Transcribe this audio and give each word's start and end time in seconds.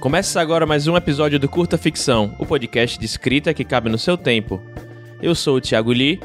Começa 0.00 0.40
agora 0.40 0.64
mais 0.64 0.86
um 0.86 0.96
episódio 0.96 1.38
do 1.38 1.48
Curta 1.48 1.76
Ficção, 1.76 2.34
o 2.38 2.46
podcast 2.46 2.98
de 2.98 3.04
escrita 3.04 3.52
que 3.52 3.62
cabe 3.62 3.90
no 3.90 3.98
seu 3.98 4.16
tempo. 4.16 4.62
Eu 5.20 5.34
sou 5.34 5.56
o 5.56 5.60
Thiago 5.60 5.92
Lee 5.92 6.18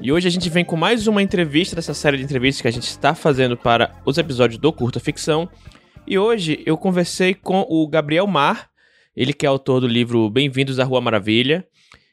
e 0.00 0.12
hoje 0.12 0.28
a 0.28 0.30
gente 0.30 0.50
vem 0.50 0.64
com 0.64 0.76
mais 0.76 1.06
uma 1.06 1.22
entrevista 1.22 1.76
dessa 1.76 1.94
série 1.94 2.16
de 2.18 2.24
entrevistas 2.24 2.60
que 2.60 2.68
a 2.68 2.70
gente 2.70 2.88
está 2.88 3.14
fazendo 3.14 3.56
para 3.56 3.94
os 4.04 4.18
episódios 4.18 4.58
do 4.58 4.72
Curta 4.72 5.00
Ficção. 5.00 5.48
E 6.06 6.18
hoje 6.18 6.62
eu 6.66 6.76
conversei 6.76 7.32
com 7.32 7.64
o 7.68 7.88
Gabriel 7.88 8.26
Mar, 8.26 8.68
ele 9.16 9.32
que 9.32 9.46
é 9.46 9.48
autor 9.48 9.80
do 9.80 9.86
livro 9.86 10.28
Bem-vindos 10.28 10.78
à 10.78 10.84
Rua 10.84 11.00
Maravilha. 11.00 11.66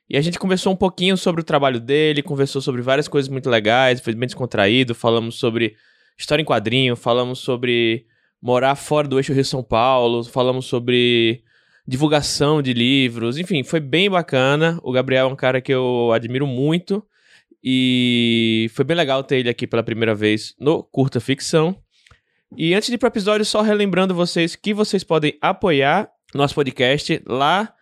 E 0.10 0.16
a 0.16 0.22
gente 0.22 0.40
conversou 0.40 0.72
um 0.72 0.78
pouquinho 0.78 1.18
sobre 1.18 1.42
o 1.42 1.44
trabalho 1.44 1.80
dele, 1.80 2.22
conversou 2.22 2.62
sobre 2.62 2.82
várias 2.82 3.08
coisas 3.08 3.30
muito 3.30 3.50
legais, 3.50 4.00
foi 4.00 4.14
bem 4.14 4.28
descontraído, 4.28 4.96
falamos 4.96 5.36
sobre 5.36 5.76
história 6.18 6.42
em 6.42 6.46
quadrinho, 6.46 6.96
falamos 6.96 7.40
sobre 7.40 8.06
morar 8.42 8.76
fora 8.76 9.08
do 9.08 9.20
eixo 9.20 9.34
Rio-São 9.34 9.64
Paulo, 9.64 10.24
falamos 10.24 10.66
sobre 10.66 11.44
divulgação 11.88 12.62
de 12.62 12.74
livros, 12.74 13.38
enfim, 13.38 13.64
foi 13.64 13.80
bem 13.80 14.10
bacana. 14.10 14.80
O 14.84 14.92
Gabriel 14.92 15.30
é 15.30 15.32
um 15.32 15.36
cara 15.36 15.62
que 15.62 15.74
eu 15.74 16.12
admiro 16.12 16.46
muito 16.46 17.06
e 17.64 18.70
foi 18.74 18.84
bem 18.84 18.96
legal 18.96 19.24
ter 19.24 19.38
ele 19.38 19.50
aqui 19.50 19.66
pela 19.66 19.84
primeira 19.84 20.14
vez 20.14 20.54
no 20.60 20.84
Curta 20.84 21.20
Ficção. 21.20 21.76
E 22.56 22.74
antes 22.74 22.88
de 22.88 22.96
ir 22.96 22.98
para 22.98 23.08
o 23.08 23.12
episódio, 23.12 23.46
só 23.46 23.62
relembrando 23.62 24.14
vocês 24.14 24.56
que 24.56 24.74
vocês 24.74 25.04
podem 25.04 25.38
apoiar 25.42 26.10
nosso 26.34 26.56
podcast 26.56 27.22
lá 27.26 27.74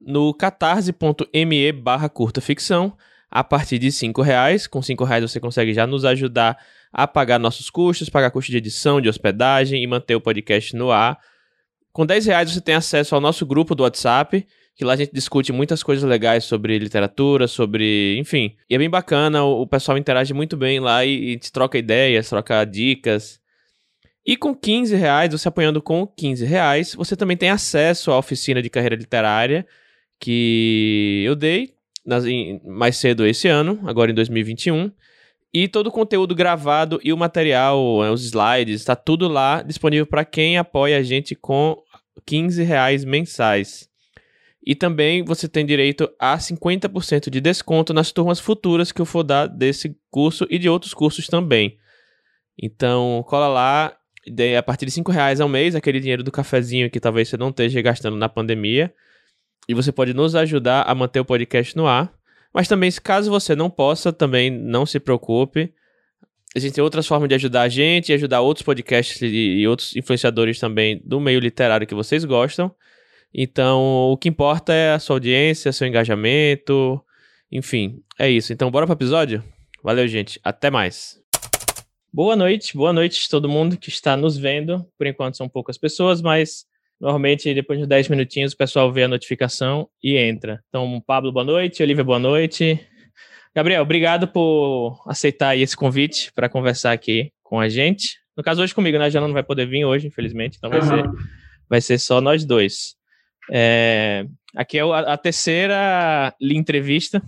no 0.00 0.34
catarse.me 0.34 1.72
barra 1.72 2.08
curta 2.08 2.40
ficção 2.40 2.96
a 3.30 3.42
partir 3.42 3.78
de 3.78 3.90
cinco 3.90 4.22
reais. 4.22 4.66
Com 4.66 4.82
cinco 4.82 5.04
reais 5.04 5.22
você 5.22 5.40
consegue 5.40 5.72
já 5.72 5.86
nos 5.86 6.04
ajudar 6.04 6.58
a 6.92 7.06
pagar 7.06 7.38
nossos 7.38 7.70
custos, 7.70 8.08
pagar 8.08 8.30
custo 8.30 8.50
de 8.50 8.58
edição, 8.58 9.00
de 9.00 9.08
hospedagem 9.08 9.82
e 9.82 9.86
manter 9.86 10.14
o 10.14 10.20
podcast 10.20 10.76
no 10.76 10.90
ar. 10.90 11.18
Com 11.92 12.04
10 12.04 12.26
reais 12.26 12.50
você 12.50 12.60
tem 12.60 12.74
acesso 12.74 13.14
ao 13.14 13.20
nosso 13.20 13.46
grupo 13.46 13.74
do 13.74 13.82
WhatsApp, 13.82 14.46
que 14.74 14.84
lá 14.84 14.94
a 14.94 14.96
gente 14.96 15.12
discute 15.12 15.52
muitas 15.52 15.82
coisas 15.82 16.08
legais 16.08 16.44
sobre 16.44 16.78
literatura, 16.78 17.46
sobre. 17.46 18.18
enfim. 18.18 18.56
E 18.68 18.74
é 18.74 18.78
bem 18.78 18.88
bacana, 18.90 19.42
o, 19.44 19.66
pessoal 19.66 19.98
interage 19.98 20.32
muito 20.32 20.56
bem 20.56 20.80
lá 20.80 21.04
e, 21.04 21.32
e 21.32 21.38
troca 21.38 21.78
ideias, 21.78 22.28
troca 22.28 22.64
dicas. 22.64 23.40
E 24.24 24.36
com 24.36 24.54
15 24.54 24.94
reais, 24.94 25.32
você 25.32 25.48
apoiando 25.48 25.82
com 25.82 26.06
15 26.06 26.44
reais, 26.44 26.94
você 26.94 27.16
também 27.16 27.36
tem 27.36 27.50
acesso 27.50 28.10
à 28.10 28.18
oficina 28.18 28.62
de 28.62 28.70
carreira 28.70 28.94
literária 28.94 29.66
que 30.20 31.24
eu 31.26 31.34
dei 31.34 31.74
nas, 32.06 32.24
em, 32.24 32.60
mais 32.64 32.96
cedo 32.96 33.26
esse 33.26 33.48
ano, 33.48 33.80
agora 33.84 34.10
em 34.10 34.14
2021. 34.14 34.92
E 35.54 35.68
todo 35.68 35.88
o 35.88 35.92
conteúdo 35.92 36.34
gravado 36.34 36.98
e 37.04 37.12
o 37.12 37.16
material, 37.16 38.02
é, 38.02 38.10
os 38.10 38.24
slides, 38.24 38.80
está 38.80 38.96
tudo 38.96 39.28
lá 39.28 39.62
disponível 39.62 40.06
para 40.06 40.24
quem 40.24 40.56
apoia 40.56 40.96
a 40.96 41.02
gente 41.02 41.34
com 41.34 41.76
15 42.24 42.62
reais 42.62 43.04
mensais. 43.04 43.88
E 44.64 44.74
também 44.74 45.24
você 45.24 45.48
tem 45.48 45.66
direito 45.66 46.08
a 46.18 46.38
50% 46.38 47.28
de 47.28 47.40
desconto 47.40 47.92
nas 47.92 48.12
turmas 48.12 48.38
futuras 48.38 48.92
que 48.92 49.00
eu 49.00 49.04
for 49.04 49.22
dar 49.24 49.46
desse 49.46 49.94
curso 50.10 50.46
e 50.48 50.58
de 50.58 50.68
outros 50.68 50.94
cursos 50.94 51.26
também. 51.26 51.76
Então, 52.56 53.24
cola 53.26 53.48
lá, 53.48 53.96
a 54.56 54.62
partir 54.62 54.86
de 54.86 54.92
5 54.92 55.10
reais 55.10 55.40
ao 55.40 55.48
mês, 55.48 55.74
aquele 55.74 55.98
dinheiro 55.98 56.22
do 56.22 56.30
cafezinho 56.30 56.90
que 56.90 57.00
talvez 57.00 57.28
você 57.28 57.36
não 57.36 57.50
esteja 57.50 57.82
gastando 57.82 58.16
na 58.16 58.28
pandemia. 58.28 58.94
E 59.68 59.74
você 59.74 59.92
pode 59.92 60.14
nos 60.14 60.34
ajudar 60.34 60.82
a 60.82 60.94
manter 60.94 61.20
o 61.20 61.24
podcast 61.24 61.76
no 61.76 61.86
ar. 61.86 62.12
Mas 62.52 62.68
também, 62.68 62.90
caso 63.02 63.30
você 63.30 63.54
não 63.54 63.70
possa, 63.70 64.12
também 64.12 64.50
não 64.50 64.84
se 64.84 65.00
preocupe. 65.00 65.72
Existem 66.54 66.84
outras 66.84 67.06
formas 67.06 67.28
de 67.28 67.34
ajudar 67.34 67.62
a 67.62 67.68
gente 67.68 68.10
e 68.10 68.12
ajudar 68.12 68.42
outros 68.42 68.64
podcasts 68.64 69.18
e 69.22 69.66
outros 69.66 69.96
influenciadores 69.96 70.58
também 70.58 71.00
do 71.04 71.18
meio 71.18 71.40
literário 71.40 71.86
que 71.86 71.94
vocês 71.94 72.24
gostam. 72.24 72.74
Então, 73.32 73.80
o 74.12 74.16
que 74.18 74.28
importa 74.28 74.74
é 74.74 74.92
a 74.92 74.98
sua 74.98 75.16
audiência, 75.16 75.72
seu 75.72 75.86
engajamento, 75.86 77.02
enfim, 77.50 78.02
é 78.18 78.30
isso. 78.30 78.52
Então, 78.52 78.70
bora 78.70 78.86
para 78.86 78.92
o 78.92 78.96
episódio? 78.96 79.42
Valeu, 79.82 80.06
gente. 80.06 80.38
Até 80.44 80.70
mais. 80.70 81.18
Boa 82.12 82.36
noite, 82.36 82.76
boa 82.76 82.92
noite 82.92 83.26
todo 83.30 83.48
mundo 83.48 83.78
que 83.78 83.88
está 83.88 84.16
nos 84.18 84.36
vendo. 84.36 84.86
Por 84.98 85.06
enquanto 85.06 85.38
são 85.38 85.48
poucas 85.48 85.78
pessoas, 85.78 86.20
mas 86.20 86.66
Normalmente, 87.02 87.52
depois 87.52 87.80
de 87.80 87.86
10 87.86 88.10
minutinhos, 88.10 88.52
o 88.52 88.56
pessoal 88.56 88.92
vê 88.92 89.02
a 89.02 89.08
notificação 89.08 89.88
e 90.00 90.16
entra. 90.16 90.62
Então, 90.68 91.02
Pablo, 91.04 91.32
boa 91.32 91.44
noite. 91.44 91.82
Olivia, 91.82 92.04
boa 92.04 92.20
noite. 92.20 92.78
Gabriel, 93.52 93.82
obrigado 93.82 94.28
por 94.28 95.02
aceitar 95.08 95.58
esse 95.58 95.76
convite 95.76 96.32
para 96.32 96.48
conversar 96.48 96.92
aqui 96.92 97.32
com 97.42 97.58
a 97.58 97.68
gente. 97.68 98.20
No 98.36 98.42
caso, 98.44 98.62
hoje 98.62 98.72
comigo, 98.72 98.98
né? 98.98 99.06
A 99.06 99.10
Jana 99.10 99.26
não 99.26 99.34
vai 99.34 99.42
poder 99.42 99.66
vir 99.66 99.84
hoje, 99.84 100.06
infelizmente. 100.06 100.58
Então, 100.58 100.70
vai, 100.70 100.78
uhum. 100.78 100.86
ser, 100.86 101.10
vai 101.68 101.80
ser 101.80 101.98
só 101.98 102.20
nós 102.20 102.44
dois. 102.44 102.94
É, 103.50 104.24
aqui 104.54 104.78
é 104.78 104.82
a, 104.82 104.98
a 105.00 105.18
terceira 105.18 106.32
entrevista 106.40 107.20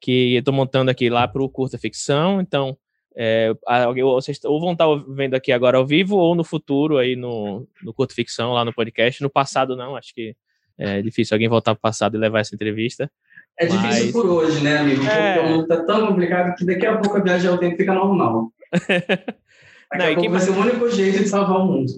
que 0.00 0.34
eu 0.34 0.38
estou 0.38 0.54
montando 0.54 0.92
aqui 0.92 1.10
lá 1.10 1.26
para 1.26 1.42
o 1.42 1.50
Curta 1.50 1.76
Ficção. 1.76 2.40
Então, 2.40 2.78
é, 3.20 3.52
vocês 4.00 4.38
ou 4.44 4.60
vão 4.60 4.72
estar 4.72 4.86
vendo 5.08 5.34
aqui 5.34 5.50
agora 5.50 5.76
ao 5.76 5.84
vivo 5.84 6.16
ou 6.16 6.36
no 6.36 6.44
futuro 6.44 6.98
aí 6.98 7.16
no, 7.16 7.66
no 7.82 7.92
Curto 7.92 8.14
Ficção, 8.14 8.52
lá 8.52 8.64
no 8.64 8.72
podcast. 8.72 9.20
No 9.20 9.28
passado 9.28 9.76
não, 9.76 9.96
acho 9.96 10.14
que 10.14 10.36
é 10.78 11.02
difícil 11.02 11.34
alguém 11.34 11.48
voltar 11.48 11.74
para 11.74 11.78
o 11.78 11.82
passado 11.82 12.16
e 12.16 12.20
levar 12.20 12.38
essa 12.38 12.54
entrevista. 12.54 13.10
É 13.58 13.68
mas... 13.68 13.82
difícil 13.82 14.12
por 14.12 14.26
hoje, 14.26 14.62
né, 14.62 14.78
amigo? 14.78 15.04
É... 15.04 15.34
Porque 15.34 15.46
o 15.46 15.50
mundo 15.50 15.66
tá 15.66 15.82
tão 15.84 16.06
complicado 16.06 16.54
que 16.54 16.64
daqui 16.64 16.86
a 16.86 16.96
pouco 16.96 17.16
a 17.16 17.20
viagem 17.20 17.50
ao 17.50 17.58
tempo 17.58 17.76
fica 17.76 17.92
normal. 17.92 18.52
Daqui 19.90 20.04
não, 20.04 20.12
a 20.12 20.14
pouco 20.14 20.30
vai 20.30 20.40
ser 20.40 20.50
o 20.50 20.60
único 20.60 20.90
jeito 20.90 21.18
de 21.20 21.28
salvar 21.28 21.60
o 21.60 21.64
mundo. 21.64 21.90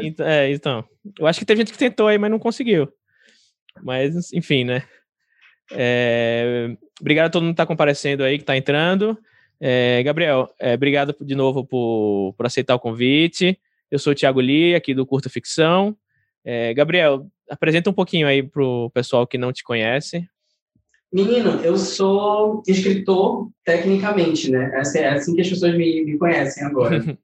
então, 0.00 0.24
é, 0.24 0.52
então. 0.52 0.84
Eu 1.18 1.26
acho 1.26 1.40
que 1.40 1.44
tem 1.44 1.56
gente 1.56 1.72
que 1.72 1.78
tentou 1.78 2.06
aí, 2.06 2.16
mas 2.16 2.30
não 2.30 2.38
conseguiu. 2.38 2.88
Mas, 3.82 4.32
enfim, 4.32 4.62
né? 4.62 4.84
É... 5.72 6.76
Obrigado 7.00 7.26
a 7.26 7.30
todo 7.30 7.42
mundo 7.42 7.50
que 7.50 7.54
está 7.54 7.66
comparecendo 7.66 8.22
aí, 8.22 8.38
que 8.38 8.44
está 8.44 8.56
entrando. 8.56 9.18
É, 9.64 10.02
Gabriel, 10.02 10.52
é, 10.58 10.74
obrigado 10.74 11.14
de 11.20 11.36
novo 11.36 11.64
por, 11.64 12.34
por 12.36 12.44
aceitar 12.44 12.74
o 12.74 12.80
convite. 12.80 13.56
Eu 13.88 13.96
sou 13.96 14.12
o 14.12 14.16
Thiago 14.16 14.40
Lee, 14.40 14.74
aqui 14.74 14.92
do 14.92 15.06
Curta 15.06 15.30
Ficção. 15.30 15.96
É, 16.44 16.74
Gabriel, 16.74 17.30
apresenta 17.48 17.88
um 17.88 17.92
pouquinho 17.92 18.26
aí 18.26 18.42
para 18.42 18.60
o 18.60 18.90
pessoal 18.90 19.24
que 19.24 19.38
não 19.38 19.52
te 19.52 19.62
conhece. 19.62 20.26
Menino, 21.12 21.60
eu 21.62 21.76
sou 21.76 22.60
escritor 22.66 23.50
tecnicamente, 23.64 24.50
né? 24.50 24.72
É, 24.74 24.98
é 24.98 25.08
assim 25.10 25.32
que 25.32 25.42
as 25.42 25.48
pessoas 25.48 25.76
me, 25.76 26.06
me 26.06 26.18
conhecem 26.18 26.64
agora. 26.64 26.98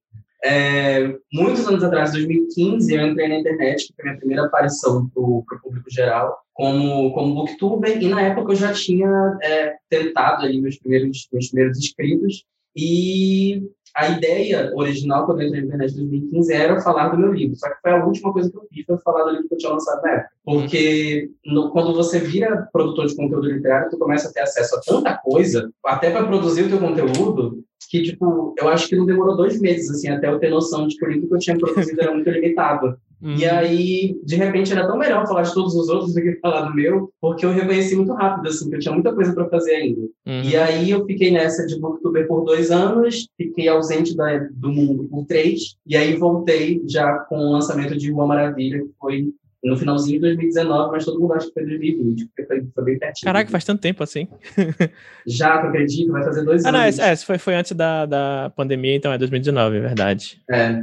é, 0.44 1.16
muitos 1.32 1.66
anos 1.66 1.82
atrás, 1.82 2.10
em 2.10 2.24
2015, 2.24 2.94
eu 2.94 3.06
entrei 3.06 3.28
na 3.28 3.38
internet, 3.38 3.86
que 3.86 3.94
foi 3.94 4.04
minha 4.04 4.18
primeira 4.18 4.46
aparição 4.46 5.08
para 5.08 5.22
o 5.22 5.44
público 5.62 5.90
geral 5.90 6.38
como, 6.52 7.12
como 7.12 7.34
booktuber, 7.34 8.02
e 8.02 8.08
na 8.08 8.22
época 8.22 8.52
eu 8.52 8.56
já 8.56 8.72
tinha 8.72 9.38
é, 9.42 9.76
tentado 9.88 10.44
ali 10.44 10.60
meus 10.60 10.78
primeiros, 10.78 11.28
meus 11.32 11.48
primeiros 11.48 11.78
inscritos, 11.78 12.44
e 12.76 13.62
a 13.94 14.08
ideia 14.10 14.72
original, 14.74 15.26
quando 15.26 15.40
eu 15.40 15.48
entrei 15.48 15.62
na 15.62 15.66
internet 15.66 15.92
em 15.92 15.96
2015, 15.96 16.52
era 16.52 16.80
falar 16.80 17.08
do 17.08 17.18
meu 17.18 17.32
livro. 17.32 17.56
Só 17.56 17.68
que 17.68 17.80
foi 17.80 17.90
a 17.90 18.04
última 18.04 18.32
coisa 18.32 18.50
que 18.50 18.56
eu 18.56 18.66
fiz, 18.72 18.86
foi 18.86 18.98
falar 18.98 19.24
do 19.24 19.30
livro 19.30 19.48
que 19.48 19.54
eu 19.54 19.58
tinha 19.58 19.72
lançado 19.72 20.02
na 20.02 20.10
época. 20.10 20.30
Porque 20.44 21.30
no, 21.44 21.70
quando 21.70 21.94
você 21.94 22.20
vira 22.20 22.68
produtor 22.72 23.06
de 23.06 23.16
conteúdo 23.16 23.50
literário, 23.50 23.90
tu 23.90 23.98
começa 23.98 24.28
a 24.28 24.32
ter 24.32 24.40
acesso 24.40 24.76
a 24.76 24.80
tanta 24.80 25.16
coisa, 25.16 25.70
até 25.84 26.10
para 26.10 26.26
produzir 26.26 26.62
o 26.62 26.68
teu 26.68 26.78
conteúdo, 26.78 27.64
que, 27.90 28.02
tipo, 28.02 28.54
eu 28.58 28.68
acho 28.68 28.88
que 28.88 28.96
não 28.96 29.06
demorou 29.06 29.36
dois 29.36 29.60
meses, 29.60 29.90
assim, 29.90 30.08
até 30.08 30.28
eu 30.28 30.38
ter 30.38 30.50
noção 30.50 30.86
de 30.86 30.96
que 30.96 31.04
o 31.04 31.08
livro 31.08 31.28
que 31.28 31.34
eu 31.34 31.38
tinha 31.38 31.56
produzido 31.56 32.00
era 32.00 32.12
muito 32.12 32.28
limitado. 32.30 32.96
Uhum. 33.20 33.34
E 33.34 33.44
aí, 33.46 34.20
de 34.24 34.36
repente, 34.36 34.72
era 34.72 34.86
tão 34.86 34.96
melhor 34.96 35.26
falar 35.26 35.42
de 35.42 35.52
todos 35.52 35.74
os 35.74 35.88
outros 35.88 36.14
do 36.14 36.20
que 36.20 36.36
falar 36.36 36.62
do 36.62 36.74
meu, 36.74 37.12
porque 37.20 37.44
eu 37.44 37.50
reconheci 37.50 37.96
muito 37.96 38.12
rápido, 38.12 38.48
assim, 38.48 38.68
que 38.68 38.76
eu 38.76 38.80
tinha 38.80 38.94
muita 38.94 39.12
coisa 39.12 39.32
para 39.32 39.48
fazer 39.48 39.74
ainda. 39.74 40.00
Uhum. 40.00 40.42
E 40.44 40.56
aí, 40.56 40.90
eu 40.90 41.04
fiquei 41.04 41.30
nessa 41.30 41.66
de 41.66 41.78
booktuber 41.80 42.28
por 42.28 42.44
dois 42.44 42.70
anos, 42.70 43.28
fiquei 43.36 43.68
ausente 43.68 44.16
da, 44.16 44.48
do 44.52 44.70
mundo 44.70 45.08
por 45.08 45.24
três, 45.26 45.76
e 45.86 45.96
aí 45.96 46.16
voltei 46.16 46.80
já 46.86 47.18
com 47.28 47.36
o 47.36 47.52
lançamento 47.52 47.96
de 47.96 48.12
Rua 48.12 48.26
Maravilha, 48.26 48.78
que 48.78 48.90
foi 49.00 49.32
no 49.62 49.76
finalzinho 49.76 50.20
de 50.20 50.26
2019, 50.26 50.92
mas 50.92 51.04
todo 51.04 51.20
mundo 51.20 51.32
acha 51.32 51.46
que 51.48 51.52
foi 51.52 51.66
2020, 51.66 52.26
porque 52.26 52.44
foi, 52.44 52.66
foi 52.74 52.84
bem 52.84 52.98
pertinho. 52.98 53.24
Caraca, 53.24 53.50
faz 53.50 53.64
tanto 53.64 53.80
tempo 53.80 54.02
assim. 54.02 54.28
Já, 55.26 55.60
tu 55.60 55.66
acredito, 55.66 56.12
vai 56.12 56.22
fazer 56.22 56.44
dois 56.44 56.64
ah, 56.64 56.68
anos. 56.68 56.96
Não, 56.96 57.04
é, 57.04 57.12
é, 57.12 57.16
foi, 57.16 57.38
foi 57.38 57.54
antes 57.54 57.72
da, 57.72 58.06
da 58.06 58.52
pandemia, 58.54 58.94
então 58.94 59.12
é 59.12 59.18
2019, 59.18 59.76
é 59.76 59.80
verdade. 59.80 60.40
É. 60.50 60.80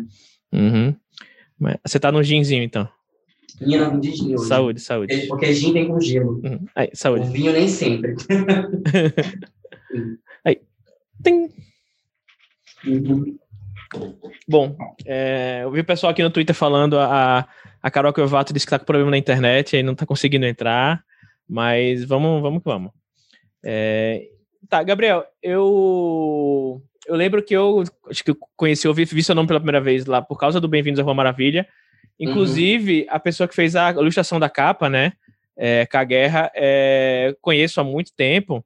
Uhum. 0.54 0.96
Você 1.86 2.00
tá 2.00 2.12
no 2.12 2.22
ginzinho, 2.22 2.64
então? 2.64 2.88
Minha 3.62 3.88
não 3.88 4.00
de 4.00 4.12
gin 4.12 4.36
hoje. 4.36 4.48
Saúde, 4.48 4.82
saúde. 4.82 5.14
É, 5.14 5.28
porque 5.28 5.54
gin 5.54 5.72
tem 5.72 5.88
com 5.88 6.00
gelo. 6.00 6.42
Uhum. 6.44 6.66
Aí, 6.76 6.90
saúde. 6.94 7.28
O 7.28 7.32
vinho 7.32 7.54
nem 7.54 7.68
sempre. 7.68 8.16
Aí. 10.44 10.60
Tem. 11.24 11.50
Uhum. 12.86 13.38
Bom, 14.48 14.76
é, 15.06 15.62
eu 15.64 15.72
vi 15.72 15.80
o 15.80 15.86
pessoal 15.86 16.12
aqui 16.12 16.22
no 16.22 16.30
Twitter 16.30 16.56
falando, 16.56 17.00
a, 17.00 17.40
a 17.40 17.48
Carol 17.92 18.14
Covato 18.14 18.54
disse 18.54 18.66
que 18.66 18.70
tá 18.70 18.80
com 18.80 18.86
problema 18.86 19.12
na 19.12 19.18
internet, 19.18 19.76
aí 19.76 19.84
não 19.84 19.96
tá 19.96 20.06
conseguindo 20.06 20.46
entrar, 20.46 21.04
mas 21.48 22.04
vamos, 22.04 22.42
vamos 22.42 22.64
que 22.64 22.70
vamos. 22.70 22.92
É, 23.64 24.28
tá, 24.70 24.82
Gabriel, 24.84 25.26
eu 25.42 26.82
eu 27.08 27.16
lembro 27.16 27.44
que 27.44 27.56
eu 27.56 27.84
acho 28.10 28.24
que 28.24 28.32
eu 28.32 28.38
conheci, 28.56 28.88
ouvi, 28.88 29.06
vi 29.06 29.24
seu 29.24 29.36
nome 29.36 29.48
pela 29.48 29.60
primeira 29.60 29.80
vez 29.80 30.06
lá 30.06 30.22
por 30.22 30.40
causa 30.40 30.60
do 30.60 30.68
Bem-vindos 30.68 31.00
à 31.00 31.04
Rua 31.04 31.14
Maravilha. 31.14 31.68
Inclusive, 32.20 33.02
uhum. 33.02 33.08
a 33.10 33.20
pessoa 33.20 33.48
que 33.48 33.56
fez 33.56 33.76
a 33.76 33.92
ilustração 33.92 34.40
da 34.40 34.50
capa, 34.50 34.90
né? 34.90 35.14
É, 35.58 35.88
Guerra, 36.06 36.52
é, 36.56 37.36
conheço 37.42 37.80
há 37.80 37.84
muito 37.84 38.14
tempo. 38.14 38.66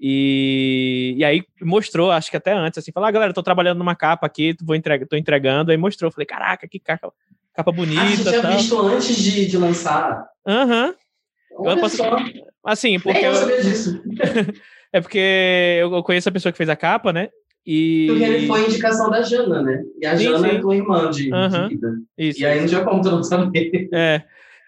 E, 0.00 1.14
e 1.16 1.24
aí 1.24 1.44
mostrou, 1.62 2.10
acho 2.10 2.30
que 2.30 2.36
até 2.36 2.52
antes, 2.52 2.78
assim, 2.78 2.92
falou, 2.92 3.08
ah, 3.08 3.12
galera, 3.12 3.32
tô 3.32 3.42
trabalhando 3.42 3.78
numa 3.78 3.94
capa 3.94 4.26
aqui, 4.26 4.56
vou 4.62 4.74
entregar, 4.74 5.06
tô 5.06 5.16
entregando. 5.16 5.70
Aí 5.70 5.76
mostrou, 5.76 6.10
falei, 6.10 6.26
caraca, 6.26 6.66
que 6.66 6.78
capa, 6.78 7.12
capa 7.54 7.72
bonita. 7.72 8.02
Ah, 8.02 8.10
você 8.10 8.30
tinha 8.30 8.42
tal. 8.42 8.52
visto 8.52 8.80
antes 8.80 9.16
de, 9.16 9.46
de 9.46 9.56
lançar? 9.56 10.26
Aham. 10.46 10.94
Uhum. 11.52 11.70
Eu 11.70 11.78
posso... 11.78 12.02
Assim, 12.64 12.98
porque. 12.98 13.24
eu 13.24 13.34
sabia 13.34 13.62
disso. 13.62 14.02
é 14.92 15.00
porque 15.00 15.78
eu 15.80 16.02
conheço 16.02 16.28
a 16.28 16.32
pessoa 16.32 16.50
que 16.50 16.56
fez 16.56 16.68
a 16.68 16.76
capa, 16.76 17.12
né? 17.12 17.28
E... 17.66 18.06
Porque 18.08 18.24
ele 18.24 18.46
foi 18.46 18.64
indicação 18.64 19.10
da 19.10 19.22
Jana, 19.22 19.62
né? 19.62 19.82
E 20.00 20.06
a 20.06 20.16
sim, 20.16 20.24
Jana 20.24 20.48
sim. 20.48 20.56
é 20.56 20.60
tua 20.60 20.74
irmã 20.74 21.10
de, 21.10 21.32
uhum. 21.32 21.48
de 21.48 21.74
vida. 21.74 21.98
Isso. 22.16 22.40
E 22.40 22.46
aí 22.46 22.60
não 22.60 22.66
tinha 22.66 22.84
como 22.84 23.02
tu 23.02 23.10
não 23.10 23.22
saber. 23.22 23.88
É. 23.92 24.22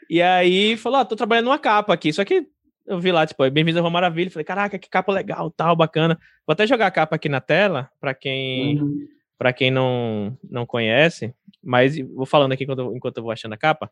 E 0.09 0.23
aí 0.23 0.77
falou: 0.77 1.01
ah, 1.01 1.05
tô 1.05 1.17
trabalhando 1.17 1.47
numa 1.47 1.59
capa 1.59 1.93
aqui. 1.93 2.13
Só 2.13 2.25
que 2.25 2.47
eu 2.87 2.99
vi 2.99 3.11
lá, 3.13 3.27
tipo, 3.27 3.49
Bem-vindo 3.51 3.79
a 3.79 3.83
Rua 3.83 3.91
Maravilha. 3.91 4.31
Falei, 4.31 4.45
caraca, 4.45 4.79
que 4.79 4.89
capa 4.89 5.13
legal, 5.13 5.51
tal, 5.51 5.75
bacana. 5.75 6.19
Vou 6.47 6.53
até 6.53 6.67
jogar 6.67 6.87
a 6.87 6.91
capa 6.91 7.17
aqui 7.17 7.29
na 7.29 7.41
tela, 7.41 7.91
para 8.01 8.15
quem, 8.15 8.81
uhum. 8.81 9.07
Pra 9.39 9.53
quem 9.53 9.71
não, 9.71 10.37
não 10.49 10.65
conhece. 10.65 11.35
Mas 11.63 11.99
vou 11.99 12.27
falando 12.27 12.53
aqui 12.53 12.65
enquanto, 12.65 12.95
enquanto 12.97 13.17
eu 13.19 13.23
vou 13.23 13.33
achando 13.33 13.53
a 13.53 13.59
capa. 13.59 13.91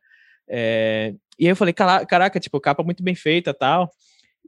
É... 0.48 1.14
E 1.38 1.44
aí 1.46 1.50
eu 1.50 1.56
falei, 1.56 1.74
caraca, 1.74 2.40
tipo, 2.40 2.60
capa 2.60 2.82
muito 2.82 3.02
bem 3.02 3.14
feita 3.14 3.52
tal. 3.52 3.90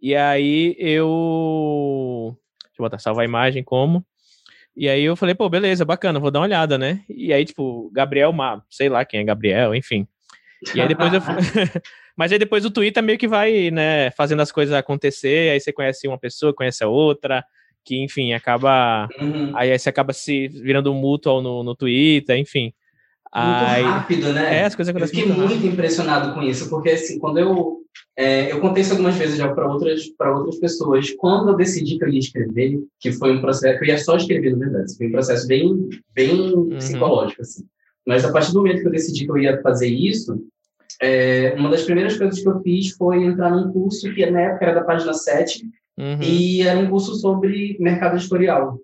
E 0.00 0.14
aí 0.14 0.76
eu. 0.78 2.36
Deixa 2.64 2.80
eu 2.80 2.84
botar 2.84 2.98
salvar 2.98 3.22
a 3.22 3.28
imagem 3.28 3.62
como. 3.62 4.04
E 4.76 4.88
aí 4.88 5.02
eu 5.02 5.16
falei, 5.16 5.34
pô, 5.34 5.48
beleza, 5.48 5.86
bacana, 5.86 6.20
vou 6.20 6.30
dar 6.30 6.40
uma 6.40 6.44
olhada, 6.44 6.76
né? 6.76 7.02
E 7.08 7.32
aí, 7.32 7.44
tipo, 7.46 7.90
Gabriel, 7.94 8.34
sei 8.68 8.90
lá 8.90 9.04
quem 9.06 9.20
é 9.20 9.24
Gabriel, 9.24 9.74
enfim. 9.74 10.06
E 10.74 10.80
aí 10.80 10.86
depois 10.88 11.12
eu. 11.12 11.20
Mas 12.16 12.32
aí 12.32 12.38
depois 12.38 12.64
o 12.64 12.70
Twitter 12.70 13.02
meio 13.02 13.18
que 13.18 13.28
vai, 13.28 13.70
né, 13.70 14.10
fazendo 14.12 14.40
as 14.40 14.50
coisas 14.50 14.74
acontecer, 14.74 15.50
aí 15.50 15.60
você 15.60 15.70
conhece 15.70 16.08
uma 16.08 16.18
pessoa, 16.18 16.54
conhece 16.54 16.82
a 16.82 16.88
outra, 16.88 17.44
que, 17.86 18.02
enfim, 18.02 18.32
acaba. 18.32 19.08
Uhum. 19.20 19.56
Aí 19.56 19.78
você 19.78 19.88
acaba 19.88 20.12
se 20.12 20.48
virando 20.48 20.92
mútuo 20.92 21.40
no, 21.40 21.62
no 21.62 21.76
Twitter, 21.76 22.36
enfim. 22.36 22.72
Muito 23.34 23.64
aí... 23.64 23.82
rápido, 23.82 24.32
né? 24.32 24.60
É, 24.60 24.64
as 24.64 24.74
coisas 24.74 24.94
acontecem. 24.94 25.20
Eu 25.20 25.26
fiquei 25.26 25.38
muito, 25.38 25.54
muito 25.54 25.72
impressionado 25.72 26.34
com 26.34 26.42
isso, 26.42 26.68
porque 26.68 26.90
assim, 26.90 27.18
quando 27.18 27.38
eu 27.38 27.76
é, 28.16 28.50
eu 28.50 28.60
contei 28.60 28.82
isso 28.82 28.92
algumas 28.92 29.14
vezes 29.16 29.36
já 29.36 29.52
para 29.52 29.70
outras, 29.70 30.08
para 30.08 30.34
outras 30.34 30.58
pessoas. 30.58 31.10
Quando 31.12 31.50
eu 31.50 31.56
decidi 31.56 31.98
que 31.98 32.04
eu 32.04 32.08
ia 32.08 32.18
escrever, 32.18 32.80
que 32.98 33.12
foi 33.12 33.36
um 33.36 33.40
processo, 33.40 33.78
que 33.78 33.84
eu 33.84 33.88
ia 33.88 33.98
só 33.98 34.16
escrever, 34.16 34.56
na 34.56 34.58
verdade, 34.58 34.96
foi 34.96 35.06
um 35.06 35.12
processo 35.12 35.46
bem, 35.46 35.88
bem 36.14 36.54
uhum. 36.54 36.68
psicológico, 36.70 37.42
assim. 37.42 37.64
Mas 38.06 38.24
a 38.24 38.32
partir 38.32 38.52
do 38.52 38.58
momento 38.58 38.80
que 38.80 38.86
eu 38.86 38.92
decidi 38.92 39.24
que 39.24 39.30
eu 39.30 39.38
ia 39.38 39.60
fazer 39.60 39.88
isso, 39.88 40.42
é, 41.02 41.54
uma 41.58 41.68
das 41.68 41.82
primeiras 41.82 42.16
coisas 42.16 42.40
que 42.40 42.48
eu 42.48 42.60
fiz 42.62 42.92
foi 42.92 43.22
entrar 43.24 43.50
num 43.50 43.70
curso 43.70 44.12
que 44.14 44.24
na 44.30 44.40
época 44.40 44.64
era 44.64 44.80
da 44.80 44.84
página 44.84 45.12
7, 45.12 45.68
uhum. 45.98 46.22
e 46.22 46.62
era 46.62 46.78
um 46.78 46.88
curso 46.88 47.14
sobre 47.14 47.76
mercado 47.80 48.16
editorial. 48.16 48.78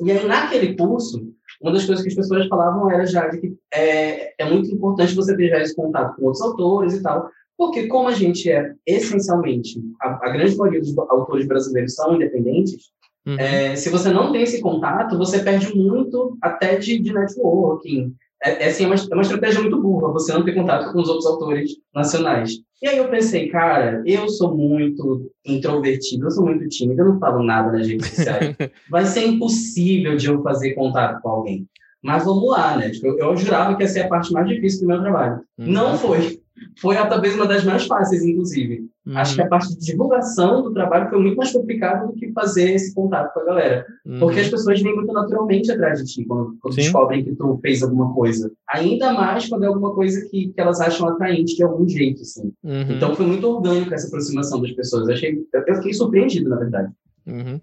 E 0.00 0.10
aí, 0.10 0.26
naquele 0.26 0.76
curso, 0.76 1.32
uma 1.60 1.72
das 1.72 1.84
coisas 1.84 2.02
que 2.02 2.10
as 2.10 2.16
pessoas 2.16 2.48
falavam 2.48 2.90
era 2.90 3.06
já 3.06 3.28
de 3.28 3.40
que 3.40 3.54
é, 3.72 4.34
é 4.42 4.50
muito 4.50 4.70
importante 4.70 5.14
você 5.14 5.36
ter 5.36 5.48
já 5.48 5.60
esse 5.60 5.76
contato 5.76 6.16
com 6.16 6.24
outros 6.24 6.42
autores 6.42 6.94
e 6.94 7.02
tal, 7.02 7.28
porque 7.56 7.86
como 7.86 8.08
a 8.08 8.12
gente 8.12 8.50
é 8.50 8.72
essencialmente, 8.86 9.80
a, 10.00 10.28
a 10.28 10.30
grande 10.30 10.56
maioria 10.56 10.80
dos 10.80 10.96
autores 10.98 11.46
brasileiros 11.46 11.94
são 11.94 12.16
independentes, 12.16 12.90
uhum. 13.26 13.36
é, 13.38 13.76
se 13.76 13.90
você 13.90 14.10
não 14.10 14.32
tem 14.32 14.42
esse 14.42 14.60
contato, 14.60 15.16
você 15.16 15.40
perde 15.40 15.74
muito 15.74 16.36
até 16.42 16.76
de, 16.76 16.98
de 16.98 17.12
networking. 17.12 18.14
É, 18.42 18.64
é, 18.64 18.68
assim, 18.68 18.84
é, 18.84 18.86
uma, 18.86 18.96
é 18.96 19.14
uma 19.14 19.22
estratégia 19.22 19.60
muito 19.60 19.80
burra 19.80 20.12
você 20.12 20.32
não 20.32 20.44
ter 20.44 20.54
contato 20.54 20.92
com 20.92 21.00
os 21.00 21.08
outros 21.08 21.26
autores 21.26 21.72
nacionais. 21.94 22.58
E 22.82 22.88
aí 22.88 22.98
eu 22.98 23.08
pensei, 23.08 23.48
cara, 23.48 24.02
eu 24.04 24.28
sou 24.28 24.56
muito 24.56 25.30
introvertido, 25.46 26.26
eu 26.26 26.30
sou 26.30 26.44
muito 26.44 26.68
tímido, 26.68 27.02
eu 27.02 27.12
não 27.12 27.18
falo 27.20 27.42
nada 27.44 27.70
nas 27.70 27.86
redes 27.86 28.08
sociais. 28.08 28.56
Vai 28.90 29.04
ser 29.06 29.24
impossível 29.26 30.16
de 30.16 30.26
eu 30.26 30.42
fazer 30.42 30.74
contato 30.74 31.22
com 31.22 31.28
alguém. 31.28 31.66
Mas 32.02 32.24
vamos 32.24 32.50
lá, 32.50 32.76
né? 32.76 32.90
Tipo, 32.90 33.06
eu, 33.06 33.18
eu 33.18 33.36
jurava 33.36 33.76
que 33.76 33.84
ia 33.84 33.88
ser 33.88 34.00
a 34.00 34.08
parte 34.08 34.32
mais 34.32 34.48
difícil 34.48 34.80
do 34.80 34.88
meu 34.88 35.00
trabalho. 35.00 35.40
Uhum. 35.56 35.66
Não 35.68 35.96
foi 35.96 36.41
foi 36.78 36.96
talvez 36.96 37.34
uma 37.34 37.46
das 37.46 37.64
mais 37.64 37.86
fáceis, 37.86 38.22
inclusive. 38.22 38.88
Uhum. 39.06 39.18
Acho 39.18 39.34
que 39.34 39.42
a 39.42 39.48
parte 39.48 39.76
de 39.76 39.84
divulgação 39.84 40.62
do 40.62 40.72
trabalho 40.72 41.10
foi 41.10 41.18
muito 41.18 41.36
mais 41.36 41.52
complicada 41.52 42.06
do 42.06 42.12
que 42.12 42.32
fazer 42.32 42.72
esse 42.72 42.94
contato 42.94 43.32
com 43.34 43.40
a 43.40 43.44
galera. 43.44 43.86
Uhum. 44.06 44.20
Porque 44.20 44.40
as 44.40 44.48
pessoas 44.48 44.80
vêm 44.80 44.94
muito 44.94 45.12
naturalmente 45.12 45.72
atrás 45.72 45.98
de 45.98 46.12
ti 46.12 46.24
quando, 46.24 46.56
quando 46.60 46.76
descobrem 46.76 47.24
que 47.24 47.34
tu 47.34 47.58
fez 47.60 47.82
alguma 47.82 48.14
coisa. 48.14 48.50
Ainda 48.68 49.12
mais 49.12 49.48
quando 49.48 49.64
é 49.64 49.66
alguma 49.66 49.94
coisa 49.94 50.26
que, 50.28 50.48
que 50.48 50.60
elas 50.60 50.80
acham 50.80 51.08
atraente 51.08 51.56
de 51.56 51.64
algum 51.64 51.88
jeito, 51.88 52.22
assim. 52.22 52.52
Uhum. 52.62 52.92
Então 52.92 53.14
foi 53.14 53.26
muito 53.26 53.48
orgânico 53.48 53.92
essa 53.92 54.06
aproximação 54.06 54.60
das 54.60 54.72
pessoas. 54.72 55.08
Eu, 55.08 55.14
achei, 55.14 55.44
eu 55.52 55.74
fiquei 55.76 55.92
surpreendido, 55.92 56.48
na 56.48 56.56
verdade. 56.56 56.92
Uhum. 57.26 57.60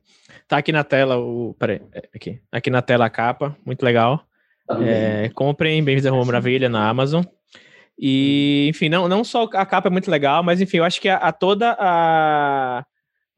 Tá 0.47 0.57
aqui 0.57 0.71
na 0.71 0.83
tela 0.83 1.17
o. 1.17 1.53
Peraí, 1.57 1.81
é, 1.93 2.09
aqui. 2.13 2.39
Aqui 2.51 2.69
na 2.69 2.81
tela 2.81 3.05
a 3.05 3.09
capa, 3.09 3.55
muito 3.65 3.83
legal. 3.83 4.23
Tá 4.67 4.77
é, 4.83 5.29
comprem 5.29 5.83
Bem-vindos 5.83 6.05
a 6.05 6.11
Rua 6.11 6.25
Maravilha 6.25 6.69
na 6.69 6.87
Amazon. 6.89 7.23
E, 8.01 8.67
enfim, 8.69 8.87
não, 8.87 9.09
não 9.09 9.25
só 9.25 9.43
a 9.53 9.65
capa 9.65 9.89
é 9.89 9.91
muito 9.91 10.09
legal, 10.09 10.41
mas 10.41 10.61
enfim, 10.61 10.77
eu 10.77 10.85
acho 10.85 11.01
que 11.01 11.09
a, 11.09 11.17
a 11.17 11.31
toda 11.31 11.75
a. 11.77 12.85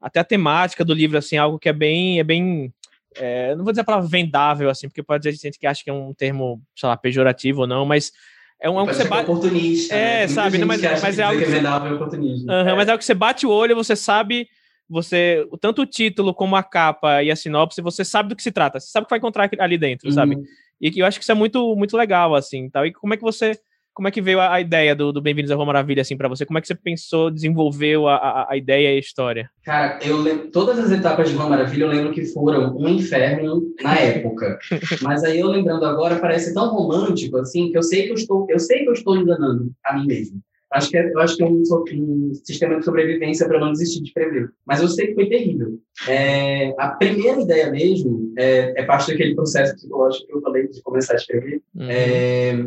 Até 0.00 0.18
a 0.18 0.24
temática 0.24 0.84
do 0.84 0.94
livro, 0.94 1.16
assim, 1.16 1.36
é 1.36 1.38
algo 1.38 1.58
que 1.58 1.68
é 1.68 1.72
bem. 1.72 2.20
É 2.20 2.24
bem 2.24 2.72
é, 3.16 3.54
não 3.54 3.64
vou 3.64 3.72
dizer 3.72 3.82
a 3.82 3.84
palavra 3.84 4.08
vendável, 4.08 4.70
assim, 4.70 4.88
porque 4.88 5.02
pode 5.02 5.22
ter 5.22 5.32
gente 5.32 5.58
que 5.58 5.66
acha 5.66 5.82
que 5.84 5.90
é 5.90 5.92
um 5.92 6.14
termo, 6.14 6.62
sei 6.74 6.88
lá, 6.88 6.96
pejorativo 6.96 7.62
ou 7.62 7.66
não, 7.66 7.84
mas 7.84 8.12
é 8.60 8.70
um, 8.70 8.78
algo 8.78 8.90
que 8.90 8.96
você 8.96 9.08
bate. 9.08 9.28
oportunista. 9.28 9.94
É, 9.94 10.20
né? 10.20 10.28
sabe, 10.28 10.58
não, 10.58 10.66
mas, 10.66 10.80
mas 10.80 11.18
é 11.18 11.22
algo. 11.22 11.38
Que 11.38 11.44
é 11.44 11.48
vendável. 11.48 11.98
Uhum, 11.98 12.50
é. 12.50 12.74
Mas 12.74 12.88
é 12.88 12.90
algo 12.92 12.98
que 12.98 13.04
você 13.04 13.14
bate 13.14 13.46
o 13.46 13.50
olho, 13.50 13.74
você 13.74 13.96
sabe. 13.96 14.48
Você, 14.88 15.46
tanto 15.60 15.82
o 15.82 15.86
título 15.86 16.34
como 16.34 16.54
a 16.54 16.62
capa 16.62 17.22
e 17.22 17.30
a 17.30 17.36
sinopse, 17.36 17.80
você 17.80 18.04
sabe 18.04 18.28
do 18.28 18.36
que 18.36 18.42
se 18.42 18.52
trata, 18.52 18.78
você 18.78 18.88
sabe 18.88 19.04
o 19.04 19.06
que 19.06 19.10
vai 19.10 19.18
encontrar 19.18 19.48
ali 19.58 19.78
dentro, 19.78 20.08
uhum. 20.08 20.14
sabe? 20.14 20.36
E 20.80 20.92
eu 20.98 21.06
acho 21.06 21.18
que 21.18 21.22
isso 21.22 21.32
é 21.32 21.34
muito, 21.34 21.74
muito 21.76 21.96
legal, 21.96 22.34
assim, 22.34 22.68
tal. 22.68 22.84
E 22.84 22.92
como 22.92 23.14
é 23.14 23.16
que 23.16 23.22
você 23.22 23.58
como 23.94 24.08
é 24.08 24.10
que 24.10 24.22
veio 24.22 24.40
a, 24.40 24.54
a 24.54 24.60
ideia 24.60 24.94
do, 24.94 25.12
do 25.12 25.20
Bem-vindos 25.20 25.50
à 25.50 25.54
Rua 25.54 25.66
Maravilha, 25.66 26.00
assim, 26.02 26.16
para 26.16 26.28
você? 26.28 26.46
Como 26.46 26.58
é 26.58 26.60
que 26.60 26.66
você 26.66 26.74
pensou, 26.74 27.30
desenvolveu 27.30 28.08
a, 28.08 28.16
a, 28.16 28.52
a, 28.52 28.56
ideia 28.56 28.92
e 28.92 28.96
a 28.96 28.98
história? 28.98 29.50
Cara, 29.64 29.98
eu 30.02 30.16
lembro, 30.16 30.50
todas 30.50 30.78
as 30.78 30.90
etapas 30.90 31.28
de 31.28 31.36
Rua 31.36 31.50
Maravilha 31.50 31.84
eu 31.84 31.88
lembro 31.88 32.12
que 32.12 32.24
foram 32.26 32.76
um 32.76 32.88
inferno 32.88 33.62
na 33.82 33.98
época. 33.98 34.58
Mas 35.02 35.22
aí 35.24 35.40
eu 35.40 35.48
lembrando 35.48 35.84
agora, 35.84 36.18
parece 36.18 36.54
tão 36.54 36.70
romântico, 36.70 37.36
assim, 37.38 37.70
que 37.70 37.76
eu 37.76 37.82
sei 37.82 38.04
que 38.04 38.10
eu 38.10 38.14
estou, 38.14 38.46
eu 38.48 38.58
sei 38.58 38.80
que 38.80 38.88
eu 38.88 38.94
estou 38.94 39.16
enganando 39.16 39.70
a 39.84 39.94
mim 39.94 40.06
mesmo. 40.06 40.40
Acho 40.72 40.88
que 40.88 40.96
é, 40.96 41.12
eu 41.12 41.20
acho 41.20 41.36
que 41.36 41.42
é 41.42 41.46
um, 41.46 41.62
um 41.94 42.32
sistema 42.34 42.78
de 42.78 42.84
sobrevivência 42.84 43.46
para 43.46 43.60
não 43.60 43.72
desistir 43.72 44.00
de 44.00 44.08
escrever. 44.08 44.50
Mas 44.66 44.80
eu 44.80 44.88
sei 44.88 45.08
que 45.08 45.14
foi 45.14 45.28
terrível. 45.28 45.78
É, 46.08 46.74
a 46.78 46.88
primeira 46.88 47.42
ideia 47.42 47.70
mesmo 47.70 48.32
é, 48.38 48.80
é, 48.80 48.82
parte 48.84 49.10
daquele 49.10 49.34
processo 49.34 49.74
psicológico 49.74 50.26
que 50.26 50.34
eu 50.34 50.40
falei 50.40 50.66
de 50.68 50.80
começar 50.82 51.12
a 51.12 51.16
escrever. 51.16 51.60
Uhum. 51.74 51.90
É, 51.90 52.66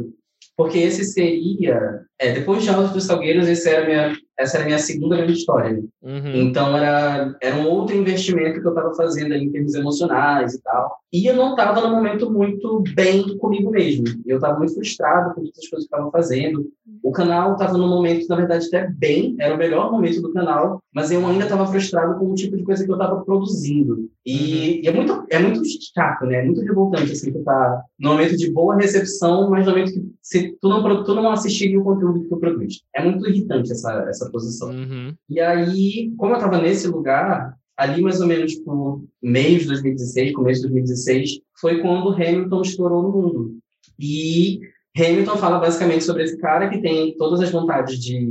porque 0.56 0.78
esse 0.78 1.04
seria, 1.04 2.02
é, 2.20 2.32
depois 2.32 2.64
de 2.64 2.70
Altos 2.70 2.94
dos 2.94 3.04
Salgueiros, 3.04 3.48
esse 3.48 3.70
era 3.70 3.86
minha, 3.86 4.18
essa 4.38 4.58
era 4.58 4.64
a 4.64 4.68
minha 4.68 4.80
segunda 4.80 5.18
grande 5.18 5.34
história. 5.34 5.82
Uhum. 6.02 6.36
Então, 6.36 6.78
era, 6.78 7.36
era 7.42 7.56
um 7.56 7.68
outro 7.68 7.96
investimento 7.96 8.60
que 8.60 8.68
eu 8.68 8.72
estava 8.72 8.94
fazendo 8.94 9.34
ali 9.34 9.46
em 9.46 9.52
termos 9.52 9.74
emocionais 9.76 10.54
e 10.54 10.62
tal. 10.62 10.98
E 11.12 11.26
eu 11.26 11.36
não 11.36 11.52
estava 11.52 11.80
num 11.80 11.96
momento 11.96 12.30
muito 12.30 12.84
bem 12.94 13.38
comigo 13.38 13.72
mesmo. 13.72 14.06
Eu 14.26 14.36
estava 14.36 14.58
muito 14.60 14.74
frustrado 14.74 15.34
com 15.34 15.44
todas 15.44 15.60
as 15.60 15.70
coisas 15.70 15.88
que 15.88 15.96
estava 15.96 16.12
fazendo. 16.12 16.70
O 17.02 17.12
canal 17.12 17.54
estava 17.54 17.78
num 17.78 17.88
momento, 17.88 18.28
na 18.28 18.36
verdade, 18.36 18.68
até 18.68 18.90
bem, 18.90 19.36
era 19.40 19.56
o 19.56 19.58
melhor 19.58 19.92
momento 19.92 20.22
do 20.22 20.34
canal, 20.34 20.82
mas 20.94 21.12
eu 21.12 21.26
ainda 21.26 21.46
estava 21.46 21.66
frustrado 21.68 22.20
com 22.20 22.32
o 22.32 22.36
tipo 22.36 22.58
de 22.58 22.64
coisa 22.64 22.84
que 22.84 22.92
eu 22.92 22.96
estava 22.96 23.24
produzindo. 23.24 24.10
E, 24.26 24.34
uhum. 24.34 24.82
e, 24.84 24.88
é, 24.88 24.92
muito, 24.92 25.26
é 25.30 25.40
muito 25.40 25.62
chato, 25.94 26.26
né? 26.26 26.40
É 26.40 26.44
muito 26.44 26.62
revoltante, 26.62 27.12
assim, 27.14 27.32
tu 27.32 27.44
tá 27.44 27.82
num 27.98 28.12
momento 28.12 28.36
de 28.36 28.52
boa 28.52 28.76
recepção, 28.76 29.50
mas 29.50 29.66
no 29.66 29.72
momento 29.72 29.94
que 29.94 30.06
se 30.22 30.58
tu 30.60 30.68
não, 30.68 31.04
tu 31.04 31.14
não 31.14 31.32
assistiria 31.32 31.80
o 31.80 31.84
conteúdo 31.84 32.24
que 32.24 32.30
tu 32.30 32.38
produz. 32.38 32.82
É 32.94 33.04
muito 33.04 33.26
irritante 33.30 33.72
essa, 33.72 34.06
essa 34.10 34.25
posição. 34.32 34.70
Uhum. 34.70 35.14
E 35.30 35.40
aí, 35.40 36.14
como 36.18 36.34
eu 36.34 36.38
estava 36.38 36.62
nesse 36.62 36.88
lugar, 36.88 37.56
ali 37.78 38.02
mais 38.02 38.22
ou 38.22 38.28
menos 38.28 38.56
por 38.56 39.04
meio 39.22 39.60
de 39.60 39.66
2016, 39.66 40.34
começo 40.34 40.62
de 40.62 40.68
2016, 40.68 41.42
foi 41.60 41.82
quando 41.82 42.14
Hamilton 42.14 42.62
estourou 42.62 43.04
no 43.04 43.12
mundo. 43.12 43.58
E 44.00 44.60
Hamilton 44.98 45.38
fala 45.38 45.60
basicamente 45.60 46.04
sobre 46.04 46.24
esse 46.24 46.38
cara 46.38 46.70
que 46.70 46.82
tem 46.82 47.16
todas 47.18 47.42
as 47.42 47.52
vontades 47.52 48.00
de, 48.00 48.28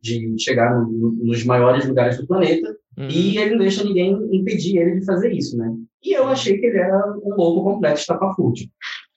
de 0.00 0.34
chegar 0.38 0.74
no, 0.74 1.12
nos 1.12 1.44
maiores 1.44 1.86
lugares 1.86 2.18
do 2.18 2.26
planeta 2.26 2.76
uhum. 2.96 3.08
e 3.08 3.38
ele 3.38 3.52
não 3.52 3.58
deixa 3.58 3.84
ninguém 3.84 4.12
impedir 4.32 4.78
ele 4.78 4.98
de 4.98 5.06
fazer 5.06 5.32
isso, 5.32 5.56
né? 5.56 5.72
E 6.02 6.12
eu 6.12 6.26
achei 6.26 6.58
que 6.58 6.66
ele 6.66 6.78
era 6.78 7.14
um 7.22 7.34
louco 7.34 7.62
completo 7.64 8.00
estapafúrdio. 8.00 8.68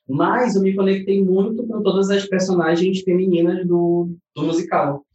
Mas 0.07 0.55
eu 0.55 0.61
me 0.61 0.75
conectei 0.75 1.23
muito 1.23 1.65
com 1.65 1.81
todas 1.81 2.09
as 2.09 2.25
personagens 2.25 3.01
femininas 3.01 3.65
do, 3.65 4.09
do 4.35 4.43
musical. 4.43 5.05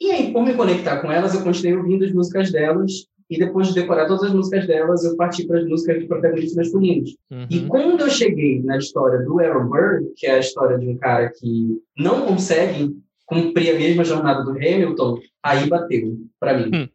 E 0.00 0.10
aí, 0.10 0.32
por 0.32 0.44
me 0.44 0.54
conectar 0.54 1.00
com 1.00 1.10
elas, 1.10 1.34
eu 1.34 1.42
continuei 1.42 1.76
ouvindo 1.76 2.04
as 2.04 2.12
músicas 2.12 2.52
delas 2.52 3.06
e 3.28 3.38
depois 3.38 3.68
de 3.68 3.74
decorar 3.74 4.06
todas 4.06 4.24
as 4.24 4.32
músicas 4.32 4.66
delas, 4.66 5.04
eu 5.04 5.16
parti 5.16 5.46
para 5.46 5.58
as 5.58 5.66
músicas 5.66 6.00
de 6.00 6.06
protagonistas 6.06 6.54
masculinos. 6.54 7.16
Uhum. 7.30 7.46
E 7.50 7.60
quando 7.66 8.00
eu 8.02 8.10
cheguei 8.10 8.62
na 8.62 8.78
história 8.78 9.24
do 9.24 9.40
Aaron 9.40 9.66
Burr, 9.68 10.12
que 10.16 10.26
é 10.26 10.36
a 10.36 10.38
história 10.38 10.78
de 10.78 10.88
um 10.88 10.96
cara 10.96 11.32
que 11.36 11.80
não 11.98 12.26
consegue 12.26 12.96
cumprir 13.26 13.74
a 13.74 13.78
mesma 13.78 14.04
jornada 14.04 14.44
do 14.44 14.52
Hamilton, 14.52 15.18
aí 15.42 15.68
bateu 15.68 16.18
para 16.38 16.56
mim. 16.56 16.70
Hum. 16.72 16.88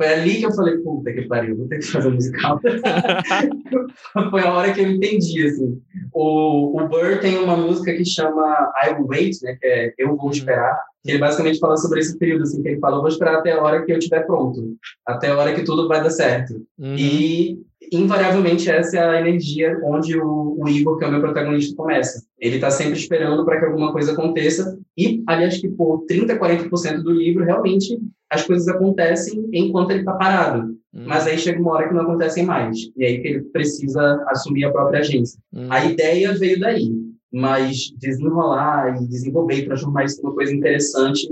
Foi 0.00 0.08
ali 0.08 0.38
que 0.38 0.46
eu 0.46 0.52
falei, 0.52 0.78
puta 0.78 1.12
que 1.12 1.28
pariu, 1.28 1.58
vou 1.58 1.68
ter 1.68 1.76
que 1.76 1.84
fazer 1.84 2.08
um 2.08 2.14
musical. 2.14 2.58
Foi 4.30 4.40
a 4.40 4.50
hora 4.50 4.72
que 4.72 4.80
eu 4.80 4.88
entendi, 4.88 5.46
assim. 5.46 5.78
O, 6.10 6.80
o 6.80 6.88
Burr 6.88 7.20
tem 7.20 7.36
uma 7.36 7.54
música 7.54 7.92
que 7.92 8.06
chama 8.06 8.72
I 8.82 8.94
Will 8.94 9.08
Wait, 9.08 9.36
né, 9.42 9.58
que 9.60 9.66
é 9.66 9.94
Eu 9.98 10.16
Vou 10.16 10.30
Esperar, 10.30 10.74
que 11.04 11.10
ele 11.10 11.18
basicamente 11.18 11.58
fala 11.58 11.76
sobre 11.76 12.00
esse 12.00 12.16
período, 12.16 12.44
assim, 12.44 12.62
que 12.62 12.68
ele 12.70 12.80
fala, 12.80 12.96
eu 12.96 13.00
vou 13.00 13.10
esperar 13.10 13.34
até 13.34 13.52
a 13.52 13.62
hora 13.62 13.84
que 13.84 13.92
eu 13.92 13.98
estiver 13.98 14.24
pronto, 14.24 14.74
até 15.06 15.28
a 15.28 15.36
hora 15.36 15.52
que 15.52 15.64
tudo 15.64 15.86
vai 15.86 16.02
dar 16.02 16.08
certo. 16.08 16.54
Uhum. 16.78 16.96
E 16.96 17.58
invariavelmente 17.92 18.70
essa 18.70 18.96
é 18.96 19.06
a 19.06 19.20
energia 19.20 19.78
onde 19.84 20.18
o, 20.18 20.56
o 20.58 20.66
Igor, 20.66 20.96
que 20.96 21.04
é 21.04 21.08
o 21.08 21.10
meu 21.10 21.20
protagonista, 21.20 21.76
começa. 21.76 22.24
Ele 22.38 22.54
está 22.54 22.70
sempre 22.70 22.98
esperando 22.98 23.44
para 23.44 23.58
que 23.58 23.66
alguma 23.66 23.92
coisa 23.92 24.12
aconteça 24.12 24.78
e, 24.96 25.22
aliás, 25.26 25.60
que 25.60 25.68
por 25.68 26.06
30, 26.06 26.38
40% 26.38 27.02
do 27.02 27.12
livro, 27.12 27.44
realmente 27.44 27.98
as 28.30 28.46
coisas 28.46 28.68
acontecem 28.68 29.48
enquanto 29.52 29.90
ele 29.90 30.00
está 30.00 30.12
parado. 30.12 30.68
Hum. 30.94 31.04
Mas 31.06 31.26
aí 31.26 31.38
chega 31.38 31.60
uma 31.60 31.72
hora 31.72 31.88
que 31.88 31.94
não 31.94 32.02
acontecem 32.02 32.44
mais. 32.44 32.78
E 32.96 33.04
aí 33.04 33.20
que 33.20 33.28
ele 33.28 33.40
precisa 33.42 34.24
assumir 34.28 34.64
a 34.64 34.72
própria 34.72 35.00
agência. 35.00 35.38
Hum. 35.52 35.66
A 35.70 35.84
ideia 35.84 36.32
veio 36.34 36.60
daí. 36.60 36.90
Mas 37.32 37.92
desenrolar 37.96 39.00
e 39.00 39.06
desenvolver 39.06 39.54
e 39.54 39.64
transformar 39.64 40.04
isso 40.04 40.20
numa 40.22 40.34
coisa 40.34 40.52
interessante 40.52 41.28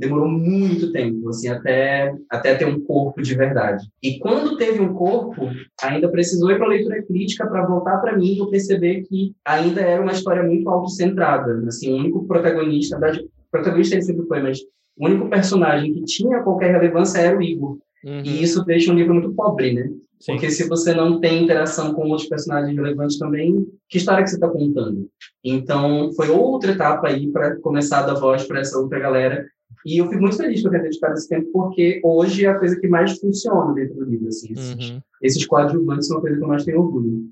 demorou 0.00 0.28
muito 0.28 0.90
tempo, 0.92 1.28
assim, 1.28 1.48
até, 1.48 2.14
até 2.30 2.54
ter 2.54 2.64
um 2.64 2.80
corpo 2.80 3.20
de 3.20 3.34
verdade. 3.34 3.86
E 4.02 4.18
quando 4.18 4.56
teve 4.56 4.80
um 4.80 4.94
corpo, 4.94 5.50
ainda 5.82 6.08
precisou 6.08 6.50
ir 6.50 6.56
para 6.56 6.64
a 6.64 6.70
leitura 6.70 7.02
crítica 7.02 7.46
para 7.46 7.66
voltar 7.66 7.98
para 7.98 8.16
mim 8.16 8.42
e 8.42 8.50
perceber 8.50 9.02
que 9.02 9.34
ainda 9.44 9.82
era 9.82 10.00
uma 10.00 10.12
história 10.12 10.42
muito 10.42 10.68
autocentrada. 10.70 11.62
Assim, 11.66 11.92
o 11.92 11.96
único 11.96 12.26
protagonista, 12.26 12.98
da, 12.98 13.12
protagonista 13.50 13.94
ele 13.94 14.02
sempre 14.02 14.26
foi, 14.26 14.40
mas 14.42 14.58
o 15.00 15.06
único 15.06 15.28
personagem 15.28 15.94
que 15.94 16.04
tinha 16.04 16.42
qualquer 16.42 16.72
relevância 16.72 17.18
era 17.18 17.36
o 17.36 17.42
Igor. 17.42 17.78
Uhum. 18.04 18.22
E 18.22 18.42
isso 18.42 18.64
deixa 18.64 18.92
um 18.92 18.94
livro 18.94 19.14
muito 19.14 19.32
pobre, 19.32 19.72
né? 19.72 19.90
Sim. 20.20 20.32
Porque 20.32 20.50
se 20.50 20.68
você 20.68 20.92
não 20.92 21.18
tem 21.18 21.42
interação 21.42 21.94
com 21.94 22.08
outros 22.08 22.28
personagens 22.28 22.76
relevantes 22.76 23.18
também, 23.18 23.66
que 23.88 23.96
história 23.96 24.22
que 24.22 24.28
você 24.28 24.36
está 24.36 24.48
contando? 24.48 25.08
Então, 25.42 26.12
foi 26.12 26.28
outra 26.28 26.72
etapa 26.72 27.08
aí 27.08 27.26
para 27.28 27.56
começar 27.60 28.00
a 28.00 28.06
dar 28.08 28.20
voz 28.20 28.44
para 28.44 28.60
essa 28.60 28.78
outra 28.78 28.98
galera 28.98 29.46
e 29.86 29.96
eu 29.96 30.08
fico 30.08 30.20
muito 30.20 30.36
feliz 30.36 30.62
por 30.62 30.70
ter 30.70 30.82
dedicado 30.82 31.14
esse 31.14 31.28
tempo, 31.28 31.50
porque 31.52 32.00
hoje 32.04 32.44
é 32.44 32.48
a 32.50 32.58
coisa 32.58 32.78
que 32.78 32.86
mais 32.86 33.18
funciona 33.18 33.72
dentro 33.72 33.94
do 33.94 34.04
livro. 34.04 34.28
Assim, 34.28 34.52
esses, 34.52 34.90
uhum. 34.90 35.00
esses 35.22 35.46
coadjuvantes 35.46 36.08
são 36.08 36.18
a 36.18 36.20
coisa 36.20 36.36
que 36.36 36.44
eu 36.44 36.48
mais 36.48 36.64
tenho 36.64 36.80
orgulho. 36.80 37.30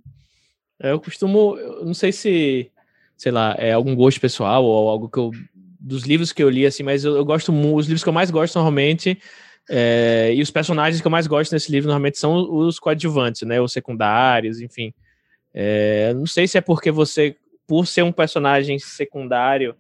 É, 0.81 0.93
eu 0.93 1.01
costumo, 1.01 1.59
eu 1.59 1.85
não 1.85 1.93
sei 1.93 2.13
se, 2.13 2.71
sei 3.17 3.33
lá, 3.33 3.55
é 3.59 3.73
algum 3.73 3.95
gosto 3.95 4.21
pessoal 4.21 4.65
ou 4.65 4.89
algo 4.89 5.11
que 5.11 5.19
eu, 5.19 5.31
dos 5.79 6.05
livros 6.05 6.33
que 6.33 6.43
eu 6.43 6.51
li, 6.51 6.67
assim, 6.67 6.83
mas 6.83 7.05
eu, 7.05 7.17
eu 7.17 7.25
gosto 7.25 7.53
muito, 7.53 7.77
os 7.77 7.87
livros 7.87 8.03
que 8.03 8.09
eu 8.09 8.13
mais 8.13 8.31
gosto 8.31 8.57
normalmente, 8.57 9.19
é, 9.71 10.33
e 10.35 10.41
os 10.41 10.51
personagens 10.51 11.01
que 11.01 11.07
eu 11.07 11.11
mais 11.11 11.27
gosto 11.27 11.53
nesse 11.53 11.71
livro 11.71 11.89
normalmente 11.89 12.19
são 12.19 12.35
os 12.35 12.79
coadjuvantes, 12.79 13.43
né, 13.43 13.61
os 13.61 13.73
secundários, 13.73 14.61
enfim. 14.61 14.93
É, 15.55 16.13
não 16.15 16.27
sei 16.27 16.47
se 16.47 16.59
é 16.59 16.61
porque 16.61 16.91
você, 16.91 17.37
por 17.67 17.87
ser 17.87 18.03
um 18.03 18.13
personagem 18.13 18.79
secundário, 18.79 19.75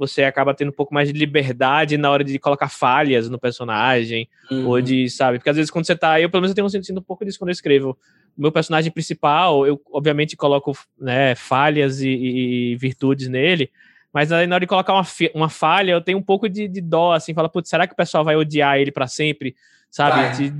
você 0.00 0.24
acaba 0.24 0.54
tendo 0.54 0.70
um 0.70 0.74
pouco 0.74 0.94
mais 0.94 1.12
de 1.12 1.18
liberdade 1.18 1.98
na 1.98 2.10
hora 2.10 2.24
de 2.24 2.38
colocar 2.38 2.70
falhas 2.70 3.28
no 3.28 3.38
personagem, 3.38 4.26
uhum. 4.50 4.66
ou 4.66 4.80
de, 4.80 5.10
sabe? 5.10 5.38
Porque 5.38 5.50
às 5.50 5.56
vezes 5.56 5.70
quando 5.70 5.84
você 5.84 5.94
tá. 5.94 6.18
Eu, 6.18 6.30
pelo 6.30 6.40
menos, 6.40 6.52
eu 6.52 6.54
tenho 6.54 6.70
sentido 6.70 7.00
um 7.00 7.02
pouco 7.02 7.22
disso 7.22 7.38
quando 7.38 7.50
eu 7.50 7.52
escrevo. 7.52 7.98
O 8.36 8.40
meu 8.40 8.50
personagem 8.50 8.90
principal, 8.90 9.66
eu 9.66 9.78
obviamente 9.92 10.38
coloco 10.38 10.72
né, 10.98 11.34
falhas 11.34 12.00
e, 12.00 12.08
e, 12.08 12.76
virtudes 12.76 13.28
nele, 13.28 13.70
mas 14.12 14.30
na 14.30 14.36
hora 14.36 14.60
de 14.60 14.66
colocar 14.66 14.92
uma, 14.92 15.06
uma 15.34 15.48
falha, 15.48 15.92
eu 15.92 16.00
tenho 16.00 16.18
um 16.18 16.22
pouco 16.22 16.48
de, 16.48 16.66
de 16.66 16.80
dó, 16.80 17.12
assim, 17.12 17.34
fala, 17.34 17.48
putz, 17.48 17.68
será 17.68 17.86
que 17.86 17.92
o 17.92 17.96
pessoal 17.96 18.24
vai 18.24 18.36
odiar 18.36 18.78
ele 18.78 18.90
para 18.90 19.06
sempre? 19.06 19.54
Sabe? 19.90 20.36
De... 20.36 20.52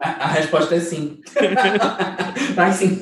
a, 0.00 0.08
a 0.08 0.28
resposta 0.28 0.74
é 0.74 0.80
sim. 0.80 1.20
vai 2.54 2.72
sim. 2.72 3.00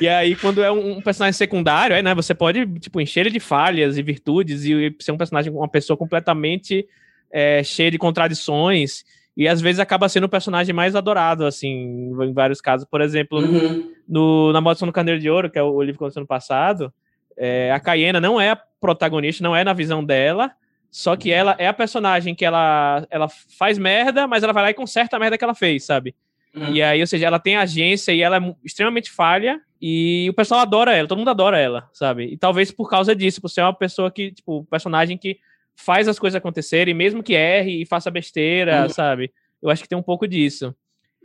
E 0.00 0.08
aí, 0.08 0.36
quando 0.36 0.62
é 0.62 0.70
um, 0.70 1.00
personagem 1.00 1.36
secundário, 1.36 1.96
aí, 1.96 2.02
né, 2.02 2.14
você 2.14 2.34
pode, 2.34 2.66
tipo, 2.78 3.00
encher 3.00 3.20
ele 3.20 3.30
de 3.30 3.40
falhas 3.40 3.98
e 3.98 4.02
virtudes 4.02 4.64
e 4.64 4.94
ser 5.00 5.12
um 5.12 5.16
personagem, 5.16 5.52
uma 5.52 5.68
pessoa 5.68 5.96
completamente 5.96 6.86
é, 7.32 7.64
cheia 7.64 7.90
de 7.90 7.98
contradições 7.98 9.04
e 9.36 9.48
às 9.48 9.60
vezes 9.60 9.80
acaba 9.80 10.08
sendo 10.08 10.24
o 10.24 10.28
personagem 10.28 10.74
mais 10.74 10.94
adorado, 10.94 11.46
assim, 11.46 12.12
em 12.20 12.32
vários 12.32 12.60
casos. 12.60 12.86
Por 12.88 13.00
exemplo, 13.00 13.40
uhum. 13.40 13.90
no, 14.06 14.52
na 14.52 14.60
Maldição 14.60 14.86
do 14.86 14.92
Carneiro 14.92 15.18
de 15.18 15.30
Ouro, 15.30 15.50
que 15.50 15.58
é 15.58 15.62
o, 15.62 15.80
livro 15.80 15.98
que 15.98 16.04
aconteceu 16.04 16.20
no 16.20 16.26
passado, 16.26 16.92
é, 17.36 17.72
a 17.72 17.80
Cayena 17.80 18.20
não 18.20 18.40
é 18.40 18.50
a 18.50 18.56
protagonista, 18.56 19.42
não 19.42 19.54
é 19.54 19.64
na 19.64 19.72
visão 19.72 20.04
dela, 20.04 20.52
só 20.90 21.16
que 21.16 21.30
ela 21.30 21.56
é 21.58 21.66
a 21.66 21.72
personagem 21.72 22.34
que 22.34 22.44
ela, 22.44 23.06
ela 23.10 23.28
faz 23.58 23.78
merda, 23.78 24.26
mas 24.26 24.42
ela 24.42 24.52
vai 24.52 24.64
lá 24.64 24.70
e 24.70 24.74
conserta 24.74 25.16
a 25.16 25.20
merda 25.20 25.38
que 25.38 25.44
ela 25.44 25.54
fez, 25.54 25.84
sabe? 25.84 26.14
Uhum. 26.54 26.74
E 26.74 26.82
aí, 26.82 27.00
ou 27.00 27.06
seja, 27.06 27.26
ela 27.26 27.38
tem 27.38 27.56
agência 27.56 28.12
e 28.12 28.20
ela 28.20 28.36
é 28.36 28.54
extremamente 28.62 29.10
falha, 29.10 29.60
e 29.80 30.28
o 30.28 30.34
pessoal 30.34 30.60
adora 30.60 30.94
ela, 30.94 31.08
todo 31.08 31.18
mundo 31.18 31.30
adora 31.30 31.58
ela, 31.58 31.88
sabe? 31.92 32.24
E 32.26 32.36
talvez 32.36 32.70
por 32.70 32.90
causa 32.90 33.16
disso, 33.16 33.40
por 33.40 33.48
ser 33.48 33.62
uma 33.62 33.72
pessoa 33.72 34.10
que, 34.10 34.32
tipo, 34.32 34.64
personagem 34.70 35.16
que 35.16 35.38
faz 35.74 36.06
as 36.06 36.18
coisas 36.18 36.36
acontecerem, 36.36 36.92
mesmo 36.92 37.22
que 37.22 37.34
erre 37.34 37.82
e 37.82 37.86
faça 37.86 38.10
besteira, 38.10 38.82
uhum. 38.82 38.88
sabe? 38.90 39.32
Eu 39.62 39.70
acho 39.70 39.82
que 39.82 39.88
tem 39.88 39.98
um 39.98 40.02
pouco 40.02 40.28
disso. 40.28 40.74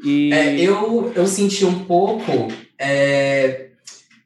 E... 0.03 0.31
É, 0.31 0.59
eu, 0.59 1.11
eu 1.15 1.27
senti 1.27 1.65
um 1.65 1.83
pouco 1.85 2.47
é, 2.79 3.66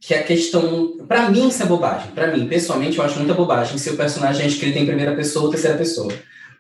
que 0.02 0.14
a 0.14 0.24
questão. 0.24 0.98
para 1.08 1.30
mim, 1.30 1.48
isso 1.48 1.64
é 1.64 1.66
bobagem. 1.66 2.12
para 2.12 2.36
mim, 2.36 2.46
pessoalmente, 2.48 2.98
eu 2.98 3.06
acho 3.06 3.18
muita 3.18 3.34
bobagem 3.34 3.78
se 3.78 3.90
o 3.90 3.96
personagem 3.96 4.44
é 4.44 4.50
escrito 4.50 4.78
em 4.78 4.86
primeira 4.86 5.16
pessoa 5.16 5.46
ou 5.46 5.52
terceira 5.52 5.78
pessoa. 5.78 6.12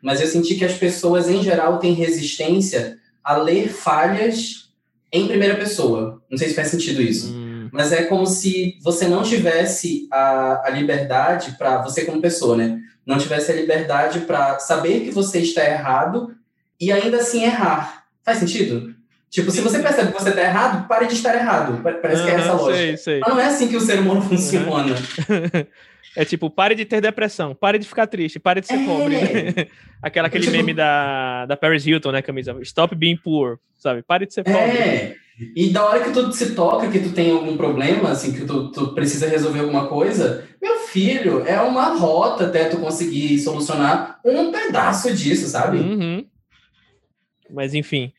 Mas 0.01 0.21
eu 0.21 0.27
senti 0.27 0.55
que 0.55 0.63
as 0.63 0.73
pessoas, 0.73 1.27
em 1.27 1.43
geral, 1.43 1.79
têm 1.79 1.93
resistência 1.93 2.97
a 3.21 3.35
ler 3.35 3.67
falhas 3.67 4.69
em 5.11 5.27
primeira 5.27 5.55
pessoa. 5.55 6.21
Não 6.29 6.37
sei 6.37 6.47
se 6.47 6.55
faz 6.55 6.69
sentido 6.69 7.01
isso. 7.01 7.33
Hum 7.33 7.51
mas 7.71 7.93
é 7.93 8.03
como 8.03 8.27
se 8.27 8.77
você 8.81 9.07
não 9.07 9.23
tivesse 9.23 10.07
a, 10.11 10.67
a 10.67 10.69
liberdade 10.69 11.55
para 11.57 11.81
você 11.81 12.03
como 12.03 12.21
pessoa, 12.21 12.57
né? 12.57 12.79
Não 13.05 13.17
tivesse 13.17 13.51
a 13.51 13.55
liberdade 13.55 14.21
para 14.21 14.59
saber 14.59 15.01
que 15.01 15.11
você 15.11 15.39
está 15.39 15.63
errado 15.63 16.35
e 16.79 16.91
ainda 16.91 17.17
assim 17.17 17.43
errar. 17.43 18.05
Faz 18.23 18.37
sentido? 18.37 18.90
Tipo, 19.31 19.49
se 19.49 19.61
você 19.61 19.79
percebe 19.79 20.11
que 20.11 20.21
você 20.21 20.29
está 20.29 20.41
errado, 20.41 20.87
pare 20.89 21.07
de 21.07 21.13
estar 21.13 21.33
errado. 21.33 21.81
Parece 21.81 22.21
uhum, 22.21 22.27
que 22.27 22.33
é 22.33 22.35
essa 22.35 22.51
lógica. 22.51 22.75
Sei, 22.75 22.97
sei. 22.97 23.19
Mas 23.21 23.29
não 23.29 23.39
é 23.39 23.45
assim 23.45 23.69
que 23.69 23.77
o 23.77 23.81
ser 23.81 23.99
humano 23.99 24.21
funciona. 24.21 24.93
Uhum. 24.93 25.65
É 26.13 26.25
tipo, 26.25 26.49
pare 26.49 26.75
de 26.75 26.83
ter 26.83 26.99
depressão, 26.99 27.55
pare 27.55 27.79
de 27.79 27.87
ficar 27.87 28.05
triste, 28.05 28.37
pare 28.37 28.59
de 28.59 28.67
ser 28.67 28.81
é. 28.81 28.85
pobre. 28.85 29.15
Né? 29.15 29.67
Aquela, 30.03 30.27
aquele 30.27 30.43
tipo... 30.43 30.57
meme 30.57 30.73
da, 30.73 31.45
da 31.45 31.55
Paris 31.55 31.87
Hilton, 31.87 32.11
né, 32.11 32.21
camisa? 32.21 32.57
Stop 32.63 32.93
being 32.95 33.15
poor, 33.15 33.59
sabe? 33.77 34.01
Pare 34.01 34.25
de 34.25 34.33
ser 34.33 34.43
pobre. 34.43 34.59
É. 34.59 35.15
E 35.55 35.69
da 35.69 35.85
hora 35.85 36.03
que 36.03 36.11
tu 36.11 36.33
se 36.33 36.53
toca, 36.53 36.89
que 36.89 36.99
tu 36.99 37.13
tem 37.13 37.31
algum 37.31 37.55
problema, 37.55 38.09
assim, 38.09 38.33
que 38.33 38.43
tu, 38.43 38.71
tu 38.71 38.93
precisa 38.93 39.29
resolver 39.29 39.59
alguma 39.59 39.87
coisa, 39.87 40.45
meu 40.61 40.79
filho, 40.79 41.47
é 41.47 41.61
uma 41.61 41.95
rota 41.95 42.47
até 42.47 42.65
tu 42.65 42.77
conseguir 42.77 43.39
solucionar 43.39 44.19
um 44.25 44.51
pedaço 44.51 45.15
disso, 45.15 45.47
sabe? 45.47 45.77
Uhum. 45.77 46.25
Mas 47.49 47.73
enfim, 47.73 48.11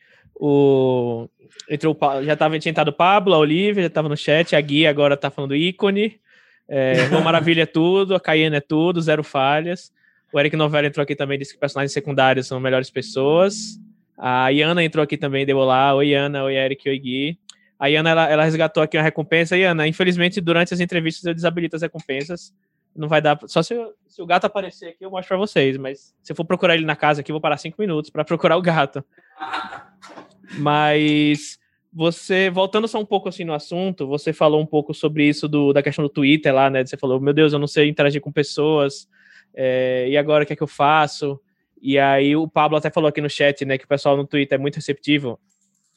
o 0.45 1.29
entrou 1.69 1.97
já 2.23 2.35
tava 2.35 2.59
tinha 2.59 2.71
entrado 2.71 2.89
o 2.89 2.93
Pablo, 2.93 3.33
a 3.33 3.37
Olivia, 3.37 3.83
já 3.83 3.89
tava 3.89 4.09
no 4.09 4.17
chat, 4.17 4.53
a 4.53 4.59
Gui 4.59 4.85
agora 4.85 5.15
tá 5.15 5.29
falando 5.31 5.55
ícone. 5.55 6.19
É, 6.67 7.07
maravilha 7.23 7.61
é 7.61 7.65
tudo, 7.65 8.13
a 8.13 8.19
Cayenne 8.19 8.57
é 8.57 8.59
tudo, 8.59 9.01
zero 9.01 9.23
falhas. 9.23 9.93
O 10.33 10.39
Eric 10.39 10.57
Novella 10.57 10.87
entrou 10.87 11.01
aqui 11.01 11.15
também, 11.15 11.39
disse 11.39 11.53
que 11.53 11.59
personagens 11.59 11.93
secundários 11.93 12.45
são 12.45 12.59
melhores 12.59 12.89
pessoas. 12.89 13.79
A 14.17 14.49
Iana 14.49 14.83
entrou 14.83 15.01
aqui 15.01 15.15
também, 15.15 15.45
deu 15.45 15.57
olá. 15.57 15.93
Oi, 15.95 16.13
Ana. 16.13 16.43
Oi, 16.43 16.55
Eric. 16.55 16.89
Oi, 16.89 16.99
Gui. 16.99 17.39
A 17.79 17.89
Iana, 17.89 18.09
ela, 18.09 18.29
ela 18.29 18.43
resgatou 18.43 18.83
aqui 18.83 18.97
uma 18.97 19.03
recompensa. 19.03 19.55
Iana, 19.55 19.87
infelizmente, 19.87 20.41
durante 20.41 20.73
as 20.73 20.81
entrevistas 20.81 21.23
eu 21.23 21.33
desabilito 21.33 21.77
as 21.77 21.81
recompensas. 21.81 22.53
Não 22.93 23.07
vai 23.07 23.21
dar. 23.21 23.39
Só 23.47 23.63
se, 23.63 23.75
se 24.07 24.21
o 24.21 24.25
gato 24.25 24.45
aparecer 24.45 24.89
aqui, 24.89 25.05
eu 25.05 25.09
mostro 25.09 25.29
pra 25.29 25.37
vocês. 25.37 25.77
Mas 25.77 26.13
se 26.21 26.33
eu 26.33 26.35
for 26.35 26.43
procurar 26.43 26.75
ele 26.75 26.85
na 26.85 26.97
casa 26.97 27.21
aqui, 27.21 27.31
eu 27.31 27.35
vou 27.35 27.41
parar 27.41 27.57
cinco 27.57 27.77
minutos 27.79 28.09
para 28.09 28.25
procurar 28.25 28.57
o 28.57 28.61
gato. 28.61 29.03
Mas 30.57 31.59
você, 31.91 32.49
voltando 32.49 32.87
só 32.87 32.99
um 32.99 33.05
pouco 33.05 33.29
assim 33.29 33.43
no 33.43 33.53
assunto, 33.53 34.07
você 34.07 34.33
falou 34.33 34.61
um 34.61 34.65
pouco 34.65 34.93
sobre 34.93 35.27
isso 35.27 35.47
do, 35.47 35.71
da 35.71 35.83
questão 35.83 36.03
do 36.03 36.09
Twitter 36.09 36.53
lá, 36.53 36.69
né? 36.69 36.85
Você 36.85 36.97
falou, 36.97 37.19
meu 37.19 37.33
Deus, 37.33 37.53
eu 37.53 37.59
não 37.59 37.67
sei 37.67 37.87
interagir 37.87 38.19
com 38.19 38.31
pessoas, 38.31 39.07
é, 39.53 40.07
e 40.09 40.17
agora 40.17 40.43
o 40.43 40.47
que 40.47 40.53
é 40.53 40.55
que 40.55 40.63
eu 40.63 40.67
faço? 40.67 41.39
E 41.81 41.99
aí 41.99 42.35
o 42.35 42.47
Pablo 42.47 42.77
até 42.77 42.89
falou 42.89 43.07
aqui 43.07 43.21
no 43.21 43.29
chat, 43.29 43.63
né, 43.65 43.77
que 43.77 43.85
o 43.85 43.87
pessoal 43.87 44.17
no 44.17 44.25
Twitter 44.25 44.57
é 44.57 44.61
muito 44.61 44.75
receptivo. 44.75 45.39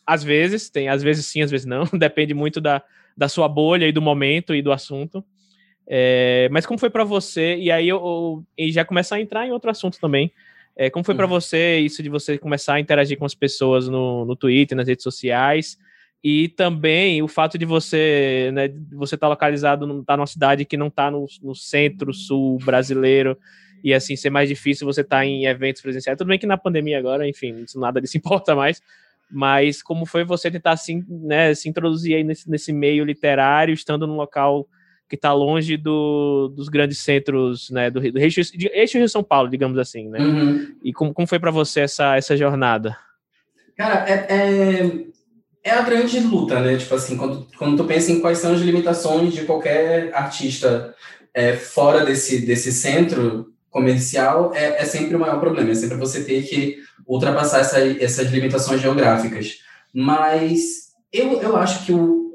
Às 0.05 0.23
vezes, 0.23 0.69
tem, 0.69 0.88
às 0.88 1.03
vezes 1.03 1.26
sim, 1.26 1.43
às 1.43 1.50
vezes 1.50 1.67
não, 1.67 1.85
depende 1.99 2.35
muito 2.35 2.61
da, 2.61 2.83
da 3.17 3.29
sua 3.29 3.49
bolha 3.49 3.87
e 3.87 3.93
do 3.93 4.03
momento 4.03 4.55
e 4.55 4.61
do 4.61 4.73
assunto. 4.73 5.25
É, 5.88 6.49
mas 6.50 6.67
como 6.67 6.79
foi 6.79 6.91
para 6.91 7.05
você? 7.05 7.57
E 7.57 7.71
aí 7.71 7.88
eu, 7.88 7.97
eu, 7.97 8.45
e 8.59 8.73
já 8.73 8.85
começar 8.85 9.17
a 9.17 9.21
entrar 9.21 9.47
em 9.47 9.53
outro 9.53 9.71
assunto 9.71 9.99
também. 10.00 10.33
É, 10.76 10.90
como 10.90 11.04
foi 11.04 11.14
para 11.14 11.25
uhum. 11.25 11.30
você 11.30 11.78
isso 11.78 12.02
de 12.02 12.11
você 12.11 12.37
começar 12.37 12.75
a 12.75 12.80
interagir 12.80 13.18
com 13.18 13.25
as 13.25 13.35
pessoas 13.35 13.88
no, 13.88 14.26
no 14.26 14.37
Twitter, 14.37 14.76
nas 14.76 14.87
redes 14.87 15.02
sociais? 15.02 15.78
E 16.23 16.49
também 16.49 17.23
o 17.23 17.28
fato 17.28 17.56
de 17.56 17.64
você, 17.64 18.50
né, 18.52 18.68
você 18.92 19.14
estar 19.14 19.26
tá 19.26 19.30
localizado, 19.30 20.02
tá 20.04 20.16
numa 20.16 20.26
cidade 20.26 20.64
que 20.64 20.76
não 20.76 20.88
está 20.88 21.11
no, 21.11 21.26
no 21.42 21.54
centro-sul 21.54 22.59
brasileiro, 22.59 23.38
e 23.83 23.95
assim, 23.95 24.16
ser 24.16 24.30
mais 24.30 24.49
difícil 24.49 24.87
você 24.87 25.02
estar 25.02 25.18
tá 25.18 25.25
em 25.25 25.47
eventos 25.47 25.80
presenciais. 25.80 26.18
Tudo 26.18 26.28
bem 26.28 26.38
que 26.38 26.47
na 26.47 26.59
pandemia 26.59 26.99
agora, 26.99 27.28
enfim, 27.28 27.62
isso 27.62 27.78
nada 27.78 28.00
disso 28.00 28.16
importa 28.18 28.54
mais, 28.54 28.83
mas 29.30 29.83
como 29.83 30.04
foi 30.04 30.25
você 30.25 30.50
tentar 30.50 30.73
assim, 30.73 31.04
né, 31.09 31.54
se 31.54 31.68
introduzir 31.68 32.16
aí 32.16 32.25
nesse, 32.25 32.50
nesse 32.50 32.73
meio 32.73 33.04
literário, 33.04 33.73
estando 33.73 34.06
num 34.06 34.16
local 34.16 34.66
que 35.09 35.15
está 35.15 35.33
longe 35.33 35.77
do, 35.77 36.49
dos 36.49 36.69
grandes 36.69 36.99
centros, 36.99 37.71
né, 37.71 37.91
do, 37.91 38.01
do 38.01 38.19
eixo, 38.19 38.41
eixo 38.73 38.99
Rio 38.99 39.09
São 39.09 39.23
Paulo, 39.23 39.49
digamos 39.49 39.79
assim, 39.79 40.09
né? 40.09 40.19
Uhum. 40.19 40.75
E 40.83 40.93
como, 40.93 41.15
como 41.15 41.29
foi 41.29 41.39
para 41.39 41.51
você 41.51 41.81
essa, 41.81 42.17
essa 42.17 42.37
jornada? 42.37 42.97
Cara, 43.77 44.09
é, 44.09 44.27
é, 44.29 45.07
é, 45.63 45.71
a 45.71 45.83
grande 45.83 46.19
luta, 46.21 46.61
né? 46.61 46.77
Tipo 46.77 46.95
assim, 46.95 47.17
quando, 47.17 47.47
quando 47.57 47.77
tu 47.77 47.85
pensa 47.85 48.11
em 48.11 48.21
quais 48.21 48.39
são 48.39 48.55
as 48.55 48.61
limitações 48.61 49.35
de 49.35 49.45
qualquer 49.45 50.13
artista 50.15 50.95
é, 51.33 51.55
fora 51.55 52.05
desse, 52.05 52.45
desse 52.45 52.73
centro 52.73 53.53
comercial, 53.71 54.53
é, 54.55 54.81
é 54.81 54.85
sempre 54.85 55.15
o 55.15 55.19
maior 55.21 55.39
problema. 55.39 55.71
É 55.71 55.75
sempre 55.75 55.99
você 55.99 56.25
ter 56.25 56.43
que 56.45 56.79
ultrapassar 57.07 57.61
essa, 57.61 57.79
essas 58.03 58.31
limitações 58.33 58.81
geográficas. 58.81 59.59
Mas 59.93 60.87
eu, 61.13 61.41
eu 61.43 61.57
acho 61.57 61.85
que 61.85 61.93
o, 61.93 62.25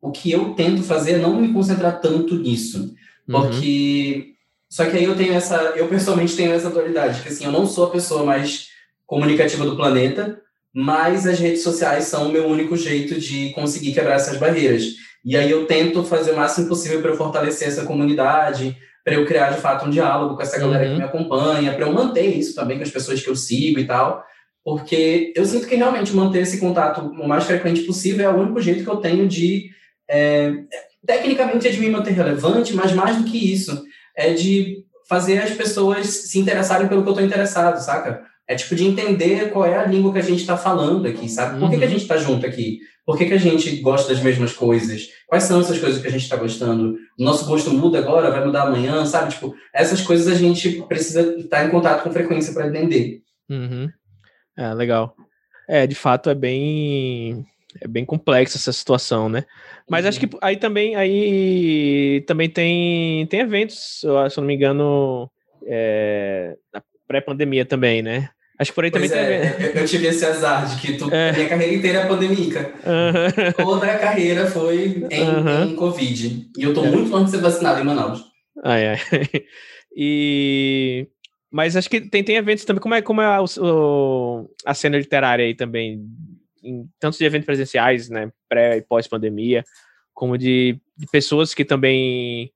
o 0.00 0.10
que 0.10 0.30
eu 0.30 0.54
tento 0.54 0.82
fazer 0.82 1.12
é 1.12 1.18
não 1.18 1.40
me 1.40 1.52
concentrar 1.52 2.00
tanto 2.00 2.36
nisso. 2.36 2.94
Uhum. 3.28 3.40
Porque. 3.40 4.24
Uhum. 4.26 4.36
Só 4.68 4.84
que 4.84 4.96
aí 4.96 5.04
eu 5.04 5.16
tenho 5.16 5.32
essa. 5.32 5.56
Eu 5.76 5.88
pessoalmente 5.88 6.36
tenho 6.36 6.52
essa 6.52 6.70
dualidade, 6.70 7.22
que 7.22 7.28
assim, 7.28 7.44
eu 7.44 7.52
não 7.52 7.66
sou 7.66 7.86
a 7.86 7.90
pessoa 7.90 8.24
mais 8.24 8.68
comunicativa 9.06 9.64
do 9.64 9.76
planeta, 9.76 10.40
mas 10.74 11.26
as 11.26 11.38
redes 11.38 11.62
sociais 11.62 12.04
são 12.04 12.28
o 12.28 12.32
meu 12.32 12.46
único 12.46 12.76
jeito 12.76 13.18
de 13.20 13.50
conseguir 13.50 13.92
quebrar 13.92 14.14
essas 14.14 14.36
barreiras. 14.36 14.84
E 15.24 15.36
aí 15.36 15.50
eu 15.50 15.66
tento 15.66 16.04
fazer 16.04 16.32
o 16.32 16.36
máximo 16.36 16.68
possível 16.68 17.00
para 17.00 17.12
eu 17.12 17.16
fortalecer 17.16 17.68
essa 17.68 17.84
comunidade, 17.84 18.76
para 19.04 19.14
eu 19.14 19.24
criar 19.24 19.50
de 19.50 19.60
fato 19.60 19.86
um 19.86 19.90
diálogo 19.90 20.36
com 20.36 20.42
essa 20.42 20.58
galera 20.58 20.84
uhum. 20.84 20.92
que 20.92 20.98
me 20.98 21.04
acompanha, 21.04 21.72
para 21.72 21.86
eu 21.86 21.92
manter 21.92 22.26
isso 22.26 22.54
também 22.54 22.76
com 22.76 22.82
as 22.82 22.90
pessoas 22.90 23.22
que 23.22 23.30
eu 23.30 23.36
sigo 23.36 23.78
e 23.78 23.86
tal 23.86 24.24
porque 24.66 25.32
eu 25.36 25.44
sinto 25.44 25.68
que 25.68 25.76
realmente 25.76 26.12
manter 26.12 26.40
esse 26.40 26.58
contato 26.58 27.00
o 27.00 27.28
mais 27.28 27.44
frequente 27.44 27.82
possível 27.82 28.28
é 28.28 28.34
o 28.34 28.36
único 28.36 28.60
jeito 28.60 28.82
que 28.82 28.90
eu 28.90 28.96
tenho 28.96 29.28
de 29.28 29.70
é, 30.08 30.52
tecnicamente 31.06 31.68
é 31.68 31.70
de 31.70 31.80
me 31.80 31.88
manter 31.88 32.12
relevante, 32.12 32.74
mas 32.74 32.92
mais 32.92 33.16
do 33.16 33.24
que 33.24 33.52
isso, 33.52 33.82
é 34.16 34.32
de 34.32 34.84
fazer 35.08 35.38
as 35.38 35.50
pessoas 35.50 36.06
se 36.06 36.38
interessarem 36.38 36.88
pelo 36.88 37.02
que 37.02 37.08
eu 37.08 37.12
estou 37.12 37.26
interessado, 37.26 37.78
saca? 37.78 38.24
É 38.48 38.54
tipo 38.54 38.74
de 38.74 38.84
entender 38.84 39.50
qual 39.50 39.64
é 39.64 39.76
a 39.76 39.86
língua 39.86 40.12
que 40.12 40.18
a 40.18 40.22
gente 40.22 40.40
está 40.40 40.56
falando 40.56 41.06
aqui, 41.06 41.28
sabe? 41.28 41.58
Por 41.58 41.68
que, 41.70 41.76
que 41.76 41.84
a 41.84 41.86
uhum. 41.86 41.92
gente 41.92 42.02
está 42.02 42.16
junto 42.16 42.46
aqui? 42.46 42.78
Por 43.04 43.16
que, 43.16 43.26
que 43.26 43.34
a 43.34 43.38
gente 43.38 43.76
gosta 43.76 44.12
das 44.12 44.22
mesmas 44.22 44.52
coisas? 44.52 45.08
Quais 45.26 45.44
são 45.44 45.60
essas 45.60 45.78
coisas 45.78 46.00
que 46.00 46.08
a 46.08 46.10
gente 46.10 46.22
está 46.22 46.36
gostando? 46.36 46.96
O 47.18 47.24
nosso 47.24 47.46
gosto 47.46 47.72
muda 47.72 47.98
agora, 47.98 48.30
vai 48.30 48.44
mudar 48.44 48.62
amanhã, 48.62 49.04
sabe? 49.04 49.32
Tipo, 49.32 49.54
essas 49.72 50.00
coisas 50.00 50.28
a 50.28 50.34
gente 50.34 50.82
precisa 50.82 51.22
estar 51.38 51.64
em 51.64 51.70
contato 51.70 52.02
com 52.02 52.12
frequência 52.12 52.52
para 52.52 52.68
entender. 52.68 53.22
Uhum. 53.48 53.88
É, 54.56 54.74
legal. 54.74 55.14
É, 55.68 55.86
de 55.86 55.94
fato, 55.94 56.30
é 56.30 56.34
bem 56.34 57.44
é 57.80 57.88
bem 57.88 58.04
complexa 58.04 58.58
essa 58.58 58.72
situação, 58.72 59.28
né? 59.28 59.44
Mas 59.88 60.04
uhum. 60.04 60.08
acho 60.08 60.20
que 60.20 60.28
aí 60.40 60.56
também 60.56 60.96
aí 60.96 62.24
também 62.26 62.48
tem 62.48 63.26
tem 63.26 63.40
eventos, 63.40 64.00
se 64.00 64.06
eu 64.06 64.28
não 64.38 64.44
me 64.44 64.54
engano, 64.54 65.30
é, 65.66 66.56
na 66.72 66.82
pré-pandemia 67.06 67.64
também, 67.64 68.02
né? 68.02 68.30
Acho 68.58 68.70
que 68.70 68.74
por 68.74 68.84
aí 68.84 68.90
pois 68.90 69.10
também 69.10 69.26
é, 69.26 69.50
tem. 69.50 69.66
Eu, 69.66 69.72
eu 69.72 69.86
tive 69.86 70.06
esse 70.06 70.24
azar 70.24 70.66
de 70.66 70.80
que 70.80 70.94
tu, 70.94 71.12
é. 71.12 71.32
minha 71.32 71.48
carreira 71.48 71.74
inteira 71.74 71.98
é 72.00 72.06
pandêmica. 72.06 72.72
Uhum. 72.86 73.52
Toda 73.64 73.86
a 73.86 73.98
carreira 73.98 74.46
foi 74.46 75.06
em, 75.10 75.22
uhum. 75.22 75.64
em 75.64 75.76
Covid. 75.76 76.50
E 76.56 76.62
eu 76.62 76.72
tô 76.72 76.84
é. 76.84 76.90
muito 76.90 77.10
longe 77.10 77.26
de 77.26 77.30
ser 77.32 77.40
vacinado 77.42 77.80
em 77.80 77.84
Manaus. 77.84 78.24
Ai, 78.64 78.88
ai. 78.88 78.98
E. 79.98 81.08
Mas 81.50 81.74
acho 81.74 81.88
que 81.88 82.02
tem, 82.02 82.22
tem 82.22 82.36
eventos 82.36 82.66
também. 82.66 82.82
Como 82.82 82.94
é, 82.94 83.00
como 83.00 83.22
é 83.22 83.40
o, 83.40 84.50
a 84.66 84.74
cena 84.74 84.98
literária 84.98 85.42
aí 85.42 85.54
também? 85.54 86.04
Em 86.66 86.88
tanto 86.98 87.18
de 87.18 87.24
eventos 87.24 87.46
presenciais, 87.46 88.08
né, 88.08 88.30
pré 88.48 88.78
e 88.78 88.82
pós-pandemia, 88.82 89.64
como 90.12 90.36
de, 90.36 90.78
de, 90.96 91.06
pessoas 91.06 91.54
que 91.54 91.64
também 91.64 92.50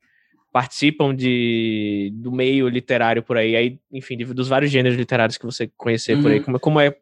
participam 0.52 1.14
de, 1.14 2.10
do 2.14 2.32
meio 2.32 2.68
literário 2.68 3.22
por 3.22 3.36
aí, 3.36 3.54
aí 3.54 3.78
enfim, 3.92 4.16
de, 4.16 4.24
dos 4.24 4.48
vários 4.48 4.70
gêneros 4.70 4.98
literários 4.98 5.38
que 5.38 5.46
você 5.46 5.70
conhecer 5.76 6.16
uhum. 6.16 6.22
por 6.22 6.30
aí. 6.30 6.38
Uhum. 6.38 6.44
Como, 6.44 6.60
como 6.60 6.80
é. 6.80 6.96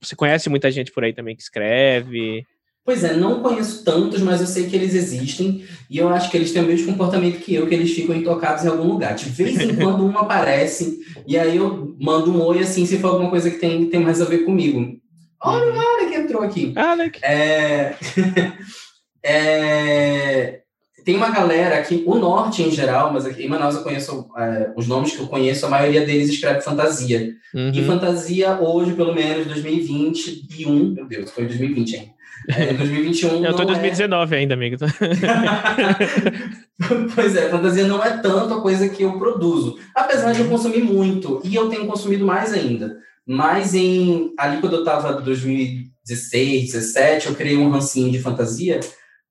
Você 0.00 0.14
conhece 0.14 0.48
muita 0.48 0.70
gente 0.70 0.92
por 0.92 1.02
aí 1.02 1.12
também 1.12 1.34
que 1.34 1.42
escreve? 1.42 2.46
Pois 2.84 3.04
é, 3.04 3.14
não 3.14 3.42
conheço 3.42 3.84
tantos, 3.84 4.22
mas 4.22 4.40
eu 4.40 4.46
sei 4.46 4.66
que 4.66 4.74
eles 4.74 4.94
existem 4.94 5.62
e 5.90 5.98
eu 5.98 6.08
acho 6.08 6.30
que 6.30 6.36
eles 6.38 6.52
têm 6.52 6.62
o 6.62 6.66
mesmo 6.66 6.86
comportamento 6.86 7.40
que 7.40 7.54
eu, 7.54 7.66
que 7.66 7.74
eles 7.74 7.92
ficam 7.92 8.16
intocados 8.16 8.64
em 8.64 8.68
algum 8.68 8.86
lugar. 8.86 9.14
De 9.14 9.28
vez 9.28 9.60
em 9.60 9.76
quando 9.76 10.06
um 10.06 10.16
aparece 10.16 11.00
e 11.26 11.36
aí 11.36 11.56
eu 11.56 11.94
mando 12.00 12.32
um 12.32 12.40
oi 12.40 12.60
assim, 12.60 12.86
se 12.86 12.98
for 12.98 13.08
alguma 13.08 13.28
coisa 13.28 13.50
que 13.50 13.58
tem, 13.58 13.90
tem 13.90 14.00
mais 14.00 14.22
a 14.22 14.24
ver 14.24 14.38
comigo. 14.46 14.98
Olha 15.40 15.72
o 15.72 15.80
Alec 15.80 16.14
entrou 16.14 16.42
aqui. 16.42 16.72
Alec. 16.76 17.18
É... 17.24 17.94
é... 19.22 20.60
Tem 21.04 21.16
uma 21.16 21.30
galera 21.30 21.78
aqui, 21.78 22.02
o 22.06 22.16
norte 22.16 22.62
em 22.62 22.70
geral, 22.70 23.12
mas 23.12 23.24
aqui 23.24 23.42
em 23.42 23.48
Manaus 23.48 23.74
eu 23.76 23.82
conheço 23.82 24.28
é, 24.36 24.70
os 24.76 24.86
nomes 24.86 25.12
que 25.12 25.20
eu 25.20 25.26
conheço, 25.26 25.64
a 25.64 25.70
maioria 25.70 26.04
deles 26.04 26.28
escreve 26.28 26.60
fantasia. 26.60 27.32
Uhum. 27.54 27.72
E 27.72 27.82
fantasia 27.86 28.60
hoje, 28.60 28.92
pelo 28.92 29.14
menos, 29.14 29.46
2021, 29.46 30.92
meu 30.92 31.06
Deus, 31.06 31.30
foi 31.30 31.46
2020, 31.46 31.92
hein? 31.94 32.12
É, 32.46 32.72
2021 32.74 33.44
Eu 33.44 33.54
tô 33.54 33.62
em 33.62 33.66
2019 33.66 34.34
é... 34.34 34.38
ainda, 34.38 34.52
amigo. 34.54 34.76
pois 37.14 37.36
é, 37.36 37.48
fantasia 37.48 37.86
não 37.86 38.04
é 38.04 38.18
tanto 38.18 38.52
a 38.54 38.60
coisa 38.60 38.88
que 38.88 39.02
eu 39.02 39.18
produzo. 39.18 39.78
Apesar 39.94 40.32
de 40.32 40.40
eu 40.42 40.48
consumir 40.48 40.82
muito, 40.82 41.40
e 41.42 41.54
eu 41.54 41.70
tenho 41.70 41.86
consumido 41.86 42.26
mais 42.26 42.52
ainda. 42.52 42.98
Mas 43.28 43.74
em 43.74 44.32
ali 44.38 44.58
quando 44.58 44.76
eu 44.76 44.78
estava 44.78 45.20
em 45.20 45.24
2016, 45.24 46.72
2017, 46.72 47.26
eu 47.26 47.34
criei 47.34 47.58
um 47.58 47.68
rancinho 47.68 48.10
de 48.10 48.18
fantasia 48.18 48.80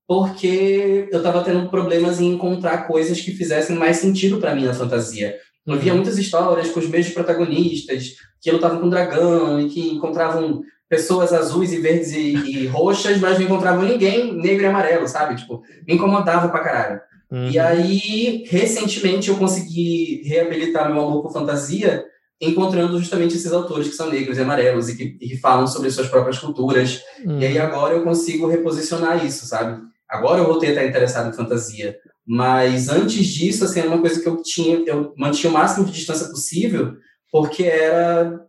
porque 0.08 1.10
eu 1.12 1.18
estava 1.18 1.44
tendo 1.44 1.68
problemas 1.68 2.22
em 2.22 2.32
encontrar 2.32 2.88
coisas 2.88 3.20
que 3.20 3.32
fizessem 3.32 3.76
mais 3.76 3.98
sentido 3.98 4.38
para 4.38 4.56
mim 4.56 4.66
na 4.66 4.74
fantasia. 4.74 5.36
Eu 5.66 5.74
uhum. 5.74 5.80
via 5.80 5.94
muitas 5.94 6.18
histórias 6.18 6.70
com 6.70 6.80
os 6.80 6.88
mesmos 6.88 7.14
protagonistas 7.14 8.14
que 8.40 8.52
lutavam 8.52 8.80
com 8.80 8.90
dragão 8.90 9.60
e 9.60 9.68
que 9.68 9.90
encontravam 9.90 10.62
pessoas 10.88 11.34
azuis 11.34 11.74
e 11.74 11.82
verdes 11.82 12.14
e, 12.14 12.36
e 12.36 12.68
roxas, 12.72 13.18
mas 13.20 13.38
não 13.38 13.46
encontravam 13.46 13.84
ninguém 13.84 14.34
negro 14.34 14.64
e 14.64 14.68
amarelo, 14.68 15.08
sabe? 15.08 15.36
Tipo, 15.36 15.62
me 15.86 15.96
incomodava 15.96 16.48
pra 16.48 16.64
caralho. 16.64 17.02
Uhum. 17.30 17.50
E 17.50 17.60
aí, 17.60 18.46
recentemente, 18.48 19.28
eu 19.28 19.36
consegui 19.36 20.22
reabilitar 20.24 20.90
meu 20.90 21.02
amor 21.02 21.24
por 21.24 21.34
fantasia 21.34 22.06
encontrando 22.40 23.00
justamente 23.00 23.36
esses 23.36 23.52
autores 23.52 23.88
que 23.88 23.96
são 23.96 24.10
negros 24.10 24.38
e 24.38 24.42
amarelos 24.42 24.90
e 24.90 24.96
que, 24.96 25.18
e 25.20 25.38
falam 25.38 25.66
sobre 25.68 25.90
suas 25.90 26.08
próprias 26.08 26.38
culturas. 26.38 27.02
Uhum. 27.26 27.40
E 27.40 27.46
aí 27.46 27.58
agora 27.58 27.96
eu 27.96 28.04
consigo 28.04 28.48
reposicionar 28.48 29.26
isso, 29.26 29.46
sabe? 29.46 29.82
Agora 30.08 30.40
eu 30.40 30.46
voltei 30.46 30.70
a 30.70 30.72
estar 30.74 30.86
interessado 30.86 31.30
em 31.30 31.36
fantasia. 31.36 31.98
Mas 32.26 32.90
antes 32.90 33.26
disso, 33.26 33.64
assim, 33.64 33.80
era 33.80 33.90
uma 33.90 34.02
coisa 34.02 34.22
que 34.22 34.28
eu 34.28 34.42
tinha, 34.42 34.84
eu 34.86 35.14
mantinha 35.18 35.50
o 35.50 35.54
máximo 35.54 35.86
de 35.86 35.94
distância 35.94 36.28
possível, 36.28 36.96
porque 37.32 37.64
era 37.64 38.48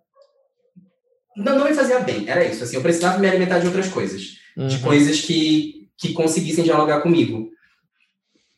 não, 1.38 1.56
não 1.56 1.64
me 1.64 1.74
fazia 1.74 2.00
bem, 2.00 2.28
era 2.28 2.44
isso. 2.44 2.64
Assim, 2.64 2.76
eu 2.76 2.82
precisava 2.82 3.18
me 3.18 3.28
alimentar 3.28 3.60
de 3.60 3.66
outras 3.66 3.88
coisas, 3.88 4.38
uhum. 4.56 4.66
de 4.66 4.78
coisas 4.80 5.20
que, 5.20 5.88
que 5.96 6.12
conseguissem 6.12 6.64
dialogar 6.64 7.00
comigo. 7.00 7.48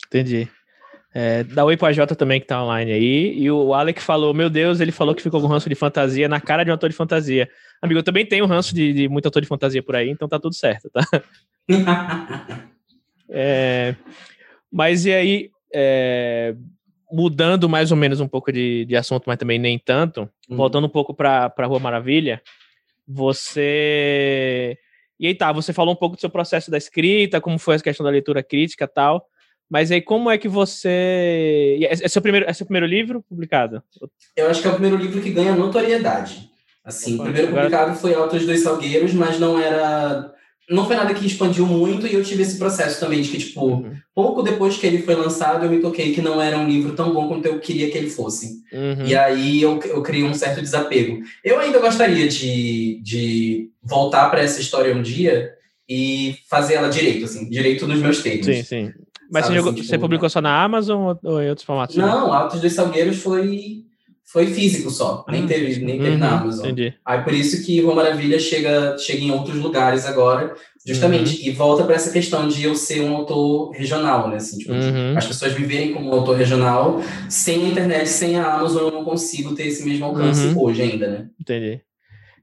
Entendi. 0.07 0.49
É, 1.13 1.43
dá 1.43 1.65
oi 1.65 1.77
AJ 1.81 2.17
também 2.17 2.41
que 2.41 2.47
tá 2.47 2.63
online 2.63 2.93
aí. 2.93 3.39
E 3.39 3.51
o 3.51 3.75
Alec 3.75 4.01
falou: 4.01 4.33
Meu 4.33 4.49
Deus, 4.49 4.81
ele 4.81 4.93
falou 4.93 5.15
que 5.15 5.23
ficou 5.23 5.41
com 5.41 5.47
ranço 5.47 5.69
de 5.69 5.75
fantasia 5.75 6.29
na 6.29 6.41
cara 6.41 6.65
de 6.65 6.71
um 6.71 6.75
ator 6.75 6.89
de 6.89 6.95
fantasia. 6.95 7.49
Amigo, 7.83 7.99
eu 7.99 8.05
também 8.05 8.25
tenho 8.25 8.47
ranço 8.47 8.75
de, 8.75 8.93
de 8.93 9.09
muito 9.09 9.27
ator 9.27 9.43
de 9.43 9.49
fantasia 9.49 9.83
por 9.83 9.97
aí, 9.97 10.09
então 10.09 10.29
tá 10.29 10.39
tudo 10.39 10.55
certo, 10.55 10.89
tá? 10.91 11.03
é, 13.29 13.97
mas 14.71 15.05
e 15.05 15.13
aí, 15.13 15.51
é, 15.75 16.55
mudando 17.11 17.69
mais 17.69 17.91
ou 17.91 17.97
menos 17.97 18.21
um 18.21 18.29
pouco 18.29 18.53
de, 18.53 18.85
de 18.85 18.95
assunto, 18.95 19.25
mas 19.27 19.39
também 19.39 19.59
nem 19.59 19.79
tanto, 19.79 20.29
uhum. 20.49 20.57
voltando 20.57 20.87
um 20.87 20.91
pouco 20.91 21.13
pra, 21.13 21.51
pra 21.51 21.67
Rua 21.67 21.81
Maravilha, 21.81 22.41
você. 23.07 24.79
E 25.19 25.27
aí 25.27 25.35
tá, 25.35 25.51
você 25.53 25.73
falou 25.73 25.93
um 25.93 25.97
pouco 25.97 26.17
do 26.17 26.21
seu 26.21 26.31
processo 26.31 26.71
da 26.71 26.79
escrita, 26.79 27.41
como 27.41 27.59
foi 27.59 27.77
a 27.77 27.81
questão 27.81 28.05
da 28.05 28.11
leitura 28.11 28.43
crítica 28.43 28.85
e 28.85 28.89
tal. 28.89 29.27
Mas 29.71 29.93
aí, 29.93 30.03
como 30.03 30.29
é 30.29 30.37
que 30.37 30.49
você. 30.49 31.79
É, 31.81 32.05
é 32.05 32.09
seu 32.09 32.21
primeiro, 32.21 32.47
é 32.49 32.53
seu 32.53 32.67
primeiro 32.67 32.87
livro 32.87 33.23
publicado? 33.23 33.83
Eu 34.37 34.51
acho 34.51 34.61
que 34.61 34.67
é 34.67 34.71
o 34.71 34.75
primeiro 34.75 34.97
livro 34.97 35.21
que 35.21 35.31
ganha 35.31 35.55
notoriedade. 35.55 36.51
Assim, 36.85 37.15
Opa, 37.15 37.23
o 37.23 37.27
primeiro 37.27 37.49
agora... 37.49 37.63
publicado 37.65 37.99
foi 37.99 38.15
Altos 38.15 38.45
dos 38.45 38.61
Salgueiros, 38.61 39.15
mas 39.15 39.39
não 39.39 39.61
era 39.61 40.35
não 40.71 40.87
foi 40.87 40.95
nada 40.95 41.13
que 41.13 41.27
expandiu 41.27 41.67
muito 41.67 42.07
e 42.07 42.15
eu 42.15 42.23
tive 42.23 42.43
esse 42.43 42.57
processo 42.57 43.01
também 43.01 43.21
de 43.21 43.29
que, 43.29 43.39
tipo, 43.39 43.67
uhum. 43.67 43.93
pouco 44.15 44.41
depois 44.41 44.77
que 44.77 44.87
ele 44.87 45.03
foi 45.03 45.17
lançado, 45.17 45.65
eu 45.65 45.71
me 45.71 45.81
toquei 45.81 46.15
que 46.15 46.23
não 46.23 46.41
era 46.41 46.57
um 46.57 46.69
livro 46.69 46.95
tão 46.95 47.13
bom 47.13 47.27
quanto 47.27 47.47
eu 47.47 47.59
queria 47.59 47.91
que 47.91 47.99
ele 47.99 48.09
fosse. 48.09 48.63
Uhum. 48.73 49.05
E 49.05 49.17
aí 49.17 49.61
eu, 49.61 49.81
eu 49.85 50.01
criei 50.01 50.23
um 50.23 50.33
certo 50.33 50.63
desapego. 50.63 51.21
Eu 51.43 51.59
ainda 51.59 51.81
gostaria 51.81 52.29
de, 52.29 53.01
de 53.03 53.69
voltar 53.83 54.31
para 54.31 54.43
essa 54.43 54.61
história 54.61 54.95
um 54.95 55.03
dia 55.03 55.53
e 55.89 56.37
fazer 56.49 56.75
ela 56.75 56.89
direito, 56.89 57.25
assim, 57.25 57.51
direito 57.51 57.89
nos 57.89 58.01
meus 58.01 58.23
termos. 58.23 58.47
Sim, 58.47 58.63
sim. 58.63 58.93
Mas 59.31 59.47
você, 59.47 59.55
jogou, 59.55 59.71
assim, 59.71 59.81
tipo, 59.81 59.89
você, 59.89 59.99
publicou 59.99 60.29
só 60.29 60.41
na 60.41 60.63
Amazon 60.63 61.17
ou 61.23 61.43
em 61.43 61.49
outros 61.49 61.65
formatos? 61.65 61.97
Não, 61.97 62.33
Altos 62.33 62.61
dos 62.61 62.73
Salgueiros 62.73 63.23
foi 63.23 63.85
foi 64.33 64.47
físico 64.47 64.91
só, 64.91 65.25
nem 65.29 65.43
ah, 65.43 65.47
teve, 65.49 65.85
nem 65.85 65.99
teve 65.99 66.11
uhum, 66.11 66.19
na 66.19 66.39
Amazon. 66.39 66.67
Entendi. 66.67 66.95
Aí 67.05 67.21
por 67.25 67.35
isso 67.35 67.67
que 67.67 67.81
Rua 67.81 67.97
Maravilha 67.97 68.39
chega, 68.39 68.97
chega 68.97 69.25
em 69.25 69.33
outros 69.33 69.57
lugares 69.57 70.07
agora, 70.07 70.55
justamente, 70.87 71.35
uhum. 71.41 71.49
e 71.49 71.51
volta 71.51 71.83
para 71.83 71.97
essa 71.97 72.13
questão 72.13 72.47
de 72.47 72.63
eu 72.63 72.77
ser 72.77 73.01
um 73.01 73.17
autor 73.17 73.73
regional, 73.73 74.29
né? 74.29 74.37
Assim, 74.37 74.59
tipo, 74.59 74.73
uhum. 74.73 75.19
As 75.19 75.27
pessoas 75.27 75.59
me 75.59 75.67
verem 75.67 75.93
como 75.93 76.11
um 76.11 76.13
autor 76.13 76.37
regional, 76.37 77.01
sem 77.29 77.65
a 77.65 77.69
internet, 77.71 78.09
sem 78.09 78.37
a 78.37 78.55
Amazon, 78.55 78.85
eu 78.85 78.93
não 78.93 79.05
consigo 79.05 79.53
ter 79.57 79.67
esse 79.67 79.85
mesmo 79.85 80.05
alcance 80.05 80.55
hoje 80.57 80.81
ainda, 80.81 81.09
né? 81.09 81.27
Entendi. 81.41 81.81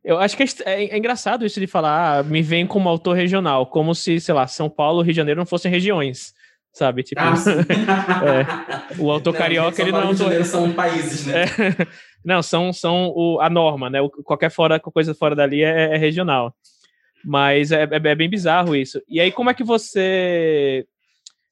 Eu 0.03 0.19
acho 0.19 0.35
que 0.35 0.43
é, 0.43 0.47
é, 0.65 0.85
é 0.89 0.97
engraçado 0.97 1.45
isso 1.45 1.59
de 1.59 1.67
falar, 1.67 2.19
ah, 2.19 2.23
me 2.23 2.41
vem 2.41 2.67
como 2.67 2.89
autor 2.89 3.15
regional, 3.15 3.65
como 3.65 3.95
se, 3.95 4.19
sei 4.19 4.33
lá, 4.33 4.45
São 4.45 4.69
Paulo 4.69 5.01
e 5.01 5.05
Rio 5.05 5.13
de 5.13 5.17
Janeiro 5.17 5.39
não 5.39 5.45
fossem 5.45 5.71
regiões 5.71 6.35
sabe? 6.77 7.03
Tipo, 7.03 7.21
ah, 7.21 7.33
é, 8.95 9.01
o 9.01 9.09
autor 9.11 9.33
não, 9.33 9.39
carioca, 9.39 9.81
ele 9.81 9.91
não 9.91 10.11
é 10.11 10.43
são 10.43 10.71
países, 10.71 11.25
né? 11.25 11.43
É, 11.43 11.87
não, 12.23 12.41
são, 12.41 12.71
são 12.71 13.11
o, 13.15 13.39
a 13.41 13.49
norma, 13.49 13.89
né? 13.89 13.99
O, 14.01 14.09
qualquer 14.09 14.51
fora, 14.51 14.79
coisa 14.79 15.13
fora 15.13 15.35
dali 15.35 15.63
é, 15.63 15.95
é 15.95 15.97
regional. 15.97 16.55
Mas 17.25 17.71
é, 17.71 17.83
é, 17.83 17.89
é, 17.91 18.15
bem 18.15 18.29
bizarro 18.29 18.75
isso. 18.75 19.01
E 19.07 19.19
aí, 19.19 19.31
como 19.31 19.49
é 19.49 19.53
que 19.53 19.63
você... 19.63 20.85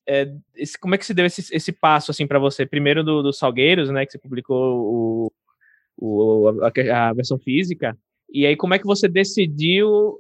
É, 0.08 0.32
esse, 0.56 0.78
como 0.78 0.94
é 0.94 0.98
que 1.00 1.06
se 1.06 1.16
deu 1.16 1.26
esse, 1.26 1.54
esse 1.54 1.72
passo, 1.72 2.12
assim, 2.12 2.28
para 2.28 2.38
você? 2.38 2.64
Primeiro 2.64 3.04
do, 3.04 3.24
do 3.24 3.34
Salgueiros, 3.34 3.90
né? 3.90 4.06
Que 4.06 4.12
você 4.12 4.20
publicou 4.20 4.78
o, 4.78 5.32
o 5.98 6.50
a, 6.62 7.10
a 7.10 7.14
versão 7.14 7.40
física. 7.40 7.98
E 8.32 8.46
aí, 8.46 8.56
como 8.56 8.76
é 8.76 8.80
que 8.80 8.86
você 8.86 9.08
decidiu 9.08 10.20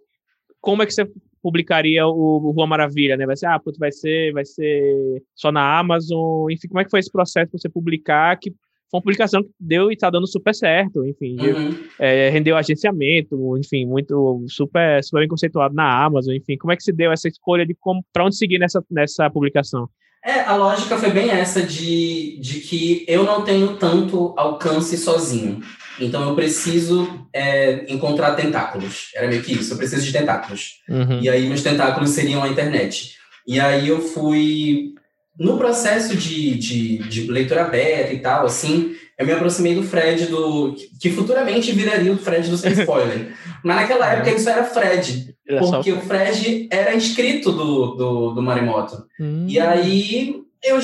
como 0.66 0.82
é 0.82 0.86
que 0.88 0.94
você 0.94 1.08
publicaria 1.46 2.08
o, 2.08 2.52
Rua 2.56 2.66
Maravilha, 2.66 3.16
né? 3.16 3.24
Vai 3.24 3.38
ser, 3.38 3.46
ah, 3.46 3.60
putz, 3.60 3.78
vai 3.78 3.92
ser, 3.92 4.34
vai 4.34 4.44
ser 4.44 5.22
só 5.36 5.52
na 5.52 5.78
Amazon, 5.78 6.50
enfim, 6.50 6.68
como 6.68 6.82
é 6.82 6.84
que 6.84 6.90
foi 6.90 7.00
esse 7.00 7.12
processo 7.12 7.52
para 7.52 7.60
você 7.60 7.70
publicar, 7.70 8.36
que 8.40 8.50
foi 8.90 8.98
uma 8.98 9.02
publicação 9.04 9.44
que 9.44 9.52
deu 9.60 9.92
e 9.92 9.96
tá 9.96 10.10
dando 10.10 10.26
super 10.26 10.56
certo, 10.56 11.06
enfim, 11.06 11.38
uhum. 11.40 11.78
é, 12.00 12.32
rendeu 12.32 12.58
agenciamento, 12.58 13.56
enfim, 13.60 13.86
muito, 13.86 14.44
super, 14.48 15.04
super 15.04 15.20
bem 15.20 15.28
conceituado 15.28 15.76
na 15.76 16.04
Amazon, 16.04 16.34
enfim, 16.34 16.58
como 16.58 16.74
é 16.74 16.76
que 16.76 16.82
se 16.82 16.92
deu 16.92 17.12
essa 17.12 17.28
escolha 17.28 17.64
de 17.64 17.78
para 18.12 18.26
onde 18.26 18.36
seguir 18.36 18.58
nessa, 18.58 18.84
nessa 18.90 19.30
publicação? 19.30 19.88
É, 20.26 20.40
a 20.40 20.56
lógica 20.56 20.98
foi 20.98 21.12
bem 21.12 21.30
essa 21.30 21.62
de, 21.62 22.40
de 22.40 22.62
que 22.62 23.06
eu 23.08 23.24
não 23.24 23.44
tenho 23.44 23.78
tanto 23.78 24.34
alcance 24.36 24.98
sozinho. 24.98 25.62
Então 26.00 26.28
eu 26.28 26.36
preciso 26.36 27.28
é, 27.34 27.86
encontrar 27.88 28.36
tentáculos. 28.36 29.12
Era 29.16 29.28
meio 29.28 29.42
que 29.42 29.54
isso, 29.54 29.74
eu 29.74 29.78
preciso 29.78 30.06
de 30.06 30.12
tentáculos. 30.12 30.82
Uhum. 30.90 31.22
E 31.22 31.30
aí 31.30 31.48
meus 31.48 31.62
tentáculos 31.62 32.12
seriam 32.12 32.44
a 32.44 32.50
internet. 32.50 33.16
E 33.48 33.60
aí 33.60 33.88
eu 33.88 34.02
fui. 34.02 34.94
No 35.38 35.58
processo 35.58 36.16
de, 36.16 36.56
de, 36.56 36.98
de 37.10 37.30
leitura 37.30 37.66
beta 37.66 38.14
e 38.14 38.20
tal, 38.20 38.46
assim, 38.46 38.96
eu 39.20 39.26
me 39.26 39.34
aproximei 39.34 39.76
do 39.76 39.84
Fred, 39.84 40.28
do 40.28 40.74
que 41.00 41.10
futuramente 41.10 41.74
viraria 41.74 42.12
o 42.12 42.18
Fred 42.18 42.50
do 42.50 42.58
Sem 42.58 42.72
Spoiler. 42.80 43.34
Mas 43.62 43.76
naquela 43.76 44.14
época 44.14 44.32
isso 44.32 44.50
era 44.50 44.64
Fred. 44.64 45.36
porque 45.60 45.92
o 45.92 46.00
Fred 46.00 46.70
era 46.72 46.96
inscrito 46.96 47.52
do, 47.52 47.96
do, 47.96 48.32
do 48.32 48.42
Marimoto. 48.42 49.06
Hum. 49.20 49.46
E 49.48 49.60
aí 49.60 50.42
eu, 50.64 50.80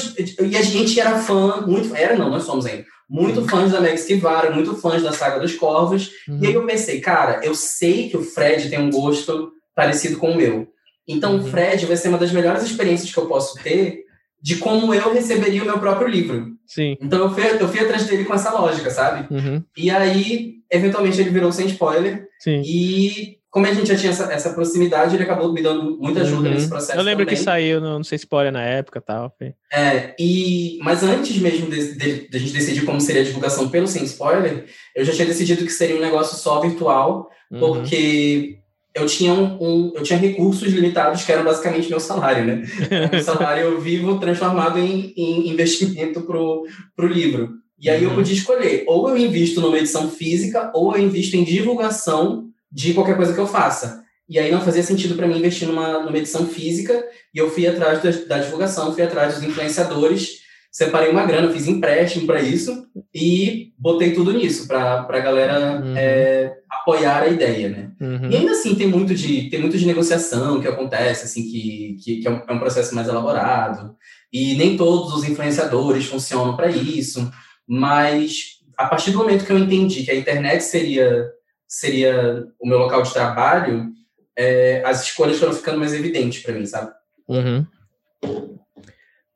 e 0.46 0.58
a 0.58 0.62
gente 0.62 1.00
era 1.00 1.18
fã, 1.20 1.62
muito. 1.66 1.96
Era 1.96 2.18
não, 2.18 2.30
nós 2.30 2.44
somos 2.44 2.66
ainda 2.66 2.86
muito 3.12 3.46
fãs 3.46 3.74
da 3.74 3.82
Meg 3.82 3.96
Skivara, 3.96 4.52
muito 4.52 4.74
fãs 4.76 5.04
da 5.04 5.12
Saga 5.12 5.38
dos 5.38 5.54
Corvos. 5.54 6.12
Uhum. 6.30 6.40
E 6.42 6.48
aí 6.48 6.54
eu 6.54 6.66
pensei, 6.66 7.02
cara, 7.02 7.42
eu 7.44 7.54
sei 7.54 8.10
que 8.10 8.16
o 8.16 8.24
Fred 8.24 8.70
tem 8.70 8.80
um 8.80 8.90
gosto 8.90 9.52
parecido 9.76 10.18
com 10.18 10.32
o 10.32 10.36
meu. 10.36 10.70
Então 11.06 11.34
uhum. 11.34 11.42
o 11.42 11.44
Fred 11.44 11.86
vai 11.86 11.98
ser 11.98 12.08
uma 12.08 12.18
das 12.18 12.32
melhores 12.32 12.64
experiências 12.64 13.14
que 13.14 13.20
eu 13.20 13.26
posso 13.26 13.62
ter 13.62 14.06
de 14.42 14.56
como 14.56 14.94
eu 14.94 15.14
receberia 15.14 15.62
o 15.62 15.66
meu 15.66 15.78
próprio 15.78 16.08
livro. 16.08 16.52
Sim. 16.66 16.96
Então 17.02 17.20
eu 17.20 17.30
fui, 17.32 17.44
eu 17.44 17.68
fui 17.68 17.80
atrás 17.82 18.06
dele 18.06 18.24
com 18.24 18.34
essa 18.34 18.52
lógica, 18.52 18.90
sabe? 18.90 19.28
Uhum. 19.34 19.62
E 19.76 19.92
aí, 19.92 20.56
eventualmente, 20.72 21.20
ele 21.20 21.30
virou 21.30 21.52
sem 21.52 21.68
spoiler. 21.68 22.28
Sim. 22.40 22.62
E 22.66 23.41
como 23.52 23.68
a 23.68 23.74
gente 23.74 23.90
já 23.90 23.98
tinha 23.98 24.12
essa, 24.12 24.32
essa 24.32 24.54
proximidade, 24.54 25.14
ele 25.14 25.24
acabou 25.24 25.52
me 25.52 25.62
dando 25.62 25.98
muita 26.00 26.22
ajuda 26.22 26.48
uhum. 26.48 26.56
nesse 26.56 26.70
processo. 26.70 26.98
Eu 26.98 27.04
lembro 27.04 27.26
também. 27.26 27.38
que 27.38 27.44
saiu, 27.44 27.82
não, 27.82 27.98
não 27.98 28.04
sei 28.04 28.16
spoiler 28.16 28.52
na 28.52 28.64
época 28.64 29.00
e 29.00 29.02
tal. 29.02 29.36
É, 29.74 30.16
e, 30.18 30.80
mas 30.82 31.04
antes 31.04 31.38
mesmo 31.38 31.70
de, 31.70 31.96
de, 31.96 32.30
de, 32.30 32.38
a 32.38 32.40
gente 32.40 32.54
decidir 32.54 32.86
como 32.86 33.02
seria 33.02 33.22
a 33.22 33.26
divulgação 33.26 33.68
pelo 33.68 33.88
sem 33.88 34.06
spoiler, 34.06 34.66
eu 34.96 35.04
já 35.04 35.12
tinha 35.12 35.28
decidido 35.28 35.66
que 35.66 35.72
seria 35.72 35.98
um 35.98 36.02
negócio 36.02 36.38
só 36.38 36.62
virtual, 36.62 37.30
uhum. 37.52 37.60
porque 37.60 38.60
eu 38.96 39.06
tinha, 39.06 39.34
um, 39.34 39.58
um, 39.60 39.92
eu 39.96 40.04
tinha 40.04 40.18
recursos 40.18 40.72
limitados 40.72 41.26
que 41.26 41.32
eram 41.34 41.44
basicamente 41.44 41.90
meu 41.90 42.00
salário, 42.00 42.46
né? 42.46 42.64
um 43.14 43.22
salário 43.22 43.82
vivo 43.82 44.18
transformado 44.18 44.80
em, 44.80 45.14
em 45.18 45.50
investimento 45.50 46.22
para 46.22 46.38
o 46.40 46.66
livro. 47.10 47.50
E 47.78 47.90
aí 47.90 48.06
uhum. 48.06 48.12
eu 48.12 48.16
podia 48.16 48.34
escolher, 48.34 48.86
ou 48.88 49.10
eu 49.10 49.18
invisto 49.18 49.60
numa 49.60 49.78
edição 49.78 50.10
física, 50.10 50.72
ou 50.74 50.96
eu 50.96 51.04
invisto 51.04 51.36
em 51.36 51.44
divulgação 51.44 52.51
de 52.72 52.94
qualquer 52.94 53.18
coisa 53.18 53.34
que 53.34 53.40
eu 53.40 53.48
faça. 53.48 54.04
E 54.30 54.40
aí 54.40 54.52
não 54.52 54.62
fazia 54.62 54.82
sentido 54.82 55.16
para 55.16 55.28
mim 55.28 55.40
investir 55.40 55.68
numa, 55.68 56.00
numa 56.00 56.18
edição 56.18 56.46
física, 56.46 57.04
e 57.34 57.38
eu 57.38 57.50
fui 57.50 57.68
atrás 57.68 58.02
da, 58.02 58.12
da 58.36 58.44
divulgação, 58.44 58.94
fui 58.94 59.04
atrás 59.04 59.36
dos 59.36 59.44
influenciadores, 59.44 60.42
separei 60.72 61.10
uma 61.10 61.26
grana, 61.26 61.52
fiz 61.52 61.68
empréstimo 61.68 62.26
para 62.26 62.42
isso 62.42 62.88
e 63.14 63.74
botei 63.78 64.14
tudo 64.14 64.32
nisso 64.32 64.68
para 64.68 65.02
a 65.02 65.20
galera 65.20 65.82
uhum. 65.84 65.98
é, 65.98 66.54
apoiar 66.70 67.24
a 67.24 67.28
ideia, 67.28 67.68
né? 67.68 67.92
Uhum. 68.00 68.30
E 68.30 68.38
ainda 68.38 68.54
assim 68.54 68.74
tem 68.74 68.88
muito 68.88 69.14
de 69.14 69.50
tem 69.50 69.60
muito 69.60 69.78
de 69.78 69.86
negociação 69.86 70.62
que 70.62 70.68
acontece, 70.68 71.26
assim 71.26 71.44
que, 71.44 71.98
que, 72.02 72.18
que 72.22 72.28
é, 72.28 72.32
um, 72.32 72.42
é 72.48 72.54
um 72.54 72.60
processo 72.60 72.96
mais 72.96 73.10
elaborado 73.10 73.98
e 74.32 74.56
nem 74.56 74.78
todos 74.78 75.14
os 75.14 75.26
influenciadores 75.26 76.06
funcionam 76.06 76.56
para 76.56 76.70
isso, 76.70 77.30
mas 77.68 78.62
a 78.78 78.86
partir 78.86 79.12
do 79.12 79.18
momento 79.18 79.46
que 79.46 79.52
eu 79.52 79.60
entendi 79.60 80.04
que 80.04 80.12
a 80.12 80.16
internet 80.16 80.64
seria 80.64 81.30
seria 81.72 82.46
o 82.60 82.68
meu 82.68 82.78
local 82.78 83.02
de 83.02 83.14
trabalho, 83.14 83.94
é, 84.38 84.84
as 84.86 85.04
escolhas 85.04 85.40
foram 85.40 85.54
ficando 85.54 85.80
mais 85.80 85.94
evidentes 85.94 86.44
para 86.44 86.54
mim, 86.54 86.66
sabe? 86.66 86.92
Uhum. 87.30 87.66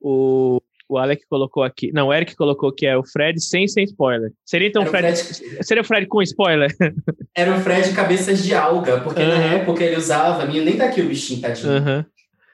O, 0.02 0.62
o 0.90 0.98
Alec 0.98 1.26
colocou 1.30 1.64
aqui. 1.64 1.94
Não, 1.94 2.10
o 2.10 2.14
Eric 2.14 2.36
colocou 2.36 2.74
que 2.74 2.86
é 2.86 2.98
o 2.98 3.06
Fred 3.06 3.42
sem, 3.42 3.66
sem 3.70 3.86
spoiler. 3.86 4.34
Seria 4.44 4.68
então 4.68 4.84
o 4.84 4.86
Fred, 4.86 5.18
Fred, 5.18 5.66
Seria 5.66 5.82
o 5.82 5.86
Fred 5.86 6.08
com 6.08 6.22
spoiler? 6.24 6.76
Era 7.34 7.56
o 7.56 7.60
Fred 7.62 7.94
cabeças 7.94 8.44
de 8.44 8.54
alga, 8.54 9.00
porque 9.00 9.22
uhum. 9.22 9.30
na 9.30 9.42
época 9.42 9.82
ele 9.82 9.96
usava. 9.96 10.46
Minha, 10.46 10.62
nem 10.62 10.76
tá 10.76 10.86
aqui 10.86 11.02
o 11.02 11.08
bichinho, 11.08 11.42
tadinho. 11.42 11.72
Uhum. 11.72 12.06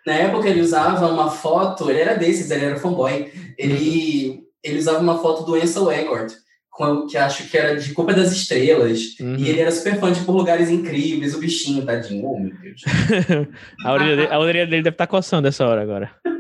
Na 0.06 0.14
época 0.14 0.48
ele 0.48 0.62
usava 0.62 1.08
uma 1.08 1.32
foto, 1.32 1.90
ele 1.90 2.00
era 2.00 2.16
desses, 2.16 2.52
ele 2.52 2.66
era 2.66 2.80
fanboy. 2.80 3.32
Ele, 3.58 4.44
ele 4.64 4.78
usava 4.78 5.00
uma 5.00 5.18
foto 5.18 5.44
do 5.44 5.56
Ansel 5.56 5.92
Elgort 5.92 6.34
que 7.08 7.18
acho 7.18 7.50
que 7.50 7.58
era 7.58 7.76
de 7.76 7.94
Culpa 7.94 8.14
das 8.14 8.32
Estrelas. 8.32 9.18
Uhum. 9.20 9.36
E 9.36 9.50
ele 9.50 9.60
era 9.60 9.72
super 9.72 10.00
fã 10.00 10.12
de 10.12 10.22
Por 10.22 10.36
Lugares 10.36 10.70
Incríveis, 10.70 11.36
o 11.36 11.40
bichinho, 11.40 11.86
tadinho. 11.86 12.26
Oh, 12.26 12.40
meu 12.40 12.54
Deus. 12.56 12.82
a, 13.86 13.94
orelha 13.94 14.16
dele, 14.16 14.28
a 14.32 14.40
orelha 14.40 14.68
dele 14.68 14.84
deve 14.84 14.94
estar 14.94 15.08
tá 15.08 15.12
coçando 15.12 15.48
essa 15.48 15.66
hora 15.66 15.82
agora. 15.82 16.12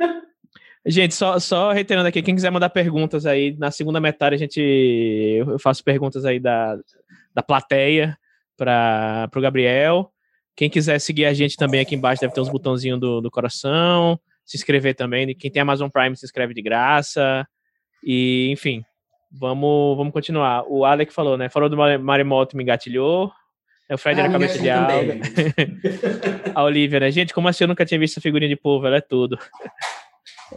Gente, 0.85 1.13
só, 1.13 1.39
só 1.39 1.71
reiterando 1.71 2.07
aqui, 2.07 2.23
quem 2.23 2.33
quiser 2.33 2.49
mandar 2.49 2.69
perguntas 2.69 3.27
aí, 3.27 3.55
na 3.59 3.69
segunda 3.69 3.99
metade 3.99 4.33
a 4.33 4.37
gente 4.37 4.59
eu 4.59 5.59
faço 5.59 5.83
perguntas 5.83 6.25
aí 6.25 6.39
da, 6.39 6.75
da 7.35 7.43
plateia 7.43 8.17
para 8.57 9.29
o 9.35 9.41
Gabriel. 9.41 10.11
Quem 10.55 10.69
quiser 10.69 10.99
seguir 10.99 11.25
a 11.25 11.33
gente 11.33 11.55
também 11.55 11.81
aqui 11.81 11.95
embaixo 11.95 12.21
deve 12.21 12.33
ter 12.33 12.41
uns 12.41 12.49
botãozinhos 12.49 12.99
do, 12.99 13.21
do 13.21 13.29
coração. 13.29 14.19
Se 14.43 14.57
inscrever 14.57 14.95
também. 14.95 15.35
Quem 15.35 15.51
tem 15.51 15.61
Amazon 15.61 15.89
Prime 15.89 16.15
se 16.15 16.25
inscreve 16.25 16.53
de 16.53 16.61
graça. 16.61 17.47
E, 18.03 18.49
enfim, 18.51 18.83
Vamos, 19.31 19.97
vamos 19.97 20.11
continuar. 20.11 20.63
O 20.67 20.83
Alec 20.83 21.13
falou, 21.13 21.37
né? 21.37 21.47
Falou 21.47 21.69
do 21.69 21.77
Marimoto, 21.77 22.57
me 22.57 22.63
engatilhou. 22.63 23.31
É 23.87 23.95
o 23.95 23.97
Fred 23.97 24.19
ah, 24.19 24.23
era 24.23 24.31
cabeça 24.31 24.59
de 24.59 24.69
alga. 24.69 25.19
a 26.55 26.63
Olivia, 26.63 26.99
né? 26.99 27.11
Gente, 27.11 27.33
como 27.33 27.47
assim 27.47 27.63
eu 27.63 27.67
nunca 27.67 27.85
tinha 27.85 27.99
visto 27.99 28.17
a 28.17 28.21
figurinha 28.21 28.49
de 28.49 28.55
povo? 28.55 28.87
Ela 28.87 28.97
é 28.97 29.01
tudo. 29.01 29.37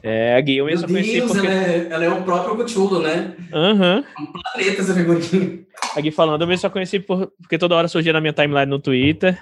É, 0.03 0.37
a 0.37 0.41
Gui, 0.41 0.57
eu 0.57 0.67
mesmo 0.67 0.89
conheci 0.89 1.19
Deus, 1.19 1.31
porque... 1.33 1.47
ela, 1.47 1.57
é, 1.57 1.89
ela 1.91 2.05
é 2.05 2.09
o 2.09 2.23
próprio 2.23 2.65
Cthulhu, 2.65 3.01
né? 3.01 3.37
Aham. 3.53 4.05
Uhum. 4.19 4.25
Um 4.25 4.33
planeta 4.33 4.83
essa 4.83 4.95
figurinha. 4.95 5.65
A 5.97 6.01
Gui 6.01 6.11
falando, 6.11 6.43
eu 6.43 6.49
mesmo 6.49 6.63
só 6.63 6.71
conheci 6.71 6.99
por... 6.99 7.33
porque 7.39 7.59
toda 7.59 7.77
hora 7.77 7.89
surgia 7.89 8.13
na 8.13 8.21
minha 8.21 8.33
timeline 8.33 8.67
no 8.67 8.79
Twitter. 8.79 9.41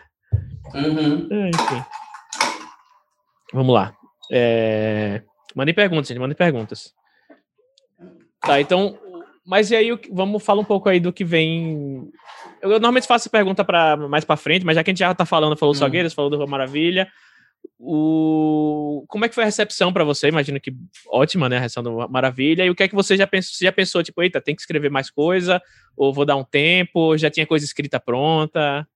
Uhum. 0.74 1.28
É, 1.30 1.48
enfim. 1.48 1.84
Vamos 3.52 3.74
lá. 3.74 3.94
É... 4.30 5.22
Mandem 5.54 5.74
perguntas, 5.74 6.08
gente, 6.08 6.18
mandem 6.18 6.36
perguntas. 6.36 6.94
Tá, 8.40 8.60
então, 8.60 8.98
mas 9.44 9.70
e 9.70 9.76
aí, 9.76 9.90
vamos 10.10 10.42
falar 10.42 10.60
um 10.60 10.64
pouco 10.64 10.88
aí 10.88 11.00
do 11.00 11.12
que 11.12 11.24
vem. 11.24 12.10
Eu 12.60 12.70
normalmente 12.70 13.06
faço 13.06 13.28
pergunta 13.28 13.64
para 13.64 13.96
mais 13.96 14.24
para 14.24 14.36
frente, 14.36 14.64
mas 14.64 14.76
já 14.76 14.84
que 14.84 14.90
a 14.90 14.92
gente 14.92 15.00
já 15.00 15.14
tá 15.14 15.26
falando, 15.26 15.56
falou 15.56 15.74
do 15.74 15.76
hum. 15.76 15.80
Salgueiros, 15.80 16.14
falou 16.14 16.30
do 16.30 16.46
Maravilha, 16.46 17.08
o... 17.78 19.04
Como 19.08 19.24
é 19.24 19.28
que 19.28 19.34
foi 19.34 19.42
a 19.42 19.46
recepção 19.46 19.92
para 19.92 20.04
você? 20.04 20.28
Imagino 20.28 20.60
que 20.60 20.72
ótima, 21.08 21.48
né? 21.48 21.56
A 21.56 21.60
recepção 21.60 21.82
do 21.82 22.08
Maravilha. 22.08 22.64
E 22.64 22.70
o 22.70 22.74
que 22.74 22.84
é 22.84 22.88
que 22.88 22.94
você 22.94 23.16
já 23.16 23.26
pensou? 23.26 23.54
Você 23.54 23.64
já 23.64 23.72
pensou, 23.72 24.02
tipo, 24.02 24.22
eita, 24.22 24.40
tem 24.40 24.54
que 24.54 24.62
escrever 24.62 24.90
mais 24.90 25.10
coisa? 25.10 25.60
Ou 25.96 26.12
vou 26.12 26.24
dar 26.24 26.36
um 26.36 26.44
tempo? 26.44 27.16
Já 27.18 27.28
tinha 27.28 27.46
coisa 27.46 27.64
escrita 27.64 27.98
pronta? 27.98 28.86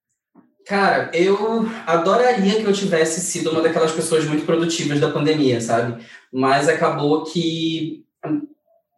Cara, 0.65 1.11
eu 1.13 1.65
adoraria 1.85 2.61
que 2.61 2.63
eu 2.63 2.73
tivesse 2.73 3.21
sido 3.21 3.51
uma 3.51 3.61
daquelas 3.61 3.91
pessoas 3.91 4.25
muito 4.25 4.45
produtivas 4.45 4.99
da 4.99 5.11
pandemia, 5.11 5.61
sabe? 5.61 6.03
Mas 6.31 6.67
acabou 6.67 7.23
que 7.23 8.03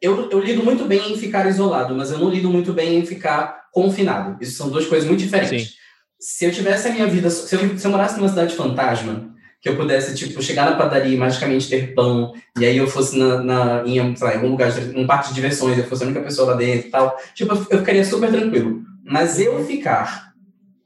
eu, 0.02 0.30
eu 0.30 0.40
lido 0.40 0.64
muito 0.64 0.86
bem 0.86 1.14
em 1.14 1.18
ficar 1.18 1.48
isolado, 1.48 1.94
mas 1.96 2.12
eu 2.12 2.18
não 2.18 2.30
lido 2.30 2.50
muito 2.50 2.74
bem 2.74 2.98
em 2.98 3.06
ficar 3.06 3.68
confinado. 3.72 4.38
Isso 4.42 4.58
são 4.58 4.70
duas 4.70 4.86
coisas 4.86 5.08
muito 5.08 5.22
diferentes. 5.22 5.70
Sim. 5.70 5.74
Se 6.20 6.46
eu 6.46 6.52
tivesse 6.52 6.88
a 6.88 6.92
minha 6.92 7.08
vida, 7.08 7.30
se 7.30 7.56
eu, 7.56 7.78
se 7.78 7.86
eu 7.86 7.92
morasse 7.92 8.18
numa 8.18 8.30
cidade 8.30 8.56
fantasma, 8.56 9.30
que 9.62 9.68
eu 9.68 9.76
pudesse, 9.76 10.16
tipo, 10.16 10.42
chegar 10.42 10.70
na 10.70 10.78
padaria 10.78 11.14
e 11.14 11.18
magicamente 11.18 11.70
ter 11.70 11.94
pão, 11.94 12.34
e 12.58 12.66
aí 12.66 12.78
eu 12.78 12.88
fosse 12.88 13.18
na, 13.18 13.44
na 13.44 13.84
em, 13.86 14.00
lá, 14.20 14.34
em 14.34 14.36
algum 14.38 14.52
lugar, 14.52 14.72
um 14.96 15.06
parque 15.06 15.30
de 15.30 15.36
diversões, 15.36 15.78
eu 15.78 15.84
fosse 15.84 16.04
a 16.04 16.06
única 16.06 16.22
pessoa 16.22 16.52
lá 16.52 16.58
dentro 16.58 16.88
e 16.88 16.92
tal, 16.92 17.18
tipo, 17.34 17.54
eu 17.70 17.80
ficaria 17.80 18.06
super 18.06 18.32
tranquilo. 18.32 18.82
Mas 19.04 19.40
eu 19.40 19.66
ficar 19.66 20.30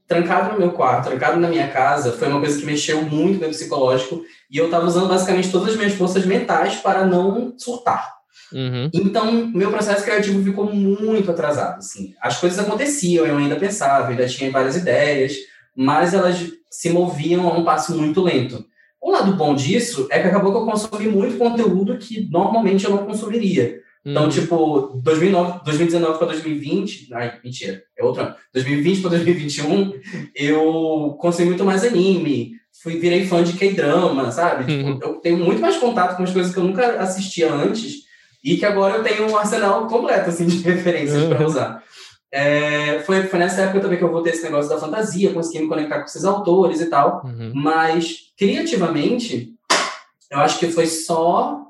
trancado 0.08 0.54
no 0.54 0.60
meu 0.60 0.72
quarto, 0.72 1.10
trancado 1.10 1.40
na 1.40 1.48
minha 1.48 1.68
casa, 1.68 2.14
foi 2.14 2.28
uma 2.28 2.40
coisa 2.40 2.60
que 2.60 2.66
mexeu 2.66 3.04
muito 3.04 3.36
no 3.36 3.42
meu 3.42 3.50
psicológico, 3.50 4.24
e 4.50 4.58
eu 4.58 4.70
tava 4.70 4.88
usando 4.88 5.08
basicamente 5.08 5.52
todas 5.52 5.70
as 5.70 5.76
minhas 5.76 5.94
forças 5.94 6.26
mentais 6.26 6.76
para 6.76 7.06
não 7.06 7.54
surtar. 7.58 8.23
Uhum. 8.52 8.90
Então, 8.94 9.48
meu 9.48 9.72
processo 9.72 10.04
criativo 10.04 10.44
ficou 10.44 10.72
muito 10.72 11.32
atrasado. 11.32 11.78
Assim. 11.78 12.14
As 12.22 12.38
coisas 12.38 12.60
aconteciam, 12.60 13.26
eu 13.26 13.38
ainda 13.38 13.56
pensava, 13.56 14.10
ainda 14.10 14.28
tinha 14.28 14.52
várias 14.52 14.76
ideias, 14.76 15.36
mas 15.76 16.14
elas 16.14 16.52
se 16.70 16.90
moviam 16.90 17.48
a 17.48 17.58
um 17.58 17.64
passo 17.64 17.96
muito 17.96 18.22
lento. 18.22 18.66
O 19.02 19.12
lado 19.12 19.36
bom 19.36 19.54
disso 19.54 20.08
é 20.10 20.20
que 20.20 20.28
acabou 20.28 20.52
que 20.52 20.58
eu 20.58 20.66
consumi 20.66 21.10
muito 21.10 21.38
conteúdo 21.38 21.98
que 21.98 22.28
normalmente 22.32 22.86
eu 22.86 22.92
não 22.92 23.06
consumiria. 23.06 23.82
Então, 24.06 24.24
uhum. 24.24 24.30
tipo, 24.30 25.02
2009, 25.02 25.62
2019 25.64 26.18
para 26.18 26.28
2020, 26.28 27.14
ai, 27.14 27.40
mentira, 27.44 27.82
é 27.98 28.04
outro 28.04 28.24
ano. 28.24 28.36
2020 28.54 29.02
para 29.02 29.10
2021, 29.12 29.94
eu 30.36 31.16
consumi 31.20 31.48
muito 31.48 31.64
mais 31.64 31.86
anime, 31.86 32.54
fui 32.82 33.00
virei 33.00 33.26
fã 33.26 33.42
de 33.44 33.54
K-drama, 33.54 34.30
sabe? 34.30 34.66
Tipo, 34.66 34.90
uhum. 34.90 35.00
eu 35.02 35.14
tenho 35.22 35.38
muito 35.38 35.62
mais 35.62 35.78
contato 35.78 36.18
com 36.18 36.24
as 36.24 36.32
coisas 36.32 36.54
que 36.54 36.60
eu 36.60 36.64
nunca 36.64 37.00
assistia 37.00 37.54
antes 37.54 38.03
e 38.44 38.58
que 38.58 38.66
agora 38.66 38.98
eu 38.98 39.04
tenho 39.04 39.30
um 39.30 39.38
arsenal 39.38 39.88
completo, 39.88 40.30
assim, 40.30 40.46
de 40.46 40.58
referências 40.68 41.24
para 41.26 41.40
uhum. 41.40 41.46
usar. 41.46 41.84
É, 42.32 43.00
foi, 43.06 43.24
foi 43.24 43.40
nessa 43.40 43.62
época 43.62 43.80
também 43.80 43.98
que 43.98 44.04
eu 44.04 44.12
vou 44.12 44.24
ter 44.24 44.32
esse 44.32 44.44
negócio 44.44 44.70
da 44.70 44.80
fantasia, 44.80 45.34
consegui 45.34 45.62
me 45.62 45.70
conectar 45.70 46.00
com 46.00 46.06
esses 46.06 46.26
autores 46.26 46.82
e 46.82 46.88
tal, 46.88 47.22
uhum. 47.24 47.52
mas 47.54 48.16
criativamente, 48.38 49.54
eu 50.32 50.40
acho 50.40 50.58
que 50.58 50.72
foi 50.72 50.88
só 50.88 51.64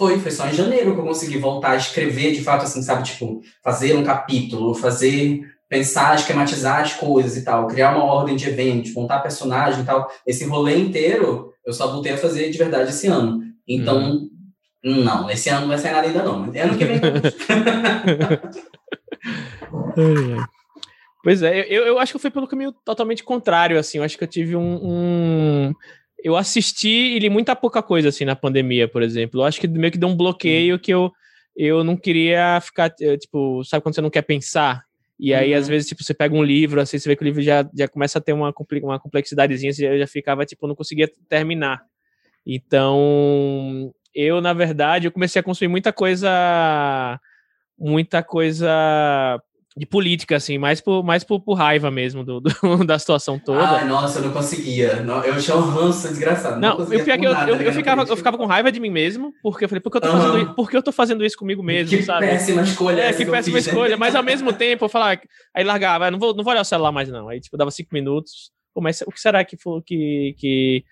foi, 0.00 0.18
foi 0.18 0.30
só 0.30 0.46
em 0.46 0.54
janeiro 0.54 0.94
que 0.94 1.00
eu 1.00 1.04
consegui 1.04 1.36
voltar 1.36 1.72
a 1.72 1.76
escrever 1.76 2.32
de 2.32 2.42
fato, 2.42 2.64
assim, 2.64 2.80
sabe, 2.80 3.02
tipo, 3.02 3.42
fazer 3.62 3.94
um 3.94 4.02
capítulo, 4.02 4.74
fazer, 4.74 5.42
pensar, 5.68 6.14
esquematizar 6.14 6.80
as 6.80 6.94
coisas 6.94 7.36
e 7.36 7.44
tal, 7.44 7.66
criar 7.66 7.94
uma 7.94 8.04
ordem 8.04 8.34
de 8.34 8.48
eventos, 8.48 8.94
montar 8.94 9.18
personagem 9.18 9.82
e 9.82 9.84
tal. 9.84 10.10
Esse 10.26 10.46
rolê 10.46 10.78
inteiro 10.78 11.52
eu 11.66 11.74
só 11.74 11.92
voltei 11.92 12.12
a 12.12 12.16
fazer 12.16 12.48
de 12.48 12.56
verdade 12.56 12.88
esse 12.88 13.08
ano. 13.08 13.42
Então, 13.68 14.00
uhum. 14.00 14.29
Não, 14.82 15.30
esse 15.30 15.50
ano 15.50 15.62
não 15.62 15.68
vai 15.68 15.78
sair 15.78 15.92
nada 15.92 16.06
ainda 16.06 16.22
não. 16.22 16.44
Ano 16.44 16.78
que 16.78 16.84
vem. 16.84 17.00
pois 21.22 21.42
é, 21.42 21.66
eu, 21.68 21.84
eu 21.84 21.98
acho 21.98 22.12
que 22.12 22.16
eu 22.16 22.20
fui 22.20 22.30
pelo 22.30 22.48
caminho 22.48 22.72
totalmente 22.84 23.22
contrário, 23.22 23.78
assim. 23.78 23.98
Eu 23.98 24.04
acho 24.04 24.16
que 24.16 24.24
eu 24.24 24.28
tive 24.28 24.56
um, 24.56 24.80
um... 24.82 25.74
Eu 26.22 26.36
assisti 26.36 26.88
e 26.88 27.18
li 27.18 27.28
muita 27.28 27.54
pouca 27.54 27.82
coisa, 27.82 28.08
assim, 28.08 28.24
na 28.24 28.34
pandemia, 28.34 28.88
por 28.88 29.02
exemplo. 29.02 29.40
Eu 29.40 29.44
acho 29.44 29.60
que 29.60 29.68
meio 29.68 29.92
que 29.92 29.98
deu 29.98 30.08
um 30.08 30.16
bloqueio 30.16 30.78
que 30.78 30.92
eu, 30.92 31.12
eu 31.54 31.84
não 31.84 31.96
queria 31.96 32.58
ficar, 32.62 32.90
eh, 33.00 33.18
tipo, 33.18 33.62
sabe 33.64 33.82
quando 33.82 33.94
você 33.94 34.00
não 34.00 34.10
quer 34.10 34.22
pensar? 34.22 34.84
E 35.18 35.34
aí, 35.34 35.52
uhum. 35.52 35.58
às 35.58 35.68
vezes, 35.68 35.88
tipo, 35.88 36.02
você 36.02 36.14
pega 36.14 36.34
um 36.34 36.42
livro, 36.42 36.80
assim, 36.80 36.98
você 36.98 37.06
vê 37.06 37.14
que 37.14 37.22
o 37.22 37.24
livro 37.24 37.42
já, 37.42 37.68
já 37.76 37.86
começa 37.86 38.18
a 38.18 38.22
ter 38.22 38.32
uma, 38.32 38.52
uma 38.82 38.98
complexidadezinha, 38.98 39.72
você 39.72 39.82
já, 39.82 39.98
já 39.98 40.06
ficava, 40.06 40.46
tipo, 40.46 40.66
não 40.66 40.74
conseguia 40.74 41.10
terminar. 41.28 41.82
Então, 42.46 43.92
eu, 44.14 44.40
na 44.40 44.52
verdade, 44.52 45.06
eu 45.06 45.12
comecei 45.12 45.40
a 45.40 45.42
consumir 45.42 45.68
muita 45.68 45.92
coisa. 45.92 47.20
Muita 47.78 48.22
coisa 48.22 48.68
de 49.74 49.86
política, 49.86 50.36
assim, 50.36 50.58
mais 50.58 50.80
por, 50.80 51.02
mais 51.02 51.24
por, 51.24 51.40
por 51.40 51.54
raiva 51.54 51.90
mesmo 51.90 52.22
do, 52.22 52.40
do, 52.40 52.50
da 52.84 52.98
situação 52.98 53.38
toda. 53.38 53.78
Ai, 53.78 53.88
nossa, 53.88 54.18
eu 54.18 54.24
não 54.24 54.32
conseguia. 54.32 55.02
Eu 55.24 55.40
tinha 55.40 55.56
um 55.56 55.60
ranço 55.60 56.08
desgraçado. 56.08 56.60
Não, 56.60 56.76
não 56.76 56.92
eu, 56.92 57.04
pior 57.04 57.18
que 57.18 57.24
eu, 57.24 57.32
eu, 57.32 57.56
eu, 57.56 57.72
ficava, 57.72 58.02
eu 58.02 58.16
ficava 58.16 58.36
com 58.36 58.44
raiva 58.44 58.70
de 58.70 58.80
mim 58.80 58.90
mesmo, 58.90 59.32
porque 59.42 59.64
eu 59.64 59.68
falei, 59.70 59.80
por 59.80 59.90
que 59.90 59.96
eu 59.96 60.00
tô, 60.02 60.08
uhum. 60.08 60.20
fazendo, 60.20 60.38
isso, 60.38 60.54
por 60.54 60.74
eu 60.74 60.82
tô 60.82 60.92
fazendo 60.92 61.24
isso 61.24 61.36
comigo 61.38 61.62
mesmo, 61.62 61.96
que 61.96 62.02
sabe? 62.02 62.26
péssima 62.26 62.60
escolha. 62.60 63.00
É, 63.00 63.12
que 63.14 63.24
péssima 63.24 63.56
fiz, 63.56 63.68
escolha, 63.68 63.90
né? 63.90 63.96
mas 63.96 64.14
ao 64.14 64.22
mesmo 64.22 64.52
tempo 64.52 64.84
eu 64.84 64.88
falava, 64.90 65.18
aí 65.54 65.64
largava, 65.64 66.10
não 66.10 66.18
vou, 66.18 66.34
não 66.34 66.44
vou 66.44 66.52
olhar 66.52 66.62
o 66.62 66.64
celular 66.64 66.92
mais 66.92 67.08
não. 67.08 67.28
Aí, 67.30 67.40
tipo, 67.40 67.56
dava 67.56 67.70
cinco 67.70 67.90
minutos, 67.94 68.50
Pô, 68.74 68.80
mas 68.80 69.00
o 69.02 69.10
que 69.10 69.20
será 69.20 69.44
que, 69.44 69.56
que, 69.84 70.34
que 70.38 70.84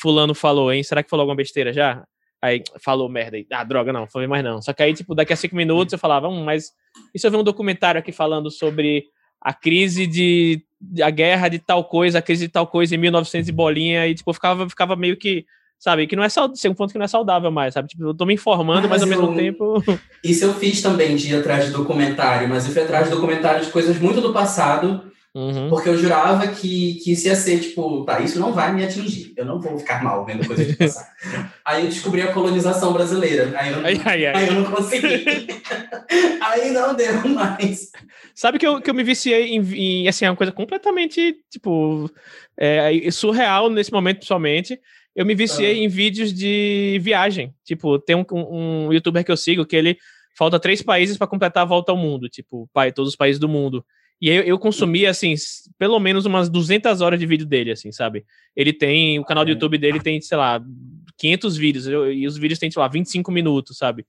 fulano 0.00 0.34
falou, 0.34 0.72
hein? 0.72 0.82
Será 0.82 1.02
que 1.02 1.10
falou 1.10 1.22
alguma 1.22 1.36
besteira 1.36 1.72
já? 1.72 2.04
Aí 2.44 2.62
falou 2.78 3.08
merda 3.08 3.38
aí. 3.38 3.46
Ah, 3.50 3.64
droga, 3.64 3.90
não, 3.90 4.06
foi 4.06 4.26
mais 4.26 4.44
não. 4.44 4.60
Só 4.60 4.74
que 4.74 4.82
aí, 4.82 4.92
tipo, 4.92 5.14
daqui 5.14 5.32
a 5.32 5.36
cinco 5.36 5.56
minutos 5.56 5.94
eu 5.94 5.98
falava, 5.98 6.28
hum, 6.28 6.44
mas 6.44 6.72
isso 7.14 7.26
eu 7.26 7.30
vi 7.30 7.38
um 7.38 7.42
documentário 7.42 7.98
aqui 7.98 8.12
falando 8.12 8.50
sobre 8.50 9.04
a 9.40 9.54
crise 9.54 10.06
de. 10.06 10.62
a 11.02 11.08
guerra 11.08 11.48
de 11.48 11.58
tal 11.58 11.84
coisa, 11.84 12.18
a 12.18 12.22
crise 12.22 12.46
de 12.46 12.52
tal 12.52 12.66
coisa 12.66 12.94
em 12.94 12.98
1900 12.98 13.48
e 13.48 13.52
bolinha, 13.52 14.06
e, 14.06 14.14
tipo, 14.14 14.28
eu 14.28 14.34
ficava, 14.34 14.68
ficava 14.68 14.94
meio 14.94 15.16
que. 15.16 15.46
Sabe, 15.78 16.06
que 16.06 16.14
não 16.14 16.22
é 16.22 16.28
saudável, 16.28 16.70
um 16.70 16.74
ponto 16.74 16.92
que 16.92 16.98
não 16.98 17.04
é 17.04 17.08
saudável 17.08 17.50
mais, 17.50 17.72
sabe? 17.72 17.88
Tipo, 17.88 18.04
eu 18.04 18.14
tô 18.14 18.26
me 18.26 18.34
informando, 18.34 18.88
mas, 18.88 19.02
mas 19.02 19.02
ao 19.02 19.08
eu, 19.08 19.32
mesmo 19.32 19.34
tempo. 19.34 19.82
Isso 20.22 20.44
eu 20.44 20.52
fiz 20.52 20.82
também 20.82 21.16
de 21.16 21.32
ir 21.32 21.36
atrás 21.36 21.64
de 21.64 21.70
documentário, 21.72 22.46
mas 22.46 22.66
eu 22.66 22.72
fui 22.72 22.82
atrás 22.82 23.04
de 23.04 23.14
documentário 23.14 23.64
de 23.64 23.70
coisas 23.70 23.98
muito 23.98 24.20
do 24.20 24.34
passado 24.34 25.10
Uhum. 25.34 25.68
Porque 25.68 25.88
eu 25.88 25.98
jurava 25.98 26.46
que, 26.46 26.94
que 27.02 27.10
isso 27.10 27.26
ia 27.26 27.34
ser, 27.34 27.58
tipo, 27.58 28.04
tá, 28.04 28.20
isso 28.20 28.38
não 28.38 28.52
vai 28.52 28.72
me 28.72 28.84
atingir. 28.84 29.32
Eu 29.36 29.44
não 29.44 29.60
vou 29.60 29.76
ficar 29.76 30.00
mal 30.00 30.24
vendo 30.24 30.46
coisa 30.46 30.64
de 30.64 30.76
passar. 30.76 31.12
aí 31.66 31.82
eu 31.82 31.88
descobri 31.88 32.22
a 32.22 32.32
colonização 32.32 32.92
brasileira. 32.92 33.52
Aí 33.58 33.72
eu, 33.72 33.84
ai, 33.84 34.00
ai, 34.04 34.26
ai. 34.26 34.36
Aí 34.36 34.46
eu 34.46 34.54
não 34.54 34.70
consegui. 34.70 35.48
aí 36.40 36.70
não 36.70 36.94
deu 36.94 37.28
mais. 37.30 37.90
Sabe 38.32 38.60
que 38.60 38.66
eu, 38.66 38.80
que 38.80 38.88
eu 38.88 38.94
me 38.94 39.02
viciei 39.02 39.56
em, 39.56 39.60
em 39.74 40.08
assim, 40.08 40.24
é 40.24 40.30
uma 40.30 40.36
coisa 40.36 40.52
completamente, 40.52 41.36
tipo, 41.50 42.08
é, 42.56 43.10
surreal 43.10 43.68
nesse 43.68 43.92
momento, 43.92 44.20
pessoalmente. 44.20 44.78
Eu 45.16 45.26
me 45.26 45.34
viciei 45.34 45.80
ah. 45.80 45.84
em 45.84 45.88
vídeos 45.88 46.32
de 46.32 47.00
viagem. 47.02 47.52
Tipo, 47.64 47.98
tem 47.98 48.14
um, 48.14 48.24
um, 48.30 48.86
um 48.86 48.92
youtuber 48.92 49.24
que 49.24 49.32
eu 49.32 49.36
sigo 49.36 49.66
que 49.66 49.74
ele 49.74 49.98
falta 50.38 50.60
três 50.60 50.80
países 50.80 51.16
para 51.16 51.26
completar 51.26 51.64
a 51.64 51.66
volta 51.66 51.90
ao 51.90 51.98
mundo. 51.98 52.28
Tipo, 52.28 52.68
pai, 52.72 52.92
todos 52.92 53.10
os 53.10 53.16
países 53.16 53.40
do 53.40 53.48
mundo. 53.48 53.84
E 54.24 54.30
eu, 54.30 54.42
eu 54.42 54.58
consumi, 54.58 55.04
assim, 55.04 55.34
pelo 55.76 56.00
menos 56.00 56.24
umas 56.24 56.48
200 56.48 57.02
horas 57.02 57.20
de 57.20 57.26
vídeo 57.26 57.44
dele, 57.44 57.72
assim, 57.72 57.92
sabe? 57.92 58.24
Ele 58.56 58.72
tem, 58.72 59.18
o 59.18 59.24
canal 59.24 59.44
do 59.44 59.50
YouTube 59.50 59.76
dele 59.76 60.00
tem, 60.00 60.18
sei 60.18 60.38
lá, 60.38 60.64
500 61.18 61.56
vídeos, 61.58 61.86
e 61.86 62.26
os 62.26 62.38
vídeos 62.38 62.58
têm, 62.58 62.70
sei 62.70 62.80
lá, 62.80 62.88
25 62.88 63.30
minutos, 63.30 63.76
sabe? 63.76 64.06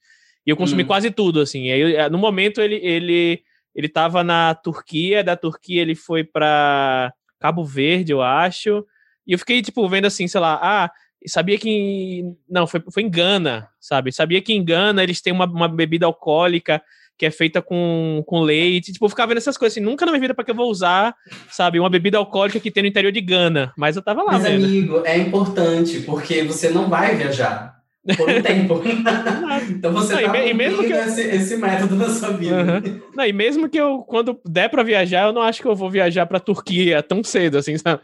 E 0.48 0.50
eu 0.50 0.56
consumi 0.56 0.84
hum. 0.84 0.88
quase 0.88 1.12
tudo, 1.12 1.42
assim. 1.42 1.70
Aí, 1.70 1.96
eh, 1.98 2.10
no 2.10 2.18
momento, 2.18 2.62
ele, 2.62 2.76
ele, 2.76 3.42
ele 3.76 3.90
tava 3.90 4.24
na 4.24 4.56
Turquia, 4.56 5.22
da 5.22 5.36
Turquia 5.36 5.82
ele 5.82 5.96
foi 5.96 6.24
para 6.24 7.14
Cabo 7.38 7.66
Verde, 7.66 8.14
eu 8.14 8.22
acho. 8.22 8.86
E 9.28 9.34
eu 9.34 9.38
fiquei, 9.38 9.62
tipo, 9.62 9.86
vendo 9.90 10.06
assim, 10.06 10.30
sei 10.30 10.40
lá, 10.40 10.58
ah, 10.64 10.92
sabia 11.28 11.58
que. 11.58 12.24
Não, 12.50 12.66
foi, 12.66 12.82
foi 12.90 13.04
em 13.04 13.10
Gana, 13.10 13.68
sabe? 13.82 14.14
Sabia 14.14 14.42
que 14.42 14.54
em 14.54 14.64
Gana 14.64 15.04
eles 15.04 15.20
têm 15.20 15.34
uma, 15.34 15.46
uma 15.46 15.68
bebida 15.68 16.06
alcoólica 16.06 16.82
que 17.18 17.26
é 17.26 17.32
feita 17.32 17.62
com, 17.62 18.24
com 18.26 18.42
leite. 18.42 18.92
Tipo, 18.92 19.06
eu 19.06 19.10
ficava 19.10 19.30
vendo 19.30 19.38
essas 19.38 19.58
coisas 19.58 19.74
assim, 19.78 19.86
nunca 19.86 20.06
na 20.06 20.12
minha 20.12 20.22
vida 20.22 20.34
para 20.34 20.44
que 20.44 20.52
eu 20.52 20.56
vou 20.56 20.70
usar, 20.70 21.16
sabe, 21.50 21.80
uma 21.80 21.90
bebida 21.90 22.18
alcoólica 22.18 22.60
que 22.60 22.72
tem 22.72 22.84
no 22.84 22.90
interior 22.90 23.12
de 23.12 23.22
Gana. 23.22 23.74
Mas 23.78 23.96
eu 23.96 24.02
tava 24.02 24.24
lá, 24.24 24.34
Mas, 24.34 24.44
vendo. 24.44 24.66
amigo, 24.66 25.02
é 25.06 25.18
importante, 25.18 26.02
porque 26.02 26.44
você 26.44 26.70
não 26.70 26.90
vai 26.90 27.16
viajar 27.16 27.76
por 28.18 28.30
um 28.30 28.42
tempo. 28.42 28.82
então 29.70 29.94
você 29.94 30.22
não, 30.22 30.32
tá 30.32 30.46
e, 30.46 30.54
mesmo 30.54 30.84
que 30.84 30.92
eu... 30.92 30.98
esse, 30.98 31.22
esse, 31.22 31.58
método 31.58 31.96
na 31.96 32.10
sua 32.10 32.32
vida. 32.32 32.56
Uhum. 32.56 33.02
Não, 33.16 33.26
e 33.26 33.34
mesmo 33.34 33.70
que 33.70 33.78
eu, 33.78 34.00
quando 34.00 34.40
der 34.46 34.70
para 34.70 34.84
viajar, 34.84 35.28
eu 35.28 35.34
não 35.34 35.42
acho 35.42 35.62
que 35.62 35.68
eu 35.68 35.76
vou 35.76 35.90
viajar 35.90 36.26
pra 36.26 36.40
Turquia 36.40 37.02
tão 37.02 37.24
cedo, 37.24 37.58
assim, 37.58 37.78
sabe? 37.78 38.02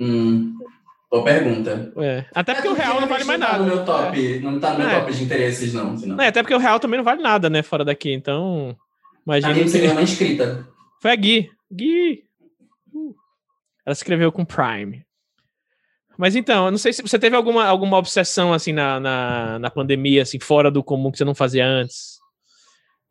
Hum. 0.00 0.54
Boa 1.10 1.24
pergunta. 1.24 1.92
É. 1.98 2.24
Até 2.34 2.54
porque 2.54 2.68
é, 2.68 2.70
o 2.70 2.74
real 2.74 3.00
não 3.00 3.08
vale 3.08 3.24
mais 3.24 3.40
tá 3.40 3.46
nada. 3.46 3.58
No 3.58 3.66
meu 3.66 3.84
top, 3.84 4.36
é. 4.36 4.40
Não 4.40 4.58
tá 4.58 4.72
no 4.72 4.78
meu 4.78 4.88
é. 4.88 5.00
top 5.00 5.12
de 5.14 5.24
interesses, 5.24 5.72
não, 5.72 5.96
senão. 5.96 6.20
É, 6.20 6.28
até 6.28 6.42
porque 6.42 6.54
o 6.54 6.58
real 6.58 6.80
também 6.80 6.98
não 6.98 7.04
vale 7.04 7.22
nada, 7.22 7.48
né? 7.48 7.62
Fora 7.62 7.84
daqui. 7.84 8.12
Então. 8.12 8.76
Imagina. 9.24 9.64
A 9.64 9.68
seria 9.68 9.92
uma 9.92 10.02
inscrita. 10.02 10.66
Foi 11.00 11.12
a 11.12 11.16
Gui. 11.16 11.50
Gui. 11.72 12.24
Uh. 12.92 13.14
Ela 13.84 13.92
escreveu 13.92 14.32
com 14.32 14.44
Prime. 14.44 15.04
Mas 16.18 16.34
então, 16.34 16.64
eu 16.64 16.70
não 16.70 16.78
sei 16.78 16.92
se 16.92 17.02
você 17.02 17.18
teve 17.18 17.36
alguma, 17.36 17.66
alguma 17.66 17.98
obsessão 17.98 18.52
assim 18.52 18.72
na, 18.72 18.98
na, 18.98 19.58
na 19.58 19.70
pandemia, 19.70 20.22
assim, 20.22 20.40
fora 20.40 20.70
do 20.70 20.82
comum 20.82 21.10
que 21.10 21.18
você 21.18 21.24
não 21.24 21.34
fazia 21.34 21.66
antes. 21.66 22.18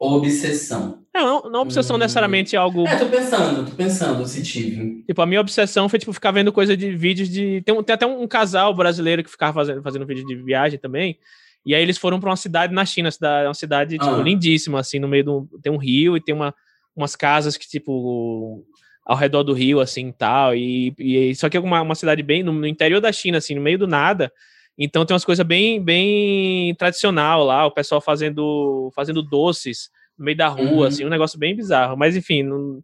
Obsessão. 0.05 1.05
Não, 1.13 1.43
não 1.43 1.61
obsessão 1.61 1.95
hum. 1.95 1.99
necessariamente 1.99 2.57
algo. 2.57 2.85
É, 2.85 2.97
tô 2.97 3.05
pensando, 3.05 3.69
tô 3.69 3.75
pensando 3.75 4.25
se 4.27 4.43
tive. 4.43 5.03
Tipo, 5.07 5.21
a 5.21 5.25
minha 5.25 5.39
obsessão 5.39 5.87
foi, 5.87 5.97
tipo, 5.97 6.11
ficar 6.11 6.31
vendo 6.31 6.51
coisa 6.51 6.75
de 6.75 6.91
vídeos 6.95 7.29
de. 7.29 7.61
Tem, 7.61 7.83
tem 7.83 7.93
até 7.93 8.05
um 8.05 8.27
casal 8.27 8.73
brasileiro 8.73 9.23
que 9.23 9.29
ficava 9.29 9.53
fazendo, 9.53 9.81
fazendo 9.81 10.05
vídeo 10.05 10.25
de 10.25 10.35
viagem 10.35 10.77
também. 10.77 11.17
E 11.65 11.73
aí 11.73 11.81
eles 11.81 11.97
foram 11.97 12.19
para 12.19 12.29
uma 12.29 12.35
cidade 12.35 12.73
na 12.73 12.85
China, 12.85 13.09
uma 13.45 13.53
cidade, 13.53 13.97
tipo, 13.97 14.13
ah. 14.13 14.21
lindíssima, 14.21 14.79
assim, 14.79 14.99
no 14.99 15.07
meio 15.07 15.23
do. 15.23 15.49
Tem 15.63 15.71
um 15.71 15.77
rio 15.77 16.17
e 16.17 16.21
tem 16.21 16.35
uma, 16.35 16.53
umas 16.93 17.15
casas 17.15 17.55
que, 17.55 17.67
tipo, 17.67 18.65
ao 19.05 19.15
redor 19.15 19.43
do 19.43 19.53
rio, 19.53 19.79
assim, 19.79 20.11
tal. 20.11 20.53
E, 20.53 20.93
e 20.99 21.33
só 21.35 21.47
que 21.47 21.55
é 21.55 21.59
uma, 21.61 21.81
uma 21.81 21.95
cidade 21.95 22.21
bem 22.21 22.43
no, 22.43 22.51
no 22.51 22.67
interior 22.67 22.99
da 22.99 23.11
China, 23.11 23.37
assim, 23.37 23.55
no 23.55 23.61
meio 23.61 23.79
do 23.79 23.87
nada. 23.87 24.31
Então 24.77 25.05
tem 25.05 25.13
umas 25.13 25.23
coisas 25.23 25.45
bem, 25.45 25.81
bem 25.81 26.75
tradicional 26.75 27.45
lá, 27.45 27.65
o 27.65 27.71
pessoal 27.71 28.01
fazendo, 28.01 28.91
fazendo 28.93 29.23
doces 29.23 29.89
no 30.17 30.25
meio 30.25 30.37
da 30.37 30.47
rua, 30.47 30.65
uhum. 30.65 30.83
assim, 30.83 31.05
um 31.05 31.09
negócio 31.09 31.39
bem 31.39 31.55
bizarro. 31.55 31.97
Mas 31.97 32.15
enfim, 32.15 32.43
não, 32.43 32.81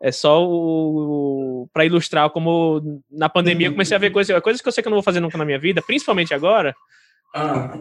é 0.00 0.10
só 0.10 0.44
o, 0.44 1.68
para 1.72 1.84
ilustrar 1.84 2.28
como 2.30 3.02
na 3.10 3.28
pandemia 3.28 3.68
eu 3.68 3.72
comecei 3.72 3.96
a 3.96 4.00
ver 4.00 4.10
coisas, 4.10 4.40
coisas 4.42 4.60
que 4.60 4.68
eu 4.68 4.72
sei 4.72 4.82
que 4.82 4.88
eu 4.88 4.90
não 4.90 4.96
vou 4.96 5.04
fazer 5.04 5.20
nunca 5.20 5.38
na 5.38 5.44
minha 5.44 5.58
vida, 5.58 5.82
principalmente 5.86 6.34
agora. 6.34 6.74
Ah. 7.34 7.78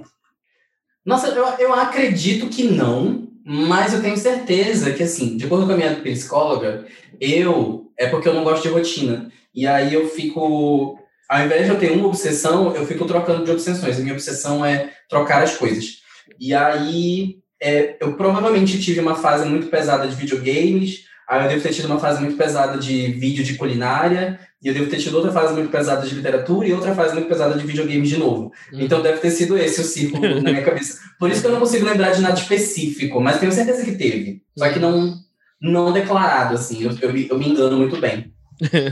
Nossa, 1.06 1.30
eu, 1.30 1.46
eu 1.58 1.74
acredito 1.74 2.48
que 2.48 2.64
não, 2.64 3.28
mas 3.44 3.94
eu 3.94 4.02
tenho 4.02 4.18
certeza 4.18 4.94
que, 4.94 5.02
assim, 5.02 5.36
de 5.36 5.46
acordo 5.46 5.66
com 5.66 5.74
a 5.74 5.78
minha 5.78 5.96
psicóloga, 5.96 6.86
eu. 7.20 7.92
É 7.98 8.08
porque 8.08 8.28
eu 8.28 8.34
não 8.34 8.44
gosto 8.44 8.64
de 8.64 8.70
rotina. 8.70 9.32
E 9.54 9.68
aí 9.68 9.94
eu 9.94 10.08
fico 10.08 10.98
ao 11.32 11.46
invés 11.46 11.66
de 11.66 11.72
eu 11.72 11.80
ter 11.80 11.94
uma 11.94 12.10
obsessão, 12.10 12.76
eu 12.76 12.86
fico 12.86 13.06
trocando 13.06 13.46
de 13.46 13.52
obsessões. 13.52 13.98
A 13.98 14.02
minha 14.02 14.14
obsessão 14.14 14.66
é 14.66 14.92
trocar 15.08 15.42
as 15.42 15.56
coisas. 15.56 16.02
E 16.38 16.54
aí, 16.54 17.38
é, 17.62 17.96
eu 18.02 18.14
provavelmente 18.14 18.82
tive 18.82 19.00
uma 19.00 19.16
fase 19.16 19.48
muito 19.48 19.68
pesada 19.68 20.08
de 20.08 20.16
videogames, 20.16 21.06
aí 21.30 21.44
eu 21.44 21.50
devo 21.50 21.62
ter 21.62 21.74
tido 21.74 21.86
uma 21.86 22.00
fase 22.00 22.20
muito 22.20 22.36
pesada 22.36 22.78
de 22.78 23.08
vídeo 23.12 23.44
de 23.44 23.54
culinária, 23.54 24.40
e 24.64 24.68
eu 24.68 24.74
devo 24.74 24.90
ter 24.90 24.98
tido 24.98 25.16
outra 25.16 25.32
fase 25.32 25.54
muito 25.54 25.70
pesada 25.70 26.06
de 26.06 26.14
literatura 26.14 26.68
e 26.68 26.74
outra 26.74 26.94
fase 26.94 27.14
muito 27.14 27.28
pesada 27.28 27.58
de 27.58 27.66
videogames 27.66 28.10
de 28.10 28.18
novo. 28.18 28.52
Hum. 28.74 28.80
Então 28.80 29.02
deve 29.02 29.20
ter 29.20 29.32
sido 29.32 29.58
esse 29.58 29.82
o 29.82 29.84
círculo 29.84 30.22
na 30.42 30.52
minha 30.52 30.64
cabeça. 30.64 31.00
Por 31.20 31.30
isso 31.30 31.42
que 31.42 31.48
eu 31.48 31.52
não 31.52 31.60
consigo 31.60 31.86
lembrar 31.86 32.12
de 32.12 32.22
nada 32.22 32.40
específico, 32.40 33.20
mas 33.20 33.40
tenho 33.40 33.52
certeza 33.52 33.84
que 33.84 33.96
teve. 33.96 34.42
Só 34.58 34.70
que 34.70 34.80
não, 34.80 35.16
não 35.62 35.92
declarado, 35.92 36.56
assim. 36.56 36.84
Eu, 36.84 36.92
eu, 37.02 37.16
eu 37.18 37.40
me 37.40 37.50
engano 37.50 37.78
muito 37.78 38.00
bem. 38.00 38.32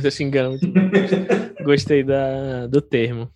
Você 0.01 0.09
se 0.09 0.23
engana 0.23 0.49
muito. 0.49 0.67
Gostei 1.63 2.03
da, 2.03 2.65
do 2.65 2.81
termo. 2.81 3.29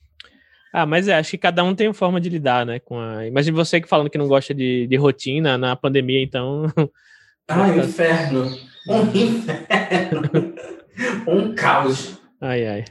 Ah, 0.76 0.88
mas 0.88 1.08
é, 1.08 1.14
acho 1.14 1.30
que 1.30 1.38
cada 1.38 1.64
um 1.64 1.76
tem 1.76 1.88
uma 1.88 1.94
forma 1.94 2.20
de 2.20 2.30
lidar, 2.30 2.66
né? 2.66 2.80
Com 2.80 3.00
a... 3.00 3.28
Imagina 3.28 3.56
você 3.56 3.80
que 3.80 3.88
falando 3.88 4.10
que 4.10 4.18
não 4.18 4.28
gosta 4.28 4.56
de, 4.56 4.88
de 4.88 4.96
rotina 4.96 5.56
na 5.56 5.76
pandemia, 5.76 6.24
então. 6.24 6.66
Ai, 7.48 7.80
um 7.80 7.84
inferno! 7.84 8.58
Um 8.90 9.02
inferno! 9.16 10.56
um 11.28 11.54
caos. 11.54 12.20
Ai, 12.42 12.66
ai. 12.66 12.86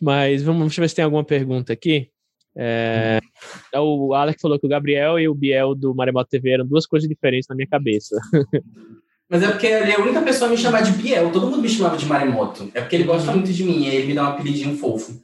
Mas 0.00 0.42
vamos, 0.42 0.62
deixa 0.64 0.80
eu 0.80 0.82
ver 0.82 0.88
se 0.88 0.94
tem 0.96 1.04
alguma 1.04 1.24
pergunta 1.24 1.72
aqui. 1.72 2.10
É, 2.54 3.20
o 3.74 4.12
Alex 4.14 4.40
falou 4.40 4.58
que 4.58 4.66
o 4.66 4.68
Gabriel 4.68 5.18
e 5.18 5.28
o 5.28 5.34
Biel 5.34 5.74
do 5.74 5.94
Maremoto 5.94 6.28
TV 6.28 6.50
eram 6.50 6.66
duas 6.66 6.86
coisas 6.86 7.08
diferentes 7.08 7.48
na 7.48 7.56
minha 7.56 7.68
cabeça. 7.68 8.16
Mas 9.28 9.42
é 9.42 9.48
porque 9.48 9.66
ele 9.66 9.90
é 9.90 9.96
a 9.96 10.00
única 10.00 10.22
pessoa 10.22 10.48
a 10.48 10.50
me 10.50 10.58
chamar 10.58 10.82
de 10.82 10.92
Biel. 10.92 11.32
Todo 11.32 11.46
mundo 11.46 11.58
me 11.62 11.68
chamava 11.68 11.96
de 11.96 12.06
Maremoto. 12.06 12.70
É 12.74 12.80
porque 12.80 12.96
ele 12.96 13.04
gosta 13.04 13.32
muito 13.32 13.52
de 13.52 13.64
mim, 13.64 13.84
e 13.84 13.88
ele 13.88 14.06
me 14.08 14.14
dá 14.14 14.24
um 14.24 14.26
apelidinho 14.26 14.76
fofo. 14.76 15.20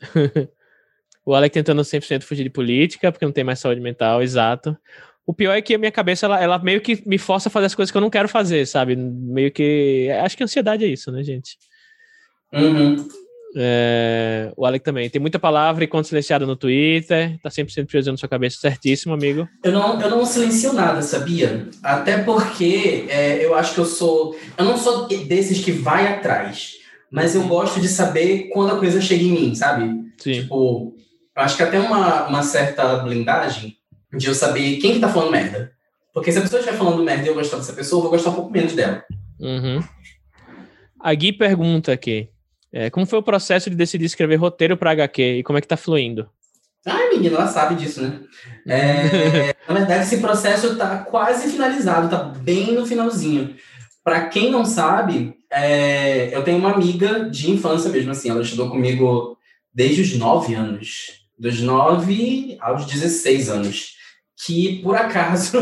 O 1.25 1.35
Alec 1.35 1.53
tentando 1.53 1.83
100% 1.83 2.23
fugir 2.23 2.45
de 2.45 2.51
política, 2.51 3.13
porque 3.13 3.25
não 3.25 3.33
tem 3.33 3.45
mais 3.45 3.59
saúde 3.59 3.81
mental, 3.81 4.23
exato. 4.23 4.77
O 5.25 5.33
pior 5.33 5.53
é 5.53 5.63
que 5.63 5.75
a 5.75 5.79
minha 5.79 5.93
cabeça, 5.93 6.27
ela, 6.27 6.43
ela 6.43 6.59
meio 6.59 6.81
que 6.81 7.03
me 7.07 7.17
força 7.17 7.49
a 7.49 7.53
fazer 7.53 7.67
as 7.67 7.75
coisas 7.75 7.93
que 7.93 7.97
eu 7.97 8.03
não 8.03 8.11
quero 8.11 8.29
fazer, 8.29 8.67
sabe? 8.67 8.97
Meio 8.97 9.53
que. 9.53 10.09
Acho 10.21 10.37
que 10.37 10.43
ansiedade 10.43 10.85
é 10.85 10.89
isso, 10.89 11.13
né, 11.13 11.23
gente? 11.23 11.57
Uhum. 12.53 13.09
É, 13.55 14.53
o 14.57 14.67
Alec 14.67 14.85
também. 14.85 15.09
Tem 15.09 15.21
muita 15.21 15.39
palavra 15.39 15.85
e 15.85 15.87
conta 15.87 16.09
silenciada 16.09 16.45
no 16.47 16.57
Twitter. 16.57 17.39
Tá 17.41 17.51
100% 17.51 17.87
priorizando 17.87 18.19
sua 18.19 18.29
cabeça. 18.29 18.59
Certíssimo, 18.59 19.15
amigo. 19.15 19.49
Eu 19.63 19.73
não, 19.73 20.01
eu 20.01 20.11
não 20.11 20.25
silencio 20.25 20.73
nada, 20.73 21.03
sabia? 21.03 21.69
Até 21.83 22.19
porque 22.19 23.07
é, 23.09 23.45
eu 23.45 23.55
acho 23.55 23.75
que 23.75 23.81
eu 23.81 23.85
sou... 23.85 24.37
Eu 24.57 24.65
não 24.65 24.77
sou 24.77 25.07
desses 25.07 25.65
que 25.65 25.71
vai 25.71 26.09
atrás. 26.09 26.75
Mas 27.11 27.35
eu 27.35 27.47
gosto 27.47 27.81
de 27.81 27.89
saber 27.89 28.49
quando 28.53 28.73
a 28.73 28.79
coisa 28.79 29.01
chega 29.01 29.23
em 29.23 29.33
mim, 29.33 29.55
sabe? 29.55 30.03
Sim. 30.17 30.33
Tipo, 30.33 30.95
acho 31.37 31.57
que 31.57 31.62
até 31.62 31.79
uma, 31.79 32.27
uma 32.27 32.42
certa 32.42 32.97
blindagem 32.99 33.77
de 34.12 34.27
eu 34.27 34.35
saber 34.35 34.77
quem 34.77 34.95
que 34.95 35.01
tá 35.01 35.09
falando 35.09 35.31
merda. 35.31 35.73
Porque 36.12 36.31
se 36.31 36.38
a 36.38 36.42
pessoa 36.42 36.61
estiver 36.61 36.77
falando 36.77 37.03
merda 37.03 37.25
e 37.25 37.29
eu 37.29 37.35
gostar 37.35 37.57
dessa 37.57 37.73
pessoa, 37.73 37.99
eu 37.99 38.03
vou 38.03 38.11
gostar 38.11 38.31
um 38.31 38.35
pouco 38.35 38.51
menos 38.51 38.75
dela. 38.75 39.03
Uhum. 39.40 39.83
A 41.01 41.14
Gui 41.14 41.33
pergunta 41.33 41.92
aqui. 41.92 42.29
É, 42.73 42.88
como 42.90 43.07
foi 43.07 43.18
o 43.18 43.23
processo 43.23 43.68
de 43.68 43.77
decidir 43.77 44.05
escrever 44.05 44.37
roteiro 44.37 44.77
para 44.77 44.92
HQ 44.92 45.38
e 45.38 45.42
como 45.42 45.59
é 45.59 45.61
que 45.61 45.68
tá 45.68 45.77
fluindo? 45.77 46.29
Ai, 46.87 47.11
menina, 47.11 47.37
ela 47.37 47.47
sabe 47.47 47.75
disso, 47.77 48.03
né? 48.03 48.21
É, 48.66 49.55
na 49.68 49.75
verdade, 49.75 50.05
esse 50.05 50.18
processo 50.21 50.77
tá 50.77 50.99
quase 50.99 51.51
finalizado, 51.51 52.09
tá 52.09 52.23
bem 52.23 52.73
no 52.73 52.87
finalzinho. 52.87 53.55
Para 54.03 54.27
quem 54.29 54.51
não 54.51 54.64
sabe, 54.64 55.35
é, 55.51 56.35
eu 56.35 56.42
tenho 56.42 56.59
uma 56.59 56.73
amiga 56.73 57.31
de 57.31 57.51
infância 57.51 57.90
mesmo, 57.90 58.11
assim, 58.11 58.31
ela 58.31 58.42
estudou 58.42 58.68
comigo 58.68 59.38
desde 59.73 60.01
os 60.03 60.16
9 60.16 60.55
anos, 60.55 61.22
dos 61.42 61.61
9 61.61 62.57
aos 62.61 62.87
16 62.87 63.48
anos, 63.50 63.96
que 64.46 64.81
por 64.83 64.96
acaso 64.96 65.59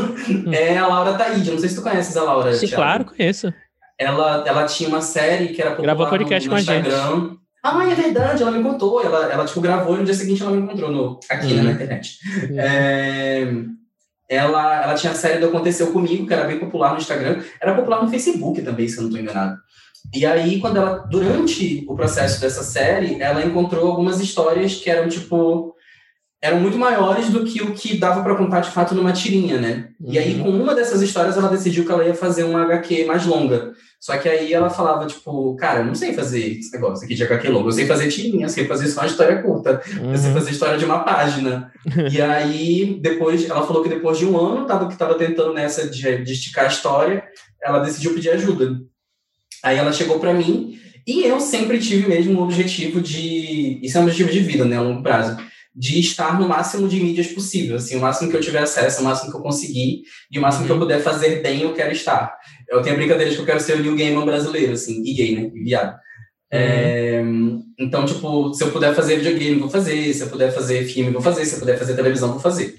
é 0.52 0.76
a 0.76 0.86
Laura 0.86 1.14
Taíde. 1.14 1.50
Não 1.50 1.58
sei 1.58 1.70
se 1.70 1.76
tu 1.76 1.82
conheces 1.82 2.16
a 2.16 2.22
Laura. 2.22 2.52
Sim, 2.52 2.66
Thiago. 2.66 2.82
claro, 2.82 3.04
conheço 3.06 3.52
ela, 4.00 4.44
ela 4.46 4.64
tinha 4.64 4.88
uma 4.88 5.02
série 5.02 5.48
que 5.48 5.60
era 5.60 5.72
popular 5.72 5.94
Gravou 5.94 6.08
podcast 6.08 6.48
no, 6.48 6.54
no 6.54 6.56
com 6.56 6.60
Instagram. 6.60 6.96
A 6.96 7.16
gente. 7.18 7.40
Ah, 7.62 7.90
é 7.90 7.94
verdade, 7.94 8.42
ela 8.42 8.50
me 8.50 8.62
contou. 8.62 9.04
Ela, 9.04 9.30
ela 9.30 9.44
tipo, 9.44 9.60
gravou 9.60 9.94
e 9.94 9.98
no 9.98 10.04
dia 10.04 10.14
seguinte 10.14 10.42
ela 10.42 10.50
me 10.50 10.62
encontrou 10.62 10.90
no, 10.90 11.20
aqui 11.28 11.52
né, 11.52 11.60
uhum. 11.60 11.64
na 11.64 11.72
internet. 11.72 12.18
Uhum. 12.48 12.58
É, 12.58 13.64
ela, 14.30 14.84
ela 14.84 14.94
tinha 14.94 15.12
a 15.12 15.14
série 15.14 15.38
do 15.38 15.46
Aconteceu 15.46 15.92
Comigo, 15.92 16.26
que 16.26 16.32
era 16.32 16.46
bem 16.46 16.58
popular 16.58 16.92
no 16.92 16.98
Instagram. 16.98 17.42
Era 17.60 17.74
popular 17.74 18.02
no 18.02 18.08
Facebook 18.08 18.62
também, 18.62 18.88
se 18.88 18.96
eu 18.96 19.02
não 19.02 19.10
estou 19.10 19.22
enganado. 19.22 19.58
E 20.12 20.26
aí, 20.26 20.58
quando 20.58 20.76
ela, 20.76 20.98
durante 21.10 21.84
o 21.88 21.94
processo 21.94 22.40
dessa 22.40 22.62
série, 22.62 23.20
ela 23.20 23.44
encontrou 23.44 23.86
algumas 23.86 24.20
histórias 24.20 24.74
que 24.74 24.90
eram, 24.90 25.08
tipo, 25.08 25.74
eram 26.42 26.58
muito 26.58 26.78
maiores 26.78 27.28
do 27.28 27.44
que 27.44 27.62
o 27.62 27.74
que 27.74 27.98
dava 27.98 28.22
para 28.22 28.34
contar 28.34 28.60
de 28.60 28.70
fato 28.70 28.94
numa 28.94 29.12
tirinha, 29.12 29.58
né? 29.58 29.90
Uhum. 30.00 30.12
E 30.12 30.18
aí, 30.18 30.34
uhum. 30.36 30.44
com 30.44 30.50
uma 30.50 30.74
dessas 30.74 31.02
histórias, 31.02 31.36
ela 31.36 31.48
decidiu 31.48 31.84
que 31.84 31.92
ela 31.92 32.04
ia 32.04 32.14
fazer 32.14 32.44
uma 32.44 32.62
HQ 32.62 33.04
mais 33.04 33.26
longa. 33.26 33.72
Só 34.00 34.16
que 34.16 34.28
aí 34.28 34.52
ela 34.52 34.70
falava, 34.70 35.06
tipo, 35.06 35.54
cara, 35.56 35.80
eu 35.80 35.84
não 35.84 35.94
sei 35.94 36.14
fazer 36.14 36.58
esse 36.58 36.72
negócio 36.72 37.04
aqui 37.04 37.14
de 37.14 37.22
HQ 37.22 37.48
longo, 37.48 37.68
eu 37.68 37.72
sei 37.72 37.86
fazer 37.86 38.08
tirinha, 38.08 38.46
eu 38.46 38.48
sei 38.48 38.66
fazer 38.66 38.88
só 38.88 39.02
uma 39.02 39.06
história 39.06 39.42
curta, 39.42 39.82
uhum. 40.00 40.12
eu 40.12 40.18
sei 40.18 40.30
uhum. 40.30 40.34
fazer 40.34 40.50
história 40.50 40.78
de 40.78 40.84
uma 40.86 41.00
página. 41.00 41.70
e 42.10 42.20
aí, 42.22 42.98
depois, 43.00 43.48
ela 43.48 43.66
falou 43.66 43.82
que 43.82 43.90
depois 43.90 44.16
de 44.16 44.24
um 44.24 44.38
ano, 44.38 44.66
tava, 44.66 44.88
que 44.88 44.96
tava 44.96 45.14
tentando 45.16 45.52
nessa 45.52 45.88
de, 45.88 46.24
de 46.24 46.32
esticar 46.32 46.64
a 46.64 46.68
história, 46.68 47.22
ela 47.62 47.80
decidiu 47.80 48.14
pedir 48.14 48.30
ajuda. 48.30 48.80
Aí 49.62 49.76
ela 49.76 49.92
chegou 49.92 50.18
para 50.18 50.34
mim, 50.34 50.78
e 51.06 51.24
eu 51.24 51.40
sempre 51.40 51.78
tive 51.78 52.08
mesmo 52.08 52.40
o 52.40 52.42
objetivo 52.44 53.00
de. 53.00 53.80
Isso 53.82 53.98
é 53.98 54.00
um 54.00 54.04
objetivo 54.04 54.30
de 54.30 54.40
vida, 54.40 54.64
né, 54.64 54.76
a 54.76 54.82
longo 54.82 55.02
prazo 55.02 55.36
de 55.74 56.00
estar 56.00 56.38
no 56.38 56.48
máximo 56.48 56.88
de 56.88 57.00
mídias 57.00 57.28
possível, 57.28 57.76
assim, 57.76 57.96
o 57.96 58.00
máximo 58.00 58.30
que 58.30 58.36
eu 58.36 58.40
tiver 58.40 58.58
acesso, 58.58 59.00
o 59.00 59.04
máximo 59.04 59.30
que 59.30 59.36
eu 59.36 59.42
conseguir 59.42 60.02
e 60.30 60.38
o 60.38 60.42
máximo 60.42 60.66
que 60.66 60.72
eu 60.72 60.76
uhum. 60.76 60.82
puder 60.82 61.00
fazer 61.00 61.42
bem, 61.42 61.62
eu 61.62 61.72
quero 61.72 61.92
estar. 61.92 62.36
Eu 62.68 62.82
tenho 62.82 62.96
brincadeiras 62.96 63.34
que 63.34 63.40
eu 63.40 63.46
quero 63.46 63.60
ser 63.60 63.76
o 63.76 63.82
New 63.82 63.94
Gamer 63.94 64.24
brasileiro, 64.24 64.72
assim, 64.72 65.02
e 65.04 65.14
gay, 65.14 65.36
né, 65.36 65.50
e 65.54 65.62
viado. 65.62 65.92
Uhum. 65.92 65.98
É, 66.50 67.22
então, 67.78 68.04
tipo, 68.04 68.52
se 68.52 68.64
eu 68.64 68.72
puder 68.72 68.94
fazer 68.94 69.16
videogame, 69.16 69.60
vou 69.60 69.70
fazer, 69.70 70.12
se 70.12 70.22
eu 70.22 70.28
puder 70.28 70.52
fazer 70.52 70.84
filme, 70.84 71.12
vou 71.12 71.22
fazer, 71.22 71.44
se 71.46 71.54
eu 71.54 71.60
puder 71.60 71.78
fazer 71.78 71.94
televisão, 71.94 72.32
vou 72.32 72.40
fazer. 72.40 72.74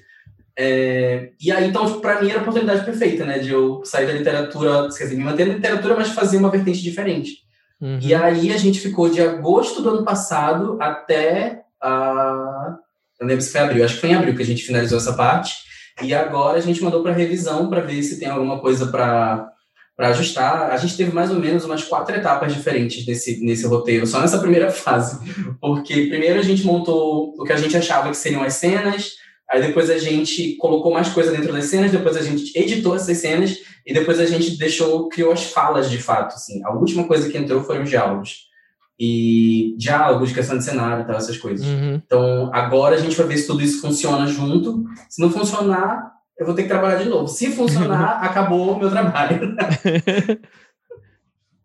É, 0.58 1.32
e 1.40 1.52
aí, 1.52 1.68
então, 1.68 1.86
tipo, 1.86 2.02
pra 2.02 2.22
mim 2.22 2.30
era 2.30 2.40
a 2.40 2.42
oportunidade 2.42 2.84
perfeita, 2.84 3.26
né, 3.26 3.40
de 3.40 3.52
eu 3.52 3.82
sair 3.86 4.06
da 4.06 4.14
literatura, 4.14 4.90
quer 4.90 5.06
dizer, 5.06 5.16
me 5.16 5.24
manter 5.24 5.48
na 5.48 5.56
literatura, 5.56 5.96
mas 5.96 6.10
fazer 6.10 6.38
uma 6.38 6.50
vertente 6.50 6.82
diferente. 6.82 7.38
Uhum. 7.82 8.00
E 8.02 8.14
aí 8.14 8.54
a 8.54 8.58
gente 8.58 8.80
ficou 8.80 9.10
de 9.10 9.22
agosto 9.22 9.82
do 9.82 9.90
ano 9.90 10.06
passado 10.06 10.78
até 10.80 11.62
a. 11.82 12.78
Eu 13.20 13.28
lembro 13.28 13.42
se 13.42 13.52
foi 13.52 13.62
abril, 13.62 13.84
acho 13.84 13.96
que 13.96 14.02
foi 14.02 14.10
em 14.10 14.16
abril 14.16 14.36
que 14.36 14.42
a 14.42 14.46
gente 14.46 14.64
finalizou 14.64 14.98
essa 14.98 15.14
parte. 15.14 15.56
E 16.02 16.14
agora 16.14 16.58
a 16.58 16.62
gente 16.62 16.84
mandou 16.84 17.04
para 17.04 17.12
revisão 17.12 17.70
para 17.70 17.82
ver 17.82 18.02
se 18.04 18.20
tem 18.20 18.30
alguma 18.30 18.60
coisa 18.60 18.88
para 18.88 19.48
para 19.96 20.10
ajustar. 20.10 20.72
A 20.72 20.78
gente 20.78 20.98
teve 20.98 21.12
mais 21.12 21.30
ou 21.30 21.40
menos 21.40 21.64
umas 21.64 21.84
quatro 21.84 22.16
etapas 22.16 22.54
diferentes 22.54 23.06
nesse, 23.06 23.44
nesse 23.44 23.68
roteiro, 23.68 24.08
só 24.08 24.20
nessa 24.20 24.40
primeira 24.40 24.70
fase. 24.72 25.20
Porque 25.60 26.08
primeiro 26.08 26.40
a 26.40 26.44
gente 26.44 26.66
montou 26.66 27.36
o 27.38 27.44
que 27.44 27.54
a 27.54 27.58
gente 27.58 27.78
achava 27.78 28.10
que 28.10 28.18
seriam 28.18 28.42
as 28.42 28.56
cenas, 28.56 29.12
aí 29.52 29.62
depois 29.62 29.90
a 29.90 29.98
gente 29.98 30.56
colocou 30.56 30.94
mais 30.94 31.10
coisa 31.10 31.32
dentro 31.32 31.52
das 31.52 31.66
cenas, 31.66 31.92
depois 31.92 32.16
a 32.16 32.22
gente 32.22 32.58
editou 32.58 32.96
essas 32.96 33.18
cenas 33.18 33.58
e 33.86 33.94
depois 33.94 34.20
a 34.20 34.26
gente 34.26 34.58
deixou, 34.58 35.10
criou 35.10 35.34
as 35.34 35.44
falas 35.44 35.90
de 35.90 35.98
fato. 35.98 36.36
Assim. 36.36 36.64
A 36.64 36.74
última 36.74 37.04
coisa 37.04 37.30
que 37.30 37.38
entrou 37.38 37.62
foram 37.64 37.84
os 37.84 37.90
diálogos 37.90 38.50
e 38.98 39.76
diálogos, 39.78 40.32
questão 40.32 40.58
de 40.58 40.64
cenário 40.64 41.06
tal, 41.06 41.18
essas 41.18 41.38
coisas. 41.38 41.66
Uhum. 41.66 41.96
Então, 42.06 42.50
agora 42.54 42.96
a 42.96 43.00
gente 43.00 43.18
vai 43.18 43.28
ver 43.28 43.38
se 43.38 43.48
tudo 43.48 43.62
isso 43.62 43.82
funciona 43.82 44.28
junto. 44.28 44.86
Se 45.10 45.20
não 45.22 45.32
funcionar, 45.32 46.14
eu 46.38 46.46
vou 46.46 46.56
ter 46.56 46.64
que 46.64 46.70
trabalhar 46.70 46.98
de 46.98 47.10
novo. 47.10 47.28
Se 47.28 47.52
funcionar, 47.52 48.22
acabou 48.24 48.74
o 48.74 48.80
meu 48.80 48.90
trabalho. 48.90 49.56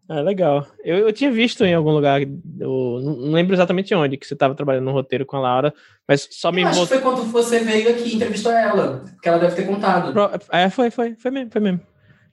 Ah, 0.09 0.21
legal. 0.21 0.65
Eu, 0.85 0.99
eu 0.99 1.13
tinha 1.13 1.33
visto 1.33 1.65
em 1.65 1.75
algum 1.75 1.91
lugar, 1.91 2.21
não 2.25 3.33
lembro 3.33 3.55
exatamente 3.55 3.93
onde, 3.95 4.17
que 4.17 4.27
você 4.27 4.35
estava 4.35 4.55
trabalhando 4.55 4.85
no 4.85 4.93
roteiro 4.93 5.27
com 5.27 5.37
a 5.37 5.41
Laura, 5.41 5.75
mas 6.07 6.29
só 6.31 6.53
me... 6.53 6.63
Eu 6.63 6.69
acho 6.69 6.83
que 6.83 6.87
foi 6.87 7.01
quando 7.01 7.25
você 7.25 7.59
veio 7.59 7.91
aqui 7.91 8.11
e 8.11 8.15
entrevistou 8.15 8.53
ela, 8.53 9.05
que 9.21 9.29
ela 9.29 9.39
deve 9.39 9.57
ter 9.57 9.67
contado. 9.67 10.15
É, 10.53 10.71
foi, 10.71 10.91
foi, 10.91 11.17
foi 11.17 11.31
mesmo, 11.33 11.51
foi 11.51 11.61
mesmo. 11.61 11.81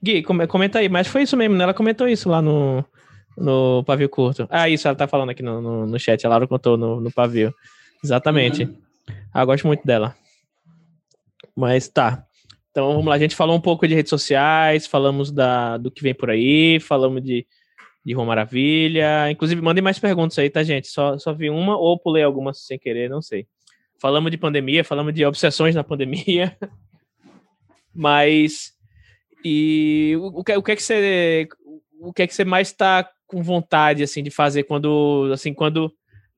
Gui, 0.00 0.22
comenta 0.22 0.78
aí, 0.78 0.88
mas 0.88 1.08
foi 1.08 1.22
isso 1.22 1.36
mesmo, 1.36 1.56
né? 1.56 1.64
Ela 1.64 1.74
comentou 1.74 2.06
isso 2.06 2.28
lá 2.28 2.40
no, 2.40 2.84
no 3.36 3.82
pavio 3.84 4.08
curto. 4.08 4.46
Ah, 4.50 4.68
isso, 4.68 4.86
ela 4.86 4.96
tá 4.96 5.08
falando 5.08 5.30
aqui 5.30 5.42
no, 5.42 5.60
no, 5.60 5.86
no 5.86 5.98
chat, 5.98 6.24
a 6.24 6.28
Laura 6.28 6.46
contou 6.46 6.76
no, 6.76 7.00
no 7.00 7.10
pavio. 7.10 7.52
Exatamente. 8.04 8.64
Uhum. 8.64 8.76
Ah, 9.32 9.44
gosto 9.44 9.66
muito 9.66 9.84
dela. 9.84 10.14
Mas 11.56 11.88
tá. 11.88 12.24
Então 12.70 12.88
vamos 12.88 13.06
lá, 13.06 13.14
a 13.14 13.18
gente 13.18 13.34
falou 13.34 13.56
um 13.56 13.60
pouco 13.60 13.86
de 13.86 13.94
redes 13.94 14.10
sociais, 14.10 14.86
falamos 14.86 15.30
da, 15.30 15.76
do 15.76 15.90
que 15.90 16.02
vem 16.02 16.14
por 16.14 16.28
aí, 16.28 16.78
falamos 16.80 17.22
de, 17.22 17.46
de 18.04 18.12
Rua 18.12 18.26
Maravilha. 18.26 19.30
Inclusive, 19.30 19.62
mandem 19.62 19.82
mais 19.82 19.98
perguntas 19.98 20.38
aí, 20.38 20.50
tá, 20.50 20.62
gente? 20.62 20.88
Só, 20.88 21.18
só 21.18 21.32
vi 21.32 21.48
uma 21.48 21.76
ou 21.76 21.98
pulei 21.98 22.22
algumas 22.22 22.64
sem 22.66 22.78
querer, 22.78 23.08
não 23.08 23.22
sei. 23.22 23.46
Falamos 24.00 24.30
de 24.30 24.36
pandemia, 24.36 24.84
falamos 24.84 25.14
de 25.14 25.24
obsessões 25.24 25.74
na 25.74 25.82
pandemia. 25.82 26.56
Mas. 27.94 28.72
E 29.44 30.14
o, 30.20 30.42
que, 30.44 30.56
o 30.56 30.62
que 30.62 30.72
é 30.72 30.76
que 30.76 30.82
você. 30.82 31.48
O 32.00 32.12
que 32.12 32.22
é 32.22 32.26
que 32.26 32.34
você 32.34 32.44
mais 32.44 32.68
está 32.68 33.08
com 33.26 33.42
vontade, 33.42 34.02
assim, 34.02 34.22
de 34.22 34.30
fazer 34.30 34.64
quando. 34.64 35.30
Assim, 35.32 35.54
quando 35.54 35.92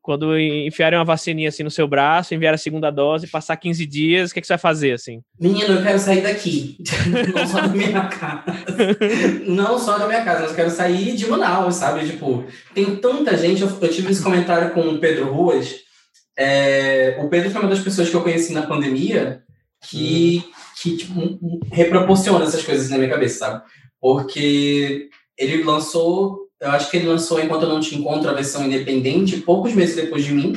quando 0.06 0.38
enfiarem 0.38 0.96
uma 0.96 1.04
vacininha 1.04 1.48
assim 1.48 1.64
no 1.64 1.70
seu 1.70 1.88
braço, 1.88 2.32
enviar 2.32 2.54
a 2.54 2.58
segunda 2.58 2.92
dose, 2.92 3.26
passar 3.26 3.56
15 3.56 3.84
dias, 3.84 4.30
o 4.30 4.32
que, 4.32 4.38
é 4.38 4.40
que 4.40 4.46
você 4.46 4.52
vai 4.52 4.58
fazer, 4.58 4.92
assim? 4.92 5.20
Menino, 5.38 5.74
eu 5.74 5.82
quero 5.82 5.98
sair 5.98 6.20
daqui. 6.20 6.78
Não 7.34 7.44
só 7.48 7.60
da 7.62 7.68
minha 7.68 8.06
casa. 8.06 8.44
Não 9.48 9.78
só 9.80 9.98
da 9.98 10.06
minha 10.06 10.24
casa, 10.24 10.42
mas 10.42 10.50
eu 10.50 10.54
quero 10.54 10.70
sair 10.70 11.16
de 11.16 11.26
Manaus, 11.26 11.74
sabe? 11.74 12.06
Tipo, 12.06 12.44
tem 12.72 12.94
tanta 12.94 13.36
gente. 13.36 13.62
Eu, 13.62 13.78
eu 13.80 13.88
tive 13.88 14.12
esse 14.12 14.22
comentário 14.22 14.72
com 14.72 14.82
o 14.82 15.00
Pedro 15.00 15.32
Ruas. 15.32 15.74
É, 16.38 17.18
o 17.20 17.28
Pedro 17.28 17.50
foi 17.50 17.60
uma 17.62 17.70
das 17.70 17.80
pessoas 17.80 18.08
que 18.08 18.14
eu 18.14 18.22
conheci 18.22 18.52
na 18.52 18.62
pandemia 18.62 19.42
que, 19.82 20.44
hum. 20.46 20.52
que 20.80 20.96
tipo, 20.98 21.60
reproporciona 21.72 22.44
essas 22.44 22.62
coisas 22.62 22.88
na 22.90 22.96
minha 22.96 23.10
cabeça, 23.10 23.38
sabe? 23.40 23.64
Porque 24.00 25.08
ele 25.36 25.64
lançou 25.64 26.45
eu 26.60 26.70
acho 26.70 26.90
que 26.90 26.96
ele 26.96 27.08
lançou 27.08 27.40
Enquanto 27.40 27.62
Eu 27.62 27.68
Não 27.68 27.80
Te 27.80 27.94
Encontro, 27.94 28.30
a 28.30 28.34
versão 28.34 28.64
independente, 28.64 29.38
poucos 29.38 29.74
meses 29.74 29.96
depois 29.96 30.24
de 30.24 30.32
mim. 30.32 30.54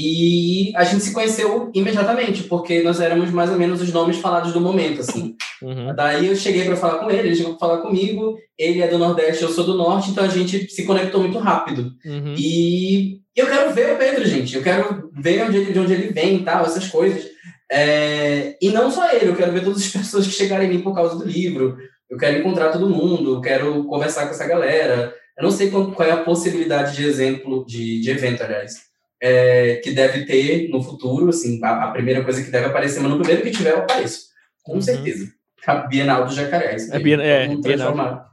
E 0.00 0.72
a 0.76 0.84
gente 0.84 1.02
se 1.02 1.12
conheceu 1.12 1.72
imediatamente, 1.74 2.44
porque 2.44 2.82
nós 2.82 3.00
éramos 3.00 3.30
mais 3.30 3.50
ou 3.50 3.58
menos 3.58 3.82
os 3.82 3.92
nomes 3.92 4.18
falados 4.18 4.52
do 4.52 4.60
momento, 4.60 5.00
assim. 5.00 5.34
Uhum. 5.60 5.92
Daí 5.92 6.28
eu 6.28 6.36
cheguei 6.36 6.64
para 6.64 6.76
falar 6.76 6.98
com 6.98 7.10
ele, 7.10 7.28
ele 7.28 7.34
chegou 7.34 7.56
para 7.56 7.68
falar 7.68 7.82
comigo. 7.82 8.38
Ele 8.56 8.80
é 8.80 8.86
do 8.86 8.96
Nordeste, 8.96 9.42
eu 9.42 9.48
sou 9.48 9.64
do 9.64 9.76
Norte, 9.76 10.10
então 10.10 10.24
a 10.24 10.28
gente 10.28 10.70
se 10.70 10.84
conectou 10.84 11.20
muito 11.20 11.38
rápido. 11.38 11.92
Uhum. 12.04 12.34
E 12.38 13.18
eu 13.34 13.46
quero 13.46 13.74
ver 13.74 13.94
o 13.94 13.98
Pedro, 13.98 14.24
gente. 14.24 14.54
Eu 14.54 14.62
quero 14.62 15.10
ver 15.12 15.42
onde 15.42 15.56
ele, 15.56 15.72
de 15.72 15.78
onde 15.80 15.92
ele 15.92 16.12
vem 16.12 16.36
e 16.36 16.44
tal, 16.44 16.64
essas 16.64 16.86
coisas. 16.86 17.26
É... 17.70 18.56
E 18.62 18.70
não 18.70 18.92
só 18.92 19.10
ele, 19.12 19.30
eu 19.30 19.36
quero 19.36 19.52
ver 19.52 19.64
todas 19.64 19.82
as 19.82 19.88
pessoas 19.90 20.28
que 20.28 20.32
chegarem 20.32 20.70
em 20.70 20.74
mim 20.74 20.80
por 20.80 20.94
causa 20.94 21.16
do 21.16 21.24
livro. 21.24 21.76
Eu 22.08 22.16
quero 22.16 22.38
encontrar 22.38 22.70
todo 22.70 22.88
mundo, 22.88 23.34
eu 23.34 23.40
quero 23.40 23.84
conversar 23.84 24.24
com 24.24 24.30
essa 24.30 24.46
galera. 24.46 25.14
Eu 25.36 25.44
não 25.44 25.50
sei 25.50 25.70
qual, 25.70 25.92
qual 25.92 26.08
é 26.08 26.12
a 26.12 26.24
possibilidade 26.24 26.96
de 26.96 27.04
exemplo, 27.04 27.64
de, 27.66 28.00
de 28.00 28.10
evento, 28.10 28.42
aliás, 28.42 28.88
é, 29.20 29.76
que 29.76 29.90
deve 29.90 30.24
ter 30.24 30.68
no 30.68 30.82
futuro, 30.82 31.28
assim, 31.28 31.62
a, 31.62 31.84
a, 31.84 31.90
primeira 31.90 32.24
coisa 32.24 32.42
que 32.42 32.50
deve 32.50 32.66
aparecer, 32.66 33.00
mas 33.00 33.10
no 33.10 33.18
primeiro 33.18 33.42
que 33.42 33.50
tiver 33.50 33.72
eu 33.72 33.78
apareço, 33.78 34.28
com 34.62 34.74
uhum. 34.74 34.80
certeza. 34.80 35.32
A 35.66 35.74
Bienal 35.86 36.24
dos 36.24 36.34
Jacarés. 36.34 36.90
É, 36.90 36.98
Bien, 36.98 37.20
é 37.20 37.46
Bienal. 37.48 37.94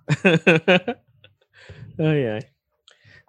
ai, 2.00 2.28
ai. 2.28 2.40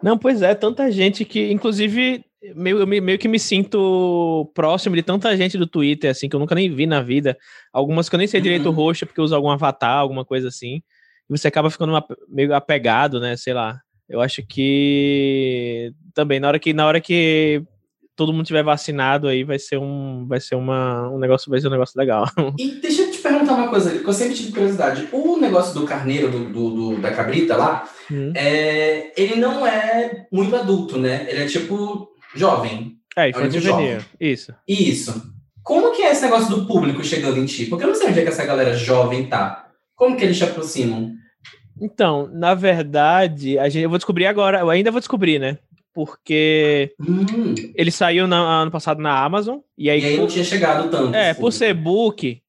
Não, 0.03 0.17
pois 0.19 0.43
é, 0.43 0.55
tanta 0.55 0.91
gente 0.93 1.25
que, 1.25 1.51
inclusive, 1.51 2.25
meio, 2.55 2.87
meio 2.87 3.19
que 3.19 3.29
me 3.29 3.39
sinto 3.39 4.51
próximo 4.55 4.95
de 4.97 5.03
tanta 5.03 5.37
gente 5.37 5.59
do 5.59 5.67
Twitter, 5.67 6.11
assim, 6.11 6.29
que 6.29 6.37
eu 6.37 6.41
nunca 6.41 6.55
nem 6.55 6.73
vi 6.73 6.87
na 6.87 7.01
vida. 7.01 7.37
Algumas 7.73 8.09
que 8.09 8.15
eu 8.15 8.19
nem 8.19 8.27
sei 8.27 8.41
direito 8.41 8.67
uhum. 8.67 8.75
roxo, 8.75 9.07
porque 9.07 9.21
usa 9.21 9.37
algum 9.37 9.51
avatar, 9.51 9.99
alguma 9.99 10.25
coisa 10.25 10.49
assim 10.49 10.83
e 11.29 11.37
você 11.39 11.49
acaba 11.49 11.71
ficando 11.71 11.93
meio 12.29 12.55
apegado, 12.55 13.21
né? 13.21 13.37
Sei 13.37 13.53
lá. 13.53 13.81
Eu 14.09 14.21
acho 14.21 14.43
que 14.47 15.93
também 16.15 16.39
na 16.39 16.49
hora 16.49 16.59
que 16.59 16.73
na 16.73 16.87
hora 16.87 17.01
que 17.01 17.63
todo 18.15 18.33
mundo 18.33 18.47
tiver 18.47 18.63
vacinado 18.63 19.27
aí 19.27 19.43
vai 19.43 19.59
ser 19.59 19.79
um 19.79 20.25
vai 20.29 20.41
ser 20.41 20.55
uma 20.55 21.11
um 21.11 21.19
negócio 21.19 21.51
vai 21.51 21.61
ser 21.61 21.67
um 21.67 21.73
negócio 21.73 21.99
legal. 21.99 22.25
E 22.57 22.81
deixa 22.81 23.03
eu 23.03 23.11
te 23.11 23.19
perguntar 23.19 23.55
uma 23.55 23.69
coisa, 23.69 23.99
que 23.99 24.09
eu 24.09 24.13
sempre 24.13 24.35
tive 24.35 24.53
curiosidade. 24.53 25.09
O 25.11 25.37
negócio 25.39 25.79
do 25.79 25.85
carneiro 25.85 26.31
do, 26.31 26.45
do, 26.45 26.71
do 26.71 27.01
da 27.01 27.11
cabrita 27.11 27.57
lá, 27.57 27.89
hum. 28.11 28.33
é, 28.37 29.13
ele 29.21 29.37
não 29.37 29.67
é 29.67 30.27
muito 30.31 30.55
adulto, 30.55 30.97
né? 30.97 31.27
Ele 31.29 31.43
é 31.43 31.47
tipo 31.47 32.09
jovem. 32.37 32.97
É, 33.17 33.31
infantil 33.31 33.61
juvenil. 33.61 33.99
Isso. 34.21 34.55
Isso. 34.69 35.35
Como 35.63 35.93
que 35.97 36.03
é 36.03 36.13
esse 36.13 36.23
negócio 36.23 36.55
do 36.55 36.67
público 36.67 37.03
chegando 37.03 37.39
em 37.39 37.45
ti? 37.45 37.67
Porque 37.67 37.85
eu 37.85 37.89
não 37.89 37.95
sei 37.95 38.11
onde 38.11 38.21
é 38.21 38.23
que 38.23 38.29
essa 38.29 38.45
galera 38.45 38.75
jovem 38.77 39.27
tá. 39.27 39.67
Como 39.97 40.17
que 40.17 40.25
eles 40.25 40.37
te 40.37 40.45
aproximam? 40.45 41.13
Então, 41.81 42.29
na 42.33 42.55
verdade, 42.55 43.59
a 43.59 43.69
gente, 43.69 43.83
eu 43.83 43.89
vou 43.89 43.99
descobrir 43.99 44.27
agora, 44.27 44.61
eu 44.61 44.71
ainda 44.71 44.91
vou 44.91 45.01
descobrir, 45.01 45.39
né? 45.39 45.59
Porque 45.93 46.95
hum. 47.01 47.55
ele 47.75 47.91
saiu 47.91 48.27
no 48.27 48.35
ano 48.37 48.71
passado 48.71 49.01
na 49.01 49.19
Amazon. 49.19 49.59
E 49.77 49.91
aí, 49.91 50.01
e 50.01 50.05
aí 50.05 50.17
não 50.19 50.27
tinha 50.27 50.45
chegado 50.45 50.91
tanto. 50.91 51.15
É, 51.15 51.35
por 51.35 51.53
ser 51.53 51.75
book. 51.75 52.41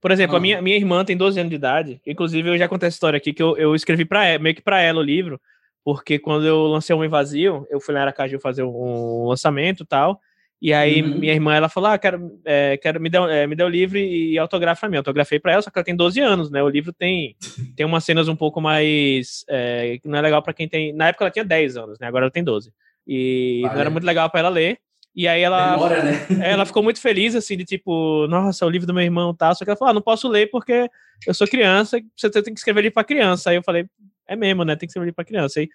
Por 0.00 0.10
exemplo, 0.10 0.36
ah. 0.36 0.38
a 0.38 0.40
minha, 0.40 0.62
minha 0.62 0.76
irmã 0.76 1.04
tem 1.04 1.16
12 1.16 1.38
anos 1.38 1.50
de 1.50 1.56
idade. 1.56 2.00
Inclusive, 2.06 2.48
eu 2.48 2.58
já 2.58 2.68
contei 2.68 2.86
essa 2.88 2.96
história 2.96 3.16
aqui 3.16 3.32
que 3.32 3.42
eu, 3.42 3.56
eu 3.56 3.74
escrevi 3.74 4.04
para 4.04 4.38
meio 4.38 4.54
que 4.54 4.62
para 4.62 4.80
ela 4.80 5.00
o 5.00 5.04
livro. 5.04 5.40
Porque 5.84 6.18
quando 6.18 6.46
eu 6.46 6.66
lancei 6.66 6.94
o 6.94 6.98
Homem 6.98 7.10
Vazio, 7.10 7.66
eu 7.70 7.80
fui 7.80 7.94
na 7.94 8.02
Aracaju 8.02 8.38
fazer 8.38 8.62
um 8.62 9.26
lançamento 9.26 9.82
e 9.82 9.86
tal. 9.86 10.20
E 10.60 10.72
aí 10.72 11.02
uhum. 11.02 11.18
minha 11.18 11.32
irmã, 11.32 11.54
ela 11.54 11.68
falou, 11.68 11.90
ah, 11.90 11.98
quero, 11.98 12.38
é, 12.44 12.76
quero 12.76 13.00
me, 13.00 13.10
dê, 13.10 13.18
é, 13.18 13.48
me 13.48 13.56
dê 13.56 13.64
o 13.64 13.68
livro 13.68 13.98
e, 13.98 14.38
autografa 14.38 14.88
mim. 14.88 14.94
Eu 14.94 15.00
autografei 15.00 15.40
para 15.40 15.52
ela, 15.52 15.62
só 15.62 15.70
que 15.70 15.76
ela 15.76 15.84
tem 15.84 15.96
12 15.96 16.20
anos, 16.20 16.52
né? 16.52 16.62
O 16.62 16.68
livro 16.68 16.92
tem, 16.92 17.34
tem 17.74 17.84
umas 17.84 18.04
cenas 18.04 18.28
um 18.28 18.36
pouco 18.36 18.60
mais... 18.60 19.44
É, 19.48 19.98
não 20.04 20.16
é 20.16 20.22
legal 20.22 20.40
para 20.40 20.54
quem 20.54 20.68
tem... 20.68 20.92
Na 20.92 21.08
época 21.08 21.24
ela 21.24 21.32
tinha 21.32 21.44
10 21.44 21.76
anos, 21.76 21.98
né? 21.98 22.06
Agora 22.06 22.26
ela 22.26 22.30
tem 22.30 22.44
12. 22.44 22.72
E 23.04 23.62
vale. 23.62 23.74
não 23.74 23.80
era 23.80 23.90
muito 23.90 24.04
legal 24.04 24.30
para 24.30 24.38
ela 24.38 24.48
ler. 24.48 24.78
E 25.14 25.28
aí 25.28 25.42
ela... 25.42 25.72
Demora, 25.72 26.02
né? 26.02 26.26
ela 26.42 26.64
ficou 26.64 26.82
muito 26.82 27.00
feliz, 27.00 27.34
assim, 27.34 27.56
de 27.56 27.64
tipo, 27.64 28.26
nossa, 28.28 28.64
o 28.64 28.70
livro 28.70 28.86
do 28.86 28.94
meu 28.94 29.02
irmão 29.02 29.34
tá. 29.34 29.54
Só 29.54 29.64
que 29.64 29.70
ela 29.70 29.76
falou, 29.76 29.90
ah, 29.90 29.94
não 29.94 30.02
posso 30.02 30.28
ler 30.28 30.50
porque 30.50 30.88
eu 31.26 31.34
sou 31.34 31.46
criança, 31.46 32.00
você 32.16 32.30
tem 32.30 32.54
que 32.54 32.60
escrever 32.60 32.82
livro 32.82 32.94
para 32.94 33.04
criança. 33.04 33.50
Aí 33.50 33.56
eu 33.56 33.62
falei, 33.62 33.86
é 34.26 34.34
mesmo, 34.34 34.64
né? 34.64 34.74
Tem 34.74 34.86
que 34.86 34.90
escrever 34.90 35.06
livro 35.06 35.16
para 35.16 35.24
criança. 35.24 35.60
Aí 35.60 35.68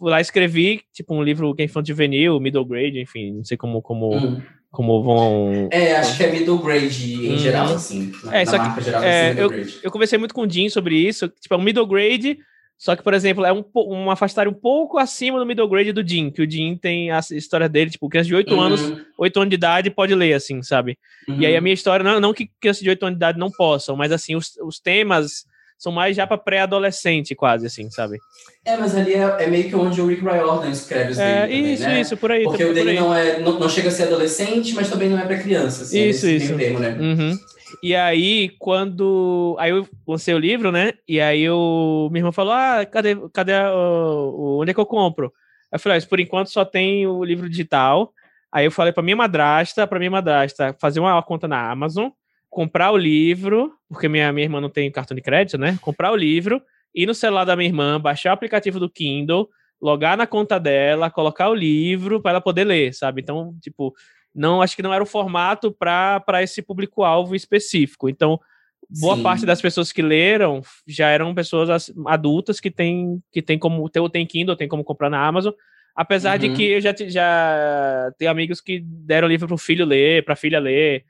lá 0.00 0.20
escrevi, 0.20 0.82
tipo, 0.92 1.14
um 1.14 1.22
livro 1.22 1.54
que 1.54 1.62
é 1.62 1.64
infantil 1.64 1.94
juvenil, 1.94 2.40
middle 2.40 2.64
grade, 2.64 3.00
enfim, 3.00 3.32
não 3.32 3.44
sei 3.44 3.56
como... 3.56 3.82
como 3.82 4.14
hum 4.14 4.42
como 4.72 5.02
vão. 5.02 5.68
É, 5.70 5.96
acho 5.96 6.16
que 6.16 6.24
é 6.24 6.32
middle 6.32 6.58
grade 6.58 7.26
em 7.26 7.34
hum. 7.34 7.38
geral, 7.38 7.74
assim. 7.74 8.10
Na, 8.24 8.38
é, 8.38 8.46
só 8.46 8.58
que, 8.58 8.80
geral, 8.80 9.02
é, 9.04 9.34
eu, 9.36 9.50
eu 9.82 9.90
conversei 9.90 10.18
muito 10.18 10.34
com 10.34 10.46
o 10.46 10.50
Jim 10.50 10.70
sobre 10.70 10.96
isso. 10.96 11.28
Tipo, 11.28 11.54
é 11.54 11.58
um 11.58 11.62
middle 11.62 11.86
grade, 11.86 12.38
só 12.82 12.96
que, 12.96 13.02
por 13.04 13.14
exemplo, 13.14 13.44
é 13.46 13.52
um, 13.52 13.64
uma 13.72 14.16
faixa 14.16 14.34
etária 14.34 14.50
um 14.50 14.54
pouco 14.54 14.98
acima 14.98 15.38
do 15.38 15.46
middle 15.46 15.68
grade 15.68 15.92
do 15.92 16.04
Jim, 16.04 16.32
que 16.32 16.42
o 16.42 16.50
Jim 16.50 16.76
tem 16.76 17.12
a 17.12 17.20
história 17.30 17.68
dele, 17.68 17.90
tipo, 17.92 18.08
criança 18.08 18.26
de 18.26 18.34
8 18.34 18.52
uhum. 18.52 18.60
anos, 18.60 18.80
8 19.16 19.36
anos 19.38 19.50
de 19.50 19.54
idade 19.54 19.88
pode 19.88 20.12
ler, 20.16 20.34
assim, 20.34 20.60
sabe? 20.64 20.98
Uhum. 21.28 21.40
E 21.40 21.46
aí 21.46 21.54
a 21.54 21.58
uhum. 21.58 21.62
minha 21.62 21.74
história, 21.74 22.02
não, 22.02 22.18
não 22.18 22.34
que 22.34 22.50
criança 22.60 22.82
de 22.82 22.90
8 22.90 23.00
anos 23.06 23.14
de 23.14 23.18
idade 23.18 23.38
não 23.38 23.52
possam, 23.52 23.94
mas 23.94 24.10
assim, 24.10 24.34
os, 24.34 24.56
os 24.64 24.80
temas 24.80 25.44
são 25.78 25.92
mais 25.92 26.16
já 26.16 26.26
para 26.26 26.36
pré-adolescente, 26.36 27.36
quase, 27.36 27.66
assim, 27.66 27.88
sabe? 27.88 28.18
É, 28.64 28.76
mas 28.76 28.96
ali 28.96 29.14
é, 29.14 29.36
é, 29.38 29.46
meio 29.46 29.68
que 29.68 29.76
onde 29.76 30.00
o 30.00 30.06
Rick 30.08 30.20
Riordan 30.20 30.68
escreve 30.70 31.12
os 31.12 31.18
é, 31.20 31.46
dele 31.46 31.54
Isso, 31.54 31.82
também, 31.82 31.94
né? 31.94 32.00
isso, 32.00 32.16
por 32.16 32.32
aí. 32.32 32.42
Porque 32.42 32.64
o 32.64 32.74
dele 32.74 32.94
não, 32.94 33.14
é, 33.14 33.38
não, 33.38 33.60
não, 33.60 33.68
chega 33.68 33.90
a 33.90 33.92
ser 33.92 34.08
adolescente, 34.08 34.74
mas 34.74 34.90
também 34.90 35.08
não 35.08 35.20
é 35.20 35.24
para 35.24 35.38
criança, 35.38 35.84
assim, 35.84 36.08
Isso, 36.08 36.26
isso. 36.26 36.56
Termo, 36.56 36.80
né? 36.80 36.96
Uhum. 36.98 37.38
E 37.82 37.94
aí, 37.94 38.50
quando... 38.58 39.56
Aí 39.58 39.70
eu 39.70 39.88
lancei 40.06 40.34
o 40.34 40.38
livro, 40.38 40.72
né? 40.72 40.92
E 41.06 41.20
aí 41.20 41.48
o... 41.48 42.08
minha 42.10 42.20
irmã 42.20 42.32
falou, 42.32 42.52
ah, 42.52 42.84
cadê, 42.84 43.16
cadê 43.32 43.52
o... 43.54 44.58
onde 44.60 44.70
é 44.70 44.74
que 44.74 44.80
eu 44.80 44.86
compro? 44.86 45.26
Aí 45.70 45.76
eu 45.76 45.80
falei, 45.80 45.98
ah, 45.98 46.06
por 46.08 46.20
enquanto 46.20 46.48
só 46.48 46.64
tem 46.64 47.06
o 47.06 47.24
livro 47.24 47.48
digital. 47.48 48.12
Aí 48.50 48.66
eu 48.66 48.70
falei 48.70 48.92
para 48.92 49.02
minha 49.02 49.16
madrasta, 49.16 49.86
para 49.86 49.98
minha 49.98 50.10
madrasta 50.10 50.76
fazer 50.78 51.00
uma 51.00 51.22
conta 51.22 51.48
na 51.48 51.70
Amazon, 51.70 52.10
comprar 52.50 52.92
o 52.92 52.96
livro, 52.98 53.72
porque 53.88 54.08
minha, 54.08 54.30
minha 54.30 54.44
irmã 54.44 54.60
não 54.60 54.68
tem 54.68 54.90
cartão 54.90 55.14
de 55.14 55.22
crédito, 55.22 55.56
né? 55.56 55.78
Comprar 55.80 56.12
o 56.12 56.16
livro, 56.16 56.60
ir 56.94 57.06
no 57.06 57.14
celular 57.14 57.44
da 57.44 57.56
minha 57.56 57.68
irmã, 57.68 57.98
baixar 57.98 58.30
o 58.30 58.34
aplicativo 58.34 58.78
do 58.78 58.90
Kindle, 58.90 59.48
logar 59.80 60.18
na 60.18 60.26
conta 60.26 60.60
dela, 60.60 61.10
colocar 61.10 61.48
o 61.48 61.54
livro 61.54 62.20
para 62.20 62.32
ela 62.32 62.40
poder 62.42 62.64
ler, 62.64 62.92
sabe? 62.92 63.22
Então, 63.22 63.56
tipo, 63.60 63.94
não 64.34 64.62
acho 64.62 64.74
que 64.74 64.82
não 64.82 64.92
era 64.92 65.02
o 65.02 65.06
formato 65.06 65.72
para 65.72 66.42
esse 66.42 66.62
público-alvo 66.62 67.34
específico. 67.34 68.08
Então, 68.08 68.40
boa 68.88 69.16
Sim. 69.16 69.22
parte 69.22 69.46
das 69.46 69.60
pessoas 69.60 69.92
que 69.92 70.02
leram 70.02 70.62
já 70.86 71.08
eram 71.08 71.34
pessoas 71.34 71.92
adultas 72.06 72.60
que 72.60 72.70
têm 72.70 73.22
que 73.30 73.40
tem 73.40 73.58
como 73.58 73.88
tem, 73.88 74.08
tem 74.10 74.26
Kindle, 74.26 74.56
tem 74.56 74.68
como 74.68 74.84
comprar 74.84 75.10
na 75.10 75.24
Amazon. 75.24 75.52
Apesar 75.94 76.40
uhum. 76.40 76.48
de 76.48 76.54
que 76.54 76.64
eu 76.64 76.80
já, 76.80 76.94
já 77.06 78.10
tenho 78.18 78.30
amigos 78.30 78.60
que 78.60 78.80
deram 78.80 79.28
livro 79.28 79.46
para 79.46 79.54
o 79.54 79.58
filho 79.58 79.84
ler, 79.84 80.24
para 80.24 80.32
a 80.32 80.36
filha 80.36 80.58
ler, 80.58 81.04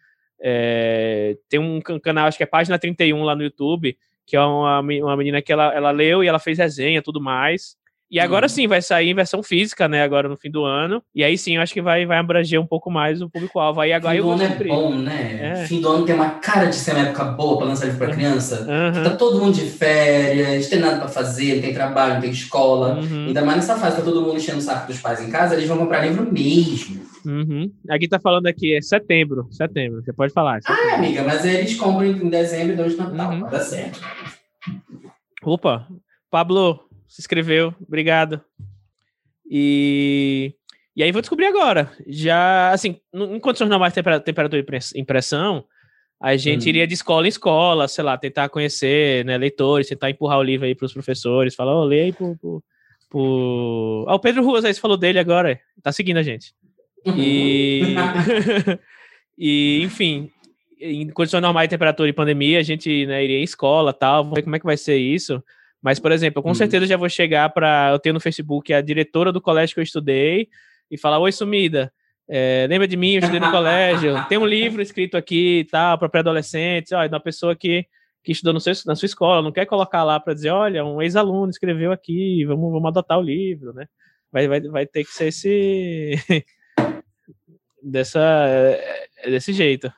É, 0.44 1.36
tem 1.48 1.60
um 1.60 1.80
canal, 1.80 2.26
acho 2.26 2.36
que 2.36 2.42
é 2.42 2.46
página 2.46 2.76
31 2.76 3.22
lá 3.22 3.36
no 3.36 3.44
YouTube, 3.44 3.96
que 4.26 4.36
é 4.36 4.40
uma, 4.40 4.80
uma 4.80 5.16
menina 5.16 5.40
que 5.40 5.52
ela, 5.52 5.72
ela 5.72 5.92
leu 5.92 6.24
e 6.24 6.26
ela 6.26 6.40
fez 6.40 6.58
resenha 6.58 7.00
tudo 7.00 7.20
mais. 7.20 7.76
E 8.12 8.20
agora 8.20 8.44
uhum. 8.44 8.50
sim, 8.50 8.68
vai 8.68 8.82
sair 8.82 9.08
em 9.08 9.14
versão 9.14 9.42
física, 9.42 9.88
né? 9.88 10.02
Agora 10.02 10.28
no 10.28 10.36
fim 10.36 10.50
do 10.50 10.66
ano. 10.66 11.02
E 11.14 11.24
aí 11.24 11.38
sim, 11.38 11.56
eu 11.56 11.62
acho 11.62 11.72
que 11.72 11.80
vai, 11.80 12.04
vai 12.04 12.18
abranger 12.18 12.60
um 12.60 12.66
pouco 12.66 12.90
mais 12.90 13.22
o 13.22 13.30
público-alvo. 13.30 13.80
Aí 13.80 13.90
agora 13.90 14.12
fim 14.12 14.18
eu 14.18 14.24
do 14.24 14.30
ano 14.32 14.42
é 14.42 14.64
bom, 14.64 14.94
né? 14.98 15.38
É. 15.40 15.66
Fim 15.66 15.80
do 15.80 15.88
ano 15.88 16.04
tem 16.04 16.14
uma 16.14 16.28
cara 16.28 16.66
de 16.66 16.76
ser 16.76 16.90
uma 16.90 17.06
época 17.06 17.24
boa 17.24 17.56
pra 17.56 17.68
lançar 17.68 17.86
livro 17.86 18.04
pra 18.04 18.14
criança. 18.14 18.66
Uhum. 18.68 19.02
Tá 19.02 19.16
todo 19.16 19.40
mundo 19.40 19.54
de 19.54 19.62
férias, 19.62 20.68
tem 20.68 20.78
nada 20.78 20.98
pra 20.98 21.08
fazer, 21.08 21.54
não 21.54 21.62
tem 21.62 21.72
trabalho, 21.72 22.14
não 22.14 22.20
tem 22.20 22.30
escola. 22.30 22.96
Uhum. 22.96 23.28
Ainda 23.28 23.42
mais 23.46 23.56
nessa 23.56 23.78
fase, 23.78 23.96
tá 23.96 24.02
todo 24.02 24.20
mundo 24.20 24.36
enchendo 24.36 24.58
o 24.58 24.60
saco 24.60 24.88
dos 24.88 25.00
pais 25.00 25.26
em 25.26 25.30
casa, 25.30 25.54
eles 25.54 25.66
vão 25.66 25.78
comprar 25.78 26.06
livro 26.06 26.30
mesmo. 26.30 27.00
Uhum. 27.24 27.72
Aqui 27.88 28.06
tá 28.06 28.20
falando 28.20 28.46
aqui, 28.46 28.76
é 28.76 28.82
setembro. 28.82 29.48
Setembro, 29.50 30.02
você 30.04 30.12
pode 30.12 30.34
falar. 30.34 30.60
Setembro. 30.60 30.82
Ah, 30.90 30.94
amiga, 30.96 31.22
mas 31.22 31.46
eles 31.46 31.74
compram 31.76 32.04
em 32.04 32.28
dezembro 32.28 32.74
e 32.74 32.76
dão 32.76 32.86
de 32.86 32.96
Natal. 32.96 33.32
Uhum. 33.32 33.48
Dá 33.48 33.60
certo. 33.60 34.02
Opa, 35.42 35.88
Pablo, 36.30 36.91
se 37.12 37.20
inscreveu. 37.20 37.74
Obrigado. 37.86 38.40
E, 39.48 40.54
e 40.96 41.02
aí 41.02 41.12
vou 41.12 41.20
descobrir 41.20 41.44
agora. 41.44 41.92
Já, 42.06 42.70
assim, 42.72 42.98
em 43.12 43.38
condições 43.38 43.68
normais 43.68 43.92
de 43.92 44.02
temperatura 44.20 44.64
e 44.64 44.98
impressão, 45.00 45.62
a 46.18 46.34
gente 46.36 46.64
hum. 46.64 46.68
iria 46.70 46.86
de 46.86 46.94
escola 46.94 47.26
em 47.26 47.28
escola, 47.28 47.86
sei 47.86 48.02
lá, 48.02 48.16
tentar 48.16 48.48
conhecer 48.48 49.26
né, 49.26 49.36
leitores, 49.36 49.88
tentar 49.88 50.08
empurrar 50.08 50.38
o 50.38 50.42
livro 50.42 50.64
aí 50.64 50.74
para 50.74 50.86
os 50.86 50.92
professores, 50.94 51.54
falar, 51.54 51.78
oh, 51.78 51.84
leia 51.84 52.04
aí 52.04 52.12
pro, 52.14 52.34
pro, 52.38 52.64
pro... 53.10 54.06
Ah, 54.08 54.14
o 54.14 54.18
Pedro 54.18 54.42
Ruas 54.42 54.64
aí, 54.64 54.72
você 54.72 54.80
falou 54.80 54.96
dele 54.96 55.18
agora, 55.18 55.60
tá 55.82 55.92
seguindo 55.92 56.16
a 56.16 56.22
gente. 56.22 56.54
E, 57.14 57.94
e 59.36 59.82
enfim, 59.82 60.30
em 60.80 61.10
condições 61.10 61.42
normais 61.42 61.68
de 61.68 61.74
temperatura 61.74 62.08
e 62.08 62.14
pandemia, 62.14 62.58
a 62.58 62.62
gente 62.62 63.04
né, 63.04 63.22
iria 63.22 63.38
em 63.38 63.44
escola 63.44 63.92
tal, 63.92 64.22
vamos 64.22 64.36
ver 64.36 64.44
como 64.44 64.56
é 64.56 64.58
que 64.58 64.64
vai 64.64 64.78
ser 64.78 64.96
isso. 64.96 65.44
Mas, 65.82 65.98
por 65.98 66.12
exemplo, 66.12 66.38
eu 66.38 66.42
com 66.42 66.50
uhum. 66.50 66.54
certeza 66.54 66.86
já 66.86 66.96
vou 66.96 67.08
chegar 67.08 67.48
para. 67.50 67.90
Eu 67.90 67.98
tenho 67.98 68.14
no 68.14 68.20
Facebook 68.20 68.72
a 68.72 68.80
diretora 68.80 69.32
do 69.32 69.40
colégio 69.40 69.74
que 69.74 69.80
eu 69.80 69.84
estudei 69.84 70.48
e 70.90 70.96
falar: 70.96 71.18
Oi, 71.18 71.32
sumida. 71.32 71.92
É, 72.28 72.66
lembra 72.70 72.86
de 72.86 72.96
mim? 72.96 73.14
Eu 73.14 73.18
estudei 73.18 73.40
no 73.40 73.50
colégio. 73.50 74.14
Tem 74.28 74.38
um 74.38 74.46
livro 74.46 74.80
escrito 74.80 75.16
aqui 75.16 75.60
e 75.60 75.64
tal, 75.64 75.98
para 75.98 76.08
pré-adolescentes. 76.08 76.92
Olha, 76.92 77.08
uma 77.08 77.20
pessoa 77.20 77.56
que, 77.56 77.84
que 78.22 78.30
estudou 78.30 78.54
no 78.54 78.60
seu, 78.60 78.72
na 78.86 78.94
sua 78.94 79.06
escola, 79.06 79.42
não 79.42 79.50
quer 79.50 79.66
colocar 79.66 80.04
lá 80.04 80.20
para 80.20 80.34
dizer: 80.34 80.50
Olha, 80.50 80.84
um 80.84 81.02
ex-aluno 81.02 81.50
escreveu 81.50 81.90
aqui, 81.90 82.44
vamos, 82.44 82.70
vamos 82.70 82.88
adotar 82.88 83.18
o 83.18 83.22
livro, 83.22 83.72
né? 83.72 83.86
Vai, 84.30 84.46
vai, 84.46 84.60
vai 84.60 84.86
ter 84.86 85.04
que 85.04 85.10
ser 85.10 85.26
esse. 85.26 86.12
dessa, 87.82 88.20
é, 88.20 89.30
desse 89.30 89.52
jeito. 89.52 89.92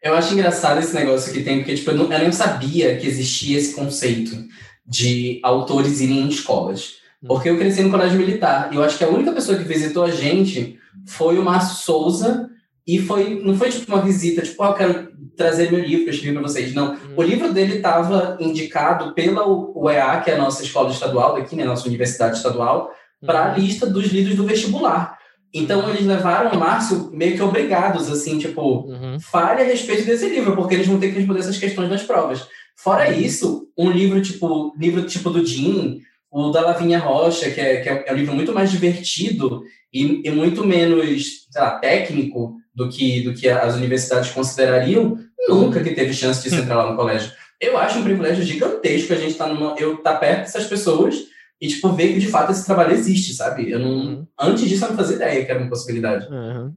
Eu 0.00 0.14
acho 0.14 0.32
engraçado 0.32 0.78
esse 0.78 0.94
negócio 0.94 1.32
que 1.32 1.42
tem, 1.42 1.58
porque 1.58 1.74
tipo, 1.74 1.90
eu, 1.90 1.96
não, 1.96 2.12
eu 2.12 2.24
não 2.24 2.32
sabia 2.32 2.96
que 2.96 3.06
existia 3.06 3.58
esse 3.58 3.74
conceito 3.74 4.46
de 4.88 5.38
autores 5.42 6.00
irem 6.00 6.20
em 6.20 6.28
escolas. 6.28 6.94
Hum. 7.22 7.28
Porque 7.28 7.50
eu 7.50 7.58
cresci 7.58 7.82
no 7.82 7.90
colégio 7.90 8.18
militar. 8.18 8.70
E 8.72 8.76
eu 8.76 8.82
acho 8.82 8.96
que 8.96 9.04
a 9.04 9.08
única 9.08 9.32
pessoa 9.32 9.58
que 9.58 9.64
visitou 9.64 10.04
a 10.04 10.10
gente 10.10 10.78
foi 11.06 11.38
o 11.38 11.44
Márcio 11.44 11.84
Souza. 11.84 12.48
E 12.86 12.98
foi, 12.98 13.42
não 13.44 13.54
foi 13.54 13.68
tipo 13.68 13.92
uma 13.92 14.00
visita, 14.00 14.40
tipo, 14.40 14.62
ah, 14.62 14.68
eu 14.68 14.74
quero 14.74 15.08
trazer 15.36 15.70
meu 15.70 15.78
livro, 15.78 16.06
eu 16.06 16.10
escrevi 16.10 16.32
para 16.32 16.48
vocês. 16.48 16.72
Não. 16.72 16.94
Hum. 16.94 16.98
O 17.16 17.22
livro 17.22 17.52
dele 17.52 17.76
estava 17.76 18.38
indicado 18.40 19.12
pela 19.12 19.46
UEA, 19.46 20.22
que 20.24 20.30
é 20.30 20.34
a 20.34 20.38
nossa 20.38 20.62
escola 20.62 20.90
estadual 20.90 21.34
daqui, 21.34 21.54
né, 21.54 21.64
nossa 21.64 21.86
universidade 21.86 22.38
estadual, 22.38 22.90
para 23.24 23.46
a 23.46 23.48
uhum. 23.50 23.58
lista 23.58 23.86
dos 23.86 24.06
livros 24.06 24.36
do 24.36 24.46
vestibular. 24.46 25.18
Então 25.52 25.88
eles 25.88 26.06
levaram 26.06 26.52
o 26.52 26.60
Márcio 26.60 27.10
meio 27.12 27.34
que 27.34 27.42
obrigados, 27.42 28.10
assim, 28.10 28.38
tipo, 28.38 28.86
uhum. 28.86 29.18
fale 29.20 29.62
a 29.62 29.64
respeito 29.64 30.04
desse 30.04 30.28
livro, 30.28 30.54
porque 30.54 30.74
eles 30.74 30.86
vão 30.86 30.98
ter 30.98 31.08
que 31.08 31.18
responder 31.18 31.40
essas 31.40 31.58
questões 31.58 31.88
nas 31.90 32.02
provas. 32.02 32.46
Fora 32.78 33.10
isso, 33.10 33.68
um 33.76 33.90
livro 33.90 34.22
tipo 34.22 34.72
livro 34.78 35.02
tipo 35.02 35.30
do 35.30 35.44
Jim, 35.44 36.00
o 36.30 36.50
da 36.50 36.60
Lavinha 36.60 37.00
Rocha, 37.00 37.50
que 37.50 37.60
é, 37.60 37.80
que 37.80 37.88
é, 37.88 38.12
um 38.12 38.16
livro 38.16 38.34
muito 38.34 38.52
mais 38.52 38.70
divertido 38.70 39.64
e, 39.92 40.22
e, 40.24 40.30
muito 40.30 40.64
menos 40.64 41.48
lá, 41.56 41.78
técnico 41.78 42.54
do 42.72 42.88
que, 42.88 43.22
do 43.22 43.34
que 43.34 43.48
as 43.48 43.74
universidades 43.74 44.30
considerariam, 44.30 45.18
nunca 45.48 45.82
que 45.82 45.90
teve 45.90 46.12
chance 46.12 46.48
de 46.48 46.54
entrar 46.54 46.76
lá 46.76 46.90
no 46.90 46.96
colégio. 46.96 47.32
Eu 47.60 47.76
acho 47.76 47.98
um 47.98 48.04
privilégio 48.04 48.44
gigantesco 48.44 49.12
a 49.12 49.16
gente 49.16 49.32
estar 49.32 49.48
tá 49.48 49.54
numa, 49.54 49.74
eu 49.76 49.94
estar 49.94 50.12
tá 50.12 50.18
perto 50.18 50.40
dessas 50.42 50.68
pessoas 50.68 51.16
e 51.60 51.66
tipo 51.66 51.92
ver 51.92 52.12
que 52.12 52.20
de 52.20 52.28
fato 52.28 52.52
esse 52.52 52.64
trabalho 52.64 52.92
existe, 52.92 53.34
sabe? 53.34 53.68
Eu 53.68 53.80
não, 53.80 53.90
uhum. 53.90 54.26
antes 54.38 54.68
disso 54.68 54.84
eu 54.84 54.90
não 54.90 54.96
fazia 54.96 55.16
ideia 55.16 55.44
que 55.44 55.50
era 55.50 55.58
uma 55.58 55.68
possibilidade. 55.68 56.32
Uhum. 56.32 56.72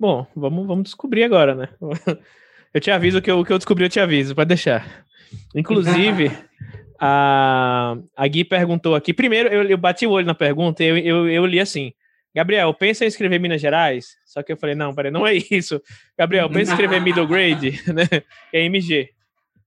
Bom, 0.00 0.26
vamos, 0.34 0.66
vamos 0.66 0.84
descobrir 0.84 1.22
agora, 1.22 1.54
né? 1.54 1.68
Eu 2.74 2.80
te 2.80 2.90
aviso 2.90 3.22
que 3.22 3.30
eu, 3.30 3.44
que 3.44 3.52
eu 3.52 3.56
descobri, 3.56 3.84
eu 3.84 3.88
te 3.88 4.00
aviso, 4.00 4.34
pode 4.34 4.48
deixar. 4.48 5.04
Inclusive, 5.54 6.30
a, 7.00 7.96
a 8.16 8.28
Gui 8.28 8.44
perguntou 8.44 8.94
aqui. 8.94 9.12
Primeiro, 9.12 9.48
eu, 9.48 9.62
eu 9.64 9.78
bati 9.78 10.06
o 10.06 10.10
olho 10.10 10.26
na 10.26 10.34
pergunta 10.34 10.82
e 10.82 10.88
eu, 10.88 10.98
eu, 10.98 11.28
eu 11.28 11.46
li 11.46 11.60
assim. 11.60 11.92
Gabriel, 12.34 12.74
pensa 12.74 13.04
em 13.04 13.08
escrever 13.08 13.38
Minas 13.38 13.60
Gerais? 13.60 14.16
Só 14.26 14.42
que 14.42 14.52
eu 14.52 14.56
falei, 14.56 14.74
não, 14.74 14.92
peraí, 14.92 15.12
não 15.12 15.24
é 15.24 15.34
isso. 15.34 15.80
Gabriel, 16.18 16.50
pensa 16.50 16.72
em 16.72 16.74
escrever 16.74 17.00
middle 17.02 17.28
grade, 17.28 17.80
né? 17.86 18.08
É 18.52 18.64
MG. 18.64 19.10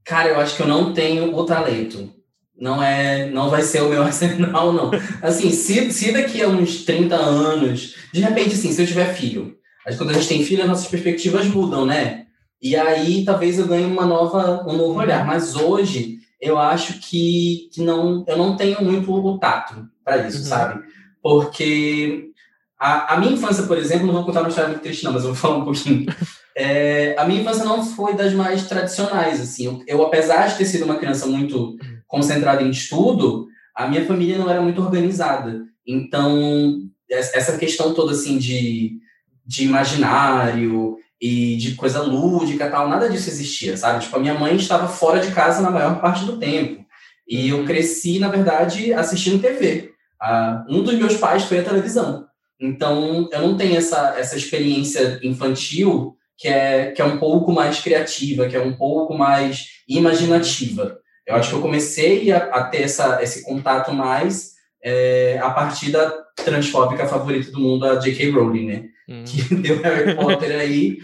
Cara, 0.04 0.30
eu 0.30 0.40
acho 0.40 0.56
que 0.56 0.64
eu 0.64 0.68
não 0.68 0.94
tenho 0.94 1.34
o 1.34 1.46
talento. 1.46 2.14
Não 2.60 2.82
é, 2.84 3.30
não 3.30 3.50
vai 3.50 3.62
ser 3.62 3.82
o 3.84 3.90
meu 3.90 4.02
arsenal, 4.04 4.74
não. 4.74 4.92
Assim, 5.22 5.50
se, 5.52 5.92
se 5.92 6.12
daqui 6.12 6.42
a 6.42 6.48
uns 6.48 6.84
30 6.84 7.16
anos, 7.16 7.96
de 8.12 8.20
repente, 8.20 8.56
assim, 8.56 8.72
se 8.72 8.82
eu 8.82 8.88
tiver 8.88 9.14
filho, 9.14 9.56
acho 9.86 9.98
que 9.98 10.04
quando 10.04 10.10
a 10.10 10.20
gente 10.20 10.28
tem 10.28 10.44
filho, 10.44 10.64
as 10.64 10.68
nossas 10.68 10.88
perspectivas 10.88 11.46
mudam, 11.46 11.86
né? 11.86 12.27
E 12.62 12.76
aí 12.76 13.24
talvez 13.24 13.60
eu 13.60 13.68
ganhe 13.68 13.86
uma 13.86 14.06
nova, 14.06 14.66
um 14.68 14.74
novo 14.74 15.00
olhar. 15.00 15.26
Mas 15.26 15.56
hoje 15.56 16.18
eu 16.40 16.58
acho 16.58 17.00
que, 17.00 17.70
que 17.74 17.82
não, 17.82 18.24
eu 18.28 18.38
não 18.38 18.56
tenho 18.56 18.84
muito 18.84 19.12
o 19.12 19.38
tato 19.38 19.88
para 20.04 20.28
isso, 20.28 20.40
uhum. 20.40 20.44
sabe? 20.46 20.84
Porque 21.22 22.32
a, 22.80 23.16
a 23.16 23.20
minha 23.20 23.34
infância, 23.34 23.64
por 23.64 23.78
exemplo, 23.78 24.06
não 24.06 24.14
vou 24.14 24.26
contar 24.26 24.42
uma 24.42 24.50
história 24.50 24.70
muito 24.70 24.84
triste, 24.84 25.04
não, 25.04 25.14
mas 25.14 25.24
eu 25.24 25.30
vou 25.30 25.38
falar 25.38 25.58
um 25.58 25.66
pouquinho. 25.66 26.06
É, 26.60 27.14
a 27.20 27.24
minha 27.24 27.42
infância 27.42 27.64
não 27.64 27.86
foi 27.86 28.16
das 28.16 28.34
mais 28.34 28.66
tradicionais, 28.66 29.40
assim. 29.40 29.66
Eu, 29.66 29.84
eu, 29.86 30.02
apesar 30.02 30.48
de 30.48 30.58
ter 30.58 30.66
sido 30.66 30.86
uma 30.86 30.96
criança 30.96 31.28
muito 31.28 31.78
concentrada 32.08 32.64
em 32.64 32.72
estudo, 32.72 33.46
a 33.76 33.88
minha 33.88 34.04
família 34.08 34.40
não 34.40 34.50
era 34.50 34.60
muito 34.60 34.82
organizada. 34.82 35.68
Então, 35.86 36.80
essa 37.08 37.60
questão 37.60 37.94
toda, 37.94 38.14
assim, 38.14 38.40
de, 38.40 38.98
de 39.46 39.66
imaginário 39.66 40.98
e 41.22 41.58
de 41.58 41.76
coisa 41.76 42.02
lúdica 42.02 42.70
tal, 42.70 42.88
nada 42.88 43.10
disso 43.10 43.30
existia, 43.30 43.76
sabe? 43.76 44.04
Tipo, 44.04 44.18
a 44.18 44.20
minha 44.20 44.36
mãe 44.36 44.56
estava 44.56 44.88
fora 44.88 45.20
de 45.20 45.32
casa 45.32 45.62
na 45.62 45.72
maior 45.72 46.00
parte 46.00 46.26
do 46.26 46.38
tempo. 46.38 46.86
E 47.28 47.50
eu 47.50 47.66
cresci, 47.66 48.20
na 48.20 48.30
verdade, 48.30 48.94
assistindo 48.94 49.42
TV. 49.42 49.92
Ah, 50.22 50.64
um 50.70 50.82
dos 50.82 50.96
meus 50.96 51.18
pais 51.18 51.44
foi 51.44 51.60
a 51.60 51.64
televisão. 51.64 52.26
Então, 52.60 53.28
eu 53.32 53.42
não 53.42 53.58
tenho 53.58 53.78
essa, 53.78 54.16
essa 54.18 54.38
experiência 54.38 55.20
infantil 55.22 56.16
que 56.38 56.48
é, 56.48 56.92
que 56.92 57.02
é 57.02 57.06
um 57.06 57.18
pouco 57.18 57.52
mais 57.52 57.80
criativa, 57.80 58.48
que 58.48 58.56
é 58.56 58.62
um 58.62 58.78
pouco 58.78 59.16
mais 59.16 59.66
imaginativa. 59.88 61.00
Eu 61.26 61.36
acho 61.36 61.50
que 61.50 61.56
eu 61.56 61.62
comecei 61.62 62.32
a, 62.32 62.38
a 62.38 62.64
ter 62.64 62.84
essa, 62.84 63.22
esse 63.22 63.44
contato 63.44 63.92
mais 63.92 64.54
é, 64.84 65.40
a 65.42 65.50
partir 65.50 65.92
da 65.92 66.27
transfóbica 66.44 67.08
favorita 67.08 67.52
do 67.52 67.60
mundo, 67.60 67.86
a 67.86 67.96
J.K. 67.96 68.32
Rowling, 68.32 68.66
né? 68.66 68.86
Hum. 69.10 69.24
Que 69.26 69.54
deu 69.56 69.82
Harry 69.82 70.16
Potter 70.16 70.60
aí. 70.60 70.98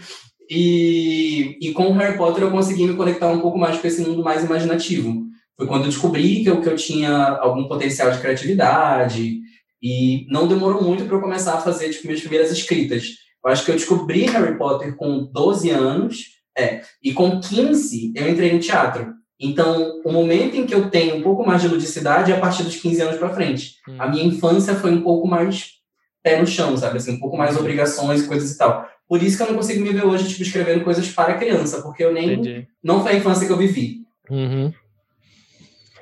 E, 0.50 1.58
e 1.60 1.72
com 1.72 1.88
o 1.88 1.92
Harry 1.94 2.16
Potter 2.16 2.42
eu 2.42 2.50
consegui 2.50 2.86
me 2.86 2.96
conectar 2.96 3.28
um 3.28 3.40
pouco 3.40 3.58
mais 3.58 3.78
com 3.78 3.86
esse 3.86 4.02
mundo 4.02 4.22
mais 4.22 4.44
imaginativo. 4.44 5.24
Foi 5.56 5.66
quando 5.66 5.82
eu 5.82 5.88
descobri 5.88 6.42
que 6.42 6.50
eu, 6.50 6.60
que 6.60 6.68
eu 6.68 6.76
tinha 6.76 7.10
algum 7.40 7.66
potencial 7.66 8.10
de 8.10 8.18
criatividade. 8.18 9.40
E 9.82 10.26
não 10.30 10.48
demorou 10.48 10.82
muito 10.82 11.04
para 11.04 11.16
eu 11.16 11.20
começar 11.20 11.54
a 11.54 11.60
fazer 11.60 11.90
tipo, 11.90 12.06
minhas 12.06 12.20
primeiras 12.20 12.50
escritas. 12.50 13.04
Eu 13.44 13.52
acho 13.52 13.64
que 13.64 13.70
eu 13.70 13.76
descobri 13.76 14.22
Harry 14.22 14.56
Potter 14.56 14.96
com 14.96 15.30
12 15.30 15.70
anos, 15.70 16.24
é, 16.56 16.82
e 17.02 17.12
com 17.12 17.40
15 17.40 18.12
eu 18.16 18.28
entrei 18.28 18.52
no 18.52 18.60
teatro. 18.60 19.12
Então, 19.44 20.00
o 20.04 20.10
momento 20.10 20.56
em 20.56 20.64
que 20.64 20.74
eu 20.74 20.88
tenho 20.88 21.16
um 21.16 21.22
pouco 21.22 21.46
mais 21.46 21.60
de 21.60 21.68
ludicidade 21.68 22.32
é 22.32 22.36
a 22.36 22.40
partir 22.40 22.62
dos 22.62 22.76
15 22.76 23.02
anos 23.02 23.16
para 23.18 23.34
frente. 23.34 23.76
Hum. 23.86 23.96
A 23.98 24.08
minha 24.08 24.24
infância 24.24 24.74
foi 24.74 24.92
um 24.92 25.02
pouco 25.02 25.28
mais 25.28 25.74
pé 26.22 26.40
no 26.40 26.46
chão, 26.46 26.74
sabe? 26.76 26.96
Assim, 26.96 27.12
um 27.12 27.20
pouco 27.20 27.36
mais 27.36 27.56
obrigações 27.56 28.22
e 28.22 28.26
coisas 28.26 28.50
e 28.52 28.56
tal. 28.58 28.88
Por 29.06 29.22
isso 29.22 29.36
que 29.36 29.42
eu 29.42 29.48
não 29.48 29.56
consigo 29.56 29.84
me 29.84 29.92
ver 29.92 30.06
hoje, 30.06 30.28
tipo, 30.28 30.42
escrevendo 30.42 30.82
coisas 30.82 31.10
para 31.10 31.36
criança, 31.36 31.82
porque 31.82 32.02
eu 32.02 32.12
nem. 32.12 32.32
Entendi. 32.32 32.66
Não 32.82 33.02
foi 33.02 33.12
a 33.12 33.16
infância 33.16 33.46
que 33.46 33.52
eu 33.52 33.58
vivi. 33.58 34.02
Uhum. 34.30 34.72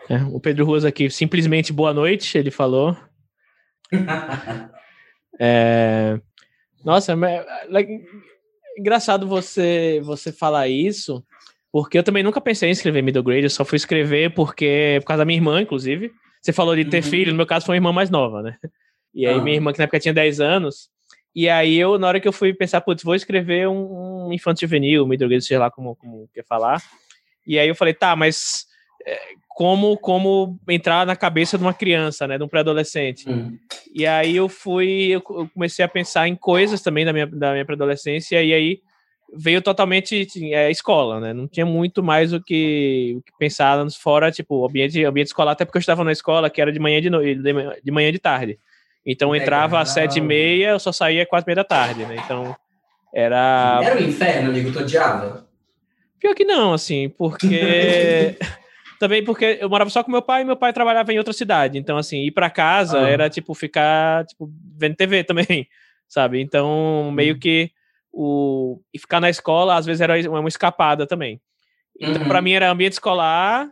É, 0.09 0.22
o 0.30 0.38
Pedro 0.38 0.64
Ruas 0.64 0.84
aqui, 0.84 1.11
simplesmente 1.11 1.72
boa 1.72 1.93
noite, 1.93 2.38
ele 2.38 2.51
falou. 2.51 2.97
é... 5.38 6.20
Nossa, 6.84 7.12
é, 7.12 7.47
engraçado 8.78 9.26
você, 9.26 10.01
você 10.05 10.30
falar 10.32 10.68
isso, 10.68 11.24
porque 11.72 11.96
eu 11.96 12.02
também 12.02 12.22
nunca 12.22 12.40
pensei 12.40 12.68
em 12.68 12.72
escrever 12.72 13.02
middle 13.02 13.22
grade, 13.22 13.44
eu 13.44 13.50
só 13.50 13.64
fui 13.64 13.76
escrever 13.76 14.34
porque, 14.34 14.98
por 15.00 15.06
causa 15.06 15.22
da 15.22 15.24
minha 15.24 15.38
irmã, 15.38 15.62
inclusive. 15.62 16.12
Você 16.40 16.52
falou 16.52 16.76
de 16.76 16.84
ter 16.84 17.02
uhum. 17.02 17.10
filho, 17.10 17.32
no 17.32 17.36
meu 17.36 17.46
caso 17.46 17.64
foi 17.64 17.74
uma 17.74 17.78
irmã 17.78 17.92
mais 17.92 18.10
nova, 18.10 18.42
né? 18.42 18.58
E 19.14 19.26
aí, 19.26 19.40
minha 19.40 19.56
irmã, 19.56 19.72
que 19.72 19.78
na 19.78 19.84
época 19.84 20.00
tinha 20.00 20.14
10 20.14 20.40
anos, 20.40 20.90
E 21.34 21.48
aí 21.48 21.78
eu, 21.78 21.98
na 21.98 22.08
hora 22.08 22.20
que 22.20 22.28
eu 22.28 22.32
fui 22.32 22.52
pensar, 22.52 22.80
putz, 22.80 23.02
vou 23.02 23.14
escrever 23.14 23.68
um, 23.68 24.26
um 24.28 24.32
infanto 24.32 24.60
juvenil, 24.60 25.06
middle 25.06 25.28
grade, 25.28 25.44
sei 25.44 25.56
lá 25.56 25.70
como, 25.70 25.96
como 25.96 26.28
quer 26.34 26.44
falar. 26.44 26.82
E 27.46 27.58
aí 27.58 27.68
eu 27.68 27.74
falei, 27.74 27.94
tá, 27.94 28.14
mas 28.14 28.66
é, 29.06 29.18
como 29.48 29.96
como 29.96 30.58
entrar 30.68 31.06
na 31.06 31.16
cabeça 31.16 31.56
de 31.56 31.64
uma 31.64 31.74
criança, 31.74 32.26
né, 32.26 32.36
de 32.36 32.44
um 32.44 32.48
pré-adolescente. 32.48 33.28
Hum. 33.28 33.58
E 33.94 34.06
aí 34.06 34.36
eu 34.36 34.48
fui, 34.48 35.08
eu 35.10 35.22
comecei 35.22 35.84
a 35.84 35.88
pensar 35.88 36.28
em 36.28 36.34
coisas 36.34 36.82
também 36.82 37.04
da 37.04 37.12
minha, 37.12 37.26
da 37.26 37.52
minha 37.52 37.64
pré-adolescência, 37.64 38.42
e 38.42 38.52
aí 38.52 38.80
veio 39.35 39.62
totalmente 39.62 40.26
é, 40.53 40.70
escola, 40.70 41.20
né? 41.20 41.33
Não 41.33 41.49
tinha 41.49 41.64
muito 41.64 42.03
mais 42.03 42.33
o 42.33 42.41
que, 42.41 43.14
o 43.16 43.22
que 43.22 43.33
pensar 43.39 43.78
fora, 43.99 44.30
tipo, 44.30 44.66
ambiente, 44.66 45.03
ambiente 45.05 45.28
escolar, 45.28 45.53
até 45.53 45.64
porque 45.64 45.78
eu 45.78 45.80
estava 45.80 46.05
na 46.05 46.12
escola 46.12 46.51
que 46.51 46.61
era 46.61 46.72
de 46.72 46.78
manhã 46.78 47.01
de, 47.01 47.11
no, 47.11 47.20
de, 47.22 47.91
manhã 47.91 48.12
de 48.12 48.18
tarde. 48.18 48.59
Então 49.05 49.35
eu 49.35 49.41
entrava 49.41 49.80
às 49.80 49.91
sete 49.91 50.18
e 50.18 50.20
meia, 50.20 50.70
eu 50.70 50.78
só 50.78 50.93
saía 50.93 51.22
às 51.22 51.28
quatro 51.28 51.47
e 51.47 51.51
meia 51.51 51.57
da 51.57 51.64
tarde, 51.64 52.05
né? 52.05 52.16
Então 52.24 52.55
era. 53.12 53.80
Era 53.83 54.01
um 54.01 54.05
inferno, 54.05 54.51
amigo, 54.51 54.72
tu 54.72 54.80
odiava? 54.80 55.47
Pior 56.20 56.35
que 56.35 56.45
não, 56.45 56.72
assim, 56.72 57.09
porque. 57.09 58.37
Também 59.01 59.24
porque 59.24 59.59
eu 59.61 59.68
morava 59.68 59.91
só 59.91 60.05
com 60.05 60.12
meu 60.12 60.22
pai 60.22 60.43
e 60.43 60.45
meu 60.45 60.57
pai 60.57 60.72
trabalhava 60.72 61.12
em 61.12 61.18
outra 61.18 61.33
cidade. 61.33 61.76
Então, 61.76 61.97
assim, 61.97 62.18
ir 62.22 62.30
para 62.30 62.49
casa 62.49 63.01
ah. 63.01 63.09
era, 63.09 63.28
tipo, 63.28 63.53
ficar, 63.53 64.24
tipo, 64.26 64.49
vendo 64.78 64.95
TV 64.95 65.24
também, 65.24 65.66
sabe? 66.07 66.41
Então, 66.41 67.11
meio 67.12 67.35
hum. 67.35 67.39
que 67.41 67.72
o... 68.12 68.80
E 68.92 68.98
ficar 68.98 69.20
na 69.20 69.30
escola, 69.30 69.76
às 69.76 69.86
vezes, 69.86 70.00
era 70.00 70.14
uma 70.30 70.48
escapada 70.48 71.06
também. 71.06 71.40
Então, 71.98 72.22
uhum. 72.22 72.28
para 72.28 72.42
mim, 72.42 72.52
era 72.52 72.70
ambiente 72.70 72.94
escolar. 72.94 73.68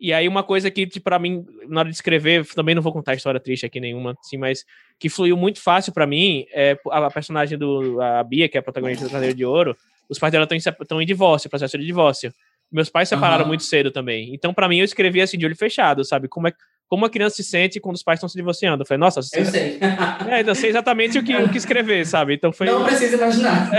E 0.00 0.12
aí, 0.12 0.26
uma 0.26 0.42
coisa 0.42 0.70
que, 0.70 0.86
tipo, 0.86 1.04
para 1.04 1.18
mim, 1.18 1.44
na 1.68 1.80
hora 1.80 1.88
de 1.88 1.94
escrever, 1.94 2.44
também 2.54 2.74
não 2.74 2.82
vou 2.82 2.92
contar 2.92 3.14
história 3.14 3.38
triste 3.38 3.64
aqui 3.64 3.78
nenhuma, 3.78 4.16
assim, 4.20 4.36
mas 4.36 4.64
que 4.98 5.08
fluiu 5.08 5.36
muito 5.36 5.60
fácil 5.60 5.92
para 5.92 6.06
mim 6.06 6.44
é 6.52 6.76
a 6.90 7.10
personagem 7.10 7.56
do 7.56 8.00
a 8.00 8.22
Bia, 8.24 8.48
que 8.48 8.56
é 8.56 8.60
a 8.60 8.62
protagonista 8.62 9.04
do 9.04 9.10
Cadeiro 9.10 9.36
de 9.36 9.44
Ouro. 9.44 9.76
Os 10.08 10.18
pais 10.18 10.32
dela 10.32 10.48
estão 10.50 11.00
em 11.00 11.06
divórcio, 11.06 11.48
processo 11.48 11.78
de 11.78 11.86
divórcio. 11.86 12.32
Meus 12.70 12.90
pais 12.90 13.08
separaram 13.08 13.42
uhum. 13.42 13.48
muito 13.48 13.62
cedo 13.62 13.90
também. 13.90 14.34
Então, 14.34 14.52
para 14.52 14.68
mim, 14.68 14.78
eu 14.78 14.84
escrevi 14.84 15.20
assim 15.20 15.38
de 15.38 15.46
olho 15.46 15.56
fechado, 15.56 16.04
sabe? 16.04 16.26
Como 16.26 16.48
é 16.48 16.52
como 16.92 17.06
a 17.06 17.08
criança 17.08 17.36
se 17.36 17.44
sente 17.44 17.80
quando 17.80 17.96
os 17.96 18.02
pais 18.02 18.18
estão 18.18 18.28
se 18.28 18.36
divorciando. 18.36 18.82
Eu 18.82 18.86
falei, 18.86 18.98
nossa, 18.98 19.20
eu 19.20 19.22
sei. 19.22 19.80
É, 20.28 20.42
então, 20.42 20.54
sei 20.54 20.68
exatamente 20.68 21.18
o 21.18 21.24
que, 21.24 21.34
o 21.34 21.48
que 21.48 21.56
escrever, 21.56 22.04
sabe? 22.04 22.34
Então 22.34 22.52
foi. 22.52 22.66
Não 22.66 22.84
precisa 22.84 23.16
imaginar. 23.16 23.70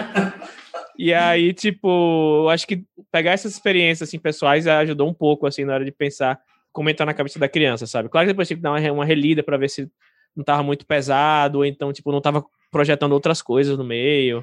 e 0.96 1.12
aí, 1.12 1.52
tipo, 1.52 2.48
acho 2.48 2.66
que 2.66 2.84
pegar 3.10 3.32
essas 3.32 3.52
experiências 3.52 4.08
assim, 4.08 4.18
pessoais 4.18 4.66
ajudou 4.66 5.10
um 5.10 5.12
pouco, 5.12 5.46
assim, 5.46 5.66
na 5.66 5.74
hora 5.74 5.84
de 5.84 5.92
pensar 5.92 6.40
como 6.72 6.88
entrar 6.88 7.04
na 7.04 7.12
cabeça 7.12 7.38
da 7.38 7.50
criança, 7.50 7.86
sabe? 7.86 8.08
Claro 8.08 8.26
que 8.26 8.32
depois 8.32 8.48
tive 8.48 8.60
que 8.60 8.62
dar 8.62 8.70
uma, 8.70 8.92
uma 8.92 9.04
relida 9.04 9.42
para 9.42 9.58
ver 9.58 9.68
se 9.68 9.86
não 10.34 10.42
tava 10.42 10.62
muito 10.62 10.86
pesado, 10.86 11.58
ou 11.58 11.66
então, 11.66 11.92
tipo, 11.92 12.10
não 12.10 12.22
tava 12.22 12.42
projetando 12.70 13.12
outras 13.12 13.42
coisas 13.42 13.76
no 13.76 13.84
meio. 13.84 14.42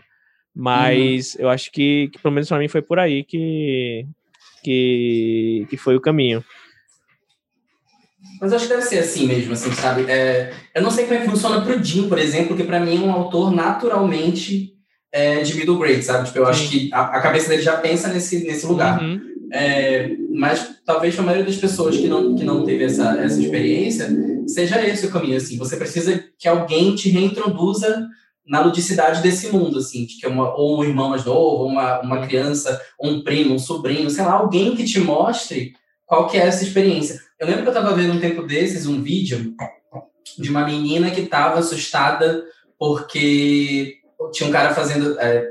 Mas 0.55 1.33
uhum. 1.33 1.41
eu 1.41 1.49
acho 1.49 1.71
que, 1.71 2.09
que, 2.13 2.19
pelo 2.19 2.35
menos 2.35 2.49
para 2.49 2.59
mim, 2.59 2.67
foi 2.67 2.83
por 2.83 2.99
aí 2.99 3.23
que, 3.23 4.05
que, 4.63 5.65
que 5.71 5.75
foi 5.75 5.95
o 5.95 6.01
caminho. 6.01 6.45
Mas 8.41 8.53
acho 8.53 8.67
que 8.67 8.73
deve 8.73 8.85
ser 8.85 8.99
assim 8.99 9.27
mesmo, 9.27 9.53
assim, 9.53 9.71
sabe? 9.73 10.09
É, 10.09 10.53
eu 10.73 10.81
não 10.81 10.91
sei 10.91 11.05
como 11.05 11.17
é 11.17 11.21
que 11.21 11.29
funciona 11.29 11.61
pro 11.61 11.83
Jim, 11.83 12.07
por 12.07 12.17
exemplo, 12.17 12.55
que 12.55 12.63
para 12.63 12.79
mim 12.79 12.97
é 12.97 13.05
um 13.05 13.11
autor 13.11 13.51
naturalmente 13.51 14.73
é, 15.11 15.41
de 15.41 15.55
middle 15.55 15.77
grade, 15.77 16.03
sabe? 16.03 16.25
Tipo, 16.25 16.39
eu 16.39 16.45
Sim. 16.45 16.51
acho 16.51 16.69
que 16.69 16.93
a, 16.93 17.01
a, 17.01 17.21
cabeça 17.21 17.49
dele 17.49 17.61
já 17.61 17.77
pensa 17.77 18.07
nesse, 18.07 18.45
nesse 18.45 18.65
lugar. 18.65 19.01
Uhum. 19.01 19.19
É, 19.51 20.11
mas 20.33 20.75
talvez 20.85 21.15
para 21.15 21.23
a 21.23 21.25
maioria 21.25 21.45
das 21.45 21.57
pessoas 21.57 21.97
que 21.97 22.07
não, 22.07 22.35
que 22.35 22.43
não 22.43 22.63
teve 22.63 22.83
essa, 22.83 23.19
essa 23.19 23.41
experiência, 23.41 24.07
seja 24.47 24.85
esse 24.85 25.07
o 25.07 25.11
caminho, 25.11 25.37
assim. 25.37 25.57
Você 25.57 25.75
precisa 25.75 26.23
que 26.37 26.47
alguém 26.47 26.95
te 26.95 27.09
reintroduza 27.09 28.07
na 28.47 28.61
ludicidade 28.61 29.21
desse 29.21 29.49
mundo, 29.49 29.77
assim, 29.77 30.07
que 30.07 30.25
é 30.25 30.29
uma, 30.29 30.55
ou 30.55 30.79
um 30.79 30.83
irmão 30.83 31.09
mais 31.09 31.25
novo, 31.25 31.63
ou 31.63 31.67
uma, 31.67 32.01
uma 32.01 32.25
criança, 32.25 32.81
ou 32.97 33.11
um 33.11 33.23
primo, 33.23 33.53
um 33.53 33.59
sobrinho, 33.59 34.09
sei 34.09 34.23
lá, 34.23 34.33
alguém 34.33 34.75
que 34.75 34.83
te 34.83 34.99
mostre 34.99 35.73
qual 36.09 36.27
que 36.27 36.37
é 36.37 36.47
essa 36.47 36.63
experiência. 36.63 37.21
Eu 37.39 37.45
lembro 37.45 37.61
que 37.61 37.67
eu 37.67 37.73
estava 37.73 37.95
vendo 37.95 38.15
um 38.15 38.19
tempo 38.19 38.41
desses 38.41 38.87
um 38.87 38.99
vídeo 38.99 39.53
de 40.39 40.49
uma 40.49 40.65
menina 40.65 41.11
que 41.11 41.21
estava 41.21 41.59
assustada 41.59 42.43
porque 42.79 43.97
tinha 44.33 44.49
um 44.49 44.51
cara 44.51 44.73
fazendo. 44.73 45.19
É, 45.19 45.47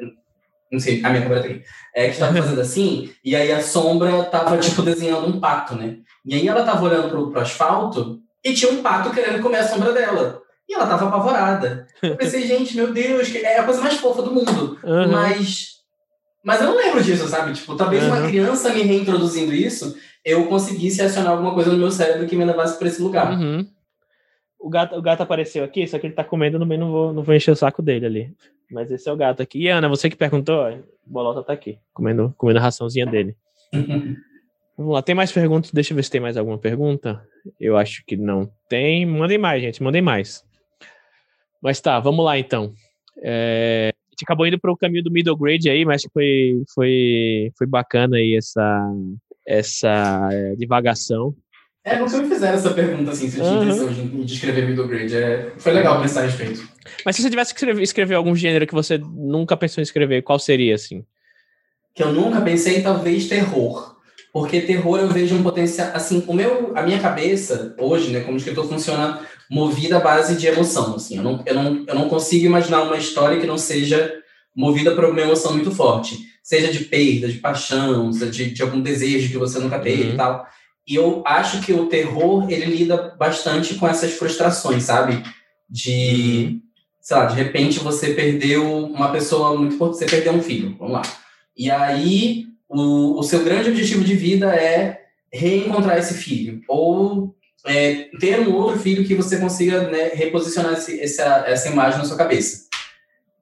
não 0.70 0.80
sei, 0.80 1.02
a 1.04 1.10
minha 1.10 1.22
câmera 1.22 1.42
tá 1.42 1.48
aqui. 1.48 1.62
É, 1.94 2.06
que 2.06 2.14
estava 2.14 2.34
fazendo 2.42 2.60
assim, 2.60 3.10
e 3.24 3.36
aí 3.36 3.52
a 3.52 3.62
sombra 3.62 4.18
estava 4.18 4.58
tipo, 4.58 4.82
desenhando 4.82 5.28
um 5.28 5.38
pato, 5.38 5.76
né? 5.76 5.98
E 6.26 6.34
aí 6.34 6.48
ela 6.48 6.60
estava 6.60 6.84
olhando 6.84 7.08
pro, 7.08 7.30
pro 7.30 7.40
asfalto 7.40 8.18
e 8.44 8.52
tinha 8.52 8.72
um 8.72 8.82
pato 8.82 9.10
querendo 9.10 9.40
comer 9.40 9.58
a 9.58 9.68
sombra 9.68 9.92
dela. 9.92 10.42
E 10.68 10.74
ela 10.74 10.84
estava 10.84 11.06
apavorada. 11.06 11.86
Eu 12.02 12.16
pensei, 12.16 12.42
gente, 12.48 12.76
meu 12.76 12.92
Deus, 12.92 13.32
é 13.32 13.58
a 13.58 13.64
coisa 13.64 13.80
mais 13.80 13.94
fofa 13.94 14.22
do 14.22 14.32
mundo. 14.32 14.76
Uhum. 14.82 15.12
Mas. 15.12 15.78
Mas 16.44 16.60
eu 16.60 16.68
não 16.68 16.76
lembro 16.76 17.02
disso, 17.02 17.28
sabe? 17.28 17.52
Tipo, 17.52 17.76
talvez 17.76 18.02
uhum. 18.02 18.10
uma 18.10 18.26
criança 18.26 18.72
me 18.72 18.82
reintroduzindo 18.82 19.54
isso 19.54 19.96
eu 20.24 20.46
conseguisse 20.46 21.02
acionar 21.02 21.32
alguma 21.32 21.54
coisa 21.54 21.70
no 21.70 21.78
meu 21.78 21.90
cérebro 21.90 22.26
que 22.26 22.36
me 22.36 22.44
levasse 22.44 22.78
para 22.78 22.88
esse 22.88 23.00
lugar. 23.00 23.32
Uhum. 23.32 23.66
O, 24.58 24.68
gato, 24.68 24.96
o 24.96 25.02
gato 25.02 25.22
apareceu 25.22 25.64
aqui, 25.64 25.86
só 25.86 25.98
que 25.98 26.06
ele 26.06 26.14
tá 26.14 26.24
comendo, 26.24 26.58
também 26.58 26.78
não 26.78 26.90
vou, 26.90 27.12
não 27.12 27.22
vou 27.22 27.34
encher 27.34 27.52
o 27.52 27.56
saco 27.56 27.80
dele 27.80 28.06
ali. 28.06 28.36
Mas 28.70 28.90
esse 28.90 29.08
é 29.08 29.12
o 29.12 29.16
gato 29.16 29.42
aqui. 29.42 29.60
E 29.60 29.68
Ana, 29.68 29.88
você 29.88 30.10
que 30.10 30.16
perguntou, 30.16 30.68
o 30.68 30.82
Bolota 31.06 31.42
tá 31.42 31.52
aqui, 31.52 31.78
comendo, 31.94 32.34
comendo 32.36 32.58
a 32.58 32.62
raçãozinha 32.62 33.06
dele. 33.06 33.36
Vamos 34.76 34.92
lá, 34.92 35.02
tem 35.02 35.14
mais 35.14 35.32
perguntas? 35.32 35.72
Deixa 35.72 35.92
eu 35.92 35.96
ver 35.96 36.04
se 36.04 36.10
tem 36.10 36.20
mais 36.20 36.36
alguma 36.36 36.56
pergunta. 36.56 37.20
Eu 37.58 37.76
acho 37.76 38.04
que 38.06 38.16
não 38.16 38.48
tem. 38.68 39.04
Mandem 39.04 39.36
mais, 39.36 39.60
gente, 39.60 39.82
mandem 39.82 40.00
mais. 40.00 40.44
Mas 41.60 41.80
tá, 41.80 41.98
vamos 41.98 42.24
lá 42.24 42.38
então. 42.38 42.72
É, 43.20 43.92
a 43.92 44.10
gente 44.10 44.22
acabou 44.22 44.46
indo 44.46 44.56
para 44.56 44.70
o 44.70 44.76
caminho 44.76 45.02
do 45.02 45.10
middle 45.10 45.36
grade 45.36 45.68
aí, 45.68 45.84
mas 45.84 46.02
foi, 46.12 46.62
foi, 46.72 47.50
foi 47.58 47.66
bacana 47.66 48.18
aí 48.18 48.36
essa, 48.36 48.88
essa 49.48 50.28
é, 50.30 50.54
divagação. 50.56 51.34
É, 51.82 51.98
nunca 51.98 52.18
me 52.18 52.28
fizeram 52.28 52.58
essa 52.58 52.70
pergunta 52.70 53.12
assim, 53.12 53.30
se 53.30 53.38
eu 53.38 53.44
tinha 53.44 53.56
uhum. 53.56 53.64
intenção 53.64 53.88
de, 53.88 54.24
de 54.24 54.34
escrever 54.34 54.68
middle 54.68 54.86
grade. 54.86 55.16
É, 55.16 55.52
foi 55.56 55.72
legal 55.72 56.02
pensar 56.02 56.20
a 56.20 56.24
respeito. 56.26 56.68
Mas 57.04 57.16
se 57.16 57.22
você 57.22 57.30
tivesse 57.30 57.54
que 57.54 57.58
escrever, 57.58 57.82
escrever, 57.82 58.14
algum 58.14 58.36
gênero 58.36 58.66
que 58.66 58.74
você 58.74 58.98
nunca 58.98 59.56
pensou 59.56 59.80
em 59.80 59.84
escrever, 59.84 60.22
qual 60.22 60.38
seria, 60.38 60.74
assim? 60.74 61.02
Que 61.94 62.02
eu 62.02 62.12
nunca 62.12 62.42
pensei, 62.42 62.82
talvez, 62.82 63.26
terror. 63.26 63.96
Porque 64.34 64.60
terror 64.60 64.98
eu 64.98 65.08
vejo 65.08 65.34
um 65.34 65.42
potencial. 65.42 65.90
Assim, 65.94 66.22
o 66.26 66.34
meu, 66.34 66.72
a 66.76 66.82
minha 66.82 67.00
cabeça, 67.00 67.74
hoje, 67.78 68.12
né, 68.12 68.20
como 68.20 68.36
escritor, 68.36 68.68
funciona 68.68 69.26
movida 69.50 69.96
à 69.96 70.00
base 70.00 70.36
de 70.36 70.46
emoção. 70.46 70.96
Assim, 70.96 71.16
eu, 71.16 71.22
não, 71.22 71.42
eu, 71.46 71.54
não, 71.54 71.84
eu 71.86 71.94
não 71.94 72.08
consigo 72.10 72.44
imaginar 72.44 72.82
uma 72.82 72.98
história 72.98 73.40
que 73.40 73.46
não 73.46 73.56
seja 73.56 74.14
movida 74.54 74.94
por 74.94 75.06
uma 75.06 75.20
emoção 75.22 75.54
muito 75.54 75.70
forte 75.70 76.28
seja 76.48 76.72
de 76.72 76.86
perda, 76.86 77.28
de 77.28 77.36
paixão, 77.36 78.08
de, 78.08 78.50
de 78.52 78.62
algum 78.62 78.80
desejo 78.80 79.30
que 79.30 79.36
você 79.36 79.58
nunca 79.58 79.78
teve 79.78 80.04
uhum. 80.04 80.14
e 80.14 80.16
tal. 80.16 80.46
E 80.86 80.94
eu 80.94 81.22
acho 81.26 81.60
que 81.60 81.74
o 81.74 81.88
terror, 81.88 82.50
ele 82.50 82.64
lida 82.64 83.14
bastante 83.18 83.74
com 83.74 83.86
essas 83.86 84.14
frustrações, 84.14 84.84
sabe? 84.84 85.22
De, 85.68 86.48
uhum. 86.48 86.62
sei 87.02 87.16
lá, 87.18 87.26
de 87.26 87.34
repente 87.34 87.80
você 87.80 88.14
perdeu 88.14 88.66
uma 88.66 89.12
pessoa 89.12 89.58
muito 89.58 89.74
importante, 89.74 89.98
você 89.98 90.06
perdeu 90.06 90.32
um 90.32 90.42
filho, 90.42 90.74
vamos 90.78 90.94
lá. 90.94 91.02
E 91.54 91.70
aí, 91.70 92.46
o, 92.66 93.20
o 93.20 93.22
seu 93.22 93.44
grande 93.44 93.68
objetivo 93.68 94.02
de 94.02 94.14
vida 94.14 94.46
é 94.54 95.02
reencontrar 95.30 95.98
esse 95.98 96.14
filho, 96.14 96.62
ou 96.66 97.36
é, 97.66 98.08
ter 98.18 98.40
um 98.40 98.54
outro 98.54 98.80
filho 98.80 99.04
que 99.04 99.14
você 99.14 99.36
consiga 99.36 99.82
né, 99.90 100.12
reposicionar 100.14 100.72
esse, 100.72 100.98
essa, 100.98 101.44
essa 101.46 101.68
imagem 101.68 101.98
na 101.98 102.06
sua 102.06 102.16
cabeça. 102.16 102.67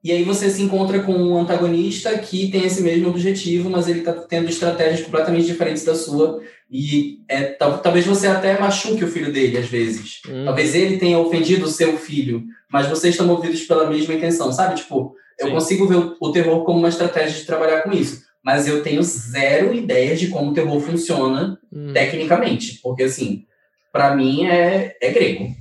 E 0.03 0.11
aí 0.11 0.23
você 0.23 0.49
se 0.49 0.61
encontra 0.61 0.99
com 1.01 1.13
um 1.13 1.37
antagonista 1.37 2.17
que 2.17 2.49
tem 2.49 2.65
esse 2.65 2.81
mesmo 2.81 3.09
objetivo, 3.09 3.69
mas 3.69 3.87
ele 3.87 3.99
está 3.99 4.13
tendo 4.13 4.47
estratégias 4.47 5.01
completamente 5.01 5.47
diferentes 5.47 5.83
da 5.83 5.95
sua. 5.95 6.41
E 6.69 7.21
é, 7.27 7.43
talvez 7.43 8.05
você 8.05 8.27
até 8.27 8.59
machuque 8.59 9.03
o 9.03 9.07
filho 9.07 9.31
dele, 9.31 9.57
às 9.57 9.67
vezes. 9.67 10.21
Hum. 10.27 10.45
Talvez 10.45 10.75
ele 10.75 10.97
tenha 10.97 11.17
ofendido 11.17 11.65
o 11.65 11.69
seu 11.69 11.97
filho, 11.97 12.45
mas 12.71 12.87
vocês 12.87 13.13
estão 13.13 13.25
movidos 13.25 13.61
pela 13.63 13.89
mesma 13.89 14.13
intenção, 14.13 14.51
sabe? 14.51 14.75
Tipo, 14.75 15.15
eu 15.39 15.47
Sim. 15.47 15.53
consigo 15.53 15.87
ver 15.87 16.15
o 16.19 16.31
terror 16.31 16.63
como 16.63 16.79
uma 16.79 16.89
estratégia 16.89 17.39
de 17.39 17.45
trabalhar 17.45 17.81
com 17.81 17.91
isso. 17.91 18.25
Mas 18.43 18.67
eu 18.67 18.81
tenho 18.83 19.01
zero 19.03 19.73
ideias 19.73 20.19
de 20.19 20.27
como 20.27 20.51
o 20.51 20.53
terror 20.53 20.79
funciona 20.79 21.59
hum. 21.71 21.91
tecnicamente. 21.93 22.79
Porque, 22.81 23.03
assim, 23.03 23.45
para 23.91 24.15
mim 24.15 24.45
é, 24.45 24.95
é 25.01 25.11
grego. 25.11 25.55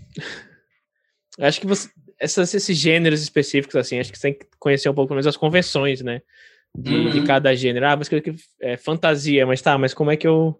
Acho 1.39 1.61
que 1.61 1.67
você, 1.67 1.89
essas, 2.19 2.53
esses 2.55 2.77
gêneros 2.77 3.23
específicos, 3.23 3.77
assim, 3.77 3.99
acho 3.99 4.11
que 4.11 4.19
você 4.19 4.31
tem 4.31 4.39
que 4.39 4.47
conhecer 4.59 4.89
um 4.89 4.95
pouco 4.95 5.15
mais 5.15 5.27
as 5.27 5.37
convenções, 5.37 6.01
né? 6.01 6.23
De, 6.75 6.95
uhum. 6.95 7.11
de 7.11 7.23
cada 7.23 7.55
gênero. 7.55 7.87
Ah, 7.87 7.95
vou 7.95 8.03
escrever 8.03 8.35
é, 8.61 8.77
fantasia, 8.77 9.47
mas 9.47 9.63
tá, 9.63 9.79
mas 9.79 9.95
como 9.95 10.11
é 10.11 10.17
que 10.17 10.27
eu 10.27 10.59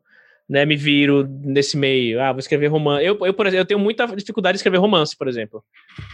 né, 0.49 0.65
me 0.65 0.77
viro 0.77 1.27
nesse 1.43 1.77
meio? 1.77 2.21
Ah, 2.21 2.33
vou 2.33 2.39
escrever 2.39 2.69
romance. 2.69 3.05
Eu, 3.05 3.19
eu, 3.21 3.35
por 3.35 3.47
exemplo, 3.47 3.63
eu 3.63 3.67
tenho 3.67 3.81
muita 3.81 4.07
dificuldade 4.07 4.55
de 4.55 4.59
escrever 4.59 4.79
romance, 4.79 5.17
por 5.17 5.29
exemplo. 5.29 5.63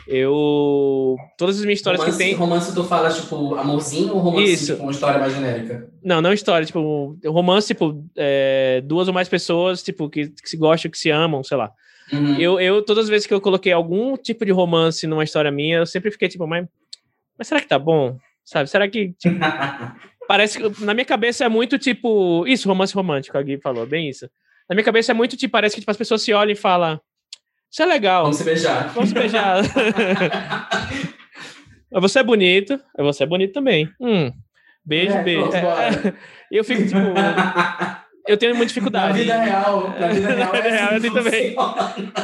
Eu. 0.09 1.16
Todas 1.36 1.59
as 1.59 1.64
minhas 1.64 1.78
histórias 1.78 2.01
romance, 2.01 2.18
que 2.18 2.24
tem. 2.24 2.34
Romance, 2.34 2.74
tu 2.74 2.84
fala, 2.84 3.11
tipo, 3.11 3.55
amorzinho 3.55 4.14
ou 4.14 4.20
romance 4.20 4.53
Isso. 4.53 4.76
com 4.76 4.84
uma 4.84 4.93
história 4.93 5.20
mais 5.20 5.34
genérica? 5.34 5.88
Não, 6.03 6.20
não 6.20 6.32
história, 6.32 6.66
tipo, 6.66 7.16
romance, 7.26 7.68
tipo, 7.68 8.05
é, 8.16 8.80
duas 8.84 9.07
ou 9.07 9.14
mais 9.14 9.28
pessoas, 9.28 9.82
tipo, 9.82 10.09
que, 10.09 10.28
que 10.28 10.49
se 10.49 10.57
gostam, 10.57 10.90
que 10.90 10.99
se 10.99 11.11
amam, 11.11 11.45
sei 11.45 11.57
lá. 11.57 11.70
Uhum. 12.12 12.38
Eu, 12.38 12.60
eu, 12.60 12.82
todas 12.82 13.04
as 13.04 13.10
vezes 13.10 13.26
que 13.26 13.32
eu 13.32 13.40
coloquei 13.40 13.72
algum 13.72 14.16
tipo 14.16 14.44
de 14.44 14.52
romance 14.52 15.06
numa 15.06 15.24
história 15.24 15.50
minha, 15.50 15.78
eu 15.78 15.86
sempre 15.86 16.10
fiquei 16.10 16.28
tipo, 16.28 16.46
mas, 16.46 16.66
mas 17.38 17.48
será 17.48 17.60
que 17.60 17.66
tá 17.66 17.78
bom? 17.78 18.18
Sabe? 18.44 18.68
Será 18.68 18.88
que. 18.88 19.14
Tipo, 19.18 19.38
parece 20.28 20.58
que. 20.58 20.84
Na 20.84 20.92
minha 20.92 21.04
cabeça 21.04 21.44
é 21.44 21.48
muito 21.48 21.78
tipo. 21.78 22.46
Isso, 22.46 22.68
romance 22.68 22.94
romântico, 22.94 23.38
a 23.38 23.42
Gui 23.42 23.58
falou, 23.58 23.86
bem 23.86 24.08
isso. 24.08 24.28
Na 24.68 24.74
minha 24.74 24.84
cabeça 24.84 25.12
é 25.12 25.14
muito 25.14 25.36
tipo, 25.36 25.52
parece 25.52 25.74
que 25.74 25.80
tipo, 25.80 25.90
as 25.90 25.96
pessoas 25.96 26.22
se 26.22 26.32
olham 26.32 26.52
e 26.52 26.56
falam. 26.56 27.00
Isso 27.70 27.82
é 27.82 27.86
legal. 27.86 28.24
Vamos 28.24 28.36
se 28.36 28.44
beijar. 28.44 28.92
Vamos 28.92 29.08
se 29.08 29.14
beijar. 29.14 29.62
você 31.90 32.18
é 32.18 32.22
bonito, 32.22 32.78
você 32.98 33.22
é 33.22 33.26
bonito 33.26 33.54
também. 33.54 33.88
Hum, 33.98 34.30
beijo, 34.84 35.14
é, 35.14 35.22
beijo. 35.22 35.50
É, 35.54 36.14
eu 36.52 36.64
fico 36.64 36.86
tipo. 36.86 36.98
Eu 38.26 38.36
tenho 38.36 38.54
muita 38.54 38.68
dificuldade. 38.68 39.12
Na 39.12 39.18
vida 39.18 39.42
real, 39.42 39.94
na 39.98 40.08
vida 40.08 40.28
real 40.34 40.54
é 40.54 40.96
assim 40.96 41.12
também. 41.12 41.54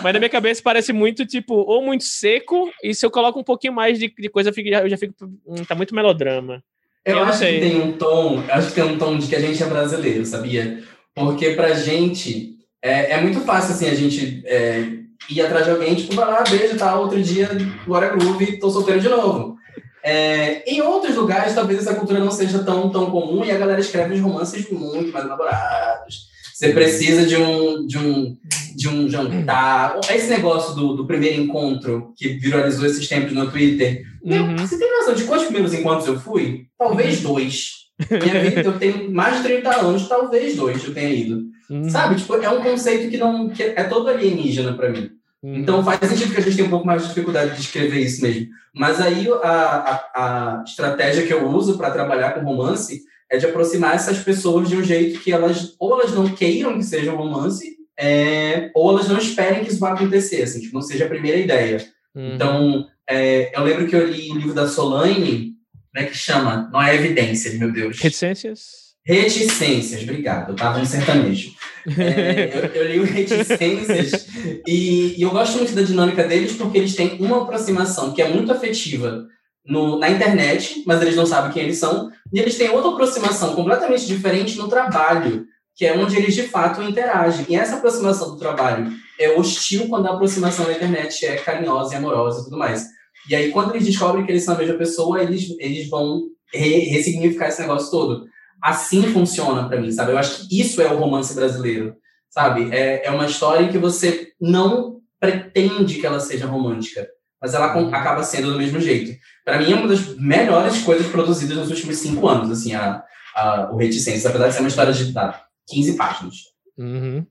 Mas 0.03 0.13
na 0.13 0.19
minha 0.19 0.29
cabeça 0.29 0.63
parece 0.63 0.93
muito, 0.93 1.27
tipo, 1.27 1.55
ou 1.55 1.83
muito 1.83 2.05
seco, 2.05 2.71
e 2.83 2.95
se 2.95 3.05
eu 3.05 3.11
coloco 3.11 3.41
um 3.41 3.45
pouquinho 3.45 3.73
mais 3.73 3.99
de, 3.99 4.13
de 4.17 4.29
coisa, 4.29 4.51
eu, 4.51 4.55
fico, 4.55 4.69
eu 4.69 4.89
já 4.89 4.97
fico. 4.97 5.15
Hum, 5.47 5.65
tá 5.67 5.75
muito 5.75 5.95
melodrama. 5.95 6.63
Eu, 7.05 7.17
eu 7.17 7.25
acho 7.25 7.39
que 7.39 7.61
tem 7.61 7.81
um 7.81 7.93
tom, 7.93 8.43
acho 8.49 8.69
que 8.69 8.75
tem 8.75 8.85
um 8.85 8.99
tom 8.99 9.17
de 9.17 9.27
que 9.27 9.37
a 9.37 9.41
gente 9.41 9.63
é 9.63 9.67
brasileiro, 9.67 10.25
sabia? 10.25 10.83
Porque 11.15 11.51
pra 11.51 11.75
gente 11.75 12.57
é, 12.83 13.13
é 13.13 13.21
muito 13.21 13.41
fácil 13.41 13.75
assim 13.75 13.89
a 13.89 13.95
gente 13.95 14.43
é, 14.47 14.85
ir 15.31 15.41
atrás 15.41 15.65
de 15.65 15.71
alguém, 15.73 15.95
tipo, 15.95 16.15
vai 16.15 16.27
lá, 16.27 16.45
beijo 16.49 16.77
tal, 16.77 17.03
outro 17.03 17.21
dia, 17.23 17.51
agora 17.85 18.15
groove, 18.15 18.59
tô 18.59 18.71
solteiro 18.71 19.01
de 19.01 19.09
novo. 19.09 19.58
É, 20.03 20.63
em 20.71 20.81
outros 20.81 21.17
lugares, 21.17 21.55
talvez 21.55 21.81
essa 21.81 21.95
cultura 21.95 22.21
não 22.21 22.31
seja 22.31 22.61
tão, 22.61 22.91
tão 22.91 23.11
comum 23.11 23.45
e 23.45 23.51
a 23.51 23.59
galera 23.59 23.81
escreve 23.81 24.15
os 24.15 24.21
romances 24.21 24.69
muito 24.71 25.13
mais 25.13 25.25
elaborados. 25.25 26.29
Você 26.59 26.73
precisa 26.73 27.25
de 27.25 27.37
um, 27.37 27.87
de 27.87 27.99
um, 27.99 28.37
de 28.75 28.89
um 28.89 29.09
jantar. 29.09 30.01
Esse 30.11 30.29
negócio 30.29 30.75
do, 30.75 30.97
do 30.97 31.07
primeiro 31.07 31.41
encontro 31.41 32.13
que 32.17 32.31
viralizou 32.31 32.85
esses 32.85 33.07
tempos 33.07 33.33
no 33.33 33.49
Twitter. 33.49 34.03
Uhum. 34.25 34.57
Você 34.57 34.77
tem 34.77 34.91
noção 34.91 35.15
de 35.15 35.23
quantos 35.23 35.45
primeiros 35.45 35.73
encontros 35.73 36.09
eu 36.09 36.19
fui? 36.19 36.67
Talvez 36.77 37.25
uhum. 37.25 37.35
dois. 37.35 37.73
Minha 38.11 38.41
vida, 38.43 38.63
eu 38.63 38.79
tenho 38.79 39.11
mais 39.11 39.37
de 39.37 39.45
30 39.45 39.81
anos, 39.81 40.09
talvez 40.09 40.57
dois 40.57 40.83
eu 40.85 40.93
tenha 40.93 41.11
ido. 41.11 41.45
Uhum. 41.71 41.89
Sabe? 41.89 42.17
Tipo, 42.17 42.35
é 42.35 42.51
um 42.51 42.63
conceito 42.63 43.09
que 43.09 43.17
não 43.17 43.49
que 43.49 43.63
é 43.63 43.85
todo 43.85 44.09
alienígena 44.09 44.73
para 44.75 44.91
mim. 44.91 45.11
Uhum. 45.43 45.57
Então 45.57 45.85
faz 45.85 46.01
sentido 46.01 46.33
que 46.33 46.41
a 46.41 46.43
gente 46.43 46.57
tenha 46.57 46.67
um 46.67 46.71
pouco 46.71 46.87
mais 46.87 47.03
de 47.03 47.09
dificuldade 47.09 47.55
de 47.55 47.61
escrever 47.61 48.01
isso 48.01 48.23
mesmo. 48.23 48.49
Mas 48.75 49.01
aí 49.01 49.29
a, 49.43 49.51
a, 49.51 50.59
a 50.61 50.65
estratégia 50.65 51.27
que 51.27 51.33
eu 51.33 51.49
uso 51.49 51.77
para 51.77 51.91
trabalhar 51.91 52.33
com 52.33 52.45
romance 52.45 53.03
é 53.31 53.37
de 53.37 53.47
aproximar 53.47 53.95
essas 53.95 54.19
pessoas 54.19 54.69
de 54.69 54.77
um 54.77 54.83
jeito 54.83 55.21
que 55.21 55.33
elas 55.33 55.75
ou 55.79 56.01
elas 56.01 56.15
não 56.15 56.29
queiram 56.29 56.79
que 56.79 56.85
seja 56.85 57.13
um 57.13 57.17
romance, 57.17 57.77
é, 57.99 58.71
ou 58.75 58.91
elas 58.91 59.09
não 59.09 59.19
esperem 59.19 59.65
que 59.65 59.71
isso 59.71 59.81
vá 59.81 59.93
acontecer, 59.93 60.43
assim, 60.43 60.61
que 60.61 60.73
não 60.73 60.81
seja 60.81 61.05
a 61.05 61.09
primeira 61.09 61.39
ideia. 61.39 61.85
Uhum. 62.15 62.35
Então, 62.35 62.87
é, 63.09 63.57
eu 63.57 63.63
lembro 63.65 63.87
que 63.87 63.95
eu 63.95 64.07
li 64.07 64.31
o 64.31 64.37
livro 64.37 64.55
da 64.55 64.67
Solane, 64.67 65.55
né, 65.95 66.05
que 66.05 66.17
chama 66.17 66.69
Não 66.73 66.81
é 66.81 66.95
Evidência, 66.95 67.53
meu 67.59 67.73
Deus. 67.73 67.99
Reticências? 67.99 68.88
Reticências, 69.09 70.03
obrigado, 70.03 70.51
eu 70.51 70.55
tava 70.55 70.79
no 70.79 70.85
sertanejo. 70.85 71.53
É, 71.99 72.51
eu, 72.55 72.83
eu, 72.83 72.93
li 72.93 73.01
o 73.01 73.05
Reticências 73.05 74.27
e, 74.67 75.15
e, 75.17 75.23
eu 75.23 75.31
gosto 75.31 75.57
muito 75.57 75.75
da 75.75 75.81
dinâmica 75.81 76.25
deles 76.25 76.53
porque 76.53 76.77
eles 76.77 76.95
têm 76.95 77.17
uma 77.19 77.45
aproximação 77.45 78.13
que 78.13 78.21
é 78.21 78.29
muito 78.29 78.53
afetiva 78.53 79.25
no, 79.65 79.99
na 79.99 80.11
internet, 80.11 80.83
mas 80.87 81.01
eles 81.01 81.17
não 81.17 81.25
sabem 81.25 81.51
quem 81.53 81.63
eles 81.63 81.79
são, 81.79 82.11
e 82.31 82.39
eles 82.39 82.59
têm 82.59 82.69
outra 82.69 82.91
aproximação 82.91 83.55
completamente 83.55 84.07
diferente 84.07 84.59
no 84.59 84.69
trabalho, 84.69 85.47
que 85.75 85.87
é 85.87 85.97
onde 85.97 86.15
eles 86.15 86.35
de 86.35 86.43
fato 86.43 86.83
interagem. 86.83 87.47
E 87.49 87.57
essa 87.57 87.77
aproximação 87.77 88.33
do 88.33 88.39
trabalho 88.39 88.93
é 89.19 89.31
hostil 89.39 89.89
quando 89.89 90.07
a 90.07 90.13
aproximação 90.13 90.67
na 90.67 90.73
internet 90.73 91.25
é 91.25 91.37
carinhosa 91.37 91.95
e 91.95 91.97
amorosa 91.97 92.43
e 92.43 92.45
tudo 92.45 92.59
mais. 92.59 92.85
E 93.31 93.35
aí, 93.35 93.51
quando 93.53 93.75
eles 93.75 93.87
descobrem 93.87 94.27
que 94.27 94.33
eles 94.33 94.45
são 94.45 94.55
a 94.55 94.59
mesma 94.59 94.77
pessoa, 94.77 95.23
eles, 95.23 95.49
eles 95.59 95.89
vão 95.89 96.25
re, 96.53 96.81
ressignificar 96.91 97.49
esse 97.49 97.63
negócio 97.63 97.91
todo 97.91 98.29
assim 98.63 99.03
funciona 99.13 99.69
para 99.69 99.81
mim, 99.81 99.91
sabe? 99.91 100.13
Eu 100.13 100.19
acho 100.19 100.49
que 100.49 100.61
isso 100.61 100.81
é 100.83 100.93
o 100.93 100.99
romance 100.99 101.35
brasileiro, 101.35 101.97
sabe? 102.29 102.71
É, 102.73 103.07
é 103.07 103.11
uma 103.11 103.27
história 103.27 103.65
em 103.65 103.71
que 103.71 103.79
você 103.79 104.33
não 104.41 105.01
pretende 105.21 106.01
que 106.01 106.07
ela 106.07 106.21
seja 106.21 106.47
romântica, 106.47 107.09
mas 107.41 107.55
ela 107.55 107.67
acaba 107.67 108.23
sendo 108.23 108.53
do 108.53 108.59
mesmo 108.59 108.81
jeito. 108.81 109.19
Para 109.45 109.59
mim, 109.59 109.73
é 109.73 109.75
uma 109.75 109.89
das 109.89 110.17
melhores 110.17 110.83
coisas 110.83 111.07
produzidas 111.07 111.57
nos 111.57 111.71
últimos 111.71 111.97
cinco 111.99 112.29
anos, 112.29 112.51
assim, 112.51 112.75
a, 112.75 113.03
a, 113.35 113.71
o 113.73 113.77
Reticências, 113.77 114.27
apesar 114.27 114.49
de 114.49 114.55
ser 114.55 114.61
uma 114.61 114.69
história 114.69 114.93
de 114.93 115.13
tá, 115.13 115.45
15 115.69 115.97
páginas. 115.97 116.35
Uhum. 116.77 117.27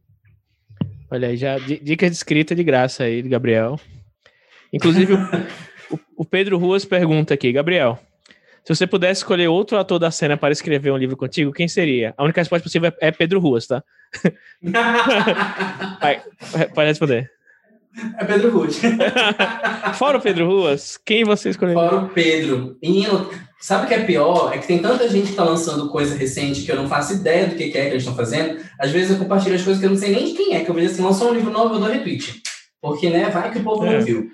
Olha 1.10 1.30
aí, 1.30 1.38
já 1.38 1.58
dica 1.58 2.10
de 2.10 2.16
escrita 2.16 2.54
de 2.54 2.64
graça 2.64 3.04
aí, 3.04 3.22
Gabriel. 3.22 3.80
Inclusive, 4.74 5.14
o, 5.90 6.00
o 6.18 6.26
Pedro 6.26 6.58
Ruas 6.58 6.84
pergunta 6.84 7.34
aqui, 7.34 7.52
Gabriel, 7.52 7.98
se 8.68 8.76
você 8.76 8.86
pudesse 8.86 9.22
escolher 9.22 9.48
outro 9.48 9.78
ator 9.78 9.98
da 9.98 10.12
cena 10.12 10.36
para 10.36 10.52
escrever 10.52 10.92
um 10.92 10.98
livro 10.98 11.16
contigo, 11.16 11.54
quem 11.54 11.70
seria? 11.70 12.14
A 12.18 12.24
única 12.26 12.42
resposta 12.42 12.64
possível 12.64 12.92
é 13.00 13.12
Pedro 13.12 13.40
Ruas, 13.40 13.66
tá? 13.66 13.82
Vai, 16.02 16.22
pode 16.76 16.90
responder. 16.90 17.32
É 18.20 18.26
Pedro 18.26 18.52
Ruas. 18.52 18.78
Fora 19.98 20.18
o 20.18 20.22
Pedro 20.22 20.46
Ruas, 20.48 20.98
quem 20.98 21.24
você 21.24 21.52
escolheria? 21.52 21.82
Fora 21.82 21.96
o 21.96 22.10
Pedro. 22.10 22.78
Menino, 22.84 23.30
sabe 23.62 23.86
o 23.86 23.88
que 23.88 23.94
é 23.94 24.04
pior? 24.04 24.52
É 24.54 24.58
que 24.58 24.68
tem 24.68 24.80
tanta 24.80 25.08
gente 25.08 25.30
que 25.30 25.38
tá 25.38 25.46
lançando 25.46 25.88
coisa 25.88 26.18
recente 26.18 26.64
que 26.64 26.72
eu 26.72 26.76
não 26.76 26.90
faço 26.90 27.14
ideia 27.14 27.48
do 27.48 27.56
que 27.56 27.64
é 27.64 27.70
que 27.70 27.78
eles 27.78 28.04
estão 28.04 28.18
fazendo. 28.18 28.62
Às 28.78 28.92
vezes 28.92 29.12
eu 29.12 29.18
compartilho 29.18 29.56
as 29.56 29.64
coisas 29.64 29.80
que 29.80 29.86
eu 29.86 29.92
não 29.92 29.98
sei 29.98 30.12
nem 30.12 30.26
de 30.26 30.34
quem 30.34 30.56
é, 30.56 30.66
que 30.66 30.70
eu 30.70 30.76
vejo 30.76 30.92
assim, 30.92 31.02
lançou 31.02 31.32
um 31.32 31.34
livro 31.34 31.52
novo, 31.52 31.76
eu 31.76 31.80
dou 31.80 31.88
retweet. 31.88 32.42
Porque, 32.82 33.10
né, 33.10 33.30
vai 33.30 33.50
que 33.50 33.60
o 33.60 33.64
povo 33.64 33.86
é. 33.86 33.94
não 33.94 34.02
viu. 34.04 34.30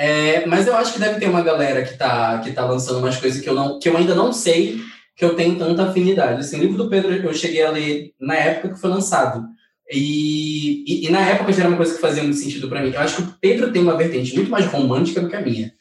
É, 0.00 0.46
mas 0.46 0.68
eu 0.68 0.76
acho 0.76 0.92
que 0.92 1.00
deve 1.00 1.18
ter 1.18 1.28
uma 1.28 1.42
galera 1.42 1.82
que 1.82 1.96
tá, 1.98 2.38
que 2.38 2.52
tá 2.52 2.64
lançando 2.64 3.00
umas 3.00 3.16
coisas 3.16 3.40
que 3.40 3.48
eu, 3.48 3.54
não, 3.54 3.80
que 3.80 3.88
eu 3.88 3.96
ainda 3.96 4.14
não 4.14 4.32
sei 4.32 4.78
que 5.16 5.24
eu 5.24 5.34
tenho 5.34 5.58
tanta 5.58 5.82
afinidade. 5.82 6.38
Assim, 6.38 6.56
o 6.56 6.60
livro 6.60 6.76
do 6.76 6.88
Pedro 6.88 7.12
eu 7.12 7.34
cheguei 7.34 7.64
a 7.64 7.72
ler 7.72 8.12
na 8.20 8.36
época 8.36 8.74
que 8.74 8.80
foi 8.80 8.90
lançado. 8.90 9.44
E, 9.90 10.84
e, 10.86 11.06
e 11.06 11.10
na 11.10 11.20
época 11.28 11.52
já 11.52 11.62
era 11.62 11.68
uma 11.68 11.76
coisa 11.76 11.96
que 11.96 12.00
fazia 12.00 12.22
muito 12.22 12.38
sentido 12.38 12.68
para 12.68 12.80
mim. 12.80 12.92
Eu 12.92 13.00
acho 13.00 13.16
que 13.16 13.22
o 13.22 13.34
Pedro 13.40 13.72
tem 13.72 13.82
uma 13.82 13.96
vertente 13.96 14.36
muito 14.36 14.52
mais 14.52 14.66
romântica 14.66 15.20
do 15.20 15.28
que 15.28 15.34
a 15.34 15.40
minha. 15.40 15.72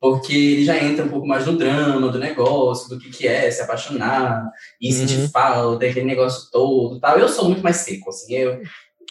Porque 0.00 0.34
ele 0.34 0.64
já 0.64 0.80
entra 0.80 1.04
um 1.04 1.08
pouco 1.08 1.26
mais 1.26 1.44
no 1.44 1.56
drama 1.56 2.12
do 2.12 2.18
negócio, 2.18 2.88
do 2.88 2.98
que, 3.00 3.10
que 3.10 3.26
é 3.26 3.50
se 3.50 3.62
apaixonar 3.62 4.52
e 4.80 4.92
uhum. 4.92 4.98
sentir 4.98 5.28
falta, 5.30 5.84
aquele 5.84 6.06
negócio 6.06 6.48
todo 6.52 7.00
tal. 7.00 7.18
Eu 7.18 7.28
sou 7.28 7.46
muito 7.46 7.62
mais 7.62 7.78
seco, 7.78 8.10
assim. 8.10 8.34
Eu, 8.34 8.60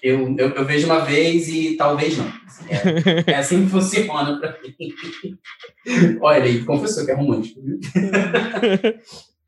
eu, 0.04 0.36
eu, 0.38 0.50
eu, 0.50 0.66
vejo 0.66 0.86
uma 0.86 1.00
vez 1.00 1.48
e 1.48 1.78
talvez 1.78 2.18
não. 2.18 2.28
É, 2.68 3.32
é 3.32 3.36
assim 3.36 3.64
que 3.64 3.72
funciona 3.72 4.38
para 4.38 4.58
mim. 4.62 6.20
Olha, 6.22 6.46
ele 6.46 6.66
confessou 6.66 7.06
que 7.06 7.12
é 7.12 7.16
romântico. 7.16 7.62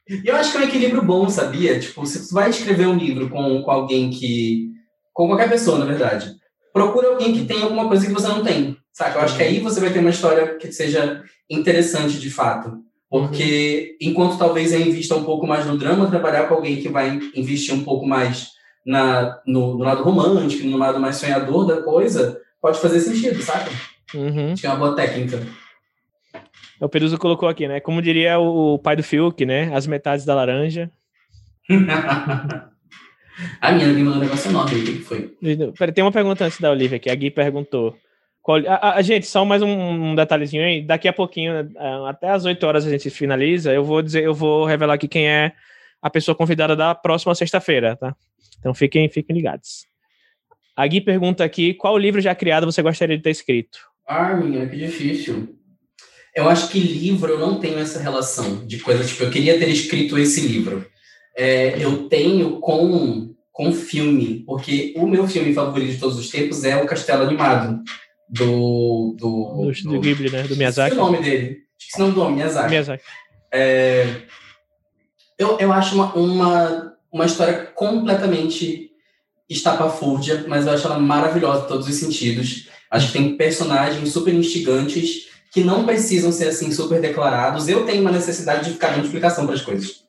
e 0.09 0.25
eu 0.25 0.35
acho 0.37 0.51
que 0.51 0.57
é 0.57 0.61
um 0.61 0.63
equilíbrio 0.63 1.03
bom, 1.03 1.27
sabia? 1.27 1.77
Tipo, 1.77 2.05
se 2.05 2.19
você 2.19 2.33
vai 2.33 2.49
escrever 2.49 2.87
um 2.87 2.97
livro 2.97 3.29
com, 3.29 3.61
com 3.63 3.71
alguém 3.71 4.09
que. 4.09 4.71
com 5.13 5.27
qualquer 5.27 5.49
pessoa, 5.49 5.77
na 5.77 5.85
verdade, 5.85 6.33
procura 6.71 7.09
alguém 7.09 7.33
que 7.33 7.43
tem 7.43 7.61
alguma 7.61 7.89
coisa 7.89 8.07
que 8.07 8.13
você 8.13 8.29
não 8.29 8.41
tem. 8.41 8.77
Saca? 8.93 9.19
Eu 9.19 9.23
acho 9.23 9.35
que 9.35 9.43
aí 9.43 9.59
você 9.59 9.81
vai 9.81 9.91
ter 9.91 9.99
uma 9.99 10.09
história 10.09 10.55
que 10.55 10.71
seja 10.71 11.21
interessante 11.49 12.17
de 12.17 12.29
fato. 12.29 12.77
Porque 13.09 13.97
enquanto 14.01 14.37
talvez 14.37 14.71
eu 14.71 14.79
invista 14.79 15.15
um 15.15 15.25
pouco 15.25 15.45
mais 15.45 15.65
no 15.65 15.77
drama, 15.77 16.09
trabalhar 16.09 16.47
com 16.47 16.55
alguém 16.55 16.77
que 16.77 16.87
vai 16.87 17.19
investir 17.35 17.75
um 17.75 17.83
pouco 17.83 18.07
mais 18.07 18.54
na, 18.85 19.41
no, 19.45 19.77
no, 19.77 19.83
lado 19.83 20.03
romântico, 20.03 20.67
no 20.67 20.77
lado 20.77 20.99
mais 20.99 21.15
sonhador 21.17 21.65
da 21.65 21.81
coisa, 21.81 22.39
pode 22.61 22.79
fazer 22.79 22.99
sentido, 22.99 23.41
sabe? 23.41 23.71
Uhum. 24.13 24.53
Acho 24.53 24.61
que 24.61 24.67
é 24.67 24.69
uma 24.69 24.77
boa 24.77 24.95
técnica. 24.95 25.41
O 26.79 26.89
Peruso 26.89 27.17
colocou 27.17 27.49
aqui, 27.49 27.67
né? 27.67 27.79
Como 27.79 28.01
diria 28.01 28.37
o 28.37 28.77
pai 28.77 28.95
do 28.95 29.03
Fiuk, 29.03 29.45
né? 29.45 29.73
As 29.73 29.87
metades 29.87 30.25
da 30.25 30.35
laranja. 30.35 30.91
a 33.61 33.71
minha 33.71 33.87
me 33.87 34.03
mandou 34.03 34.19
um 34.19 34.23
negócio 34.23 34.49
enorme. 34.49 34.79
O 34.79 34.83
que 34.83 34.93
foi? 34.99 35.35
Peraí, 35.77 35.93
tem 35.93 36.03
uma 36.03 36.11
pergunta 36.11 36.45
antes 36.45 36.59
da 36.59 36.69
Olivia 36.71 36.97
aqui. 36.97 37.09
A 37.09 37.15
Gui 37.15 37.31
perguntou. 37.31 37.95
Qual, 38.41 38.59
a, 38.67 38.95
a, 38.95 39.01
gente, 39.01 39.25
só 39.25 39.43
mais 39.43 39.61
um, 39.61 39.69
um, 39.69 40.15
detalhezinho 40.15 40.63
aí. 40.63 40.81
Daqui 40.81 41.07
a 41.07 41.13
pouquinho, 41.13 41.71
até 42.07 42.29
as 42.29 42.45
8 42.45 42.63
horas 42.65 42.85
a 42.85 42.89
gente 42.89 43.09
finaliza. 43.09 43.73
Eu 43.73 43.83
vou 43.83 44.01
dizer, 44.01 44.23
eu 44.23 44.33
vou 44.33 44.65
revelar 44.65 44.93
aqui 44.95 45.07
quem 45.07 45.27
é 45.27 45.53
a 46.01 46.09
pessoa 46.09 46.35
convidada 46.35 46.75
da 46.75 46.93
próxima 46.93 47.33
sexta-feira, 47.33 47.95
tá? 47.95 48.15
Então 48.59 48.73
fiquem, 48.73 49.09
fiquem 49.09 49.35
ligados. 49.35 49.85
A 50.75 50.85
Gui 50.87 51.01
pergunta 51.01 51.43
aqui: 51.43 51.73
qual 51.73 51.97
livro 51.97 52.19
já 52.19 52.35
criado 52.35 52.65
você 52.65 52.81
gostaria 52.81 53.15
de 53.15 53.23
ter 53.23 53.29
escrito? 53.29 53.79
Ah, 54.07 54.35
menina, 54.35 54.67
que 54.67 54.75
difícil. 54.75 55.57
Eu 56.35 56.49
acho 56.49 56.67
que 56.69 56.79
livro 56.79 57.31
eu 57.31 57.39
não 57.39 57.59
tenho 57.59 57.79
essa 57.79 57.99
relação 57.99 58.65
de 58.67 58.79
coisa 58.79 59.05
tipo, 59.05 59.23
eu 59.23 59.31
queria 59.31 59.57
ter 59.57 59.69
escrito 59.69 60.17
esse 60.17 60.41
livro. 60.41 60.85
É, 61.37 61.81
eu 61.81 62.09
tenho 62.09 62.59
com, 62.59 63.33
com 63.51 63.71
filme, 63.71 64.43
porque 64.45 64.93
o 64.97 65.07
meu 65.07 65.27
filme 65.27 65.53
favorito 65.53 65.93
de 65.93 65.99
todos 65.99 66.17
os 66.17 66.29
tempos 66.29 66.63
é 66.65 66.75
O 66.75 66.85
Castelo 66.85 67.23
Animado, 67.23 67.81
do. 68.27 69.15
Do, 69.17 69.71
do, 69.71 69.91
do 69.91 69.99
Ghibli, 70.01 70.29
né? 70.29 70.43
Do 70.43 70.57
Miyazaki. 70.57 70.95
Esqueci 70.95 71.09
o 71.09 71.11
nome 71.11 71.23
dele. 71.23 71.57
Esqueci 71.79 71.97
o 71.97 72.01
nome 72.01 72.13
do 72.13 72.19
nome, 72.19 72.35
Miyazaki. 72.35 72.69
Miyazaki. 72.69 73.03
É, 73.53 74.07
eu, 75.39 75.57
eu 75.57 75.71
acho 75.71 75.95
uma, 75.95 76.13
uma 76.15 76.94
uma 77.15 77.25
história 77.25 77.71
completamente 77.73 78.91
estapafúrdia, 79.49 80.43
mas 80.49 80.65
eu 80.65 80.73
acho 80.73 80.85
ela 80.85 80.99
maravilhosa 80.99 81.63
em 81.63 81.67
todos 81.69 81.87
os 81.87 81.95
sentidos. 81.95 82.67
Acho 82.91 83.07
que 83.07 83.13
tem 83.13 83.37
personagens 83.37 84.11
super 84.11 84.33
instigantes 84.33 85.27
que 85.49 85.63
não 85.63 85.85
precisam 85.85 86.29
ser 86.33 86.49
assim 86.49 86.73
super 86.73 86.99
declarados. 86.99 87.69
Eu 87.69 87.85
tenho 87.85 88.01
uma 88.01 88.11
necessidade 88.11 88.65
de 88.65 88.73
ficar 88.73 88.89
dando 88.89 89.05
explicação 89.05 89.45
para 89.45 89.55
as 89.55 89.61
coisas. 89.61 90.03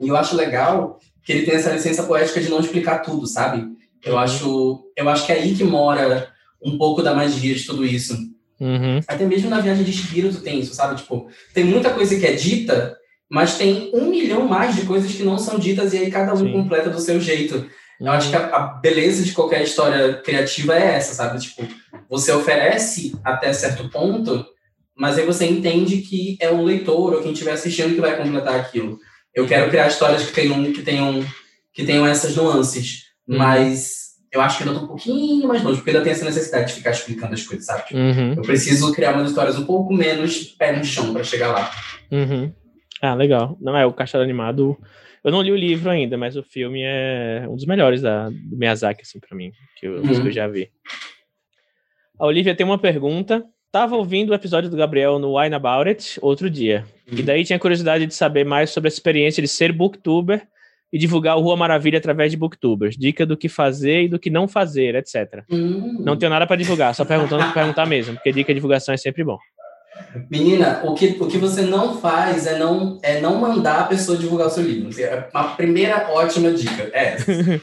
E 0.00 0.08
eu 0.08 0.16
acho 0.16 0.34
legal 0.34 0.98
que 1.24 1.32
ele 1.32 1.46
tem 1.46 1.54
essa 1.54 1.70
licença 1.70 2.02
poética 2.02 2.40
de 2.40 2.48
não 2.48 2.58
explicar 2.58 2.98
tudo, 2.98 3.24
sabe? 3.28 3.64
Eu 4.04 4.14
uhum. 4.14 4.18
acho, 4.18 4.84
eu 4.96 5.08
acho 5.08 5.26
que 5.26 5.30
é 5.32 5.36
aí 5.36 5.54
que 5.54 5.62
mora 5.62 6.28
um 6.60 6.76
pouco 6.76 7.02
da 7.02 7.14
magia 7.14 7.54
de 7.54 7.64
tudo 7.64 7.86
isso. 7.86 8.14
Uhum. 8.58 8.98
Até 9.06 9.24
mesmo 9.24 9.48
na 9.48 9.60
viagem 9.60 9.84
de 9.84 9.92
espírito 9.92 10.40
tem 10.40 10.58
isso, 10.58 10.74
sabe? 10.74 10.96
Tipo, 10.96 11.28
tem 11.54 11.62
muita 11.62 11.90
coisa 11.90 12.18
que 12.18 12.26
é 12.26 12.32
dita, 12.32 12.96
mas 13.30 13.56
tem 13.56 13.90
um 13.92 14.10
milhão 14.10 14.46
mais 14.46 14.74
de 14.76 14.82
coisas 14.82 15.12
que 15.12 15.22
não 15.22 15.38
são 15.38 15.58
ditas 15.58 15.92
e 15.92 15.98
aí 15.98 16.10
cada 16.10 16.32
um 16.34 16.38
Sim. 16.38 16.52
completa 16.52 16.90
do 16.90 17.00
seu 17.00 17.20
jeito. 17.20 17.66
Eu 18.00 18.12
acho 18.12 18.30
que 18.30 18.36
a, 18.36 18.46
a, 18.46 18.60
beleza 18.80 19.24
de 19.24 19.32
qualquer 19.32 19.62
história 19.62 20.14
criativa 20.14 20.76
é 20.76 20.96
essa, 20.96 21.14
sabe? 21.14 21.40
Tipo, 21.40 21.66
você 22.08 22.30
oferece 22.30 23.18
até 23.24 23.52
certo 23.52 23.88
ponto, 23.88 24.44
mas 24.94 25.18
aí 25.18 25.24
você 25.24 25.46
entende 25.46 25.98
que 25.98 26.36
é 26.40 26.50
o 26.50 26.62
leitor 26.62 27.14
ou 27.14 27.22
quem 27.22 27.32
estiver 27.32 27.52
assistindo 27.52 27.94
que 27.94 28.00
vai 28.00 28.16
completar 28.16 28.54
aquilo. 28.54 28.98
Eu 29.34 29.46
quero 29.46 29.70
criar 29.70 29.88
histórias 29.88 30.24
que 30.24 30.32
tenham, 30.32 30.72
que 30.72 30.82
tenham, 30.82 31.24
que 31.72 31.84
tenham 31.84 32.06
essas 32.06 32.36
nuances, 32.36 33.04
uhum. 33.26 33.38
mas 33.38 34.06
eu 34.32 34.40
acho 34.40 34.58
que 34.58 34.64
ainda 34.64 34.78
tô 34.78 34.84
um 34.84 34.88
pouquinho 34.88 35.48
mais 35.48 35.62
longe, 35.62 35.78
porque 35.78 35.90
ainda 35.90 36.02
tem 36.02 36.12
essa 36.12 36.24
necessidade 36.24 36.68
de 36.68 36.74
ficar 36.74 36.90
explicando 36.90 37.34
as 37.34 37.42
coisas, 37.42 37.64
sabe? 37.64 37.86
Tipo, 37.86 37.98
uhum. 37.98 38.34
Eu 38.34 38.42
preciso 38.42 38.92
criar 38.92 39.14
umas 39.14 39.30
histórias 39.30 39.58
um 39.58 39.64
pouco 39.64 39.92
menos 39.92 40.44
pé 40.44 40.76
no 40.76 40.84
chão 40.84 41.12
para 41.12 41.24
chegar 41.24 41.48
lá. 41.48 41.70
Uhum. 42.10 42.52
Ah, 43.02 43.14
legal. 43.14 43.56
Não 43.60 43.76
é 43.76 43.84
o 43.84 43.92
Castelo 43.92 44.24
Animado 44.24 44.76
eu 45.26 45.32
não 45.32 45.42
li 45.42 45.50
o 45.50 45.56
livro 45.56 45.90
ainda, 45.90 46.16
mas 46.16 46.36
o 46.36 46.42
filme 46.44 46.82
é 46.84 47.44
um 47.48 47.56
dos 47.56 47.66
melhores 47.66 48.00
da, 48.00 48.28
do 48.30 48.56
Miyazaki, 48.56 49.02
assim, 49.02 49.18
para 49.18 49.36
mim, 49.36 49.50
que 49.76 49.84
eu, 49.84 49.96
uhum. 49.96 50.22
que 50.22 50.28
eu 50.28 50.30
já 50.30 50.46
vi. 50.46 50.70
A 52.16 52.24
Olivia 52.24 52.54
tem 52.54 52.64
uma 52.64 52.78
pergunta. 52.78 53.44
Tava 53.72 53.96
ouvindo 53.96 54.30
o 54.30 54.34
episódio 54.34 54.70
do 54.70 54.76
Gabriel 54.76 55.18
no 55.18 55.36
Wine 55.36 55.56
About 55.56 55.88
It 55.88 56.20
outro 56.22 56.48
dia. 56.48 56.84
Uhum. 57.10 57.18
E 57.18 57.22
daí 57.24 57.44
tinha 57.44 57.58
curiosidade 57.58 58.06
de 58.06 58.14
saber 58.14 58.44
mais 58.44 58.70
sobre 58.70 58.86
a 58.86 58.92
experiência 58.92 59.42
de 59.42 59.48
ser 59.48 59.72
booktuber 59.72 60.46
e 60.92 60.96
divulgar 60.96 61.36
o 61.36 61.40
Rua 61.40 61.56
Maravilha 61.56 61.98
através 61.98 62.30
de 62.30 62.36
booktubers. 62.36 62.96
Dica 62.96 63.26
do 63.26 63.36
que 63.36 63.48
fazer 63.48 64.04
e 64.04 64.08
do 64.08 64.20
que 64.20 64.30
não 64.30 64.46
fazer, 64.46 64.94
etc. 64.94 65.42
Uhum. 65.50 66.04
Não 66.04 66.16
tenho 66.16 66.30
nada 66.30 66.46
para 66.46 66.54
divulgar, 66.54 66.94
só 66.94 67.04
perguntando 67.04 67.42
para 67.42 67.52
perguntar 67.66 67.84
mesmo, 67.84 68.14
porque 68.14 68.30
dica 68.30 68.52
de 68.52 68.58
divulgação 68.58 68.94
é 68.94 68.96
sempre 68.96 69.24
bom. 69.24 69.38
Menina, 70.30 70.82
o 70.84 70.94
que, 70.94 71.16
o 71.20 71.26
que 71.26 71.38
você 71.38 71.62
não 71.62 72.00
faz 72.00 72.46
é 72.46 72.58
não, 72.58 72.98
é 73.02 73.20
não 73.20 73.38
mandar 73.38 73.80
a 73.80 73.86
pessoa 73.86 74.18
divulgar 74.18 74.46
o 74.46 74.50
seu 74.50 74.62
livro. 74.62 74.90
É 75.00 75.28
uma 75.32 75.54
primeira 75.56 76.08
ótima 76.10 76.50
dica 76.52 76.90
é 76.92 77.14
essa. 77.14 77.26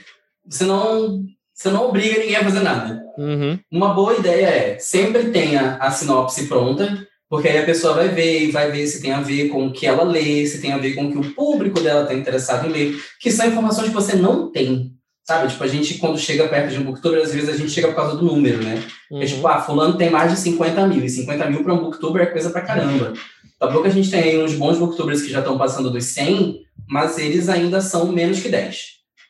você 0.48 0.64
não, 0.66 1.24
você 1.54 1.70
não 1.70 1.90
obriga 1.90 2.20
ninguém 2.20 2.36
a 2.36 2.44
fazer 2.44 2.60
nada. 2.60 3.04
Uhum. 3.18 3.60
Uma 3.72 3.94
boa 3.94 4.16
ideia 4.16 4.48
é 4.48 4.80
sempre 4.80 5.32
tenha 5.32 5.78
a 5.80 5.92
sinopse 5.92 6.48
pronta, 6.48 7.08
porque 7.30 7.48
aí 7.48 7.58
a 7.58 7.66
pessoa 7.66 7.96
vai 7.96 8.10
ver 8.10 8.44
e 8.44 8.52
vai 8.52 8.72
ver 8.72 8.86
se 8.88 9.02
tem 9.02 9.12
a 9.12 9.22
ver 9.22 9.50
com 9.50 9.68
o 9.68 9.74
que 9.74 9.88
ela 9.88 10.04
lê, 10.04 10.46
se 10.46 10.62
tem 10.62 10.72
a 10.72 10.78
ver 10.78 10.94
com 10.94 11.06
o 11.06 11.12
que 11.12 11.18
o 11.18 11.34
público 11.34 11.80
dela 11.80 12.04
está 12.04 12.14
interessado 12.14 12.68
em 12.68 12.72
ler, 12.72 13.04
que 13.20 13.32
são 13.32 13.48
informações 13.48 13.88
que 13.88 13.94
você 13.94 14.16
não 14.16 14.52
tem. 14.52 14.93
Sabe, 15.24 15.50
tipo, 15.50 15.64
a 15.64 15.68
gente, 15.68 16.00
quando 16.00 16.18
chega 16.18 16.50
perto 16.50 16.72
de 16.72 16.80
um 16.80 16.84
booktuber, 16.84 17.22
às 17.22 17.34
vezes 17.34 17.50
a 17.50 17.56
gente 17.56 17.72
chega 17.72 17.88
por 17.88 17.96
causa 17.96 18.18
do 18.18 18.26
número, 18.26 18.62
né? 18.62 18.84
Uhum. 19.10 19.22
É 19.22 19.26
tipo, 19.26 19.48
ah, 19.48 19.62
fulano 19.62 19.98
tem 19.98 20.10
mais 20.10 20.32
de 20.32 20.38
50 20.38 20.86
mil, 20.88 21.04
e 21.04 21.10
50 21.10 21.50
mil 21.50 21.64
para 21.64 21.74
um 21.74 21.80
booktuber 21.80 22.24
é 22.24 22.26
coisa 22.26 22.50
pra 22.50 22.62
caramba. 22.62 23.14
Tá 23.58 23.68
bom 23.68 23.82
que 23.82 23.88
a 23.88 23.92
gente 23.92 24.12
tem 24.12 24.22
aí 24.22 24.44
uns 24.44 24.56
bons 24.56 24.78
booktubers 24.78 25.22
que 25.22 25.32
já 25.32 25.40
estão 25.40 25.58
passando 25.58 25.90
dos 25.90 26.04
100, 26.08 26.64
mas 26.90 27.18
eles 27.18 27.48
ainda 27.48 27.80
são 27.80 28.12
menos 28.12 28.42
que 28.42 28.50
10. 28.50 28.78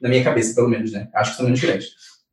Na 0.02 0.10
minha 0.10 0.24
cabeça, 0.24 0.56
pelo 0.56 0.68
menos, 0.68 0.92
né? 0.92 1.08
Acho 1.14 1.32
que 1.32 1.38
são 1.38 1.46
menos 1.46 1.60
que 1.60 1.68
10. 1.68 1.86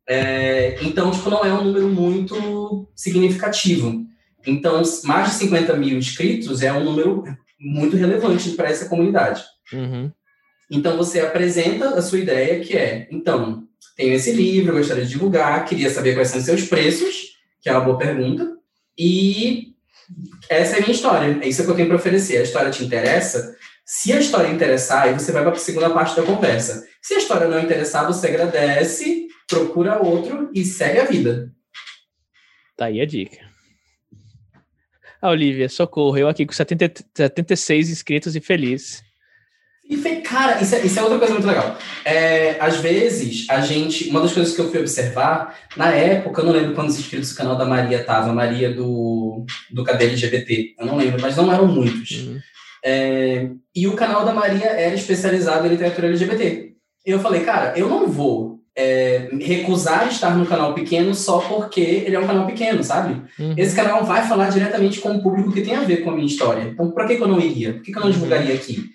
É, 0.09 0.77
então, 0.81 1.11
tipo, 1.11 1.29
não 1.29 1.45
é 1.45 1.53
um 1.53 1.63
número 1.63 1.87
muito 1.87 2.89
significativo. 2.95 4.03
Então, 4.47 4.81
mais 5.03 5.29
de 5.29 5.35
50 5.35 5.77
mil 5.77 5.95
inscritos 5.95 6.63
é 6.63 6.73
um 6.73 6.83
número 6.83 7.23
muito 7.59 7.95
relevante 7.95 8.49
para 8.51 8.69
essa 8.69 8.89
comunidade. 8.89 9.43
Uhum. 9.71 10.11
Então 10.71 10.95
você 10.95 11.19
apresenta 11.19 11.89
a 11.89 12.01
sua 12.01 12.19
ideia, 12.19 12.61
que 12.61 12.77
é, 12.77 13.07
então, 13.11 13.67
tenho 13.97 14.13
esse 14.13 14.31
livro, 14.31 14.77
gostaria 14.77 15.03
de 15.03 15.09
divulgar, 15.09 15.65
queria 15.65 15.89
saber 15.89 16.13
quais 16.13 16.29
são 16.29 16.39
os 16.39 16.45
seus 16.45 16.63
preços, 16.63 17.35
que 17.59 17.67
é 17.67 17.73
uma 17.73 17.81
boa 17.81 17.97
pergunta, 17.97 18.57
e 18.97 19.75
essa 20.49 20.75
é 20.75 20.77
a 20.77 20.81
minha 20.81 20.93
história, 20.93 21.39
é 21.41 21.47
isso 21.47 21.63
que 21.65 21.69
eu 21.69 21.75
tenho 21.75 21.87
para 21.89 21.97
oferecer. 21.97 22.37
A 22.37 22.43
história 22.43 22.71
te 22.71 22.85
interessa? 22.85 23.55
Se 23.85 24.13
a 24.13 24.19
história 24.19 24.47
interessar, 24.47 25.03
aí 25.03 25.13
você 25.13 25.33
vai 25.33 25.43
para 25.43 25.51
a 25.51 25.55
segunda 25.55 25.89
parte 25.89 26.15
da 26.15 26.23
conversa. 26.23 26.87
Se 27.01 27.15
a 27.15 27.17
história 27.17 27.47
não 27.47 27.59
interessar, 27.59 28.07
você 28.07 28.27
agradece, 28.27 29.27
procura 29.47 30.01
outro 30.01 30.49
e 30.53 30.63
segue 30.63 30.99
a 30.99 31.05
vida. 31.05 31.51
Tá 32.77 32.85
aí 32.85 33.01
a 33.01 33.05
dica. 33.05 33.37
Ah, 35.21 35.31
Olivia, 35.31 35.67
socorro, 35.67 36.17
eu 36.17 36.29
aqui 36.29 36.45
com 36.45 36.53
70, 36.53 37.03
76 37.15 37.89
inscritos 37.89 38.35
e 38.35 38.39
feliz. 38.39 39.03
E, 39.91 39.97
cara, 40.21 40.61
isso 40.61 40.73
é, 40.73 40.85
isso 40.85 40.97
é 40.97 41.03
outra 41.03 41.19
coisa 41.19 41.33
muito 41.33 41.47
legal. 41.47 41.77
É, 42.05 42.55
às 42.61 42.77
vezes, 42.77 43.45
a 43.49 43.59
gente. 43.59 44.09
Uma 44.09 44.21
das 44.21 44.31
coisas 44.31 44.55
que 44.55 44.61
eu 44.61 44.71
fui 44.71 44.79
observar, 44.79 45.59
na 45.75 45.89
época, 45.89 46.41
eu 46.41 46.45
não 46.45 46.53
lembro 46.53 46.73
quantos 46.73 46.97
inscritos 46.97 47.31
o 47.31 47.35
canal 47.35 47.57
da 47.57 47.65
Maria 47.65 47.99
estava, 47.99 48.31
Maria 48.31 48.73
do, 48.73 49.45
do 49.69 49.83
Cadê 49.83 50.05
LGBT. 50.05 50.75
Eu 50.79 50.85
não 50.85 50.95
lembro, 50.95 51.21
mas 51.21 51.35
não 51.35 51.51
eram 51.51 51.67
muitos. 51.67 52.11
Uhum. 52.11 52.39
É, 52.85 53.49
e 53.75 53.85
o 53.85 53.93
canal 53.93 54.23
da 54.23 54.33
Maria 54.33 54.67
era 54.67 54.95
especializado 54.95 55.67
em 55.67 55.71
literatura 55.71 56.07
LGBT. 56.07 56.71
E 57.05 57.11
eu 57.11 57.19
falei, 57.19 57.41
cara, 57.41 57.77
eu 57.77 57.89
não 57.89 58.07
vou 58.07 58.61
é, 58.73 59.29
recusar 59.41 60.07
estar 60.07 60.37
no 60.37 60.45
canal 60.45 60.73
pequeno 60.73 61.13
só 61.13 61.39
porque 61.39 61.81
ele 61.81 62.15
é 62.15 62.19
um 62.19 62.27
canal 62.27 62.45
pequeno, 62.45 62.81
sabe? 62.81 63.21
Uhum. 63.37 63.55
Esse 63.57 63.75
canal 63.75 64.05
vai 64.05 64.25
falar 64.25 64.49
diretamente 64.49 65.01
com 65.01 65.09
o 65.09 65.21
público 65.21 65.51
que 65.51 65.61
tem 65.61 65.75
a 65.75 65.81
ver 65.81 65.97
com 65.97 66.11
a 66.11 66.15
minha 66.15 66.27
história. 66.27 66.61
Então, 66.61 66.91
por 66.91 67.05
que, 67.05 67.17
que 67.17 67.21
eu 67.21 67.27
não 67.27 67.41
iria? 67.41 67.73
Por 67.73 67.81
que, 67.81 67.91
que 67.91 67.97
eu 67.97 68.01
não 68.01 68.07
uhum. 68.07 68.13
divulgaria 68.13 68.55
aqui? 68.55 68.89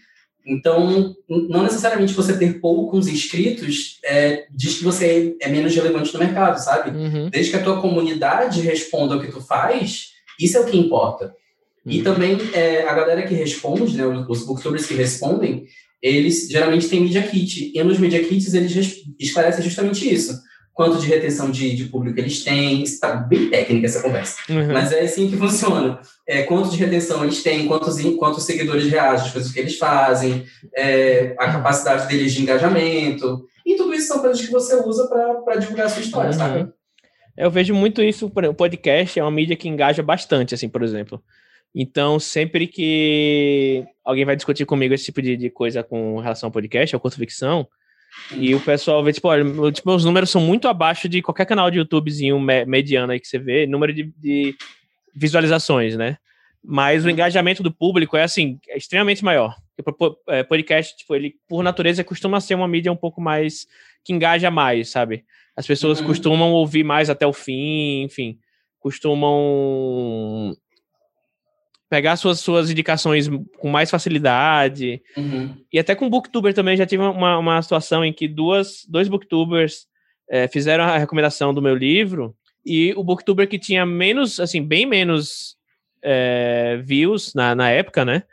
Então, 0.46 1.16
não 1.28 1.64
necessariamente 1.64 2.12
você 2.12 2.38
ter 2.38 2.60
poucos 2.60 3.08
inscritos 3.08 3.98
é, 4.04 4.46
diz 4.54 4.78
que 4.78 4.84
você 4.84 5.36
é 5.40 5.48
menos 5.48 5.74
relevante 5.74 6.12
no 6.14 6.20
mercado, 6.20 6.58
sabe? 6.62 6.96
Uhum. 6.96 7.28
Desde 7.28 7.50
que 7.50 7.56
a 7.56 7.62
tua 7.62 7.80
comunidade 7.80 8.60
responda 8.60 9.14
ao 9.14 9.20
que 9.20 9.32
tu 9.32 9.40
faz, 9.40 10.10
isso 10.38 10.56
é 10.56 10.60
o 10.60 10.66
que 10.66 10.78
importa. 10.78 11.34
Uhum. 11.84 11.92
E 11.92 12.02
também 12.02 12.38
é, 12.52 12.82
a 12.82 12.94
galera 12.94 13.26
que 13.26 13.34
responde, 13.34 13.96
né, 13.96 14.06
os 14.06 14.46
booktubers 14.46 14.86
que 14.86 14.94
respondem, 14.94 15.66
eles 16.00 16.48
geralmente 16.48 16.88
têm 16.88 17.00
media 17.00 17.22
kit. 17.22 17.72
E 17.74 17.82
nos 17.82 17.98
media 17.98 18.22
kits 18.22 18.54
eles 18.54 19.02
esclarecem 19.18 19.64
justamente 19.64 20.08
isso 20.08 20.45
quanto 20.76 20.98
de 20.98 21.06
retenção 21.06 21.50
de, 21.50 21.74
de 21.74 21.86
público 21.86 22.20
eles 22.20 22.44
têm. 22.44 22.82
Está 22.82 23.16
bem 23.16 23.48
técnica 23.48 23.86
essa 23.86 24.02
conversa. 24.02 24.36
Uhum. 24.46 24.74
Mas 24.74 24.92
é 24.92 25.00
assim 25.00 25.28
que 25.28 25.36
funciona. 25.36 25.98
É, 26.28 26.42
quanto 26.42 26.68
de 26.68 26.76
retenção 26.76 27.24
eles 27.24 27.42
têm, 27.42 27.66
quantos, 27.66 27.98
quantos 28.16 28.44
seguidores 28.44 28.84
reagem 28.84 29.26
às 29.26 29.32
coisas 29.32 29.50
que 29.50 29.58
eles 29.58 29.78
fazem, 29.78 30.44
é, 30.76 31.34
a 31.38 31.50
capacidade 31.50 32.06
deles 32.06 32.34
de 32.34 32.42
engajamento. 32.42 33.46
E 33.64 33.74
tudo 33.74 33.94
isso 33.94 34.08
são 34.08 34.18
coisas 34.18 34.44
que 34.44 34.52
você 34.52 34.76
usa 34.76 35.08
para 35.08 35.56
divulgar 35.56 35.86
a 35.86 35.88
sua 35.88 36.02
história, 36.02 36.30
uhum. 36.32 36.36
sabe? 36.36 36.68
Eu 37.38 37.50
vejo 37.50 37.74
muito 37.74 38.02
isso, 38.02 38.26
o 38.26 38.54
podcast 38.54 39.18
é 39.18 39.22
uma 39.22 39.30
mídia 39.30 39.56
que 39.56 39.68
engaja 39.68 40.02
bastante, 40.02 40.54
assim, 40.54 40.68
por 40.68 40.82
exemplo. 40.82 41.22
Então, 41.74 42.20
sempre 42.20 42.66
que 42.66 43.82
alguém 44.04 44.26
vai 44.26 44.36
discutir 44.36 44.66
comigo 44.66 44.92
esse 44.92 45.06
tipo 45.06 45.22
de, 45.22 45.36
de 45.36 45.48
coisa 45.48 45.82
com 45.82 46.18
relação 46.18 46.48
ao 46.48 46.52
podcast, 46.52 46.94
ao 46.94 47.00
curto 47.00 47.16
ficção, 47.16 47.66
e 48.36 48.54
o 48.54 48.60
pessoal 48.60 49.02
vê, 49.04 49.12
tipo, 49.12 49.28
olha, 49.28 49.44
tipo, 49.72 49.94
os 49.94 50.04
números 50.04 50.30
são 50.30 50.40
muito 50.40 50.68
abaixo 50.68 51.08
de 51.08 51.22
qualquer 51.22 51.46
canal 51.46 51.70
de 51.70 51.78
YouTubezinho 51.78 52.40
mediano 52.40 53.12
aí 53.12 53.20
que 53.20 53.28
você 53.28 53.38
vê, 53.38 53.66
número 53.66 53.92
de, 53.92 54.12
de 54.18 54.54
visualizações, 55.14 55.96
né? 55.96 56.18
Mas 56.62 57.04
o 57.04 57.10
engajamento 57.10 57.62
do 57.62 57.72
público 57.72 58.16
é, 58.16 58.24
assim, 58.24 58.58
é 58.68 58.76
extremamente 58.76 59.24
maior. 59.24 59.54
O 59.78 60.16
é, 60.28 60.42
podcast, 60.42 60.96
tipo, 60.96 61.14
ele, 61.14 61.34
por 61.48 61.62
natureza, 61.62 62.02
costuma 62.02 62.40
ser 62.40 62.54
uma 62.54 62.66
mídia 62.66 62.90
um 62.90 62.96
pouco 62.96 63.20
mais, 63.20 63.66
que 64.04 64.12
engaja 64.12 64.50
mais, 64.50 64.88
sabe? 64.88 65.24
As 65.56 65.66
pessoas 65.66 66.00
uhum. 66.00 66.06
costumam 66.06 66.52
ouvir 66.52 66.82
mais 66.82 67.08
até 67.08 67.26
o 67.26 67.32
fim, 67.32 68.02
enfim, 68.02 68.38
costumam 68.80 70.56
pegar 71.88 72.16
suas, 72.16 72.40
suas 72.40 72.70
indicações 72.70 73.28
com 73.58 73.68
mais 73.68 73.90
facilidade. 73.90 75.00
Uhum. 75.16 75.54
E 75.72 75.78
até 75.78 75.94
com 75.94 76.06
o 76.06 76.10
Booktuber 76.10 76.52
também 76.52 76.76
já 76.76 76.86
tive 76.86 77.02
uma, 77.02 77.38
uma 77.38 77.62
situação 77.62 78.04
em 78.04 78.12
que 78.12 78.26
duas, 78.26 78.84
dois 78.88 79.08
Booktubers 79.08 79.86
é, 80.28 80.48
fizeram 80.48 80.84
a 80.84 80.98
recomendação 80.98 81.54
do 81.54 81.62
meu 81.62 81.74
livro 81.74 82.34
e 82.64 82.92
o 82.96 83.04
Booktuber 83.04 83.48
que 83.48 83.58
tinha 83.58 83.86
menos, 83.86 84.40
assim, 84.40 84.62
bem 84.62 84.84
menos 84.84 85.56
é, 86.02 86.80
views 86.82 87.32
na, 87.34 87.54
na 87.54 87.70
época, 87.70 88.04
né? 88.04 88.24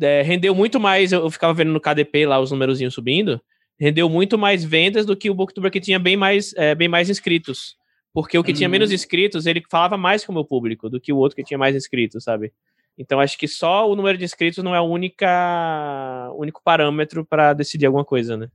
É, 0.00 0.22
rendeu 0.22 0.54
muito 0.54 0.78
mais, 0.78 1.12
eu 1.12 1.30
ficava 1.30 1.54
vendo 1.54 1.72
no 1.72 1.80
KDP 1.80 2.26
lá 2.26 2.40
os 2.40 2.50
númerozinhos 2.50 2.92
subindo, 2.92 3.40
rendeu 3.78 4.08
muito 4.08 4.36
mais 4.36 4.64
vendas 4.64 5.06
do 5.06 5.16
que 5.16 5.30
o 5.30 5.34
Booktuber 5.34 5.70
que 5.70 5.80
tinha 5.80 5.98
bem 5.98 6.16
mais, 6.16 6.52
é, 6.56 6.74
bem 6.74 6.88
mais 6.88 7.08
inscritos. 7.08 7.76
Porque 8.14 8.38
o 8.38 8.44
que 8.44 8.52
tinha 8.52 8.68
menos 8.68 8.90
uhum. 8.90 8.94
inscritos, 8.94 9.44
ele 9.44 9.60
falava 9.68 9.96
mais 9.96 10.24
com 10.24 10.30
o 10.30 10.34
meu 10.34 10.44
público 10.44 10.88
do 10.88 11.00
que 11.00 11.12
o 11.12 11.16
outro 11.16 11.34
que 11.34 11.42
tinha 11.42 11.58
mais 11.58 11.74
inscritos, 11.74 12.22
sabe? 12.22 12.52
Então 12.96 13.18
acho 13.18 13.36
que 13.36 13.48
só 13.48 13.90
o 13.90 13.96
número 13.96 14.16
de 14.16 14.24
inscritos 14.24 14.62
não 14.62 14.72
é 14.72 14.80
o 14.80 14.84
única, 14.84 16.30
único 16.36 16.62
parâmetro 16.64 17.26
para 17.26 17.52
decidir 17.52 17.86
alguma 17.86 18.04
coisa, 18.04 18.36
né? 18.36 18.48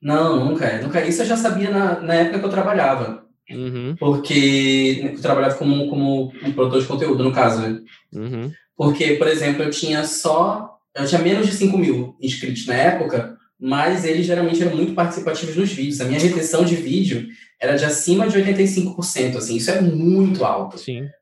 Não, 0.00 0.44
nunca. 0.44 0.80
nunca. 0.82 1.04
Isso 1.06 1.22
eu 1.22 1.26
já 1.26 1.38
sabia 1.38 1.70
na, 1.70 2.00
na 2.00 2.14
época 2.14 2.38
que 2.38 2.44
eu 2.44 2.50
trabalhava. 2.50 3.26
Uhum. 3.50 3.96
Porque 3.98 5.10
eu 5.14 5.22
trabalhava 5.22 5.54
como, 5.54 5.88
como 5.88 6.30
um 6.44 6.52
produtor 6.52 6.82
de 6.82 6.86
conteúdo, 6.86 7.24
no 7.24 7.32
caso, 7.32 7.62
né? 7.62 7.80
Uhum. 8.12 8.52
Porque, 8.76 9.14
por 9.14 9.26
exemplo, 9.26 9.62
eu 9.62 9.70
tinha 9.70 10.04
só. 10.04 10.76
Eu 10.94 11.06
tinha 11.06 11.22
menos 11.22 11.46
de 11.46 11.52
5 11.52 11.78
mil 11.78 12.14
inscritos 12.20 12.66
na 12.66 12.74
época, 12.74 13.37
mas 13.58 14.04
eles 14.04 14.26
geralmente 14.26 14.62
eram 14.62 14.76
muito 14.76 14.94
participativos 14.94 15.56
nos 15.56 15.72
vídeos. 15.72 16.00
A 16.00 16.04
minha 16.04 16.20
retenção 16.20 16.64
de 16.64 16.76
vídeo 16.76 17.26
era 17.60 17.76
de 17.76 17.84
acima 17.84 18.28
de 18.28 18.38
85%, 18.38 19.36
assim, 19.36 19.56
isso 19.56 19.70
é 19.70 19.80
muito 19.80 20.44
alto 20.44 20.78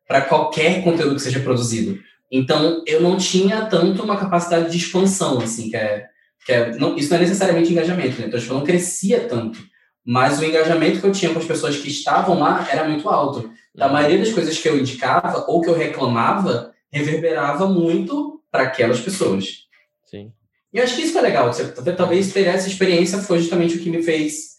para 0.06 0.20
qualquer 0.20 0.84
conteúdo 0.84 1.14
que 1.14 1.22
seja 1.22 1.40
produzido. 1.40 1.98
Então, 2.30 2.82
eu 2.86 3.00
não 3.00 3.16
tinha 3.16 3.66
tanto 3.66 4.02
uma 4.02 4.16
capacidade 4.16 4.70
de 4.70 4.76
expansão, 4.76 5.38
assim, 5.38 5.70
que 5.70 5.76
é, 5.76 6.06
que 6.44 6.52
é 6.52 6.76
não, 6.76 6.96
isso 6.96 7.08
não 7.10 7.16
é 7.16 7.20
necessariamente 7.20 7.72
engajamento, 7.72 8.20
né? 8.20 8.26
Então, 8.26 8.38
tipo, 8.38 8.52
eu 8.52 8.58
não 8.58 8.66
crescia 8.66 9.20
tanto, 9.20 9.58
mas 10.04 10.38
o 10.38 10.44
engajamento 10.44 11.00
que 11.00 11.06
eu 11.06 11.12
tinha 11.12 11.32
com 11.32 11.38
as 11.38 11.44
pessoas 11.44 11.76
que 11.76 11.88
estavam 11.88 12.38
lá 12.38 12.66
era 12.70 12.86
muito 12.86 13.08
alto. 13.08 13.50
Da 13.74 13.88
maioria 13.88 14.18
das 14.18 14.32
coisas 14.32 14.58
que 14.58 14.68
eu 14.68 14.78
indicava 14.78 15.44
ou 15.48 15.60
que 15.60 15.68
eu 15.68 15.76
reclamava, 15.76 16.72
reverberava 16.92 17.68
muito 17.68 18.42
para 18.50 18.64
aquelas 18.64 19.00
pessoas. 19.00 19.66
Sim. 20.04 20.32
E 20.76 20.78
eu 20.78 20.84
acho 20.84 20.94
que 20.94 21.04
isso 21.04 21.14
foi 21.14 21.22
legal. 21.22 21.50
Talvez 21.96 22.34
ter 22.34 22.46
essa 22.48 22.68
experiência 22.68 23.16
foi 23.16 23.38
justamente 23.38 23.78
o 23.78 23.80
que 23.80 23.88
me 23.88 24.02
fez 24.02 24.56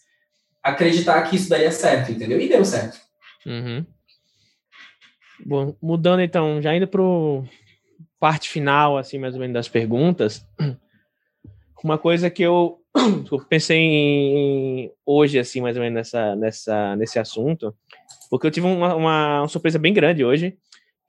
acreditar 0.60 1.22
que 1.22 1.36
isso 1.36 1.48
daria 1.48 1.70
certo, 1.70 2.10
entendeu? 2.10 2.40
E 2.40 2.48
deu 2.48 2.64
certo. 2.64 2.98
Uhum. 3.46 3.86
Bom, 5.46 5.76
mudando 5.80 6.20
então, 6.20 6.60
já 6.60 6.74
indo 6.74 6.88
para 6.88 7.00
parte 8.18 8.48
final, 8.48 8.98
assim, 8.98 9.16
mais 9.16 9.34
ou 9.34 9.40
menos, 9.40 9.54
das 9.54 9.68
perguntas, 9.68 10.44
uma 11.84 11.96
coisa 11.96 12.28
que 12.28 12.42
eu, 12.42 12.80
eu 13.30 13.38
pensei 13.48 13.78
em, 13.78 14.92
hoje, 15.06 15.38
assim, 15.38 15.60
mais 15.60 15.76
ou 15.76 15.82
menos, 15.84 15.94
nessa, 15.94 16.34
nessa, 16.34 16.96
nesse 16.96 17.20
assunto, 17.20 17.72
porque 18.28 18.44
eu 18.44 18.50
tive 18.50 18.66
uma, 18.66 18.92
uma, 18.92 19.38
uma 19.42 19.48
surpresa 19.48 19.78
bem 19.78 19.94
grande 19.94 20.24
hoje, 20.24 20.58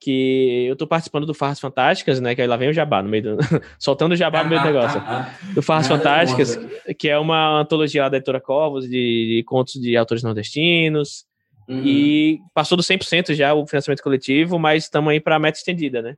que 0.00 0.64
eu 0.66 0.74
tô 0.74 0.86
participando 0.86 1.26
do 1.26 1.34
Farras 1.34 1.60
Fantásticas, 1.60 2.20
né? 2.20 2.34
Que 2.34 2.40
aí 2.40 2.48
lá 2.48 2.56
vem 2.56 2.70
o 2.70 2.72
jabá 2.72 3.02
no 3.02 3.08
meio 3.08 3.36
do. 3.36 3.38
soltando 3.78 4.12
o 4.12 4.16
jabá 4.16 4.42
no 4.42 4.48
meio 4.48 4.62
do 4.62 4.66
negócio. 4.66 5.00
do 5.54 5.62
Farras 5.62 5.86
Fantásticas, 5.86 6.58
que 6.98 7.08
é 7.08 7.18
uma 7.18 7.60
antologia 7.60 8.04
lá 8.04 8.08
da 8.08 8.16
editora 8.16 8.40
Covos, 8.40 8.84
de, 8.84 8.90
de 8.90 9.44
contos 9.46 9.74
de 9.74 9.96
autores 9.96 10.22
nordestinos. 10.22 11.26
Uhum. 11.68 11.82
E 11.84 12.40
passou 12.54 12.76
do 12.76 12.82
100% 12.82 13.34
já 13.34 13.52
o 13.52 13.66
financiamento 13.66 14.02
coletivo, 14.02 14.58
mas 14.58 14.84
estamos 14.84 15.10
aí 15.12 15.20
para 15.20 15.36
a 15.36 15.38
meta 15.38 15.58
estendida, 15.58 16.00
né? 16.00 16.16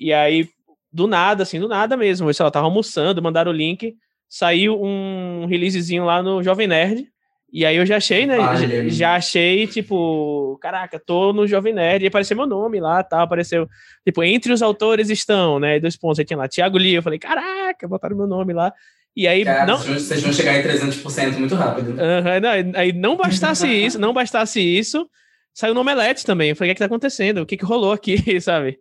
E 0.00 0.12
aí, 0.12 0.48
do 0.92 1.06
nada, 1.06 1.44
assim, 1.44 1.60
do 1.60 1.68
nada 1.68 1.96
mesmo, 1.96 2.28
eu 2.28 2.34
sei 2.34 2.44
lá, 2.44 2.50
tava 2.50 2.66
almoçando, 2.66 3.22
mandaram 3.22 3.52
o 3.52 3.54
link, 3.54 3.96
saiu 4.28 4.82
um 4.82 5.46
releasezinho 5.46 6.04
lá 6.04 6.22
no 6.22 6.42
Jovem 6.42 6.66
Nerd, 6.66 7.08
e 7.52 7.64
aí 7.64 7.76
eu 7.76 7.86
já 7.86 7.96
achei, 7.96 8.26
né? 8.26 8.36
Já, 8.36 8.88
já, 8.88 9.14
achei, 9.14 9.66
tipo, 9.66 10.58
caraca, 10.60 10.98
tô 10.98 11.32
no 11.32 11.46
Jovem 11.46 11.72
Nerd, 11.72 12.04
e 12.04 12.08
apareceu 12.08 12.36
meu 12.36 12.46
nome 12.46 12.80
lá, 12.80 13.02
tal, 13.02 13.20
apareceu, 13.20 13.68
tipo, 14.04 14.22
entre 14.24 14.52
os 14.52 14.62
autores 14.62 15.10
estão, 15.10 15.58
né? 15.58 15.78
Dois 15.78 15.96
pontos, 15.96 16.18
aí 16.18 16.24
tinha 16.24 16.36
lá, 16.36 16.48
Thiago 16.48 16.76
Lee, 16.76 16.94
eu 16.94 17.02
falei, 17.02 17.18
caraca, 17.18 17.86
botaram 17.86 18.16
meu 18.16 18.26
nome 18.26 18.52
lá. 18.52 18.72
E 19.16 19.26
aí, 19.26 19.44
Cara, 19.44 19.64
não... 19.64 19.78
vocês 19.78 20.22
vão 20.22 20.32
chegar 20.32 20.58
em 20.58 20.62
300% 20.62 21.38
muito 21.38 21.54
rápido. 21.54 21.90
Uhum, 21.92 22.40
não, 22.42 22.78
aí 22.78 22.92
não 22.92 23.16
bastasse 23.16 23.66
isso, 23.72 23.98
não 23.98 24.12
bastasse 24.12 24.60
isso, 24.60 25.08
saiu 25.54 25.72
no 25.72 25.80
Omelete 25.80 26.26
também. 26.26 26.50
Eu 26.50 26.56
falei, 26.56 26.68
o 26.68 26.70
que, 26.70 26.72
é 26.72 26.74
que 26.74 26.78
tá 26.80 26.84
acontecendo? 26.86 27.38
O 27.38 27.46
que, 27.46 27.56
que 27.56 27.64
rolou 27.64 27.92
aqui, 27.92 28.18
sabe? 28.42 28.78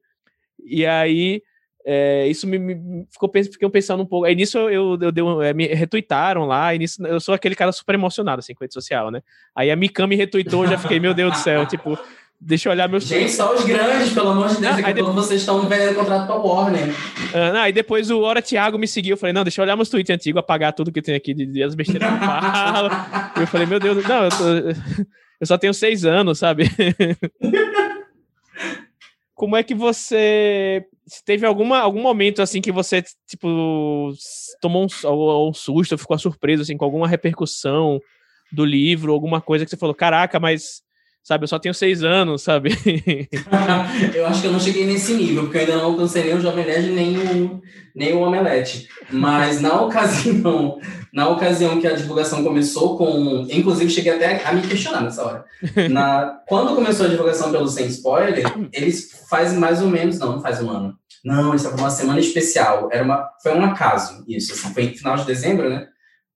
E 0.66 0.86
aí, 0.86 1.42
é, 1.88 2.28
isso 2.28 2.48
me, 2.48 2.58
me, 2.58 3.08
ficou 3.12 3.32
fiquei 3.32 3.70
pensando 3.70 4.02
um 4.02 4.06
pouco. 4.08 4.26
Aí 4.26 4.34
nisso 4.34 4.58
eu, 4.58 4.98
eu, 5.00 5.12
eu 5.16 5.42
é, 5.44 5.54
me 5.54 5.68
retuitaram 5.68 6.46
lá, 6.46 6.74
e 6.74 6.80
nisso 6.80 7.06
eu 7.06 7.20
sou 7.20 7.36
aquele 7.36 7.54
cara 7.54 7.72
super 7.72 7.94
emocionado 7.94 8.40
assim, 8.40 8.56
com 8.56 8.64
rede 8.64 8.74
social, 8.74 9.12
né? 9.12 9.22
Aí 9.56 9.70
a 9.70 9.76
Mikan 9.76 10.08
me 10.08 10.16
retuitou, 10.16 10.64
eu 10.64 10.72
já 10.72 10.80
fiquei, 10.80 11.00
meu 11.00 11.14
Deus 11.14 11.34
do 11.34 11.38
céu, 11.38 11.64
tipo, 11.70 11.96
deixa 12.42 12.68
eu 12.68 12.72
olhar 12.72 12.90
meus 12.90 13.04
Gente, 13.04 13.32
só 13.32 13.54
os 13.54 13.64
grandes, 13.64 14.12
pelo 14.14 14.30
amor 14.30 14.48
de 14.50 14.62
Deus, 14.62 14.84
aí 14.84 14.96
depois... 14.96 15.14
vocês 15.14 15.42
estão 15.42 15.62
vendendo 15.70 15.94
contrato 15.94 16.26
pra 16.26 16.36
Warner. 16.36 16.90
Ah, 17.32 17.54
não, 17.54 17.60
aí 17.60 17.72
depois 17.72 18.10
o 18.10 18.20
Hora 18.22 18.42
Thiago 18.42 18.80
me 18.80 18.88
seguiu, 18.88 19.14
eu 19.14 19.18
falei, 19.18 19.34
não, 19.34 19.44
deixa 19.44 19.62
eu 19.62 19.64
olhar 19.64 19.76
meus 19.76 19.90
tweets 19.90 20.10
antigos, 20.10 20.40
apagar 20.40 20.74
tudo 20.74 20.92
que 20.92 21.04
tem 21.04 21.14
aqui 21.14 21.36
de, 21.36 21.46
de 21.46 21.62
as 21.62 21.76
besteiras 21.76 22.10
que 22.10 22.16
eu 22.16 22.20
falo. 22.20 22.90
eu 23.42 23.48
falei, 23.48 23.68
meu 23.68 23.80
Deus, 23.80 24.04
não, 24.08 24.24
eu, 24.24 24.30
tô, 24.32 24.44
eu 25.40 25.46
só 25.46 25.56
tenho 25.56 25.74
seis 25.74 26.04
anos, 26.04 26.40
sabe? 26.40 26.66
Como 29.36 29.56
é 29.56 29.62
que 29.62 29.76
você 29.76 30.88
teve 31.26 31.46
alguma, 31.46 31.80
algum 31.80 32.02
momento 32.02 32.42
assim 32.42 32.62
que 32.62 32.72
você 32.72 33.04
tipo 33.28 34.14
tomou 34.62 34.86
um, 34.86 35.48
um 35.50 35.54
susto, 35.54 35.98
ficou 35.98 36.18
surpreso 36.18 36.64
assim 36.64 36.78
com 36.78 36.86
alguma 36.86 37.08
repercussão 37.08 38.00
do 38.52 38.66
livro, 38.66 39.14
alguma 39.14 39.42
coisa 39.42 39.66
que 39.66 39.72
você 39.72 39.78
falou, 39.78 39.96
caraca, 39.96 40.40
mas 40.40 40.82
sabe? 41.26 41.44
Eu 41.44 41.48
só 41.48 41.58
tenho 41.58 41.74
seis 41.74 42.04
anos, 42.04 42.44
sabe? 42.44 42.70
eu 44.14 44.28
acho 44.28 44.42
que 44.42 44.48
eu 44.48 44.52
não 44.54 44.60
cheguei 44.60 44.86
nesse 44.86 45.16
nível, 45.16 45.44
porque 45.44 45.58
eu 45.58 45.62
ainda 45.62 45.78
não 45.78 45.86
alcancei 45.86 46.24
nem 46.24 46.36
o 46.36 46.40
Jovem 46.40 46.66
Nerd, 46.66 46.92
nem 46.92 47.18
o, 47.18 47.62
nem 47.96 48.14
o 48.14 48.22
Omelete. 48.22 48.88
Mas 49.10 49.60
na 49.60 49.82
ocasião, 49.82 50.80
na 51.12 51.28
ocasião 51.28 51.82
que 51.82 51.88
a 51.88 51.96
divulgação 51.96 52.44
começou 52.44 52.96
com... 52.96 53.48
Inclusive, 53.50 53.90
cheguei 53.90 54.14
até 54.14 54.46
a 54.46 54.54
me 54.54 54.62
questionar 54.62 55.02
nessa 55.02 55.26
hora. 55.26 55.46
Na, 55.90 56.42
quando 56.48 56.76
começou 56.76 57.08
a 57.08 57.10
divulgação 57.10 57.52
pelo 57.52 57.68
Sem 57.68 57.88
Spoiler, 57.88 58.44
eles 58.72 59.26
fazem 59.28 59.58
mais 59.58 59.82
ou 59.82 59.90
menos... 59.90 60.20
Não, 60.20 60.34
não 60.34 60.42
faz 60.42 60.62
um 60.62 60.70
ano. 60.70 60.96
Não, 61.24 61.50
eles 61.50 61.64
estavam 61.64 61.80
uma 61.80 61.90
semana 61.90 62.20
especial. 62.20 62.88
Era 62.92 63.04
uma, 63.04 63.28
foi 63.42 63.52
um 63.58 63.66
acaso 63.66 64.24
isso, 64.28 64.54
assim, 64.54 64.72
foi 64.76 64.90
final 64.90 65.16
de 65.16 65.26
dezembro, 65.26 65.72
né? 65.72 65.88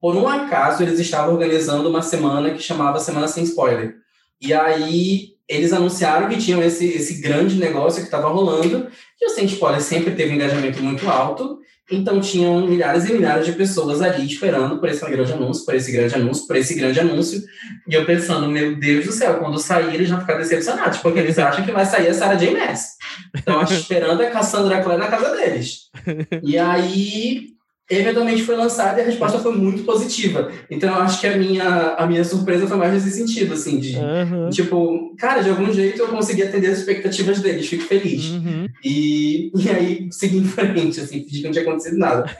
Por 0.01 0.15
um 0.15 0.27
acaso, 0.27 0.81
eles 0.81 0.97
estavam 0.97 1.33
organizando 1.33 1.87
uma 1.87 2.01
semana 2.01 2.49
que 2.51 2.63
chamava 2.63 2.99
Semana 2.99 3.27
Sem 3.27 3.43
Spoiler 3.43 3.99
e 4.41 4.53
aí 4.53 5.29
eles 5.47 5.73
anunciaram 5.73 6.29
que 6.29 6.37
tinham 6.37 6.61
esse, 6.61 6.85
esse 6.85 7.15
grande 7.15 7.55
negócio 7.55 8.01
que 8.01 8.07
estava 8.07 8.29
rolando, 8.29 8.87
e 9.19 9.25
o 9.25 9.29
Sem 9.29 9.45
Spoiler 9.45 9.81
sempre 9.81 10.13
teve 10.13 10.31
um 10.31 10.35
engajamento 10.35 10.81
muito 10.81 11.09
alto, 11.09 11.59
então 11.91 12.21
tinham 12.21 12.67
milhares 12.67 13.09
e 13.09 13.13
milhares 13.13 13.47
de 13.47 13.53
pessoas 13.53 13.99
ali 13.99 14.23
esperando 14.25 14.77
por 14.79 14.87
esse 14.87 15.03
grande 15.09 15.33
anúncio, 15.33 15.65
por 15.65 15.73
esse 15.73 15.91
grande 15.91 16.13
anúncio, 16.13 16.45
por 16.45 16.55
esse 16.55 16.75
grande 16.75 16.99
anúncio, 16.99 17.41
e 17.87 17.93
eu 17.95 18.05
pensando, 18.05 18.47
meu 18.47 18.75
Deus 18.75 19.05
do 19.05 19.11
céu, 19.11 19.39
quando 19.39 19.57
sair 19.57 19.95
eles 19.95 20.09
vão 20.09 20.21
ficar 20.21 20.37
decepcionados, 20.37 20.99
porque 20.99 21.17
eles 21.17 21.39
acham 21.39 21.65
que 21.65 21.71
vai 21.71 21.85
sair 21.85 22.09
a 22.09 22.13
Sarah 22.13 22.35
J. 22.35 22.51
Maas. 22.51 22.89
Então, 23.35 23.63
esperando 23.63 24.21
a 24.21 24.29
Cassandra 24.29 24.83
Clare 24.83 24.99
na 24.99 25.07
casa 25.07 25.35
deles. 25.35 25.89
E 26.43 26.57
aí 26.57 27.58
eventualmente 27.89 28.43
foi 28.43 28.55
lançada 28.55 28.99
e 28.99 29.03
a 29.03 29.05
resposta 29.05 29.39
foi 29.39 29.55
muito 29.55 29.83
positiva. 29.83 30.51
Então 30.69 30.93
eu 30.93 31.01
acho 31.01 31.19
que 31.19 31.27
a 31.27 31.35
minha, 31.35 31.95
a 31.95 32.05
minha 32.05 32.23
surpresa 32.23 32.67
foi 32.67 32.77
mais 32.77 32.93
nesse 32.93 33.11
sentido, 33.11 33.53
assim, 33.53 33.79
de 33.79 33.97
uhum. 33.97 34.49
tipo, 34.49 35.15
cara, 35.17 35.41
de 35.41 35.49
algum 35.49 35.73
jeito 35.73 35.99
eu 35.99 36.07
consegui 36.07 36.43
atender 36.43 36.67
as 36.67 36.79
expectativas 36.79 37.39
deles, 37.39 37.67
fico 37.67 37.83
feliz. 37.83 38.25
Uhum. 38.25 38.67
E, 38.83 39.51
e 39.55 39.69
aí 39.69 40.07
segui 40.11 40.37
em 40.37 40.45
frente, 40.45 40.99
assim, 40.99 41.23
fingi 41.23 41.39
que 41.39 41.43
não 41.43 41.51
tinha 41.51 41.63
acontecido 41.63 41.97
nada. 41.97 42.25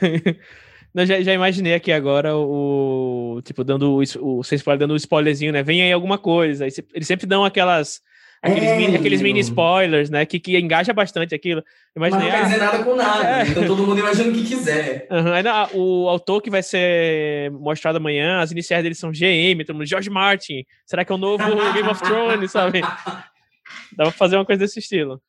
Eu 0.92 1.06
já, 1.06 1.22
já 1.22 1.32
imaginei 1.32 1.74
aqui 1.74 1.92
agora 1.92 2.36
o, 2.36 3.40
tipo, 3.44 3.62
dando 3.62 3.92
o, 3.92 4.02
o, 4.18 4.40
o 4.40 4.76
dando 4.76 4.92
um 4.92 4.96
spoilerzinho, 4.96 5.52
né? 5.52 5.62
Vem 5.62 5.82
aí 5.82 5.92
alguma 5.92 6.18
coisa. 6.18 6.66
Eles 6.66 7.06
sempre 7.06 7.28
dão 7.28 7.44
aquelas 7.44 8.00
Aqueles, 8.42 8.70
é, 8.70 8.76
mini, 8.76 8.96
aqueles 8.96 9.20
mini 9.20 9.40
spoilers, 9.40 10.08
né? 10.08 10.24
Que, 10.24 10.40
que 10.40 10.58
engaja 10.58 10.94
bastante 10.94 11.34
aquilo. 11.34 11.62
Imaginei, 11.94 12.30
Mas 12.30 12.32
não 12.32 12.40
quer 12.40 12.48
dizer 12.48 12.64
nada 12.64 12.84
com 12.84 12.94
nada. 12.96 13.40
É. 13.40 13.48
Então 13.48 13.66
todo 13.66 13.86
mundo 13.86 13.98
imagina 13.98 14.30
o 14.30 14.32
que 14.32 14.44
quiser. 14.44 15.06
Uhum. 15.10 15.78
o 15.78 16.08
autor 16.08 16.40
que 16.40 16.48
vai 16.48 16.62
ser 16.62 17.50
mostrado 17.50 17.98
amanhã, 17.98 18.40
as 18.40 18.50
iniciais 18.50 18.82
dele 18.82 18.94
são 18.94 19.10
GM, 19.10 19.62
todo 19.66 19.76
mundo, 19.76 19.86
George 19.86 20.08
Martin. 20.08 20.64
Será 20.86 21.04
que 21.04 21.12
é 21.12 21.14
o 21.14 21.18
novo 21.18 21.44
Game 21.74 21.88
of 21.88 22.02
Thrones, 22.02 22.50
sabe? 22.50 22.80
Dá 22.80 24.04
pra 24.04 24.10
fazer 24.10 24.36
uma 24.36 24.46
coisa 24.46 24.60
desse 24.60 24.78
estilo. 24.78 25.20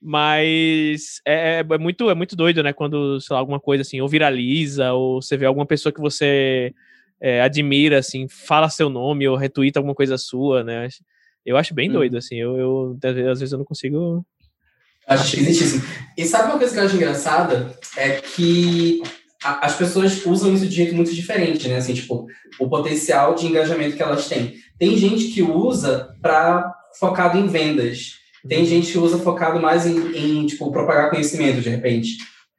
Mas 0.00 1.20
é, 1.26 1.58
é, 1.58 1.60
é, 1.60 1.78
muito, 1.78 2.08
é 2.08 2.14
muito 2.14 2.34
doido, 2.34 2.62
né? 2.62 2.72
Quando, 2.72 3.20
sei 3.20 3.34
lá, 3.34 3.40
alguma 3.40 3.60
coisa 3.60 3.82
assim, 3.82 4.00
ou 4.00 4.08
viraliza, 4.08 4.94
ou 4.94 5.20
você 5.20 5.36
vê 5.36 5.44
alguma 5.44 5.66
pessoa 5.66 5.92
que 5.92 6.00
você 6.00 6.72
é, 7.20 7.42
admira, 7.42 7.98
assim, 7.98 8.26
fala 8.28 8.70
seu 8.70 8.88
nome, 8.88 9.28
ou 9.28 9.36
retuita 9.36 9.78
alguma 9.78 9.94
coisa 9.94 10.16
sua, 10.16 10.64
né? 10.64 10.88
Eu 11.46 11.56
acho 11.56 11.72
bem 11.72 11.88
hum. 11.88 11.92
doido, 11.92 12.18
assim. 12.18 12.34
Eu, 12.34 12.58
eu, 12.58 12.98
às 13.30 13.38
vezes 13.38 13.52
eu 13.52 13.58
não 13.58 13.64
consigo. 13.64 14.26
Acho 15.06 15.36
esquisitíssimo. 15.36 15.84
E 16.18 16.24
sabe 16.24 16.50
uma 16.50 16.58
coisa 16.58 16.74
que 16.74 16.80
eu 16.80 16.84
acho 16.84 16.96
engraçada? 16.96 17.72
É 17.96 18.20
que 18.20 19.00
a, 19.42 19.66
as 19.66 19.76
pessoas 19.76 20.26
usam 20.26 20.52
isso 20.52 20.66
de 20.66 20.74
jeito 20.74 20.94
muito 20.94 21.14
diferente, 21.14 21.68
né? 21.68 21.76
Assim, 21.76 21.94
tipo, 21.94 22.26
o 22.58 22.68
potencial 22.68 23.36
de 23.36 23.46
engajamento 23.46 23.96
que 23.96 24.02
elas 24.02 24.28
têm. 24.28 24.56
Tem 24.76 24.96
gente 24.96 25.28
que 25.28 25.42
usa 25.42 26.14
para 26.20 26.74
focado 26.98 27.38
em 27.38 27.46
vendas. 27.46 28.14
Tem 28.48 28.64
gente 28.64 28.90
que 28.90 28.98
usa 28.98 29.18
focado 29.18 29.60
mais 29.60 29.86
em, 29.86 29.96
em 30.16 30.46
tipo, 30.46 30.72
propagar 30.72 31.10
conhecimento, 31.10 31.60
de 31.60 31.70
repente. 31.70 32.16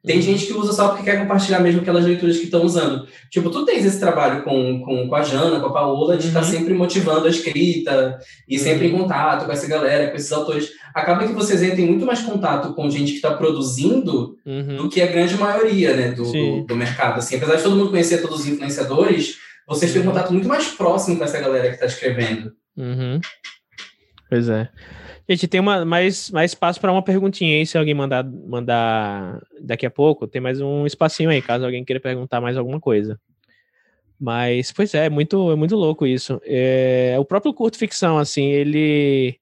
Tem 0.08 0.22
gente 0.22 0.46
que 0.46 0.54
usa 0.54 0.72
só 0.72 0.88
porque 0.88 1.04
quer 1.04 1.20
compartilhar 1.20 1.60
mesmo 1.60 1.82
aquelas 1.82 2.06
leituras 2.06 2.38
que 2.38 2.46
estão 2.46 2.64
usando. 2.64 3.06
Tipo, 3.30 3.50
tu 3.50 3.66
tens 3.66 3.84
esse 3.84 4.00
trabalho 4.00 4.42
com, 4.44 4.82
com, 4.82 5.10
com 5.10 5.16
a 5.16 5.22
Jana, 5.22 5.60
com 5.60 5.66
a 5.66 5.74
Paola, 5.74 6.16
de 6.16 6.28
estar 6.28 6.40
tá 6.40 6.46
uhum. 6.46 6.52
tá 6.52 6.58
sempre 6.58 6.74
motivando 6.74 7.28
a 7.28 7.30
escrita 7.30 8.18
e 8.48 8.58
uhum. 8.58 8.64
sempre 8.64 8.88
em 8.88 8.92
contato 8.92 9.46
com 9.46 9.52
essa 9.52 9.68
galera, 9.68 10.10
com 10.10 10.16
esses 10.16 10.32
autores. 10.32 10.70
Acaba 10.96 11.28
que 11.28 11.34
vocês 11.34 11.60
têm 11.60 11.86
muito 11.86 12.06
mais 12.06 12.22
contato 12.22 12.74
com 12.74 12.90
gente 12.90 13.12
que 13.12 13.18
está 13.18 13.34
produzindo 13.34 14.38
uhum. 14.46 14.78
do 14.78 14.90
que 14.90 15.02
a 15.02 15.08
grande 15.08 15.36
maioria 15.36 15.94
né, 15.94 16.12
do, 16.12 16.24
do, 16.24 16.64
do, 16.64 16.76
mercado. 16.76 17.18
Assim, 17.18 17.36
apesar 17.36 17.58
de 17.58 17.64
todo 17.64 17.76
mundo 17.76 17.92
conhecer 17.92 18.22
todos 18.22 18.40
os 18.40 18.48
influenciadores, 18.48 19.38
vocês 19.68 19.92
têm 19.92 20.02
um 20.02 20.06
contato 20.06 20.32
muito 20.32 20.48
mais 20.48 20.68
próximo 20.70 21.18
com 21.18 21.26
essa 21.26 21.42
galera 21.42 21.68
que 21.68 21.74
está 21.74 21.86
escrevendo. 21.86 22.54
Uhum. 22.78 23.20
Pois 24.30 24.48
é. 24.48 24.70
Gente, 25.30 25.48
tem 25.48 25.60
uma, 25.60 25.84
mais, 25.84 26.32
mais 26.32 26.52
espaço 26.52 26.80
para 26.80 26.92
uma 26.92 27.02
perguntinha 27.04 27.58
aí, 27.58 27.66
se 27.66 27.78
alguém 27.78 27.94
mandar, 27.94 28.24
mandar 28.24 29.42
daqui 29.60 29.86
a 29.86 29.92
pouco. 29.92 30.26
Tem 30.26 30.40
mais 30.40 30.62
um 30.62 30.86
espacinho 30.86 31.30
aí, 31.30 31.42
caso 31.42 31.66
alguém 31.66 31.84
queira 31.84 32.00
perguntar 32.00 32.40
mais 32.40 32.56
alguma 32.56 32.80
coisa. 32.80 33.20
Mas, 34.20 34.72
pois 34.72 34.94
é, 34.94 35.06
é 35.06 35.10
muito, 35.10 35.52
é 35.52 35.56
muito 35.56 35.76
louco 35.76 36.08
isso. 36.08 36.42
É, 36.46 37.16
o 37.20 37.26
próprio 37.26 37.54
curto 37.54 37.78
ficção, 37.78 38.18
assim, 38.18 38.46
ele 38.52 39.38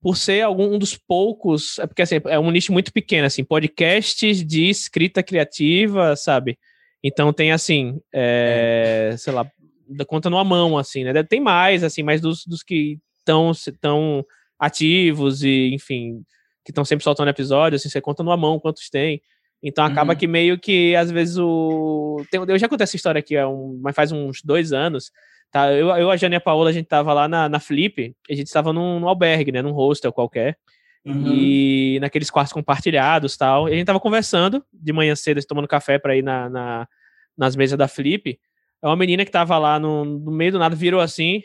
por 0.00 0.16
ser 0.16 0.42
algum 0.42 0.74
um 0.74 0.78
dos 0.78 0.96
poucos, 0.96 1.78
é 1.80 1.86
porque 1.86 2.02
assim, 2.02 2.20
é 2.26 2.38
um 2.38 2.50
nicho 2.50 2.72
muito 2.72 2.92
pequeno, 2.92 3.26
assim, 3.26 3.42
podcasts 3.42 4.46
de 4.46 4.68
escrita 4.70 5.22
criativa, 5.22 6.14
sabe? 6.14 6.56
Então 7.02 7.32
tem 7.32 7.50
assim, 7.50 8.00
é, 8.12 9.14
sei 9.18 9.32
lá, 9.32 9.50
da 9.88 10.04
conta 10.04 10.30
numa 10.30 10.44
mão, 10.44 10.78
assim, 10.78 11.02
né? 11.02 11.22
Tem 11.24 11.40
mais, 11.40 11.82
assim, 11.82 12.02
mais 12.02 12.20
dos, 12.20 12.46
dos 12.46 12.62
que 12.62 12.98
estão 13.18 13.50
tão 13.80 14.24
ativos 14.58 15.42
e, 15.42 15.70
enfim, 15.72 16.22
que 16.64 16.70
estão 16.70 16.84
sempre 16.84 17.04
soltando 17.04 17.28
episódios, 17.28 17.80
assim, 17.80 17.88
você 17.88 18.00
conta 18.00 18.22
numa 18.22 18.36
mão 18.36 18.58
quantos 18.58 18.90
tem. 18.90 19.22
Então 19.62 19.84
acaba 19.84 20.12
uhum. 20.12 20.18
que 20.18 20.26
meio 20.26 20.58
que, 20.58 20.94
às 20.94 21.10
vezes, 21.10 21.36
o. 21.38 22.22
Tem, 22.30 22.40
eu 22.46 22.58
já 22.58 22.68
contei 22.68 22.84
essa 22.84 22.96
história 22.96 23.18
aqui, 23.18 23.34
é 23.36 23.46
um, 23.46 23.78
mas 23.82 23.94
faz 23.94 24.12
uns 24.12 24.42
dois 24.42 24.72
anos. 24.72 25.10
Tá? 25.50 25.72
Eu, 25.72 25.88
eu, 25.88 26.10
a 26.10 26.16
Jane 26.16 26.34
e 26.34 26.36
a 26.36 26.40
Paola, 26.40 26.70
a 26.70 26.72
gente 26.72 26.86
tava 26.86 27.12
lá 27.12 27.26
na, 27.26 27.48
na 27.48 27.58
Flip, 27.58 28.14
a 28.30 28.34
gente 28.34 28.46
estava 28.46 28.72
num, 28.72 29.00
num, 29.00 29.08
albergue, 29.08 29.50
né? 29.50 29.62
Num 29.62 29.72
hostel 29.72 30.12
qualquer. 30.12 30.56
Uhum. 31.04 31.32
E 31.32 31.98
naqueles 32.00 32.30
quartos 32.30 32.52
compartilhados 32.52 33.36
tal. 33.36 33.68
E 33.68 33.72
a 33.72 33.74
gente 33.76 33.86
tava 33.86 34.00
conversando 34.00 34.64
de 34.72 34.92
manhã 34.92 35.14
cedo, 35.16 35.42
tomando 35.46 35.66
café 35.66 35.98
para 35.98 36.16
ir 36.16 36.22
na, 36.22 36.50
na, 36.50 36.88
nas 37.36 37.56
mesas 37.56 37.78
da 37.78 37.88
Flip. 37.88 38.38
É 38.82 38.86
uma 38.86 38.96
menina 38.96 39.24
que 39.24 39.30
tava 39.30 39.56
lá 39.58 39.78
no, 39.78 40.04
no 40.04 40.30
meio 40.30 40.52
do 40.52 40.58
nada, 40.58 40.76
virou 40.76 41.00
assim. 41.00 41.42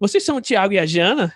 Vocês 0.00 0.24
são 0.24 0.38
o 0.38 0.40
Thiago 0.40 0.72
e 0.72 0.78
a 0.78 0.86
Jana? 0.86 1.32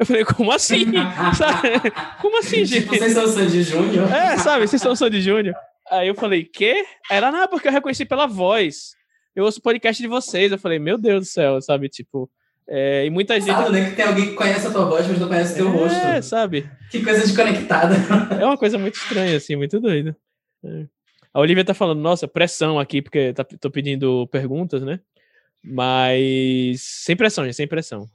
Eu 0.00 0.06
falei, 0.06 0.24
como 0.24 0.50
assim? 0.50 0.86
como 2.22 2.38
assim, 2.38 2.64
gente? 2.64 2.84
Tipo, 2.84 2.96
vocês 2.96 3.12
são 3.12 3.24
o 3.24 3.28
Sandy 3.28 3.62
Júnior? 3.62 4.10
É, 4.10 4.38
sabe? 4.38 4.66
Vocês 4.66 4.80
são 4.80 4.92
o 4.92 4.96
Sandy 4.96 5.20
Júnior. 5.20 5.54
Aí 5.90 6.08
eu 6.08 6.14
falei, 6.14 6.42
quê? 6.42 6.86
Aí 7.10 7.18
ela, 7.18 7.30
não, 7.30 7.46
porque 7.46 7.68
eu 7.68 7.72
reconheci 7.72 8.06
pela 8.06 8.26
voz. 8.26 8.94
Eu 9.36 9.44
ouço 9.44 9.58
o 9.58 9.62
podcast 9.62 10.00
de 10.00 10.08
vocês. 10.08 10.50
Eu 10.50 10.58
falei, 10.58 10.78
meu 10.78 10.96
Deus 10.96 11.20
do 11.20 11.26
céu, 11.26 11.60
sabe? 11.60 11.90
Tipo, 11.90 12.30
é, 12.66 13.04
e 13.04 13.10
muita 13.10 13.38
gente. 13.38 13.54
Sabe, 13.54 13.72
né? 13.72 13.90
Que 13.90 13.96
tem 13.96 14.06
alguém 14.06 14.30
que 14.30 14.34
conhece 14.34 14.66
a 14.68 14.70
tua 14.70 14.86
voz, 14.86 15.06
mas 15.06 15.20
não 15.20 15.28
conhece 15.28 15.52
o 15.52 15.56
teu 15.56 15.68
é, 15.68 15.70
rosto. 15.70 15.98
É, 15.98 16.22
sabe? 16.22 16.70
Que 16.90 17.04
coisa 17.04 17.20
desconectada. 17.20 17.96
É 18.40 18.46
uma 18.46 18.56
coisa 18.56 18.78
muito 18.78 18.94
estranha, 18.94 19.36
assim, 19.36 19.54
muito 19.54 19.78
doida. 19.78 20.16
É. 20.64 20.86
A 21.34 21.40
Olivia 21.40 21.64
tá 21.64 21.74
falando, 21.74 22.00
nossa, 22.00 22.26
pressão 22.26 22.78
aqui, 22.78 23.02
porque 23.02 23.34
tá, 23.34 23.44
tô 23.44 23.70
pedindo 23.70 24.26
perguntas, 24.28 24.82
né? 24.82 24.98
Mas 25.62 26.80
sem 26.80 27.14
pressão, 27.14 27.44
gente, 27.44 27.54
sem 27.54 27.68
pressão. 27.68 28.08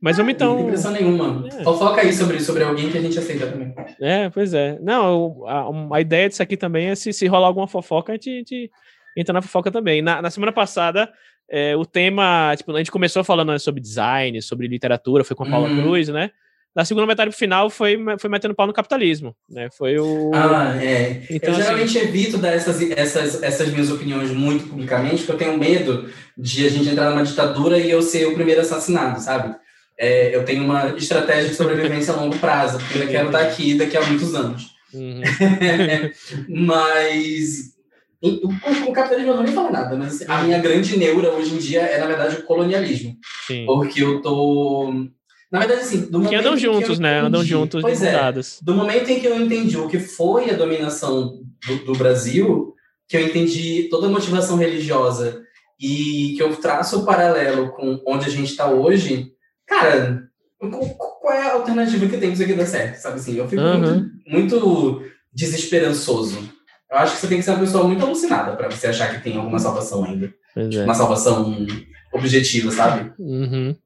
Mas 0.00 0.16
vamos 0.16 0.32
então. 0.32 0.50
Não 0.50 0.56
tem 0.58 0.66
pressão 0.66 0.92
nenhuma. 0.92 1.48
É. 1.48 1.64
Fofoca 1.64 2.00
aí 2.02 2.12
sobre, 2.12 2.40
sobre 2.40 2.62
alguém 2.62 2.90
que 2.90 2.98
a 2.98 3.00
gente 3.00 3.18
aceita 3.18 3.46
também. 3.46 3.74
É, 4.00 4.28
pois 4.28 4.52
é. 4.52 4.78
Não, 4.80 5.44
a, 5.46 5.96
a 5.96 6.00
ideia 6.00 6.28
disso 6.28 6.42
aqui 6.42 6.56
também 6.56 6.88
é 6.88 6.94
se, 6.94 7.12
se 7.12 7.26
rolar 7.26 7.46
alguma 7.46 7.66
fofoca, 7.66 8.12
a 8.12 8.14
gente, 8.14 8.30
a 8.30 8.38
gente 8.38 8.70
entra 9.16 9.32
na 9.32 9.42
fofoca 9.42 9.70
também. 9.70 10.02
Na, 10.02 10.20
na 10.20 10.30
semana 10.30 10.52
passada, 10.52 11.10
é, 11.50 11.74
o 11.76 11.86
tema, 11.86 12.54
tipo, 12.56 12.72
a 12.72 12.78
gente 12.78 12.90
começou 12.90 13.24
falando 13.24 13.52
né, 13.52 13.58
sobre 13.58 13.80
design, 13.80 14.40
sobre 14.42 14.68
literatura, 14.68 15.24
foi 15.24 15.34
com 15.34 15.44
a 15.44 15.50
Paula 15.50 15.68
uhum. 15.68 15.82
Cruz, 15.82 16.08
né? 16.08 16.30
Na 16.74 16.84
segunda 16.84 17.06
metade 17.06 17.30
pro 17.30 17.38
final 17.38 17.70
foi, 17.70 17.96
foi 18.20 18.28
metendo 18.28 18.54
pau 18.54 18.66
no 18.66 18.72
capitalismo, 18.72 19.34
né? 19.48 19.70
Foi 19.70 19.98
o. 19.98 20.30
Ah, 20.34 20.76
é. 20.76 21.22
Então, 21.30 21.48
eu 21.48 21.54
assim... 21.54 21.62
geralmente 21.62 21.96
evito 21.96 22.36
dar 22.36 22.50
essas, 22.50 22.82
essas, 22.90 23.42
essas 23.42 23.70
minhas 23.70 23.90
opiniões 23.90 24.30
muito 24.30 24.68
publicamente, 24.68 25.22
porque 25.22 25.32
eu 25.32 25.48
tenho 25.48 25.58
medo 25.58 26.10
de 26.36 26.66
a 26.66 26.68
gente 26.68 26.90
entrar 26.90 27.08
numa 27.08 27.24
ditadura 27.24 27.78
e 27.78 27.90
eu 27.90 28.02
ser 28.02 28.26
o 28.26 28.34
primeiro 28.34 28.60
assassinado, 28.60 29.18
sabe? 29.20 29.56
É, 29.98 30.34
eu 30.34 30.44
tenho 30.44 30.64
uma 30.64 30.94
estratégia 30.96 31.48
de 31.48 31.54
sobrevivência 31.54 32.12
a 32.12 32.16
longo 32.16 32.38
prazo, 32.38 32.78
porque 32.78 32.98
eu 32.98 33.08
quero 33.08 33.26
estar 33.26 33.40
aqui 33.40 33.74
daqui 33.74 33.96
a 33.96 34.02
muitos 34.02 34.34
anos. 34.34 34.74
Uhum. 34.92 35.22
Mas 36.66 37.76
com 38.20 38.90
o 38.90 38.92
capitalismo 38.92 39.32
eu 39.32 39.36
não 39.36 39.42
nem 39.42 39.52
falar 39.52 39.70
nada, 39.70 39.96
mas 39.96 40.22
a 40.28 40.42
minha 40.42 40.58
grande 40.58 40.96
neura 40.98 41.30
hoje 41.32 41.54
em 41.54 41.58
dia 41.58 41.82
é, 41.82 41.98
na 41.98 42.06
verdade, 42.06 42.36
o 42.36 42.42
colonialismo. 42.44 43.16
Sim. 43.46 43.66
Porque 43.66 44.02
eu 44.02 44.20
tô. 44.22 44.92
Na 45.50 45.60
verdade, 45.60 45.82
assim, 45.82 46.00
do 46.06 46.18
momento. 46.18 46.30
Que 46.30 46.36
andam 46.36 46.56
juntos, 46.56 46.98
né? 46.98 47.20
Andam 47.20 47.44
juntos 47.44 47.82
pois 47.82 48.02
é, 48.02 48.18
Do 48.62 48.74
momento 48.74 49.10
em 49.10 49.20
que 49.20 49.26
eu 49.26 49.40
entendi 49.40 49.76
o 49.76 49.88
que 49.88 49.98
foi 49.98 50.50
a 50.50 50.54
dominação 50.56 51.40
do, 51.66 51.84
do 51.84 51.92
Brasil, 51.92 52.74
que 53.08 53.16
eu 53.16 53.24
entendi 53.24 53.88
toda 53.90 54.06
a 54.06 54.10
motivação 54.10 54.56
religiosa 54.56 55.42
e 55.80 56.34
que 56.36 56.42
eu 56.42 56.56
traço 56.56 57.00
o 57.00 57.04
paralelo 57.04 57.70
com 57.70 58.00
onde 58.06 58.26
a 58.26 58.30
gente 58.30 58.50
está 58.50 58.68
hoje, 58.68 59.32
cara, 59.66 60.28
qual 61.20 61.34
é 61.34 61.48
a 61.48 61.54
alternativa 61.54 62.06
que 62.06 62.16
tem 62.16 62.32
isso 62.32 62.42
aqui 62.42 62.54
dar 62.54 62.66
certo? 62.66 62.96
Sabe 62.96 63.16
assim? 63.16 63.36
Eu 63.36 63.48
fico 63.48 63.62
uhum. 63.62 64.10
muito, 64.28 64.60
muito 64.60 65.02
desesperançoso. 65.32 66.48
Eu 66.90 66.98
acho 66.98 67.14
que 67.14 67.20
você 67.20 67.28
tem 67.28 67.38
que 67.38 67.44
ser 67.44 67.50
uma 67.50 67.60
pessoa 67.60 67.84
muito 67.84 68.04
alucinada 68.04 68.56
para 68.56 68.70
você 68.70 68.86
achar 68.86 69.12
que 69.12 69.22
tem 69.22 69.36
alguma 69.36 69.58
salvação 69.58 70.04
ainda. 70.04 70.28
Tipo, 70.54 70.76
é. 70.76 70.84
Uma 70.84 70.94
salvação 70.94 71.66
objetiva, 72.12 72.70
sabe? 72.70 73.12
Uhum. 73.18 73.76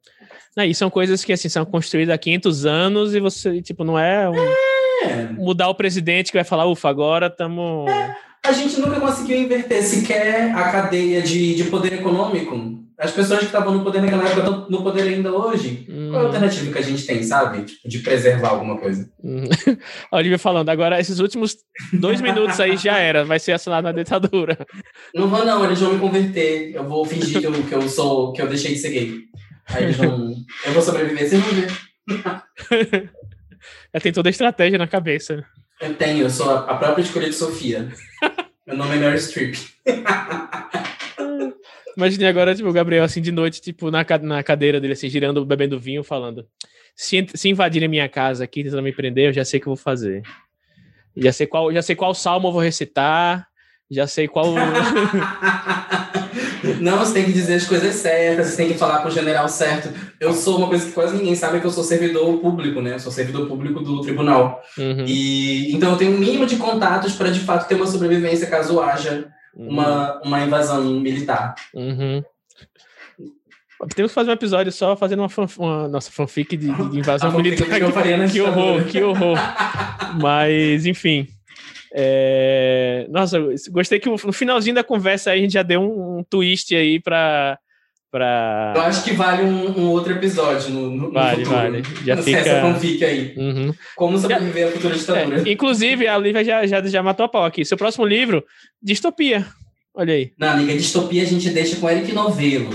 Não, 0.57 0.65
e 0.65 0.75
são 0.75 0.91
coisas 0.91 1.25
que 1.25 1.33
assim 1.33 1.49
são 1.49 1.65
construídas 1.65 2.15
há 2.15 2.19
500 2.19 2.67
anos 2.67 3.15
e 3.15 3.21
você, 3.21 3.63
tipo, 3.63 3.85
não 3.85 3.99
é, 3.99 4.29
um... 4.29 4.37
é. 4.37 5.33
mudar 5.33 5.69
o 5.69 5.75
presidente 5.75 6.31
que 6.31 6.37
vai 6.37 6.45
falar, 6.45 6.67
ufa, 6.67 6.89
agora 6.89 7.27
estamos. 7.27 7.91
É. 7.91 8.17
A 8.45 8.53
gente 8.53 8.81
nunca 8.81 9.01
conseguiu 9.01 9.39
inverter 9.39 9.83
sequer 9.83 10.55
a 10.55 10.71
cadeia 10.71 11.23
de, 11.23 11.55
de 11.55 11.65
poder 11.65 11.95
econômico 11.95 12.81
as 13.01 13.13
pessoas 13.13 13.41
que 13.41 13.47
estavam 13.47 13.73
no 13.73 13.83
poder 13.83 14.03
naquela 14.03 14.25
época 14.27 14.41
estão 14.41 14.69
no 14.69 14.83
poder 14.83 15.05
ainda 15.05 15.33
hoje. 15.33 15.87
Hum. 15.89 16.11
Qual 16.11 16.21
é 16.21 16.25
a 16.25 16.27
alternativa 16.27 16.71
que 16.71 16.79
a 16.79 16.83
gente 16.83 17.07
tem, 17.07 17.23
sabe? 17.23 17.65
Tipo, 17.65 17.89
de 17.89 17.99
preservar 18.01 18.51
alguma 18.51 18.77
coisa. 18.77 19.11
Hum. 19.25 19.45
A 20.13 20.19
Olivia 20.19 20.39
falando, 20.39 20.69
agora 20.69 21.01
esses 21.01 21.19
últimos 21.19 21.57
dois 21.95 22.21
minutos 22.21 22.61
aí 22.61 22.77
já 22.77 22.99
era, 22.99 23.25
vai 23.25 23.39
ser 23.39 23.53
assinado 23.53 23.85
na 23.85 23.93
ditadura. 23.93 24.59
Não 25.15 25.29
vou 25.29 25.47
não, 25.47 25.65
eles 25.65 25.81
vão 25.81 25.95
me 25.95 25.99
converter. 25.99 26.75
Eu 26.75 26.87
vou 26.87 27.07
fingir 27.07 27.41
que 27.41 27.47
eu, 27.47 27.53
que 27.53 27.75
eu 27.75 27.89
sou, 27.89 28.35
que 28.35 28.43
eu 28.43 28.49
deixei 28.49 28.75
de 28.75 28.81
ser 28.81 28.91
gay. 28.91 29.15
Aí 29.69 29.85
eles 29.85 29.97
vão. 29.97 30.35
Eu 30.67 30.73
vou 30.75 30.83
sobreviver, 30.83 31.27
vocês 31.27 31.43
vão 31.43 31.55
ver. 31.55 33.11
Já 33.95 34.01
tem 34.03 34.13
toda 34.13 34.29
a 34.29 34.31
estratégia 34.31 34.79
na 34.79 34.87
cabeça. 34.87 35.43
Eu 35.81 35.95
tenho, 35.95 36.25
eu 36.25 36.31
sou 36.31 36.51
a 36.51 36.77
própria 36.77 37.03
escolha 37.03 37.31
de 37.31 37.35
Sofia. 37.35 37.89
Meu 38.67 38.77
nome 38.77 38.97
é 38.97 39.01
Mary 39.01 39.19
Streep. 39.19 39.55
Imaginei 41.97 42.29
agora, 42.29 42.55
tipo, 42.55 42.69
o 42.69 42.73
Gabriel, 42.73 43.03
assim, 43.03 43.23
de 43.23 43.33
noite, 43.33 43.63
tipo, 43.63 43.91
na, 43.91 44.05
na 44.23 44.43
cadeira 44.43 44.79
dele, 44.79 44.93
assim, 44.93 45.09
girando, 45.09 45.43
bebendo 45.45 45.81
vinho, 45.81 46.05
falando: 46.05 46.47
se, 46.95 47.27
se 47.35 47.49
invadirem 47.49 47.89
minha 47.89 48.09
casa 48.09 48.45
aqui, 48.45 48.63
tentando 48.63 48.83
me 48.83 48.93
prender, 48.93 49.29
eu 49.29 49.33
já 49.33 49.45
sei 49.45 49.59
o 49.59 49.63
que 49.63 49.69
eu 49.69 49.75
vou 49.75 49.83
fazer. 49.83 50.23
Já 51.17 51.33
sei 51.33 51.47
qual, 51.47 51.73
já 51.73 51.81
sei 51.81 51.97
qual 51.97 52.15
salmo 52.15 52.49
eu 52.49 52.53
vou 52.53 52.61
recitar, 52.61 53.49
já 53.91 54.07
sei 54.07 54.29
qual. 54.29 54.53
Não, 56.81 56.99
você 56.99 57.15
tem 57.15 57.25
que 57.25 57.33
dizer 57.33 57.55
as 57.55 57.67
coisas 57.67 57.95
certas, 57.95 58.49
você 58.49 58.57
tem 58.57 58.69
que 58.69 58.79
falar 58.79 58.99
com 58.99 59.09
o 59.09 59.11
general 59.11 59.49
certo. 59.49 59.91
Eu 60.19 60.33
sou 60.33 60.59
uma 60.59 60.69
coisa 60.69 60.87
que 60.87 60.93
quase 60.93 61.17
ninguém 61.17 61.35
sabe 61.35 61.57
é 61.57 61.61
que 61.61 61.67
eu 61.67 61.71
sou 61.71 61.85
servidor 61.85 62.39
público, 62.39 62.81
né? 62.81 62.95
Eu 62.95 63.01
sou 63.01 63.13
servidor 63.13 63.47
público 63.47 63.81
do 63.81 64.01
tribunal. 64.01 64.63
Uhum. 64.77 65.05
E 65.07 65.75
então 65.75 65.93
eu 65.93 65.97
tenho 65.97 66.13
um 66.13 66.19
mínimo 66.19 66.47
de 66.47 66.57
contatos 66.57 67.15
para 67.15 67.31
de 67.31 67.41
fato 67.41 67.69
ter 67.69 67.75
uma 67.75 67.87
sobrevivência 67.87 68.47
caso 68.47 68.81
haja 68.81 69.29
uma, 69.55 70.15
uhum. 70.17 70.21
uma 70.25 70.41
invasão 70.41 70.85
militar. 71.01 71.55
Uhum. 71.75 72.23
Temos 73.95 74.11
que 74.11 74.15
fazer 74.15 74.31
um 74.31 74.35
episódio 74.35 74.71
só 74.71 74.95
fazendo 74.95 75.21
uma, 75.21 75.29
fan, 75.29 75.47
uma 75.59 75.89
nossa 75.89 76.11
fanfic 76.11 76.55
de, 76.57 76.71
de 76.91 76.99
invasão 76.99 77.33
militar. 77.33 77.67
Que, 77.67 78.33
que 78.33 78.41
horror, 78.41 78.85
que 78.85 79.03
horror. 79.03 79.39
Mas, 80.21 80.85
enfim. 80.85 81.27
É... 81.93 83.07
Nossa, 83.11 83.39
gostei 83.71 83.99
que 83.99 84.09
no 84.09 84.33
finalzinho 84.33 84.75
da 84.75 84.85
conversa 84.85 85.33
a 85.33 85.37
gente 85.37 85.53
já 85.53 85.63
deu 85.63 85.81
um, 85.81 86.19
um 86.19 86.25
twist 86.25 86.75
aí 86.75 87.01
para 87.01 87.59
Pra... 88.11 88.73
Eu 88.75 88.83
acho 88.83 89.05
que 89.05 89.13
vale 89.13 89.45
um, 89.45 89.83
um 89.83 89.89
outro 89.91 90.13
episódio 90.13 90.71
no, 90.71 90.91
no 90.91 91.13
vale, 91.13 91.45
futuro. 91.45 91.57
Vale, 91.57 91.83
Já 92.05 92.17
fica... 92.17 92.39
essa 92.39 92.61
fanfic 92.61 93.05
aí. 93.05 93.35
Uhum. 93.37 93.73
Como 93.95 94.19
sobreviver 94.19 94.67
à 94.67 94.71
futura 94.73 94.97
ditadura. 94.97 95.49
É, 95.49 95.53
inclusive, 95.53 96.09
a 96.09 96.19
Lívia 96.19 96.45
já, 96.45 96.67
já, 96.67 96.83
já 96.83 97.03
matou 97.05 97.27
a 97.27 97.29
pau 97.29 97.45
aqui. 97.45 97.65
Seu 97.65 97.77
próximo 97.79 98.05
livro, 98.05 98.45
Distopia. 98.83 99.47
Olha 99.95 100.13
aí. 100.13 100.33
Não, 100.37 100.49
amiga, 100.49 100.73
Distopia 100.75 101.23
a 101.23 101.27
gente 101.27 101.51
deixa 101.51 101.77
com 101.77 101.89
Eric 101.89 102.13
Novello, 102.13 102.71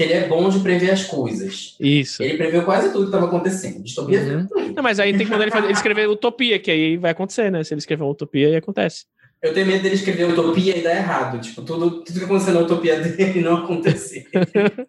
que 0.00 0.04
ele 0.04 0.14
é 0.14 0.26
bom 0.26 0.48
de 0.48 0.60
prever 0.60 0.92
as 0.92 1.04
coisas. 1.04 1.76
Isso. 1.78 2.22
Ele 2.22 2.38
preveu 2.38 2.64
quase 2.64 2.90
tudo 2.90 3.00
que 3.00 3.08
estava 3.08 3.26
acontecendo. 3.26 3.82
Distopia 3.82 4.20
uhum. 4.22 4.72
Não, 4.74 4.82
mas 4.82 4.98
aí 4.98 5.14
tem 5.14 5.26
que 5.26 5.30
mandar 5.30 5.44
ele, 5.44 5.50
fazer, 5.50 5.66
ele 5.66 5.74
escrever 5.74 6.08
Utopia, 6.08 6.58
que 6.58 6.70
aí 6.70 6.96
vai 6.96 7.10
acontecer, 7.10 7.52
né? 7.52 7.62
Se 7.62 7.74
ele 7.74 7.80
escrever 7.80 8.02
uma 8.02 8.10
Utopia, 8.10 8.48
aí 8.48 8.56
acontece. 8.56 9.04
Eu 9.42 9.52
tenho 9.52 9.66
medo 9.66 9.82
dele 9.82 9.96
escrever 9.96 10.24
Utopia 10.24 10.74
e 10.74 10.80
dar 10.80 10.96
errado. 10.96 11.38
Tipo, 11.38 11.60
tudo, 11.60 12.02
tudo 12.02 12.18
que 12.18 12.24
aconteceu 12.24 12.54
na 12.54 12.60
Utopia 12.60 12.98
dele 12.98 13.42
não 13.42 13.58
acontecer. 13.58 14.26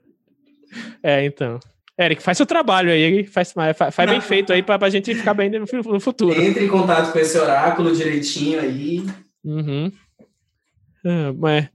É, 1.03 1.25
então. 1.25 1.59
Eric, 1.99 2.23
faz 2.23 2.37
seu 2.37 2.45
trabalho 2.45 2.91
aí, 2.91 3.25
faz, 3.25 3.51
faz, 3.51 3.75
faz 3.93 4.09
bem 4.09 4.21
feito 4.21 4.53
aí 4.53 4.63
para 4.63 4.87
a 4.87 4.89
gente 4.89 5.13
ficar 5.13 5.33
bem 5.33 5.49
no, 5.49 5.99
futuro. 5.99 6.41
Entre 6.41 6.63
em 6.63 6.69
contato 6.69 7.11
com 7.11 7.19
esse 7.19 7.37
oráculo 7.37 7.93
direitinho 7.93 8.61
aí. 8.61 9.05
Uhum. 9.43 9.91
Ah, 11.05 11.33
mas, 11.37 11.67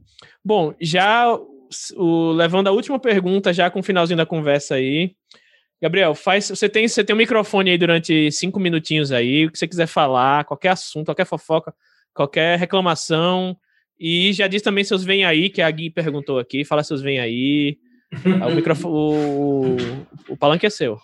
bom, 0.43 0.75
já 0.81 1.39
o, 1.97 2.33
levando 2.33 2.69
a 2.69 2.73
última 2.73 2.99
pergunta, 2.99 3.53
já 3.53 3.71
com 3.71 3.81
o 3.81 3.83
finalzinho 3.83 4.17
da 4.17 4.27
conversa 4.27 4.77
aí. 4.77 5.15
Gabriel, 5.81 6.15
faz, 6.15 6.49
você 6.49 6.69
tem 6.69 6.89
você 6.89 7.05
tem 7.05 7.15
um 7.15 7.19
microfone 7.19 7.71
aí 7.71 7.79
durante 7.79 8.31
cinco 8.33 8.59
minutinhos 8.59 9.13
aí, 9.13 9.47
o 9.47 9.53
que 9.53 9.59
você 9.59 9.69
quiser 9.69 9.87
falar, 9.87 10.45
qualquer 10.45 10.71
assunto, 10.71 11.07
qualquer 11.07 11.27
fofoca, 11.27 11.75
qualquer 12.15 12.59
reclamação. 12.59 13.57
E 13.99 14.33
já 14.33 14.47
diz 14.47 14.63
também 14.63 14.85
seus 14.85 15.05
vem 15.05 15.25
aí, 15.25 15.51
que 15.51 15.63
a 15.63 15.71
Gui 15.71 15.91
perguntou 15.91 16.39
aqui, 16.39 16.65
fala 16.65 16.83
seus 16.83 17.03
vem 17.03 17.19
aí. 17.19 17.79
o 18.51 18.55
microfone, 18.55 18.95
o, 18.95 19.77
o 20.29 20.37
palanque 20.37 20.67
é 20.67 20.71
seu. 20.71 20.99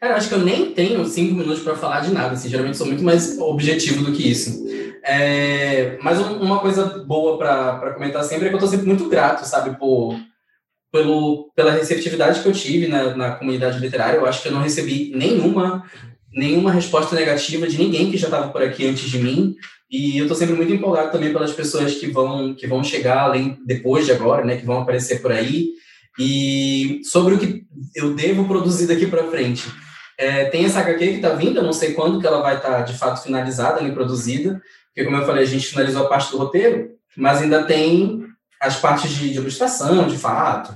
Cara, 0.00 0.16
acho 0.16 0.28
que 0.28 0.34
eu 0.34 0.44
nem 0.44 0.72
tenho 0.72 1.04
cinco 1.06 1.34
minutos 1.34 1.62
para 1.62 1.74
falar 1.74 2.00
de 2.00 2.12
nada, 2.12 2.34
assim, 2.34 2.50
geralmente 2.50 2.76
sou 2.76 2.86
muito 2.86 3.02
mais 3.02 3.38
objetivo 3.38 4.04
do 4.04 4.12
que 4.12 4.30
isso. 4.30 4.66
É, 5.08 5.96
mas 6.02 6.18
uma 6.18 6.58
coisa 6.58 6.84
boa 7.06 7.38
para 7.38 7.94
comentar 7.94 8.24
sempre 8.24 8.46
é 8.46 8.48
que 8.48 8.54
eu 8.54 8.58
estou 8.58 8.68
sempre 8.68 8.86
muito 8.86 9.08
grato, 9.08 9.44
sabe, 9.44 9.78
por, 9.78 10.18
pelo, 10.90 11.52
pela 11.54 11.70
receptividade 11.70 12.42
que 12.42 12.48
eu 12.48 12.52
tive 12.52 12.88
na, 12.88 13.16
na 13.16 13.30
comunidade 13.36 13.78
literária. 13.78 14.16
Eu 14.16 14.26
acho 14.26 14.42
que 14.42 14.48
eu 14.48 14.52
não 14.52 14.62
recebi 14.62 15.12
nenhuma, 15.14 15.84
nenhuma 16.32 16.72
resposta 16.72 17.14
negativa 17.14 17.68
de 17.68 17.78
ninguém 17.78 18.10
que 18.10 18.16
já 18.16 18.26
estava 18.26 18.48
por 18.48 18.60
aqui 18.62 18.84
antes 18.84 19.08
de 19.08 19.18
mim. 19.18 19.54
E 19.88 20.18
eu 20.18 20.24
estou 20.24 20.36
sempre 20.36 20.56
muito 20.56 20.72
empolgado 20.72 21.12
também 21.12 21.32
pelas 21.32 21.52
pessoas 21.52 21.94
que 21.94 22.08
vão, 22.08 22.52
que 22.54 22.66
vão 22.66 22.82
chegar 22.82 23.20
além 23.20 23.56
depois 23.64 24.06
de 24.06 24.10
agora, 24.10 24.44
né, 24.44 24.56
que 24.56 24.66
vão 24.66 24.80
aparecer 24.80 25.22
por 25.22 25.30
aí. 25.30 25.68
E 26.18 27.00
sobre 27.04 27.34
o 27.34 27.38
que 27.38 27.62
eu 27.94 28.12
devo 28.12 28.48
produzir 28.48 28.88
daqui 28.88 29.06
para 29.06 29.30
frente. 29.30 29.62
É, 30.18 30.46
tem 30.46 30.64
essa 30.64 30.80
HQ 30.80 30.98
que 30.98 31.16
está 31.16 31.28
vindo, 31.34 31.58
eu 31.58 31.62
não 31.62 31.74
sei 31.74 31.92
quando 31.92 32.18
que 32.18 32.26
ela 32.26 32.40
vai 32.40 32.56
estar 32.56 32.70
tá, 32.70 32.80
de 32.80 32.94
fato 32.94 33.22
finalizada, 33.22 33.82
nem 33.82 33.92
produzida, 33.92 34.60
porque 34.96 35.04
como 35.04 35.18
eu 35.18 35.26
falei, 35.26 35.44
a 35.44 35.46
gente 35.46 35.66
finalizou 35.66 36.06
a 36.06 36.08
parte 36.08 36.30
do 36.30 36.38
roteiro, 36.38 36.92
mas 37.14 37.42
ainda 37.42 37.64
tem 37.64 38.24
as 38.58 38.80
partes 38.80 39.10
de, 39.10 39.30
de 39.30 39.36
ilustração, 39.36 40.08
de 40.08 40.16
fato. 40.16 40.74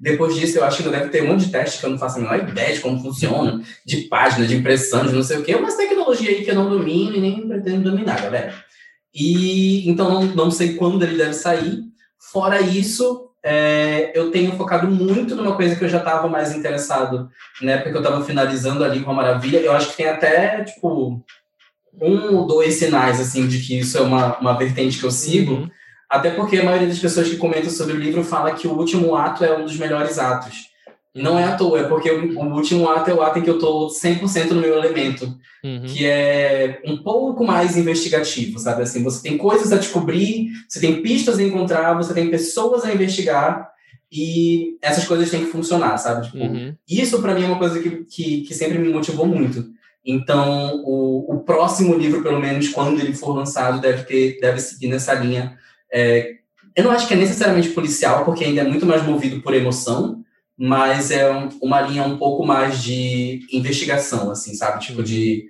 Depois 0.00 0.34
disso, 0.34 0.56
eu 0.56 0.64
acho 0.64 0.78
que 0.78 0.84
ainda 0.84 0.96
deve 0.96 1.10
ter 1.10 1.22
um 1.22 1.26
monte 1.26 1.44
de 1.44 1.52
teste 1.52 1.78
que 1.78 1.84
eu 1.84 1.90
não 1.90 1.98
faço 1.98 2.16
a 2.16 2.22
menor 2.22 2.38
ideia 2.38 2.72
de 2.72 2.80
como 2.80 3.02
funciona, 3.02 3.62
de 3.84 4.02
página, 4.08 4.46
de 4.46 4.56
impressão, 4.56 5.04
de 5.04 5.12
não 5.12 5.22
sei 5.22 5.36
o 5.36 5.44
quê, 5.44 5.54
mas 5.56 5.76
tecnologia 5.76 6.30
aí 6.30 6.42
que 6.42 6.50
eu 6.50 6.54
não 6.54 6.70
domino 6.70 7.16
e 7.16 7.20
nem 7.20 7.46
pretendo 7.46 7.90
dominar, 7.90 8.18
galera. 8.18 8.54
E 9.14 9.86
então 9.90 10.10
não, 10.10 10.24
não 10.24 10.50
sei 10.50 10.74
quando 10.76 11.02
ele 11.02 11.18
deve 11.18 11.34
sair. 11.34 11.82
Fora 12.32 12.62
isso, 12.62 13.30
é, 13.44 14.10
eu 14.18 14.30
tenho 14.30 14.56
focado 14.56 14.86
muito 14.86 15.36
numa 15.36 15.54
coisa 15.54 15.76
que 15.76 15.84
eu 15.84 15.88
já 15.88 15.98
estava 15.98 16.26
mais 16.28 16.54
interessado, 16.54 17.28
né? 17.60 17.76
Porque 17.76 17.94
eu 17.94 18.02
estava 18.02 18.24
finalizando 18.24 18.82
ali 18.82 19.00
com 19.00 19.10
a 19.10 19.14
Maravilha. 19.14 19.58
Eu 19.58 19.72
acho 19.72 19.90
que 19.90 19.98
tem 19.98 20.08
até, 20.08 20.64
tipo, 20.64 21.22
um 22.00 22.36
ou 22.36 22.46
dois 22.46 22.74
sinais, 22.74 23.20
assim, 23.20 23.46
de 23.46 23.58
que 23.60 23.78
isso 23.78 23.98
é 23.98 24.00
uma, 24.00 24.38
uma 24.38 24.56
vertente 24.56 24.98
que 24.98 25.04
eu 25.04 25.10
sigo. 25.10 25.54
Uhum. 25.54 25.70
Até 26.08 26.30
porque 26.30 26.58
a 26.58 26.64
maioria 26.64 26.88
das 26.88 26.98
pessoas 26.98 27.28
que 27.28 27.36
comentam 27.36 27.70
sobre 27.70 27.94
o 27.94 27.98
livro 27.98 28.24
fala 28.24 28.52
que 28.52 28.66
o 28.66 28.72
último 28.72 29.14
ato 29.14 29.44
é 29.44 29.56
um 29.56 29.64
dos 29.64 29.76
melhores 29.76 30.18
atos. 30.18 30.68
Não 31.14 31.38
é 31.38 31.44
à 31.44 31.56
toa, 31.56 31.80
é 31.80 31.84
porque 31.84 32.10
o, 32.10 32.38
o 32.38 32.54
último 32.54 32.88
ato 32.88 33.10
é 33.10 33.14
o 33.14 33.22
ato 33.22 33.38
em 33.38 33.42
que 33.42 33.50
eu 33.50 33.56
estou 33.56 33.88
100% 33.88 34.50
no 34.50 34.60
meu 34.60 34.76
elemento, 34.76 35.24
uhum. 35.64 35.82
que 35.86 36.06
é 36.06 36.80
um 36.84 36.98
pouco 36.98 37.44
mais 37.44 37.76
investigativo, 37.76 38.58
sabe? 38.58 38.82
Assim, 38.82 39.02
você 39.02 39.22
tem 39.22 39.36
coisas 39.36 39.72
a 39.72 39.78
descobrir, 39.78 40.48
você 40.68 40.80
tem 40.80 41.02
pistas 41.02 41.38
a 41.38 41.42
encontrar, 41.42 41.94
você 41.94 42.14
tem 42.14 42.30
pessoas 42.30 42.84
a 42.84 42.92
investigar, 42.92 43.68
e 44.10 44.78
essas 44.80 45.06
coisas 45.06 45.30
têm 45.30 45.44
que 45.44 45.50
funcionar, 45.50 45.96
sabe? 45.98 46.26
Tipo, 46.26 46.38
uhum. 46.38 46.74
Isso, 46.88 47.20
para 47.20 47.34
mim, 47.34 47.44
é 47.44 47.46
uma 47.46 47.58
coisa 47.58 47.78
que, 47.80 48.04
que, 48.04 48.40
que, 48.42 48.54
sempre 48.54 48.78
me 48.78 48.88
motivou 48.88 49.26
muito. 49.26 49.66
Então, 50.10 50.82
o, 50.86 51.34
o 51.34 51.40
próximo 51.40 51.94
livro, 51.94 52.22
pelo 52.22 52.40
menos, 52.40 52.70
quando 52.70 52.98
ele 52.98 53.12
for 53.12 53.36
lançado, 53.36 53.78
deve, 53.78 54.04
ter, 54.04 54.40
deve 54.40 54.58
seguir 54.58 54.88
nessa 54.88 55.12
linha. 55.12 55.58
É, 55.92 56.36
eu 56.74 56.82
não 56.82 56.90
acho 56.90 57.06
que 57.06 57.12
é 57.12 57.16
necessariamente 57.16 57.68
policial, 57.68 58.24
porque 58.24 58.42
ainda 58.42 58.62
é 58.62 58.64
muito 58.64 58.86
mais 58.86 59.02
movido 59.02 59.42
por 59.42 59.52
emoção, 59.52 60.24
mas 60.56 61.10
é 61.10 61.30
um, 61.30 61.50
uma 61.60 61.82
linha 61.82 62.04
um 62.04 62.16
pouco 62.16 62.46
mais 62.46 62.82
de 62.82 63.40
investigação, 63.52 64.30
assim, 64.30 64.54
sabe? 64.54 64.80
Tipo, 64.80 65.02
de 65.02 65.44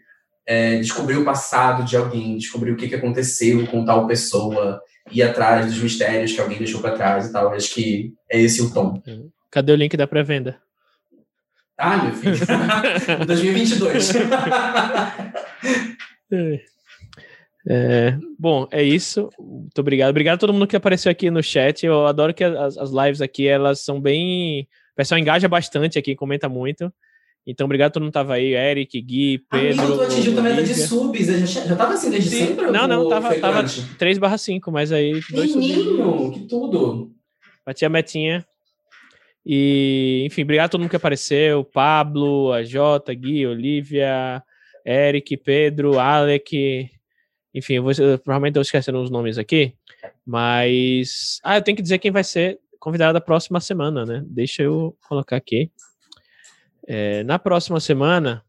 é, 0.44 0.80
descobrir 0.80 1.18
o 1.18 1.24
passado 1.24 1.85
de 1.85 1.97
alguém, 1.97 2.36
descobrir 2.36 2.72
o 2.72 2.76
que, 2.76 2.89
que 2.89 2.97
aconteceu 2.97 3.64
com 3.68 3.85
tal 3.85 4.09
pessoa, 4.09 4.80
ir 5.12 5.22
atrás 5.22 5.66
dos 5.66 5.80
mistérios 5.80 6.32
que 6.32 6.40
alguém 6.40 6.59
deixou 6.59 6.80
para 6.80 6.97
trás 6.97 7.28
e 7.28 7.32
tal. 7.32 7.52
Acho 7.52 7.72
que 7.74 8.12
é 8.28 8.40
esse 8.40 8.60
o 8.60 8.74
tom. 8.74 9.01
Uhum. 9.06 9.30
Cadê 9.52 9.70
o 9.70 9.76
link 9.76 9.97
da 9.97 10.09
pré-venda? 10.09 10.59
Ah, 11.78 11.96
meu 11.96 12.12
filho. 12.14 12.36
2022. 13.26 14.14
é. 16.32 16.60
É, 17.70 18.16
bom, 18.38 18.66
é 18.70 18.82
isso. 18.82 19.28
Muito 19.38 19.78
obrigado. 19.78 20.10
Obrigado 20.10 20.36
a 20.36 20.38
todo 20.38 20.52
mundo 20.52 20.66
que 20.66 20.76
apareceu 20.76 21.12
aqui 21.12 21.30
no 21.30 21.42
chat. 21.42 21.84
Eu 21.84 22.06
adoro 22.06 22.32
que 22.32 22.42
as, 22.42 22.78
as 22.78 22.90
lives 22.90 23.20
aqui 23.20 23.46
elas 23.46 23.80
são 23.80 24.00
bem 24.00 24.66
pessoal 24.98 25.20
engaja 25.20 25.46
bastante 25.46 25.96
aqui, 25.96 26.16
comenta 26.16 26.48
muito. 26.48 26.92
Então, 27.46 27.64
obrigado 27.66 27.88
a 27.88 27.92
todo 27.92 28.02
mundo 28.02 28.10
que 28.10 28.14
tava 28.14 28.34
aí, 28.34 28.52
Eric, 28.52 29.00
Gui, 29.00 29.38
Pedro. 29.48 29.80
Amigo, 29.80 29.96
tu 29.96 30.02
atingiu 30.02 30.34
também 30.34 30.55
meta 30.55 30.66
de 30.66 30.74
subs, 30.74 31.26
já, 31.26 31.64
já 31.64 31.76
tava 31.76 31.94
assim 31.94 32.10
desde 32.10 32.30
Sim. 32.30 32.46
sempre? 32.48 32.70
Não, 32.70 32.88
não, 32.88 33.09
tava, 33.09 33.34
tava 33.38 33.64
3 33.96 34.18
barra 34.18 34.36
5, 34.36 34.70
mas 34.72 34.90
aí... 34.92 35.22
Menino, 35.30 36.32
que 36.32 36.40
tudo! 36.40 37.12
Bati 37.64 37.86
a 37.86 37.88
metinha. 37.88 38.44
E, 39.44 40.24
enfim, 40.27 40.43
obrigado 40.43 40.66
a 40.66 40.69
todo 40.69 40.81
mundo 40.81 40.90
que 40.90 40.97
apareceu, 40.97 41.65
Pablo, 41.65 42.52
a 42.52 42.62
Jota, 42.62 43.15
Gui, 43.15 43.47
Olivia, 43.47 44.43
Eric, 44.85 45.36
Pedro, 45.39 45.98
Alec, 45.98 46.90
enfim, 47.55 47.74
eu 47.74 47.82
vou, 47.82 47.93
eu, 47.93 48.19
provavelmente 48.19 48.56
eu 48.56 48.62
esquecendo 48.62 49.01
os 49.01 49.10
nomes 49.10 49.39
aqui, 49.39 49.74
mas... 50.24 51.40
Ah, 51.43 51.56
eu 51.56 51.62
tenho 51.62 51.77
que 51.77 51.82
dizer 51.82 51.98
quem 51.98 52.10
vai 52.10 52.24
ser 52.24 52.59
convidado 52.78 53.15
da 53.15 53.20
próxima 53.20 53.60
semana, 53.60 54.05
né? 54.05 54.23
Deixa 54.27 54.62
eu 54.62 54.97
colocar 55.09 55.36
aqui. 55.36 55.70
É, 56.86 57.23
na 57.24 57.39
próxima 57.39 57.81
semana 57.81 58.43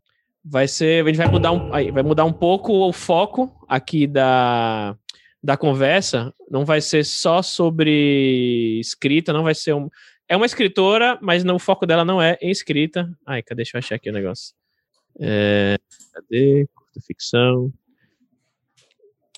vai 0.43 0.67
ser, 0.67 1.03
a 1.03 1.07
gente 1.07 1.17
vai 1.17 1.27
mudar 1.27 1.51
um, 1.51 1.69
vai 1.69 2.03
mudar 2.03 2.25
um 2.25 2.31
pouco 2.31 2.71
o 2.71 2.93
foco 2.93 3.53
aqui 3.67 4.07
da, 4.07 4.95
da 5.43 5.57
conversa. 5.57 6.33
Não 6.49 6.63
vai 6.63 6.79
ser 6.79 7.03
só 7.03 7.41
sobre 7.41 8.79
escrita, 8.79 9.33
não 9.33 9.43
vai 9.43 9.55
ser 9.55 9.73
um, 9.73 9.89
é 10.29 10.37
uma 10.37 10.45
escritora, 10.45 11.17
mas 11.21 11.43
não, 11.43 11.55
o 11.55 11.59
foco 11.59 11.87
dela 11.87 12.05
não 12.05 12.21
é 12.21 12.37
em 12.39 12.51
escrita. 12.51 13.11
Ai, 13.25 13.41
cadê? 13.41 13.63
Deixa 13.63 13.75
eu 13.75 13.79
achar 13.79 13.95
aqui 13.95 14.11
o 14.11 14.13
negócio. 14.13 14.53
É, 15.19 15.77
cadê? 16.13 16.67
Curta 16.73 17.01
ficção. 17.01 17.73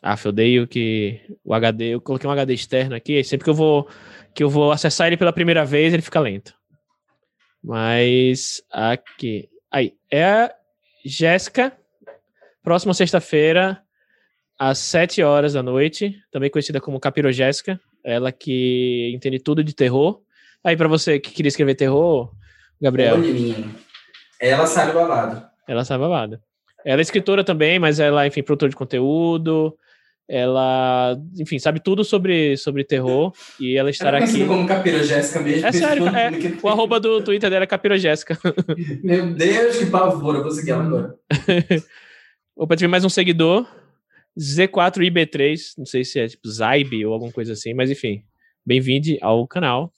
Ah, 0.03 0.17
eu 0.23 0.29
odeio 0.29 0.67
que 0.67 1.21
o 1.43 1.53
HD, 1.53 1.95
eu 1.95 2.01
coloquei 2.01 2.27
um 2.27 2.33
HD 2.33 2.53
externo 2.53 2.95
aqui, 2.95 3.23
sempre 3.23 3.45
que 3.45 3.49
eu 3.49 3.53
vou 3.53 3.87
que 4.33 4.43
eu 4.43 4.49
vou 4.49 4.71
acessar 4.71 5.07
ele 5.07 5.17
pela 5.17 5.33
primeira 5.33 5.63
vez, 5.63 5.93
ele 5.93 6.01
fica 6.01 6.19
lento. 6.19 6.53
Mas 7.63 8.61
aqui. 8.71 9.49
Aí, 9.69 9.93
é 10.09 10.23
a 10.23 10.55
Jéssica, 11.05 11.77
próxima 12.63 12.93
sexta-feira, 12.93 13.81
às 14.57 14.77
7 14.79 15.21
horas 15.23 15.53
da 15.53 15.63
noite, 15.63 16.21
também 16.31 16.49
conhecida 16.49 16.81
como 16.81 16.99
Capiro 16.99 17.31
Jéssica, 17.31 17.79
ela 18.03 18.31
que 18.31 19.11
entende 19.13 19.39
tudo 19.39 19.63
de 19.63 19.73
terror. 19.73 20.21
Aí, 20.63 20.77
para 20.77 20.87
você 20.87 21.19
que 21.19 21.31
queria 21.31 21.49
escrever 21.49 21.75
terror, 21.75 22.31
Gabriel. 22.81 23.17
Ela 24.39 24.65
sabe 24.65 24.91
babado. 24.91 25.43
Ela 25.67 25.83
sabe 25.83 26.03
babado. 26.03 26.39
Ela 26.85 27.01
é 27.01 27.03
escritora 27.03 27.43
também, 27.43 27.79
mas 27.79 27.99
ela, 27.99 28.25
enfim, 28.25 28.41
produtora 28.41 28.69
de 28.69 28.75
conteúdo, 28.75 29.75
ela, 30.27 31.17
enfim, 31.37 31.59
sabe 31.59 31.81
tudo 31.81 32.03
sobre, 32.03 32.55
sobre 32.55 32.83
terror 32.83 33.33
e 33.59 33.77
ela 33.77 33.89
estará 33.89 34.17
ela 34.17 34.25
aqui. 34.25 34.45
como 34.47 34.65
Capira 34.65 35.03
Jéssica 35.03 35.41
mesmo. 35.41 35.67
É 35.67 35.71
sério, 35.71 36.07
é, 36.07 36.31
o 36.63 36.69
arroba 36.69 36.99
do 36.99 37.21
Twitter 37.21 37.49
dela 37.49 37.65
é 37.65 37.67
Capira 37.67 37.97
Jéssica. 37.97 38.39
Meu 39.03 39.33
Deus, 39.33 39.77
que 39.77 39.87
pavor, 39.87 40.35
eu 40.35 40.41
vou 40.41 40.51
seguir 40.51 40.71
ela 40.71 40.85
agora. 40.85 41.15
Opa, 42.55 42.75
tive 42.75 42.87
mais 42.87 43.03
um 43.03 43.09
seguidor, 43.09 43.67
Z4IB3, 44.39 45.73
não 45.77 45.85
sei 45.85 46.03
se 46.05 46.19
é 46.19 46.27
tipo 46.27 46.47
Zybe 46.47 47.05
ou 47.05 47.13
alguma 47.13 47.31
coisa 47.31 47.53
assim, 47.53 47.73
mas 47.73 47.91
enfim, 47.91 48.23
bem-vindo 48.65 49.17
ao 49.21 49.45
canal. 49.47 49.91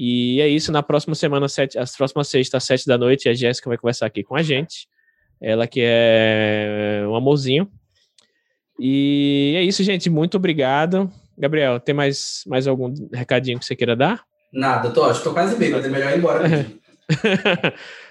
E 0.00 0.40
é 0.40 0.46
isso, 0.46 0.70
na 0.70 0.82
próxima 0.82 1.16
semana, 1.16 1.48
sete, 1.48 1.76
as 1.76 1.96
próximas 1.96 2.28
sexta 2.28 2.58
às 2.58 2.64
sete 2.64 2.86
da 2.86 2.96
noite, 2.96 3.28
a 3.28 3.34
Jéssica 3.34 3.68
vai 3.68 3.76
conversar 3.76 4.06
aqui 4.06 4.22
com 4.22 4.36
a 4.36 4.42
gente. 4.42 4.86
Ela 5.40 5.66
que 5.66 5.80
é 5.82 7.04
um 7.08 7.16
amorzinho, 7.16 7.68
e 8.78 9.54
é 9.56 9.62
isso, 9.62 9.82
gente. 9.82 10.08
Muito 10.08 10.36
obrigado. 10.36 11.10
Gabriel, 11.36 11.80
tem 11.80 11.94
mais, 11.94 12.42
mais 12.46 12.66
algum 12.66 12.94
recadinho 13.12 13.58
que 13.58 13.64
você 13.64 13.74
queira 13.74 13.96
dar? 13.96 14.22
Nada, 14.52 14.90
tô, 14.90 15.04
acho 15.04 15.20
que 15.20 15.24
tô 15.24 15.32
quase 15.32 15.56
bêbado, 15.56 15.86
é 15.86 15.90
melhor 15.90 16.12
ir 16.12 16.18
embora. 16.18 16.48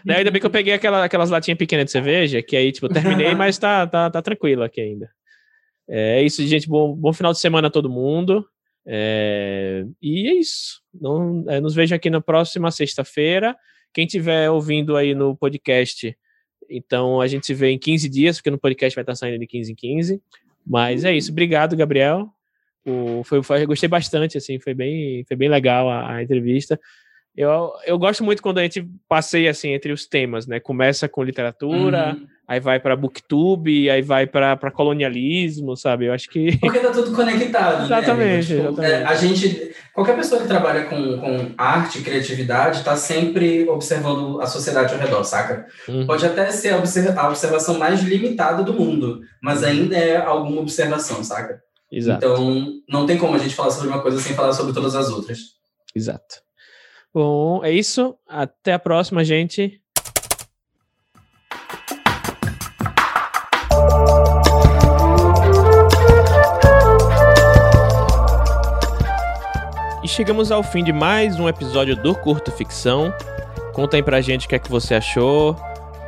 Daí, 0.05 0.17
ainda 0.17 0.31
bem 0.31 0.39
que 0.39 0.45
eu 0.45 0.51
peguei 0.51 0.73
aquela, 0.73 1.03
aquelas 1.03 1.29
latinhas 1.29 1.57
pequenas 1.57 1.85
de 1.85 1.91
cerveja, 1.91 2.41
que 2.43 2.55
aí, 2.55 2.71
tipo, 2.71 2.87
terminei, 2.89 3.33
mas 3.35 3.57
tá, 3.57 3.87
tá, 3.87 4.09
tá 4.09 4.21
tranquilo 4.21 4.63
aqui 4.63 4.81
ainda. 4.81 5.09
É 5.89 6.21
isso, 6.21 6.45
gente. 6.45 6.67
Bom, 6.67 6.93
bom 6.93 7.13
final 7.13 7.31
de 7.31 7.39
semana 7.39 7.69
a 7.69 7.71
todo 7.71 7.89
mundo. 7.89 8.45
É, 8.89 9.85
e 10.01 10.29
é 10.29 10.33
isso. 10.35 10.81
Não, 10.93 11.43
é, 11.47 11.59
nos 11.59 11.75
vejam 11.75 11.95
aqui 11.95 12.09
na 12.09 12.21
próxima 12.21 12.71
sexta-feira. 12.71 13.55
Quem 13.93 14.05
estiver 14.05 14.49
ouvindo 14.49 14.95
aí 14.95 15.13
no 15.13 15.35
podcast, 15.35 16.17
então 16.69 17.19
a 17.19 17.27
gente 17.27 17.45
se 17.45 17.53
vê 17.53 17.71
em 17.71 17.77
15 17.77 18.07
dias, 18.07 18.37
porque 18.37 18.49
no 18.49 18.57
podcast 18.57 18.95
vai 18.95 19.03
estar 19.03 19.15
saindo 19.15 19.39
de 19.39 19.47
15 19.47 19.71
em 19.71 19.75
15. 19.75 20.21
Mas 20.65 21.03
é 21.03 21.13
isso. 21.13 21.31
Obrigado, 21.31 21.75
Gabriel. 21.75 22.29
o, 22.85 23.23
foi, 23.25 23.43
foi, 23.43 23.65
gostei 23.65 23.89
bastante, 23.89 24.37
assim, 24.37 24.59
foi 24.59 24.73
bem, 24.73 25.23
foi 25.25 25.35
bem 25.35 25.49
legal 25.49 25.89
a, 25.89 26.15
a 26.15 26.23
entrevista. 26.23 26.79
Eu, 27.35 27.71
eu 27.85 27.99
gosto 27.99 28.23
muito 28.23 28.41
quando 28.41 28.57
a 28.57 28.63
gente 28.63 28.87
passeia 29.07 29.51
assim 29.51 29.69
entre 29.69 29.91
os 29.91 30.07
temas, 30.07 30.47
né? 30.47 30.59
Começa 30.59 31.07
com 31.07 31.23
literatura, 31.23 32.15
uhum. 32.15 32.27
Aí 32.47 32.59
vai 32.61 32.79
para 32.79 32.95
booktube, 32.95 33.89
aí 33.89 34.01
vai 34.01 34.25
para 34.25 34.71
colonialismo, 34.71 35.75
sabe? 35.75 36.05
Eu 36.05 36.13
acho 36.13 36.29
que 36.29 36.57
porque 36.61 36.79
tá 36.79 36.91
tudo 36.91 37.13
conectado, 37.13 37.85
exatamente, 37.85 38.53
né? 38.53 38.61
Tipo, 38.61 38.81
exatamente. 38.81 38.93
É, 38.93 39.05
a 39.05 39.15
gente, 39.15 39.71
qualquer 39.93 40.15
pessoa 40.15 40.41
que 40.41 40.47
trabalha 40.47 40.85
com, 40.85 41.19
com 41.19 41.51
arte, 41.57 42.01
criatividade, 42.01 42.79
está 42.79 42.95
sempre 42.95 43.67
observando 43.67 44.39
a 44.39 44.47
sociedade 44.47 44.93
ao 44.93 44.99
redor, 44.99 45.23
saca? 45.25 45.67
Uhum. 45.89 46.07
Pode 46.07 46.25
até 46.25 46.49
ser 46.51 46.73
a, 46.73 47.27
observação 47.27 47.77
mais 47.77 48.01
limitada 48.01 48.63
do 48.63 48.73
mundo, 48.73 49.19
mas 49.43 49.63
ainda 49.63 49.97
é 49.97 50.15
alguma 50.15 50.61
observação, 50.61 51.21
saca? 51.23 51.61
Exato. 51.91 52.25
Então, 52.25 52.65
não 52.87 53.05
tem 53.05 53.17
como 53.17 53.35
a 53.35 53.39
gente 53.39 53.55
falar 53.55 53.71
sobre 53.71 53.89
uma 53.89 54.01
coisa 54.01 54.19
sem 54.19 54.35
falar 54.35 54.53
sobre 54.53 54.73
todas 54.73 54.95
as 54.95 55.09
outras. 55.09 55.39
Exato. 55.95 56.47
Bom, 57.13 57.63
é 57.63 57.71
isso. 57.71 58.15
Até 58.27 58.73
a 58.73 58.79
próxima, 58.79 59.23
gente. 59.23 59.81
E 70.07 70.09
chegamos 70.09 70.53
ao 70.53 70.63
fim 70.63 70.85
de 70.85 70.93
mais 70.93 71.37
um 71.37 71.49
episódio 71.49 71.93
do 71.93 72.15
Curto 72.15 72.49
Ficção. 72.49 73.13
Conta 73.73 73.97
aí 73.97 74.01
pra 74.01 74.21
gente 74.21 74.45
o 74.45 74.49
que 74.49 74.55
é 74.55 74.59
que 74.59 74.71
você 74.71 74.95
achou. 74.95 75.53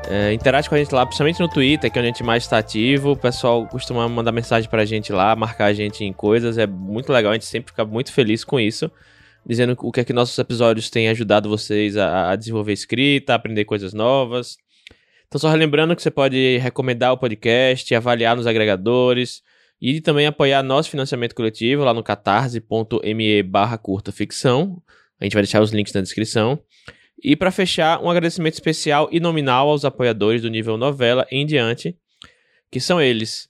É, 0.08 0.32
interage 0.32 0.70
com 0.70 0.76
a 0.76 0.78
gente 0.78 0.96
lá, 0.96 1.06
principalmente 1.06 1.42
no 1.42 1.50
Twitter, 1.50 1.92
que 1.92 2.00
é 2.00 2.02
onde 2.02 2.08
a 2.08 2.14
gente 2.14 2.24
mais 2.24 2.44
está 2.44 2.60
ativo. 2.60 3.12
O 3.12 3.18
pessoal 3.18 3.68
costuma 3.68 4.08
mandar 4.08 4.32
mensagem 4.32 4.70
pra 4.70 4.86
gente 4.86 5.12
lá, 5.12 5.36
marcar 5.36 5.66
a 5.66 5.74
gente 5.74 6.06
em 6.06 6.14
coisas. 6.14 6.58
É 6.58 6.66
muito 6.66 7.12
legal, 7.12 7.32
a 7.32 7.34
gente 7.34 7.44
sempre 7.46 7.72
fica 7.72 7.84
muito 7.84 8.14
feliz 8.14 8.46
com 8.46 8.58
isso 8.58 8.90
dizendo 9.46 9.76
o 9.78 9.92
que 9.92 10.00
é 10.00 10.06
que 10.06 10.14
nossos 10.14 10.40
episódios 10.40 10.90
têm 10.90 11.10
ajudado 11.10 11.50
vocês 11.50 11.98
a, 11.98 12.32
a 12.32 12.36
desenvolver 12.38 12.72
escrita, 12.72 13.34
a 13.34 13.36
aprender 13.36 13.66
coisas 13.66 13.94
novas. 13.94 14.56
Então, 15.28 15.40
só 15.40 15.50
relembrando 15.50 15.94
que 15.94 16.02
você 16.02 16.10
pode 16.10 16.58
recomendar 16.60 17.12
o 17.12 17.18
podcast, 17.18 17.94
avaliar 17.94 18.38
nos 18.38 18.48
agregadores 18.48 19.44
e 19.82 20.02
também 20.02 20.28
apoiar 20.28 20.62
nosso 20.62 20.90
financiamento 20.90 21.34
coletivo 21.34 21.84
lá 21.84 21.94
no 21.94 22.04
catarse.me 22.04 23.44
barra 23.44 23.78
curta 23.78 24.12
ficção. 24.12 24.82
A 25.20 25.24
gente 25.24 25.34
vai 25.34 25.44
deixar 25.44 25.62
os 25.62 25.72
links 25.72 25.94
na 25.94 26.02
descrição. 26.02 26.60
E 27.22 27.36
para 27.36 27.52
fechar, 27.52 28.02
um 28.02 28.10
agradecimento 28.10 28.54
especial 28.54 29.10
e 29.12 29.20
nominal 29.20 29.70
aos 29.70 29.84
apoiadores 29.84 30.42
do 30.42 30.50
nível 30.50 30.78
novela 30.78 31.28
em 31.30 31.46
diante, 31.46 31.96
que 32.72 32.80
são 32.80 33.02
eles: 33.02 33.50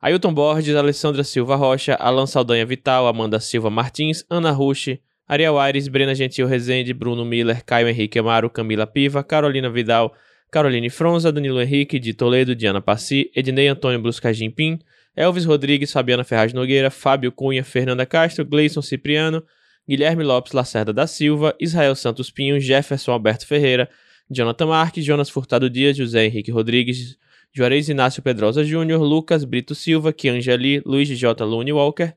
Ailton 0.00 0.32
Borges, 0.32 0.74
Alessandra 0.74 1.22
Silva 1.22 1.56
Rocha, 1.56 1.94
Alan 1.94 2.26
Saldanha 2.26 2.64
Vital, 2.64 3.06
Amanda 3.06 3.38
Silva 3.38 3.68
Martins, 3.68 4.24
Ana 4.30 4.50
Rushi, 4.50 5.00
Ariel 5.28 5.58
Aires, 5.58 5.86
Brena 5.88 6.14
Gentil 6.14 6.46
Rezende, 6.46 6.94
Bruno 6.94 7.24
Miller, 7.24 7.62
Caio 7.64 7.88
Henrique 7.88 8.18
Amaro, 8.18 8.48
Camila 8.48 8.86
Piva, 8.86 9.22
Carolina 9.22 9.68
Vidal, 9.68 10.14
Caroline 10.50 10.90
Fronza, 10.90 11.30
Danilo 11.30 11.60
Henrique, 11.60 11.98
de 11.98 12.14
Toledo, 12.14 12.56
Diana 12.56 12.80
Passi, 12.80 13.30
Ednei 13.36 13.68
Antônio 13.68 14.00
Bruscagim 14.00 14.50
Pim, 14.50 14.78
Elvis 15.16 15.44
Rodrigues, 15.44 15.92
Fabiana 15.92 16.24
Ferraz 16.24 16.52
Nogueira, 16.52 16.90
Fábio 16.90 17.32
Cunha, 17.32 17.64
Fernanda 17.64 18.06
Castro, 18.06 18.44
Gleison 18.44 18.82
Cipriano, 18.82 19.42
Guilherme 19.88 20.22
Lopes 20.22 20.52
Lacerda 20.52 20.92
da 20.92 21.06
Silva, 21.06 21.54
Israel 21.58 21.96
Santos 21.96 22.30
Pinho, 22.30 22.60
Jefferson 22.60 23.12
Alberto 23.12 23.46
Ferreira, 23.46 23.88
Jonathan 24.30 24.66
Marques, 24.66 25.04
Jonas 25.04 25.28
Furtado 25.28 25.68
Dias, 25.68 25.96
José 25.98 26.26
Henrique 26.26 26.52
Rodrigues, 26.52 27.18
Juarez 27.52 27.88
Inácio 27.88 28.22
Pedrosa 28.22 28.62
Júnior, 28.62 29.00
Lucas 29.00 29.44
Brito 29.44 29.74
Silva, 29.74 30.12
Kianjali, 30.12 30.80
Luiz 30.86 31.08
J. 31.08 31.44
Lune 31.44 31.72
Walker, 31.72 32.14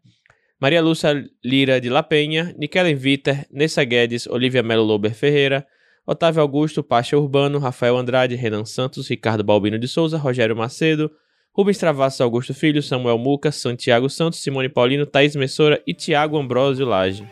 Maria 0.60 0.82
Lúcia 0.82 1.28
Lira 1.44 1.82
de 1.82 1.90
La 1.90 2.04
Penha, 2.04 2.54
Nikelen 2.58 2.96
Viter, 2.96 3.48
Nessa 3.52 3.84
Guedes, 3.84 4.28
Olivia 4.28 4.62
Melo 4.62 4.84
Lober 4.84 5.14
Ferreira, 5.16 5.66
Otávio 6.06 6.42
Augusto, 6.42 6.84
Pacha 6.84 7.18
Urbano, 7.18 7.58
Rafael 7.58 7.98
Andrade, 7.98 8.36
Renan 8.36 8.66
Santos, 8.66 9.08
Ricardo 9.08 9.44
Balbino 9.44 9.80
de 9.80 9.88
Souza, 9.88 10.18
Rogério 10.18 10.56
Macedo, 10.56 11.12
Rubens 11.56 11.78
Travassa 11.78 12.24
Augusto 12.24 12.54
Filho, 12.54 12.82
Samuel 12.82 13.18
Muca, 13.18 13.52
Santiago 13.52 14.10
Santos, 14.10 14.40
Simone 14.40 14.70
Paulino, 14.70 15.06
Thaís 15.06 15.36
Messora 15.36 15.82
e 15.86 15.94
Tiago 15.94 16.38
Ambrosio 16.38 16.86
Lage. 16.86 17.24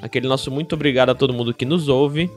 Aquele 0.00 0.28
nosso 0.28 0.50
muito 0.50 0.74
obrigado 0.74 1.10
a 1.10 1.14
todo 1.14 1.34
mundo 1.34 1.52
que 1.52 1.64
nos 1.64 1.88
ouve. 1.88 2.30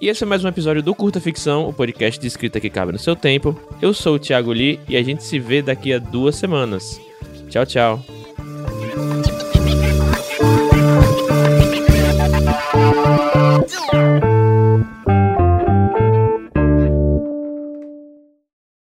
E 0.00 0.08
esse 0.08 0.22
é 0.22 0.26
mais 0.26 0.44
um 0.44 0.48
episódio 0.48 0.82
do 0.82 0.94
Curta 0.94 1.20
Ficção, 1.20 1.68
o 1.68 1.72
podcast 1.72 2.18
de 2.20 2.26
escrita 2.26 2.60
que 2.60 2.70
cabe 2.70 2.92
no 2.92 2.98
seu 2.98 3.14
tempo. 3.14 3.58
Eu 3.82 3.92
sou 3.92 4.14
o 4.14 4.18
Thiago 4.18 4.52
Lee 4.52 4.80
e 4.88 4.96
a 4.96 5.02
gente 5.02 5.24
se 5.24 5.38
vê 5.38 5.60
daqui 5.60 5.92
a 5.92 5.98
duas 5.98 6.36
semanas. 6.36 7.00
Tchau, 7.50 7.66
tchau. 7.66 9.37